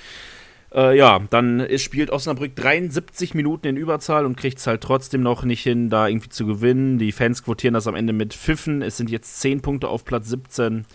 Äh, 0.73 0.97
ja, 0.97 1.19
dann 1.29 1.65
spielt 1.77 2.09
Osnabrück 2.09 2.55
73 2.55 3.33
Minuten 3.33 3.67
in 3.67 3.77
Überzahl 3.77 4.25
und 4.25 4.35
kriegt 4.35 4.57
es 4.57 4.67
halt 4.67 4.81
trotzdem 4.81 5.21
noch 5.21 5.43
nicht 5.43 5.63
hin, 5.63 5.89
da 5.89 6.07
irgendwie 6.07 6.29
zu 6.29 6.45
gewinnen. 6.45 6.97
Die 6.97 7.11
Fans 7.11 7.43
quotieren 7.43 7.73
das 7.73 7.87
am 7.87 7.95
Ende 7.95 8.13
mit 8.13 8.33
Pfiffen. 8.33 8.81
Es 8.81 8.97
sind 8.97 9.09
jetzt 9.09 9.39
10 9.39 9.61
Punkte 9.61 9.87
auf 9.87 10.03
Platz 10.03 10.27
17. 10.29 10.85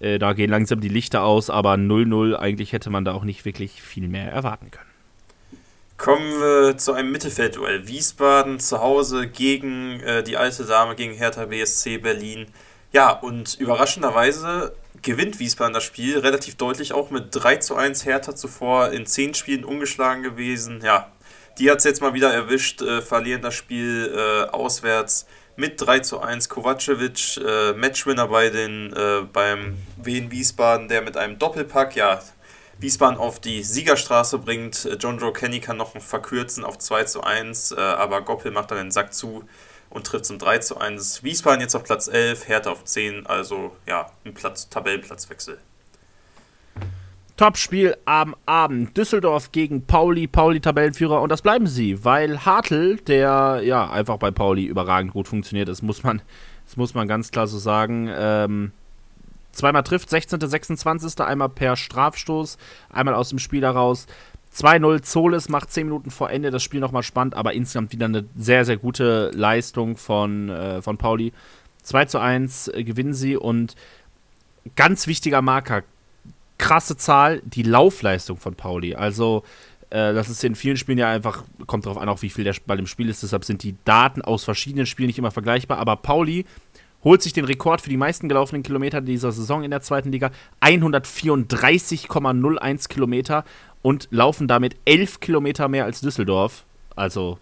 Äh, 0.00 0.18
da 0.18 0.32
gehen 0.32 0.50
langsam 0.50 0.80
die 0.80 0.88
Lichter 0.88 1.22
aus, 1.22 1.50
aber 1.50 1.74
0-0, 1.74 2.34
eigentlich 2.34 2.72
hätte 2.72 2.90
man 2.90 3.04
da 3.04 3.12
auch 3.12 3.24
nicht 3.24 3.44
wirklich 3.44 3.82
viel 3.82 4.08
mehr 4.08 4.32
erwarten 4.32 4.70
können. 4.70 4.90
Kommen 5.96 6.40
wir 6.40 6.78
zu 6.78 6.94
einem 6.94 7.12
Mittelfeldduell. 7.12 7.86
Wiesbaden 7.86 8.58
zu 8.58 8.80
Hause 8.80 9.28
gegen 9.28 10.00
äh, 10.00 10.22
die 10.22 10.38
alte 10.38 10.64
Dame, 10.64 10.96
gegen 10.96 11.12
Hertha 11.12 11.44
BSC 11.44 11.98
Berlin. 11.98 12.46
Ja, 12.92 13.10
und 13.10 13.54
überraschenderweise 13.60 14.72
gewinnt 15.02 15.38
Wiesbaden 15.38 15.74
das 15.74 15.84
Spiel 15.84 16.18
relativ 16.18 16.56
deutlich, 16.56 16.94
auch 16.94 17.10
mit 17.10 17.26
3 17.30 17.56
zu 17.56 17.76
1 17.76 18.06
Hertha 18.06 18.34
zuvor 18.34 18.90
in 18.92 19.04
10 19.04 19.34
Spielen 19.34 19.64
ungeschlagen 19.64 20.22
gewesen. 20.22 20.80
Ja, 20.82 21.10
die 21.58 21.70
hat 21.70 21.78
es 21.78 21.84
jetzt 21.84 22.00
mal 22.00 22.14
wieder 22.14 22.32
erwischt, 22.32 22.82
äh, 22.82 23.02
verlieren 23.02 23.42
das 23.42 23.54
Spiel 23.54 24.12
äh, 24.14 24.50
auswärts 24.50 25.26
mit 25.56 25.80
3 25.80 26.00
zu 26.00 26.20
1. 26.20 26.48
Kovacevic, 26.48 27.36
äh, 27.36 27.72
Matchwinner 27.74 28.28
bei 28.28 28.48
den, 28.48 28.92
äh, 28.94 29.22
beim 29.30 29.76
Wien 30.02 30.30
Wiesbaden, 30.30 30.88
der 30.88 31.02
mit 31.02 31.16
einem 31.16 31.38
Doppelpack, 31.38 31.96
ja, 31.96 32.22
Wiesbaden 32.78 33.18
auf 33.18 33.40
die 33.40 33.62
Siegerstraße 33.62 34.38
bringt. 34.38 34.88
John 35.00 35.18
Joe 35.18 35.34
Kenny 35.34 35.60
kann 35.60 35.76
noch 35.76 36.00
verkürzen 36.00 36.64
auf 36.64 36.78
2 36.78 37.04
zu 37.04 37.22
1, 37.22 37.72
äh, 37.72 37.76
aber 37.78 38.22
Goppel 38.22 38.52
macht 38.52 38.70
dann 38.70 38.78
den 38.78 38.90
Sack 38.90 39.12
zu 39.12 39.44
und 39.90 40.06
trifft 40.06 40.24
zum 40.24 40.38
3 40.38 40.58
zu 40.58 40.78
1. 40.78 41.22
Wiesbaden 41.22 41.60
jetzt 41.60 41.74
auf 41.74 41.84
Platz 41.84 42.08
11, 42.08 42.48
Hertha 42.48 42.70
auf 42.70 42.84
10, 42.84 43.26
also 43.26 43.76
ja, 43.86 44.10
ein 44.24 44.32
Platz, 44.32 44.70
Tabellenplatzwechsel. 44.70 45.58
Topspiel 47.40 47.96
am 48.04 48.36
Abend. 48.44 48.94
Düsseldorf 48.98 49.50
gegen 49.50 49.86
Pauli. 49.86 50.26
Pauli 50.26 50.60
Tabellenführer 50.60 51.22
und 51.22 51.30
das 51.30 51.40
bleiben 51.40 51.66
sie, 51.66 52.04
weil 52.04 52.44
Hartl, 52.44 52.98
der 52.98 53.62
ja 53.64 53.90
einfach 53.90 54.18
bei 54.18 54.30
Pauli 54.30 54.66
überragend 54.66 55.14
gut 55.14 55.26
funktioniert, 55.26 55.66
das 55.66 55.80
muss 55.80 56.02
man, 56.02 56.20
das 56.66 56.76
muss 56.76 56.92
man 56.92 57.08
ganz 57.08 57.30
klar 57.30 57.46
so 57.46 57.58
sagen. 57.58 58.10
Ähm, 58.14 58.72
zweimal 59.52 59.84
trifft, 59.84 60.10
16. 60.10 60.38
26. 60.38 61.18
einmal 61.22 61.48
per 61.48 61.76
Strafstoß, 61.76 62.58
einmal 62.90 63.14
aus 63.14 63.30
dem 63.30 63.38
Spiel 63.38 63.62
heraus. 63.62 64.06
2-0 64.54 65.00
Zoles 65.00 65.48
macht 65.48 65.72
10 65.72 65.86
Minuten 65.86 66.10
vor 66.10 66.28
Ende 66.28 66.50
das 66.50 66.62
Spiel 66.62 66.80
nochmal 66.80 67.04
spannend, 67.04 67.34
aber 67.36 67.54
insgesamt 67.54 67.92
wieder 67.92 68.04
eine 68.04 68.26
sehr, 68.36 68.66
sehr 68.66 68.76
gute 68.76 69.30
Leistung 69.30 69.96
von, 69.96 70.50
äh, 70.50 70.82
von 70.82 70.98
Pauli. 70.98 71.32
2 71.84 72.04
zu 72.04 72.18
1 72.18 72.68
äh, 72.68 72.84
gewinnen 72.84 73.14
sie 73.14 73.38
und 73.38 73.76
ganz 74.76 75.06
wichtiger 75.06 75.40
Marker, 75.40 75.84
krasse 76.60 76.96
Zahl, 76.96 77.42
die 77.44 77.62
Laufleistung 77.62 78.36
von 78.36 78.54
Pauli. 78.54 78.94
Also, 78.94 79.42
äh, 79.88 80.12
das 80.12 80.28
ist 80.28 80.44
in 80.44 80.54
vielen 80.54 80.76
Spielen 80.76 80.98
ja 80.98 81.10
einfach, 81.10 81.44
kommt 81.66 81.86
darauf 81.86 81.98
an, 81.98 82.08
auch 82.08 82.22
wie 82.22 82.30
viel 82.30 82.44
der 82.44 82.54
Ball 82.66 82.78
im 82.78 82.86
Spiel 82.86 83.08
ist, 83.08 83.22
deshalb 83.22 83.44
sind 83.44 83.62
die 83.62 83.76
Daten 83.84 84.22
aus 84.22 84.44
verschiedenen 84.44 84.86
Spielen 84.86 85.08
nicht 85.08 85.18
immer 85.18 85.30
vergleichbar, 85.30 85.78
aber 85.78 85.96
Pauli 85.96 86.44
holt 87.02 87.22
sich 87.22 87.32
den 87.32 87.46
Rekord 87.46 87.80
für 87.80 87.88
die 87.88 87.96
meisten 87.96 88.28
gelaufenen 88.28 88.62
Kilometer 88.62 89.00
dieser 89.00 89.32
Saison 89.32 89.64
in 89.64 89.70
der 89.70 89.80
zweiten 89.80 90.12
Liga, 90.12 90.30
134,01 90.60 92.88
Kilometer 92.88 93.46
und 93.80 94.08
laufen 94.10 94.46
damit 94.46 94.76
11 94.84 95.20
Kilometer 95.20 95.68
mehr 95.68 95.86
als 95.86 96.02
Düsseldorf. 96.02 96.64
Also, 96.94 97.38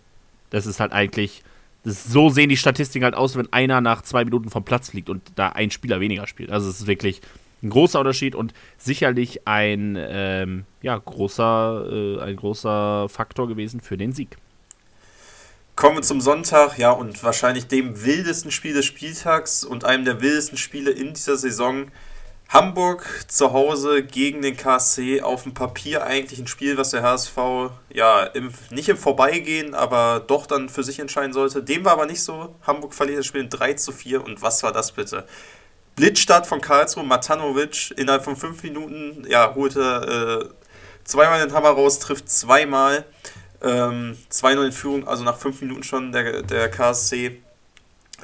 das 0.51 0.67
ist 0.67 0.79
halt 0.79 0.93
eigentlich, 0.93 1.43
so 1.85 2.31
sehen 2.31 2.51
die 2.51 2.57
Statistiken 2.57 3.05
halt 3.05 3.17
aus, 3.17 3.37
wenn 3.37 3.53
einer 3.53 3.81
nach 3.81 4.03
zwei 4.03 4.25
Minuten 4.25 4.49
vom 4.49 4.65
Platz 4.65 4.91
fliegt 4.91 5.11
und 5.11 5.23
da 5.35 5.49
ein 5.49 5.73
Spieler 5.73 5.99
weniger 5.99 6.29
spielt. 6.29 6.53
Also, 6.53 6.71
es 6.71 6.79
ist 6.81 6.87
wirklich 6.87 7.21
ein 7.63 7.71
großer 7.71 8.01
Unterschied 8.01 8.35
und 8.35 8.53
sicherlich 8.77 9.47
ein 9.47 9.97
ähm, 9.99 10.65
ja, 10.83 10.97
großer, 10.97 11.87
äh, 11.91 12.21
ein 12.21 12.37
großer 12.37 13.09
Faktor 13.09 13.49
gewesen 13.49 13.81
für 13.81 13.97
den 13.97 14.13
Sieg. 14.13 14.37
Kommen 15.77 15.97
wir 15.97 16.03
zum 16.03 16.21
Sonntag, 16.21 16.77
ja, 16.77 16.91
und 16.91 17.23
wahrscheinlich 17.23 17.69
dem 17.69 18.05
wildesten 18.05 18.51
Spiel 18.51 18.75
des 18.75 18.85
Spieltags 18.85 19.63
und 19.63 19.85
einem 19.85 20.05
der 20.05 20.21
wildesten 20.21 20.59
Spiele 20.59 20.91
in 20.91 21.15
dieser 21.15 21.37
Saison. 21.37 21.93
Hamburg 22.49 23.05
zu 23.29 23.53
Hause 23.53 24.03
gegen 24.03 24.41
den 24.41 24.57
KSC 24.57 25.21
auf 25.21 25.43
dem 25.43 25.53
Papier 25.53 26.05
eigentlich 26.05 26.41
ein 26.41 26.47
Spiel, 26.47 26.79
was 26.79 26.91
der 26.91 27.03
HSV 27.03 27.37
ja 27.93 28.25
im, 28.25 28.53
nicht 28.71 28.89
im 28.89 28.97
Vorbeigehen, 28.97 29.75
aber 29.75 30.25
doch 30.27 30.47
dann 30.47 30.71
für 30.71 30.83
sich 30.83 30.99
entscheiden 30.99 31.35
sollte. 31.35 31.63
Dem 31.63 31.85
war 31.85 31.93
aber 31.93 32.07
nicht 32.07 32.23
so. 32.23 32.57
Hamburg 32.67 32.95
verliert 32.95 33.19
das 33.19 33.27
Spiel 33.27 33.43
in 33.43 33.51
3 33.51 33.75
zu 33.75 33.93
4 33.93 34.25
und 34.25 34.41
was 34.41 34.63
war 34.63 34.73
das 34.73 34.93
bitte? 34.93 35.27
Blitzstart 35.99 36.47
von 36.47 36.61
Karlsruhe, 36.61 37.03
Matanovic 37.03 37.93
innerhalb 37.97 38.23
von 38.23 38.37
5 38.37 38.63
Minuten, 38.63 39.27
ja, 39.29 39.53
holte 39.57 40.49
äh, 40.49 40.55
zweimal 41.03 41.45
den 41.45 41.53
Hammer 41.53 41.71
raus, 41.71 41.99
trifft 41.99 42.31
zweimal. 42.31 43.05
Ähm, 43.61 44.17
2-0 44.31 44.67
in 44.67 44.73
Führung, 44.73 45.09
also 45.09 45.25
nach 45.25 45.37
5 45.37 45.61
Minuten 45.61 45.83
schon 45.83 46.13
der, 46.13 46.43
der 46.43 46.71
KSC. 46.71 47.43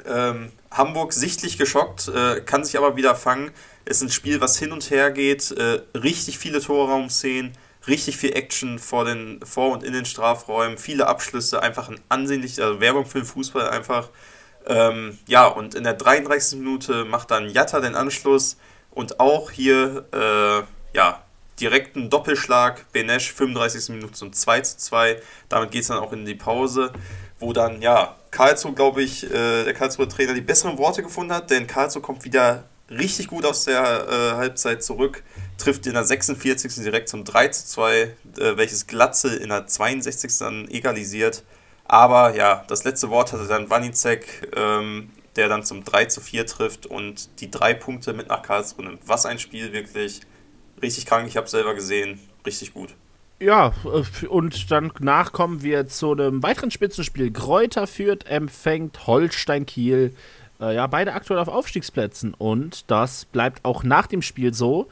Ähm, 0.05 0.53
Hamburg 0.71 1.11
sichtlich 1.11 1.57
geschockt, 1.57 2.07
äh, 2.07 2.39
kann 2.39 2.63
sich 2.63 2.77
aber 2.77 2.95
wieder 2.95 3.13
fangen. 3.13 3.51
Es 3.83 3.97
ist 3.97 4.03
ein 4.03 4.09
Spiel, 4.09 4.39
was 4.39 4.57
hin 4.57 4.71
und 4.71 4.89
her 4.89 5.11
geht. 5.11 5.51
Äh, 5.51 5.81
richtig 5.97 6.37
viele 6.37 6.61
Torraumszenen, 6.61 7.51
richtig 7.87 8.15
viel 8.15 8.37
Action 8.37 8.79
vor, 8.79 9.03
den, 9.03 9.41
vor 9.45 9.73
und 9.73 9.83
in 9.83 9.91
den 9.91 10.05
Strafräumen, 10.05 10.77
viele 10.77 11.07
Abschlüsse, 11.07 11.61
einfach 11.61 11.89
ein 11.89 11.99
ansehnlich, 12.07 12.61
also 12.63 12.79
Werbung 12.79 13.05
für 13.05 13.19
den 13.19 13.27
Fußball 13.27 13.67
einfach. 13.67 14.07
Ähm, 14.67 15.17
ja, 15.27 15.47
und 15.47 15.75
in 15.75 15.83
der 15.83 15.93
33. 15.93 16.59
Minute 16.59 17.05
macht 17.05 17.31
dann 17.31 17.49
Jatta 17.49 17.79
den 17.79 17.95
Anschluss 17.95 18.57
und 18.91 19.19
auch 19.19 19.51
hier, 19.51 20.05
äh, 20.11 20.63
ja, 20.95 21.21
direkten 21.59 22.09
Doppelschlag. 22.09 22.91
Benesch 22.91 23.31
35. 23.33 23.89
Minute 23.89 24.13
zum 24.13 24.33
2 24.33 24.61
zu 24.61 24.77
2. 24.77 25.21
Damit 25.49 25.71
geht 25.71 25.81
es 25.81 25.87
dann 25.87 25.99
auch 25.99 26.13
in 26.13 26.25
die 26.25 26.35
Pause, 26.35 26.91
wo 27.39 27.53
dann, 27.53 27.81
ja, 27.81 28.15
Karlsruhe, 28.31 28.73
glaube 28.73 29.01
ich, 29.01 29.23
äh, 29.23 29.63
der 29.63 29.73
Karlsruher 29.73 30.09
Trainer 30.09 30.33
die 30.33 30.41
besseren 30.41 30.77
Worte 30.77 31.03
gefunden 31.03 31.33
hat, 31.33 31.51
denn 31.51 31.67
Karlsruhe 31.67 32.01
kommt 32.01 32.25
wieder 32.25 32.65
richtig 32.89 33.27
gut 33.27 33.45
aus 33.45 33.65
der 33.65 33.81
äh, 33.81 34.35
Halbzeit 34.35 34.83
zurück, 34.83 35.23
trifft 35.57 35.87
in 35.87 35.93
der 35.93 36.03
46. 36.03 36.75
direkt 36.75 37.09
zum 37.09 37.23
3 37.23 37.47
zu 37.49 37.65
2, 37.65 38.01
äh, 38.01 38.11
welches 38.57 38.87
Glatzel 38.87 39.37
in 39.37 39.49
der 39.49 39.67
62. 39.67 40.37
dann 40.39 40.67
egalisiert. 40.67 41.43
Aber 41.87 42.35
ja, 42.35 42.63
das 42.67 42.83
letzte 42.83 43.09
Wort 43.09 43.31
hatte 43.31 43.47
dann 43.47 43.69
Wanicek, 43.69 44.51
ähm, 44.55 45.11
der 45.35 45.49
dann 45.49 45.63
zum 45.63 45.83
3 45.83 46.05
zu 46.05 46.21
4 46.21 46.45
trifft 46.45 46.85
und 46.85 47.41
die 47.41 47.51
drei 47.51 47.73
Punkte 47.73 48.13
mit 48.13 48.29
nach 48.29 48.41
Karlsruhe 48.41 48.85
nimmt. 48.85 49.07
Was 49.07 49.25
ein 49.25 49.39
Spiel 49.39 49.71
wirklich. 49.71 50.21
Richtig 50.81 51.05
krank, 51.05 51.27
ich 51.27 51.37
habe 51.37 51.47
selber 51.47 51.73
gesehen. 51.73 52.19
Richtig 52.45 52.73
gut. 52.73 52.89
Ja, 53.39 53.73
äh, 53.83 54.25
und 54.27 54.71
danach 54.71 55.31
kommen 55.31 55.61
wir 55.61 55.87
zu 55.87 56.11
einem 56.13 56.41
weiteren 56.41 56.71
Spitzenspiel. 56.71 57.31
Gräuter 57.31 57.85
führt, 57.85 58.25
empfängt 58.27 59.07
Holstein 59.07 59.65
Kiel. 59.65 60.15
Äh, 60.59 60.75
ja, 60.75 60.87
beide 60.87 61.13
aktuell 61.13 61.39
auf 61.39 61.49
Aufstiegsplätzen. 61.49 62.33
Und 62.33 62.89
das 62.89 63.25
bleibt 63.25 63.63
auch 63.65 63.83
nach 63.83 64.07
dem 64.07 64.21
Spiel 64.21 64.53
so. 64.53 64.87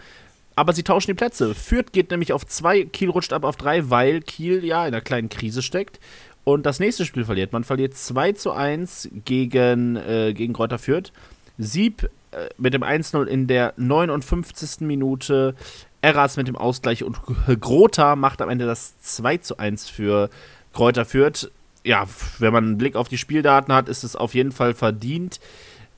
Aber 0.56 0.74
sie 0.74 0.84
tauschen 0.84 1.12
die 1.12 1.16
Plätze. 1.16 1.56
Fürth 1.56 1.92
geht 1.94 2.12
nämlich 2.12 2.32
auf 2.32 2.46
zwei, 2.46 2.84
Kiel 2.84 3.10
rutscht 3.10 3.34
ab 3.34 3.44
auf 3.44 3.56
drei, 3.56 3.90
weil 3.90 4.22
Kiel 4.22 4.64
ja 4.64 4.82
in 4.86 4.94
einer 4.94 5.02
kleinen 5.02 5.30
Krise 5.30 5.64
steckt. 5.64 6.00
Und 6.44 6.66
das 6.66 6.80
nächste 6.80 7.06
Spiel 7.06 7.26
verliert. 7.26 7.54
Man 7.54 7.64
verliert 7.64 7.96
2 7.96 8.34
zu 8.34 8.52
1 8.52 9.10
gegen, 9.26 9.96
äh, 9.96 10.34
gegen 10.34 10.54
Kräuter 10.54 10.78
Fürth. 10.78 11.12
Sieb 11.58 12.10
äh, 12.32 12.50
mit 12.58 12.74
dem 12.74 12.84
1-0 12.84 13.26
in 13.26 13.48
der 13.48 13.74
59. 13.78 14.82
Minute. 14.82 15.56
Eras 16.02 16.36
mit 16.36 16.50
dem 16.50 16.58
Ausgleich 16.58 17.04
und 17.04 17.18
Grota 17.62 18.18
macht 18.18 18.42
am 18.42 18.50
Ende 18.50 18.66
das 18.66 19.00
2 19.00 19.38
zu 19.38 19.58
1 19.58 19.90
für 19.90 20.30
Kräuter 20.74 21.06
Fürth. 21.06 21.50
Ja, 21.86 22.08
wenn 22.40 22.52
man 22.52 22.66
einen 22.66 22.78
Blick 22.78 22.96
auf 22.96 23.08
die 23.08 23.18
Spieldaten 23.18 23.74
hat, 23.74 23.88
ist 23.88 24.04
es 24.04 24.16
auf 24.16 24.34
jeden 24.34 24.52
Fall 24.52 24.74
verdient. 24.74 25.40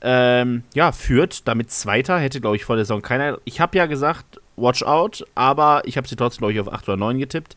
Ähm, 0.02 0.62
ja, 0.74 0.92
Fürth 0.92 1.42
damit 1.44 1.70
Zweiter, 1.70 2.18
hätte 2.18 2.40
glaube 2.40 2.56
ich 2.56 2.64
vor 2.64 2.76
der 2.76 2.84
Saison 2.84 3.02
keiner. 3.02 3.38
Ich 3.44 3.60
habe 3.60 3.76
ja 3.76 3.86
gesagt, 3.86 4.40
watch 4.56 4.82
out, 4.84 5.26
aber 5.34 5.82
ich 5.84 5.96
habe 5.96 6.06
sie 6.06 6.16
trotzdem, 6.16 6.38
glaube 6.38 6.52
ich, 6.52 6.60
auf 6.60 6.72
8 6.72 6.88
oder 6.88 6.96
9 6.96 7.18
getippt. 7.18 7.56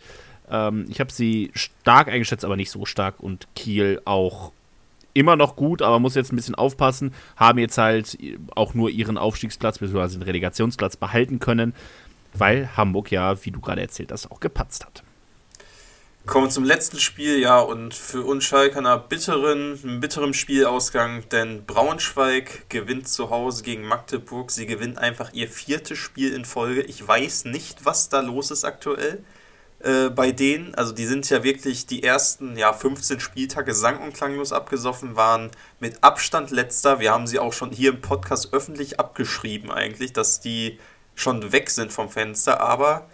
Ähm, 0.49 0.85
ich 0.89 0.99
habe 0.99 1.11
sie 1.11 1.51
stark 1.53 2.07
eingeschätzt, 2.07 2.45
aber 2.45 2.55
nicht 2.55 2.71
so 2.71 2.85
stark 2.85 3.19
und 3.19 3.47
Kiel 3.55 4.01
auch 4.05 4.51
immer 5.13 5.35
noch 5.35 5.55
gut, 5.55 5.81
aber 5.81 5.99
muss 5.99 6.15
jetzt 6.15 6.31
ein 6.31 6.35
bisschen 6.35 6.55
aufpassen. 6.55 7.13
Haben 7.35 7.59
jetzt 7.59 7.77
halt 7.77 8.17
auch 8.55 8.73
nur 8.73 8.89
ihren 8.89 9.17
Aufstiegsplatz 9.17 9.79
bzw. 9.79 10.13
den 10.13 10.21
Relegationsplatz 10.23 10.97
behalten 10.97 11.39
können, 11.39 11.73
weil 12.33 12.75
Hamburg 12.77 13.11
ja, 13.11 13.43
wie 13.43 13.51
du 13.51 13.59
gerade 13.59 13.81
erzählt 13.81 14.11
hast, 14.11 14.31
auch 14.31 14.39
gepatzt 14.39 14.85
hat. 14.85 15.03
Kommen 16.25 16.45
wir 16.45 16.51
zum 16.51 16.63
letzten 16.63 16.99
Spiel, 16.99 17.39
ja, 17.39 17.59
und 17.59 17.93
für 17.93 18.21
uns 18.21 18.43
Schalke 18.43 18.77
einer 18.77 18.99
bitteren, 18.99 19.79
einem 19.81 19.99
bitteren 19.99 20.35
Spielausgang, 20.35 21.27
denn 21.29 21.65
Braunschweig 21.65 22.69
gewinnt 22.69 23.07
zu 23.07 23.31
Hause 23.31 23.63
gegen 23.63 23.87
Magdeburg. 23.87 24.51
Sie 24.51 24.67
gewinnt 24.67 24.99
einfach 24.99 25.33
ihr 25.33 25.47
viertes 25.47 25.97
Spiel 25.97 26.33
in 26.33 26.45
Folge. 26.45 26.81
Ich 26.81 27.05
weiß 27.07 27.45
nicht, 27.45 27.83
was 27.83 28.09
da 28.09 28.19
los 28.19 28.51
ist 28.51 28.63
aktuell 28.63 29.23
äh, 29.79 30.09
bei 30.09 30.31
denen. 30.31 30.75
Also 30.75 30.93
die 30.93 31.05
sind 31.05 31.29
ja 31.29 31.43
wirklich 31.43 31.85
die 31.85 32.03
ersten 32.03 32.57
ja, 32.57 32.73
15 32.73 33.19
Spieltage 33.19 33.73
sang- 33.73 33.99
und 33.99 34.13
klanglos 34.13 34.51
abgesoffen, 34.51 35.15
waren 35.15 35.51
mit 35.79 36.03
Abstand 36.03 36.51
letzter. 36.51 36.99
Wir 36.99 37.11
haben 37.11 37.27
sie 37.27 37.39
auch 37.39 37.53
schon 37.53 37.71
hier 37.71 37.91
im 37.91 38.01
Podcast 38.01 38.53
öffentlich 38.53 38.99
abgeschrieben 38.99 39.71
eigentlich, 39.71 40.13
dass 40.13 40.39
die 40.41 40.79
schon 41.15 41.51
weg 41.51 41.69
sind 41.69 41.91
vom 41.91 42.09
Fenster, 42.09 42.61
aber 42.61 43.07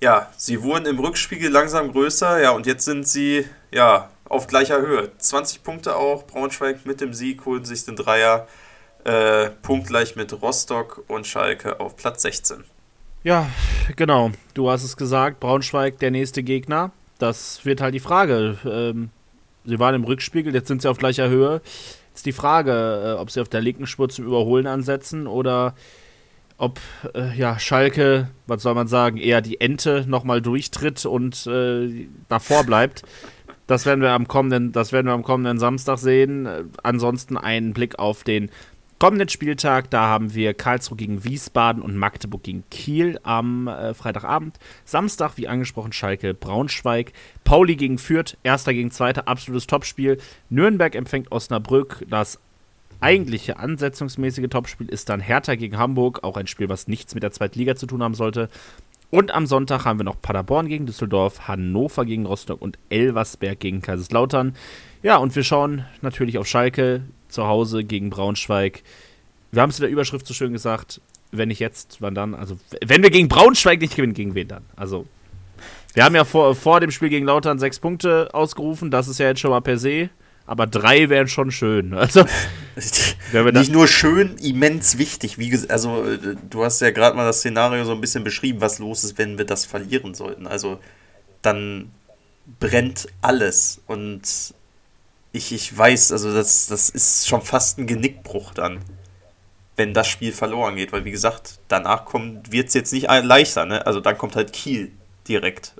ja, 0.00 0.30
sie 0.36 0.62
wurden 0.62 0.86
im 0.86 0.98
Rückspiegel 0.98 1.50
langsam 1.50 1.90
größer, 1.92 2.40
ja, 2.40 2.50
und 2.50 2.66
jetzt 2.66 2.84
sind 2.84 3.06
sie, 3.08 3.46
ja, 3.72 4.10
auf 4.28 4.46
gleicher 4.46 4.80
Höhe. 4.80 5.10
20 5.18 5.64
Punkte 5.64 5.96
auch, 5.96 6.26
Braunschweig 6.26 6.86
mit 6.86 7.00
dem 7.00 7.12
Sieg 7.12 7.44
holen 7.46 7.64
sich 7.64 7.84
den 7.84 7.96
Dreier, 7.96 8.46
äh, 9.04 9.50
punktgleich 9.50 10.16
mit 10.16 10.40
Rostock 10.40 11.04
und 11.08 11.26
Schalke 11.26 11.80
auf 11.80 11.96
Platz 11.96 12.22
16. 12.22 12.64
Ja, 13.24 13.50
genau, 13.96 14.30
du 14.54 14.70
hast 14.70 14.84
es 14.84 14.96
gesagt, 14.96 15.40
Braunschweig 15.40 15.98
der 15.98 16.12
nächste 16.12 16.42
Gegner. 16.44 16.92
Das 17.18 17.64
wird 17.64 17.80
halt 17.80 17.94
die 17.94 18.00
Frage. 18.00 18.58
Ähm, 18.64 19.10
sie 19.64 19.78
waren 19.80 19.96
im 19.96 20.04
Rückspiegel, 20.04 20.54
jetzt 20.54 20.68
sind 20.68 20.82
sie 20.82 20.88
auf 20.88 20.98
gleicher 20.98 21.28
Höhe. 21.28 21.60
Jetzt 22.10 22.26
die 22.26 22.32
Frage, 22.32 23.16
äh, 23.16 23.20
ob 23.20 23.30
sie 23.30 23.40
auf 23.40 23.48
der 23.48 23.60
linken 23.60 23.88
Spur 23.88 24.08
zum 24.08 24.24
Überholen 24.24 24.68
ansetzen 24.68 25.26
oder 25.26 25.74
ob 26.58 26.80
äh, 27.14 27.36
ja, 27.36 27.58
Schalke, 27.58 28.28
was 28.46 28.62
soll 28.62 28.74
man 28.74 28.86
sagen, 28.86 29.16
eher 29.16 29.40
die 29.40 29.60
Ente 29.60 30.04
nochmal 30.06 30.40
durchtritt 30.40 31.04
und 31.04 31.44
äh, 31.48 32.08
davor 32.28 32.64
bleibt. 32.64 33.02
Das 33.66 33.84
werden 33.84 34.00
wir 34.00 34.12
am 34.12 34.28
kommenden, 34.28 34.72
das 34.72 34.92
werden 34.92 35.06
wir 35.06 35.12
am 35.12 35.24
kommenden 35.24 35.58
Samstag 35.58 35.98
sehen. 35.98 36.46
Äh, 36.46 36.64
ansonsten 36.84 37.36
einen 37.36 37.72
Blick 37.72 37.98
auf 37.98 38.22
den 38.22 38.50
kommenden 38.98 39.28
Spieltag. 39.28 39.90
Da 39.90 40.02
haben 40.08 40.34
wir 40.34 40.54
Karlsruhe 40.54 40.96
gegen 40.96 41.24
Wiesbaden 41.24 41.82
und 41.82 41.96
Magdeburg 41.96 42.42
gegen 42.42 42.64
Kiel 42.70 43.18
am 43.22 43.68
äh, 43.68 43.94
Freitagabend. 43.94 44.58
Samstag, 44.84 45.36
wie 45.36 45.48
angesprochen, 45.48 45.92
Schalke 45.92 46.34
Braunschweig. 46.34 47.12
Pauli 47.44 47.76
gegen 47.76 47.98
Fürth, 47.98 48.36
erster 48.42 48.74
gegen 48.74 48.90
zweiter, 48.90 49.28
absolutes 49.28 49.66
Topspiel. 49.66 50.18
Nürnberg 50.50 50.94
empfängt 50.94 51.32
Osnabrück. 51.32 52.04
Das 52.08 52.38
eigentliche 53.00 53.58
ansetzungsmäßige 53.58 54.48
Topspiel 54.48 54.88
ist 54.88 55.08
dann 55.08 55.20
Hertha 55.20 55.54
gegen 55.54 55.78
Hamburg, 55.78 56.24
auch 56.24 56.36
ein 56.36 56.46
Spiel, 56.46 56.68
was 56.68 56.88
nichts 56.88 57.14
mit 57.14 57.22
der 57.22 57.30
zweiten 57.30 57.58
Liga 57.58 57.76
zu 57.76 57.86
tun 57.86 58.02
haben 58.02 58.14
sollte. 58.14 58.48
Und 59.10 59.30
am 59.30 59.46
Sonntag 59.46 59.84
haben 59.86 59.98
wir 59.98 60.04
noch 60.04 60.20
Paderborn 60.20 60.68
gegen 60.68 60.84
Düsseldorf, 60.84 61.48
Hannover 61.48 62.04
gegen 62.04 62.26
Rostock 62.26 62.60
und 62.60 62.78
Elversberg 62.90 63.58
gegen 63.58 63.80
Kaiserslautern. 63.80 64.54
Ja, 65.02 65.16
und 65.16 65.34
wir 65.36 65.44
schauen 65.44 65.84
natürlich 66.02 66.38
auf 66.38 66.46
Schalke 66.46 67.02
zu 67.28 67.46
Hause 67.46 67.84
gegen 67.84 68.10
Braunschweig. 68.10 68.82
Wir 69.52 69.62
haben 69.62 69.70
es 69.70 69.78
in 69.78 69.82
der 69.82 69.90
Überschrift 69.90 70.26
so 70.26 70.34
schön 70.34 70.52
gesagt, 70.52 71.00
wenn 71.30 71.48
nicht 71.48 71.60
jetzt, 71.60 71.98
wann 72.00 72.14
dann? 72.14 72.34
Also, 72.34 72.58
wenn 72.84 73.02
wir 73.02 73.10
gegen 73.10 73.28
Braunschweig 73.28 73.80
nicht 73.80 73.96
gewinnen, 73.96 74.14
gegen 74.14 74.34
wen 74.34 74.48
dann? 74.48 74.64
Also, 74.76 75.06
wir 75.94 76.04
haben 76.04 76.14
ja 76.14 76.24
vor, 76.24 76.54
vor 76.54 76.80
dem 76.80 76.90
Spiel 76.90 77.08
gegen 77.08 77.26
Lautern 77.26 77.58
sechs 77.58 77.78
Punkte 77.78 78.28
ausgerufen, 78.32 78.90
das 78.90 79.08
ist 79.08 79.18
ja 79.18 79.26
jetzt 79.26 79.40
schon 79.40 79.50
mal 79.50 79.60
per 79.60 79.78
se 79.78 80.10
aber 80.48 80.66
drei 80.66 81.10
wären 81.10 81.28
schon 81.28 81.50
schön. 81.50 81.92
Also, 81.92 82.24
Nicht 83.52 83.70
nur 83.70 83.86
schön, 83.86 84.38
immens 84.38 84.96
wichtig. 84.96 85.36
Wie 85.36 85.54
also, 85.68 86.04
äh, 86.04 86.36
du 86.48 86.64
hast 86.64 86.80
ja 86.80 86.90
gerade 86.90 87.14
mal 87.14 87.26
das 87.26 87.40
Szenario 87.40 87.84
so 87.84 87.92
ein 87.92 88.00
bisschen 88.00 88.24
beschrieben, 88.24 88.62
was 88.62 88.78
los 88.78 89.04
ist, 89.04 89.18
wenn 89.18 89.36
wir 89.36 89.44
das 89.44 89.66
verlieren 89.66 90.14
sollten. 90.14 90.46
Also, 90.46 90.80
dann 91.42 91.92
brennt 92.60 93.08
alles. 93.20 93.82
Und 93.86 94.54
ich, 95.32 95.52
ich 95.52 95.76
weiß, 95.76 96.12
also, 96.12 96.32
das, 96.32 96.66
das 96.66 96.90
ist 96.90 97.28
schon 97.28 97.42
fast 97.42 97.78
ein 97.78 97.86
Genickbruch 97.86 98.54
dann, 98.54 98.80
wenn 99.76 99.94
das 99.94 100.08
Spiel 100.08 100.32
verloren 100.32 100.76
geht. 100.76 100.92
Weil, 100.92 101.04
wie 101.04 101.10
gesagt, 101.10 101.58
danach 101.68 102.06
wird 102.12 102.68
es 102.68 102.74
jetzt 102.74 102.92
nicht 102.92 103.08
leichter. 103.08 103.66
Ne? 103.66 103.86
Also, 103.86 104.00
dann 104.00 104.16
kommt 104.18 104.36
halt 104.36 104.52
Kiel 104.52 104.92
direkt. 105.26 105.74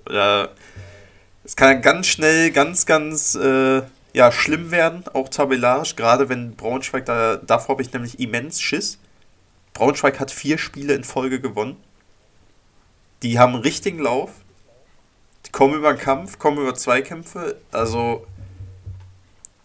Es 1.44 1.56
kann 1.56 1.82
ganz 1.82 2.06
schnell, 2.06 2.50
ganz, 2.50 2.86
ganz. 2.86 3.34
Äh, 3.34 3.82
ja, 4.14 4.32
schlimm 4.32 4.70
werden, 4.70 5.04
auch 5.12 5.28
tabellarisch, 5.28 5.94
gerade 5.94 6.28
wenn 6.28 6.56
Braunschweig, 6.56 7.04
da, 7.04 7.36
davor 7.36 7.74
habe 7.74 7.82
ich 7.82 7.92
nämlich 7.92 8.18
immens 8.18 8.60
Schiss. 8.60 8.98
Braunschweig 9.74 10.18
hat 10.18 10.30
vier 10.30 10.58
Spiele 10.58 10.94
in 10.94 11.04
Folge 11.04 11.40
gewonnen. 11.40 11.76
Die 13.22 13.38
haben 13.38 13.54
einen 13.54 13.62
richtigen 13.62 13.98
Lauf. 14.00 14.30
Die 15.46 15.52
kommen 15.52 15.74
über 15.74 15.92
den 15.92 16.00
Kampf, 16.00 16.38
kommen 16.38 16.58
über 16.58 16.74
Zweikämpfe. 16.74 17.60
Also, 17.70 18.26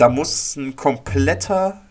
da 0.04 0.10
muss 0.10 0.58
ein 0.58 0.76
kompletter 0.76 1.82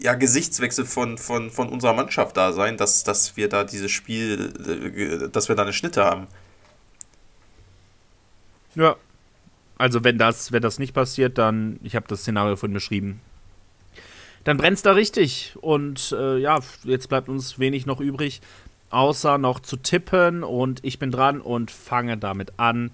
ja, 0.00 0.14
Gesichtswechsel 0.14 0.84
von, 0.84 1.16
von, 1.16 1.52
von 1.52 1.68
unserer 1.68 1.92
Mannschaft 1.94 2.36
da 2.36 2.52
sein, 2.52 2.76
dass, 2.76 3.04
dass 3.04 3.36
wir 3.36 3.48
da 3.48 3.62
dieses 3.62 3.92
Spiel, 3.92 4.52
äh, 4.66 5.28
dass 5.28 5.48
wir 5.48 5.54
da 5.54 5.62
eine 5.62 5.72
Schnitte 5.72 6.04
haben. 6.04 6.26
Ja, 8.74 8.96
also 9.78 10.02
wenn 10.02 10.18
das, 10.18 10.50
wenn 10.50 10.60
das 10.60 10.80
nicht 10.80 10.92
passiert, 10.92 11.38
dann, 11.38 11.78
ich 11.84 11.94
habe 11.94 12.08
das 12.08 12.22
Szenario 12.22 12.56
von 12.56 12.72
beschrieben, 12.72 13.20
dann 14.42 14.56
brennt 14.56 14.78
es 14.78 14.82
da 14.82 14.90
richtig. 14.90 15.54
Und 15.60 16.10
äh, 16.18 16.36
ja, 16.38 16.58
jetzt 16.82 17.08
bleibt 17.08 17.28
uns 17.28 17.60
wenig 17.60 17.86
noch 17.86 18.00
übrig, 18.00 18.40
außer 18.90 19.38
noch 19.38 19.60
zu 19.60 19.76
tippen. 19.76 20.42
Und 20.42 20.80
ich 20.82 20.98
bin 20.98 21.12
dran 21.12 21.40
und 21.40 21.70
fange 21.70 22.18
damit 22.18 22.54
an. 22.58 22.90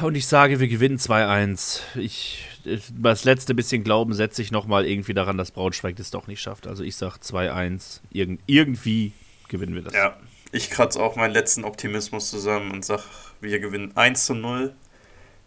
Und 0.00 0.14
ich 0.14 0.26
sage, 0.26 0.60
wir 0.60 0.68
gewinnen 0.68 0.98
2-1. 0.98 1.80
Ich, 1.96 2.46
das 2.92 3.24
letzte 3.24 3.54
bisschen 3.54 3.84
Glauben 3.84 4.14
setze 4.14 4.42
ich 4.42 4.50
nochmal 4.52 4.86
irgendwie 4.86 5.14
daran, 5.14 5.36
dass 5.36 5.50
Braunschweig 5.50 5.96
das 5.96 6.10
doch 6.10 6.26
nicht 6.26 6.40
schafft. 6.40 6.66
Also 6.66 6.84
ich 6.84 6.96
sage 6.96 7.16
2-1. 7.16 8.00
Irgend, 8.10 8.40
irgendwie 8.46 9.12
gewinnen 9.48 9.74
wir 9.74 9.82
das. 9.82 9.94
Ja, 9.94 10.16
ich 10.52 10.70
kratze 10.70 11.00
auch 11.00 11.16
meinen 11.16 11.32
letzten 11.32 11.64
Optimismus 11.64 12.30
zusammen 12.30 12.70
und 12.70 12.84
sage, 12.84 13.02
wir 13.40 13.58
gewinnen 13.58 13.96
1 13.96 14.30
0. 14.30 14.74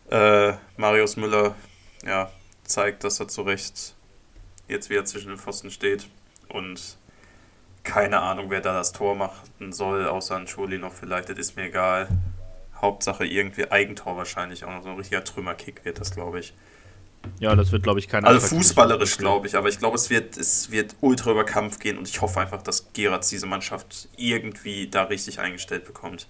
Äh, 0.10 0.54
Marius 0.78 1.18
Müller 1.18 1.56
ja, 2.06 2.32
zeigt, 2.64 3.04
dass 3.04 3.20
er 3.20 3.28
zu 3.28 3.42
Recht 3.42 3.96
jetzt 4.68 4.90
wieder 4.90 5.06
zwischen 5.06 5.30
den 5.30 5.38
Pfosten 5.38 5.72
steht 5.72 6.08
und 6.50 6.98
keine 7.84 8.20
Ahnung, 8.20 8.50
wer 8.50 8.62
da 8.62 8.74
das 8.74 8.92
Tor 8.92 9.16
machen 9.16 9.72
soll, 9.72 10.08
außer 10.08 10.36
ein 10.36 10.48
Schuli 10.48 10.78
noch 10.78 10.94
vielleicht, 10.94 11.30
das 11.30 11.38
ist 11.38 11.56
mir 11.56 11.68
egal. 11.68 12.10
Hauptsache 12.82 13.26
irgendwie 13.26 13.70
Eigentor 13.72 14.18
wahrscheinlich, 14.18 14.64
auch 14.64 14.72
noch 14.72 14.84
so 14.84 14.90
ein 14.90 14.98
richtiger 14.98 15.24
Trümmerkick 15.24 15.86
wird 15.86 16.00
das, 16.00 16.12
glaube 16.12 16.40
ich. 16.40 16.54
Ja, 17.40 17.56
das 17.56 17.72
wird, 17.72 17.84
glaube 17.84 18.00
ich, 18.00 18.08
kein 18.08 18.26
Also 18.26 18.48
fußballerisch, 18.48 19.18
glaube 19.18 19.48
ich, 19.48 19.56
aber 19.56 19.70
ich 19.70 19.80
glaube, 19.80 19.96
es 19.96 20.10
wird, 20.10 20.38
es 20.38 20.72
wird 20.72 20.96
ultra 21.02 21.32
über 21.32 21.46
Kampf 21.46 21.80
gehen 21.80 21.98
und 21.98 22.08
ich 22.08 22.22
hoffe 22.22 22.40
einfach, 22.40 22.62
dass 22.62 22.94
Geratz 22.94 23.30
diese 23.30 23.46
Mannschaft 23.46 24.08
irgendwie 24.16 24.88
da 24.88 25.04
richtig 25.04 25.40
eingestellt 25.40 25.86
bekommt. 25.86 26.28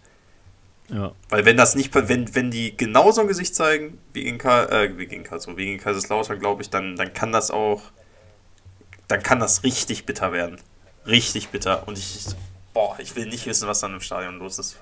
Ja. 0.90 1.11
Weil 1.30 1.45
wenn 1.45 1.57
das 1.57 1.76
nicht, 1.76 1.94
wenn, 1.94 2.34
wenn 2.34 2.49
die 2.49 2.76
genauso 2.76 3.22
ein 3.22 3.28
Gesicht 3.28 3.56
zeigen 3.56 3.98
wie 4.14 4.24
gegen, 4.24 4.38
Karl, 4.38 4.72
äh, 4.72 4.98
wie 4.98 5.06
gegen 5.06 5.24
Karlsruhe, 5.24 5.57
wie 5.57 5.65
gegen 5.65 5.80
Kaiserslautern, 5.80 6.40
glaube 6.40 6.61
ich, 6.61 6.69
dann, 6.69 6.95
dann 6.95 7.14
kann 7.14 7.32
das 7.32 7.52
auch, 7.52 7.82
dann 9.07 9.22
kann 9.22 9.40
das 9.40 9.64
richtig 9.64 10.06
bitter 10.06 10.32
werden. 10.32 10.57
Richtig 11.06 11.49
bitter. 11.49 11.88
Und 11.88 11.98
ich, 11.98 12.26
boah, 12.74 12.98
ich 12.99 13.15
will 13.15 13.26
nicht 13.28 13.45
wissen, 13.45 13.68
was 13.68 13.82
dann 13.82 13.94
im 13.94 14.02
Stadion 14.02 14.40
los 14.40 14.60
ist. 14.60 14.78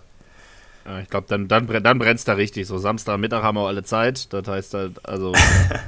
Ja, 0.86 1.00
ich 1.00 1.10
glaube, 1.10 1.26
dann, 1.28 1.48
dann, 1.48 1.68
dann 1.68 2.00
brennt 2.00 2.20
es 2.20 2.26
da 2.26 2.34
richtig. 2.34 2.68
So 2.68 2.78
Samstagmittag 2.78 3.42
haben 3.42 3.58
wir 3.58 3.68
alle 3.68 3.84
Zeit. 3.84 4.32
Das 4.34 4.48
heißt, 4.48 4.76
also, 5.04 5.34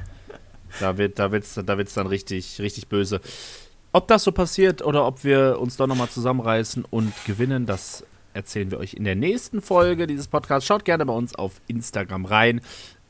da 0.80 0.98
wird 0.98 1.20
da 1.20 1.32
wird's, 1.32 1.60
da 1.64 1.78
wird's 1.78 1.94
dann 1.94 2.08
richtig, 2.08 2.60
richtig 2.60 2.88
böse. 2.88 3.22
Ob 3.94 4.08
das 4.08 4.24
so 4.24 4.32
passiert 4.32 4.82
oder 4.84 5.06
ob 5.06 5.24
wir 5.24 5.60
uns 5.60 5.78
doch 5.78 5.88
nochmal 5.88 6.10
zusammenreißen 6.10 6.86
und 6.90 7.14
gewinnen, 7.26 7.66
das 7.66 8.04
erzählen 8.34 8.70
wir 8.70 8.80
euch 8.80 8.94
in 8.94 9.04
der 9.04 9.16
nächsten 9.16 9.62
Folge 9.62 10.08
dieses 10.08 10.28
Podcasts. 10.28 10.68
Schaut 10.68 10.86
gerne 10.86 11.06
bei 11.06 11.14
uns 11.14 11.34
auf 11.36 11.62
Instagram 11.68 12.26
rein. 12.26 12.62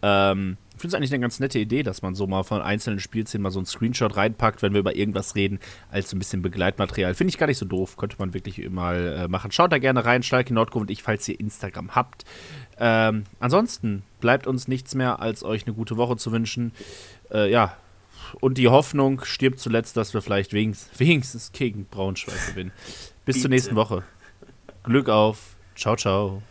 Ähm, 0.02 0.58
ich 0.78 0.82
finde 0.82 0.90
es 0.90 0.94
eigentlich 0.94 1.12
eine 1.12 1.22
ganz 1.22 1.40
nette 1.40 1.58
Idee, 1.58 1.82
dass 1.82 2.04
man 2.04 2.14
so 2.14 2.28
mal 2.28 2.44
von 2.44 2.62
einzelnen 2.62 3.00
Spielszenen 3.00 3.42
mal 3.42 3.50
so 3.50 3.58
einen 3.58 3.66
Screenshot 3.66 4.16
reinpackt, 4.16 4.62
wenn 4.62 4.74
wir 4.74 4.80
über 4.82 4.96
irgendwas 4.96 5.34
reden, 5.34 5.60
als 5.90 6.12
so 6.12 6.16
ein 6.16 6.20
bisschen 6.20 6.44
Begleitmaterial. 6.44 7.16
Finde 7.16 7.30
ich 7.30 7.40
gar 7.40 7.48
nicht 7.48 7.58
so 7.58 7.66
doof, 7.66 7.98
könnte 7.98 8.18
man 8.20 8.36
wirklich 8.36 8.70
mal 8.70 9.24
äh, 9.24 9.28
machen. 9.28 9.52
Schaut 9.52 9.72
da 9.72 9.80
gerne 9.80 10.06
rein, 10.06 10.22
Schalke 10.22 10.54
Nordkurve 10.54 10.84
und 10.84 10.92
ich, 10.92 11.02
falls 11.02 11.28
ihr 11.28 11.40
Instagram 11.40 11.96
habt. 11.96 12.26
Ähm, 12.78 13.24
ansonsten 13.40 14.04
bleibt 14.20 14.46
uns 14.46 14.68
nichts 14.68 14.94
mehr, 14.94 15.20
als 15.20 15.44
euch 15.44 15.66
eine 15.66 15.74
gute 15.74 15.98
Woche 15.98 16.16
zu 16.16 16.32
wünschen. 16.32 16.74
Äh, 17.32 17.52
ja, 17.52 17.76
und 18.40 18.60
die 18.60 18.68
Hoffnung 18.68 19.26
stirbt 19.26 19.60
zuletzt, 19.60 19.98
dass 19.98 20.14
wir 20.14 20.22
vielleicht 20.22 20.54
wenigstens, 20.54 21.00
wenigstens 21.00 21.52
gegen 21.54 21.86
Braunschweig 21.86 22.50
gewinnen. 22.50 22.72
Bis 23.26 23.42
zur 23.42 23.50
nächsten 23.50 23.76
Woche. 23.76 24.04
Glück 24.84 25.10
auf. 25.10 25.56
Ciao, 25.76 25.96
ciao. 25.96 26.44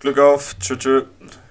Glück 0.00 0.18
auf. 0.18 0.58
Tschüss. 0.58 0.78
tschüss. 0.78 1.04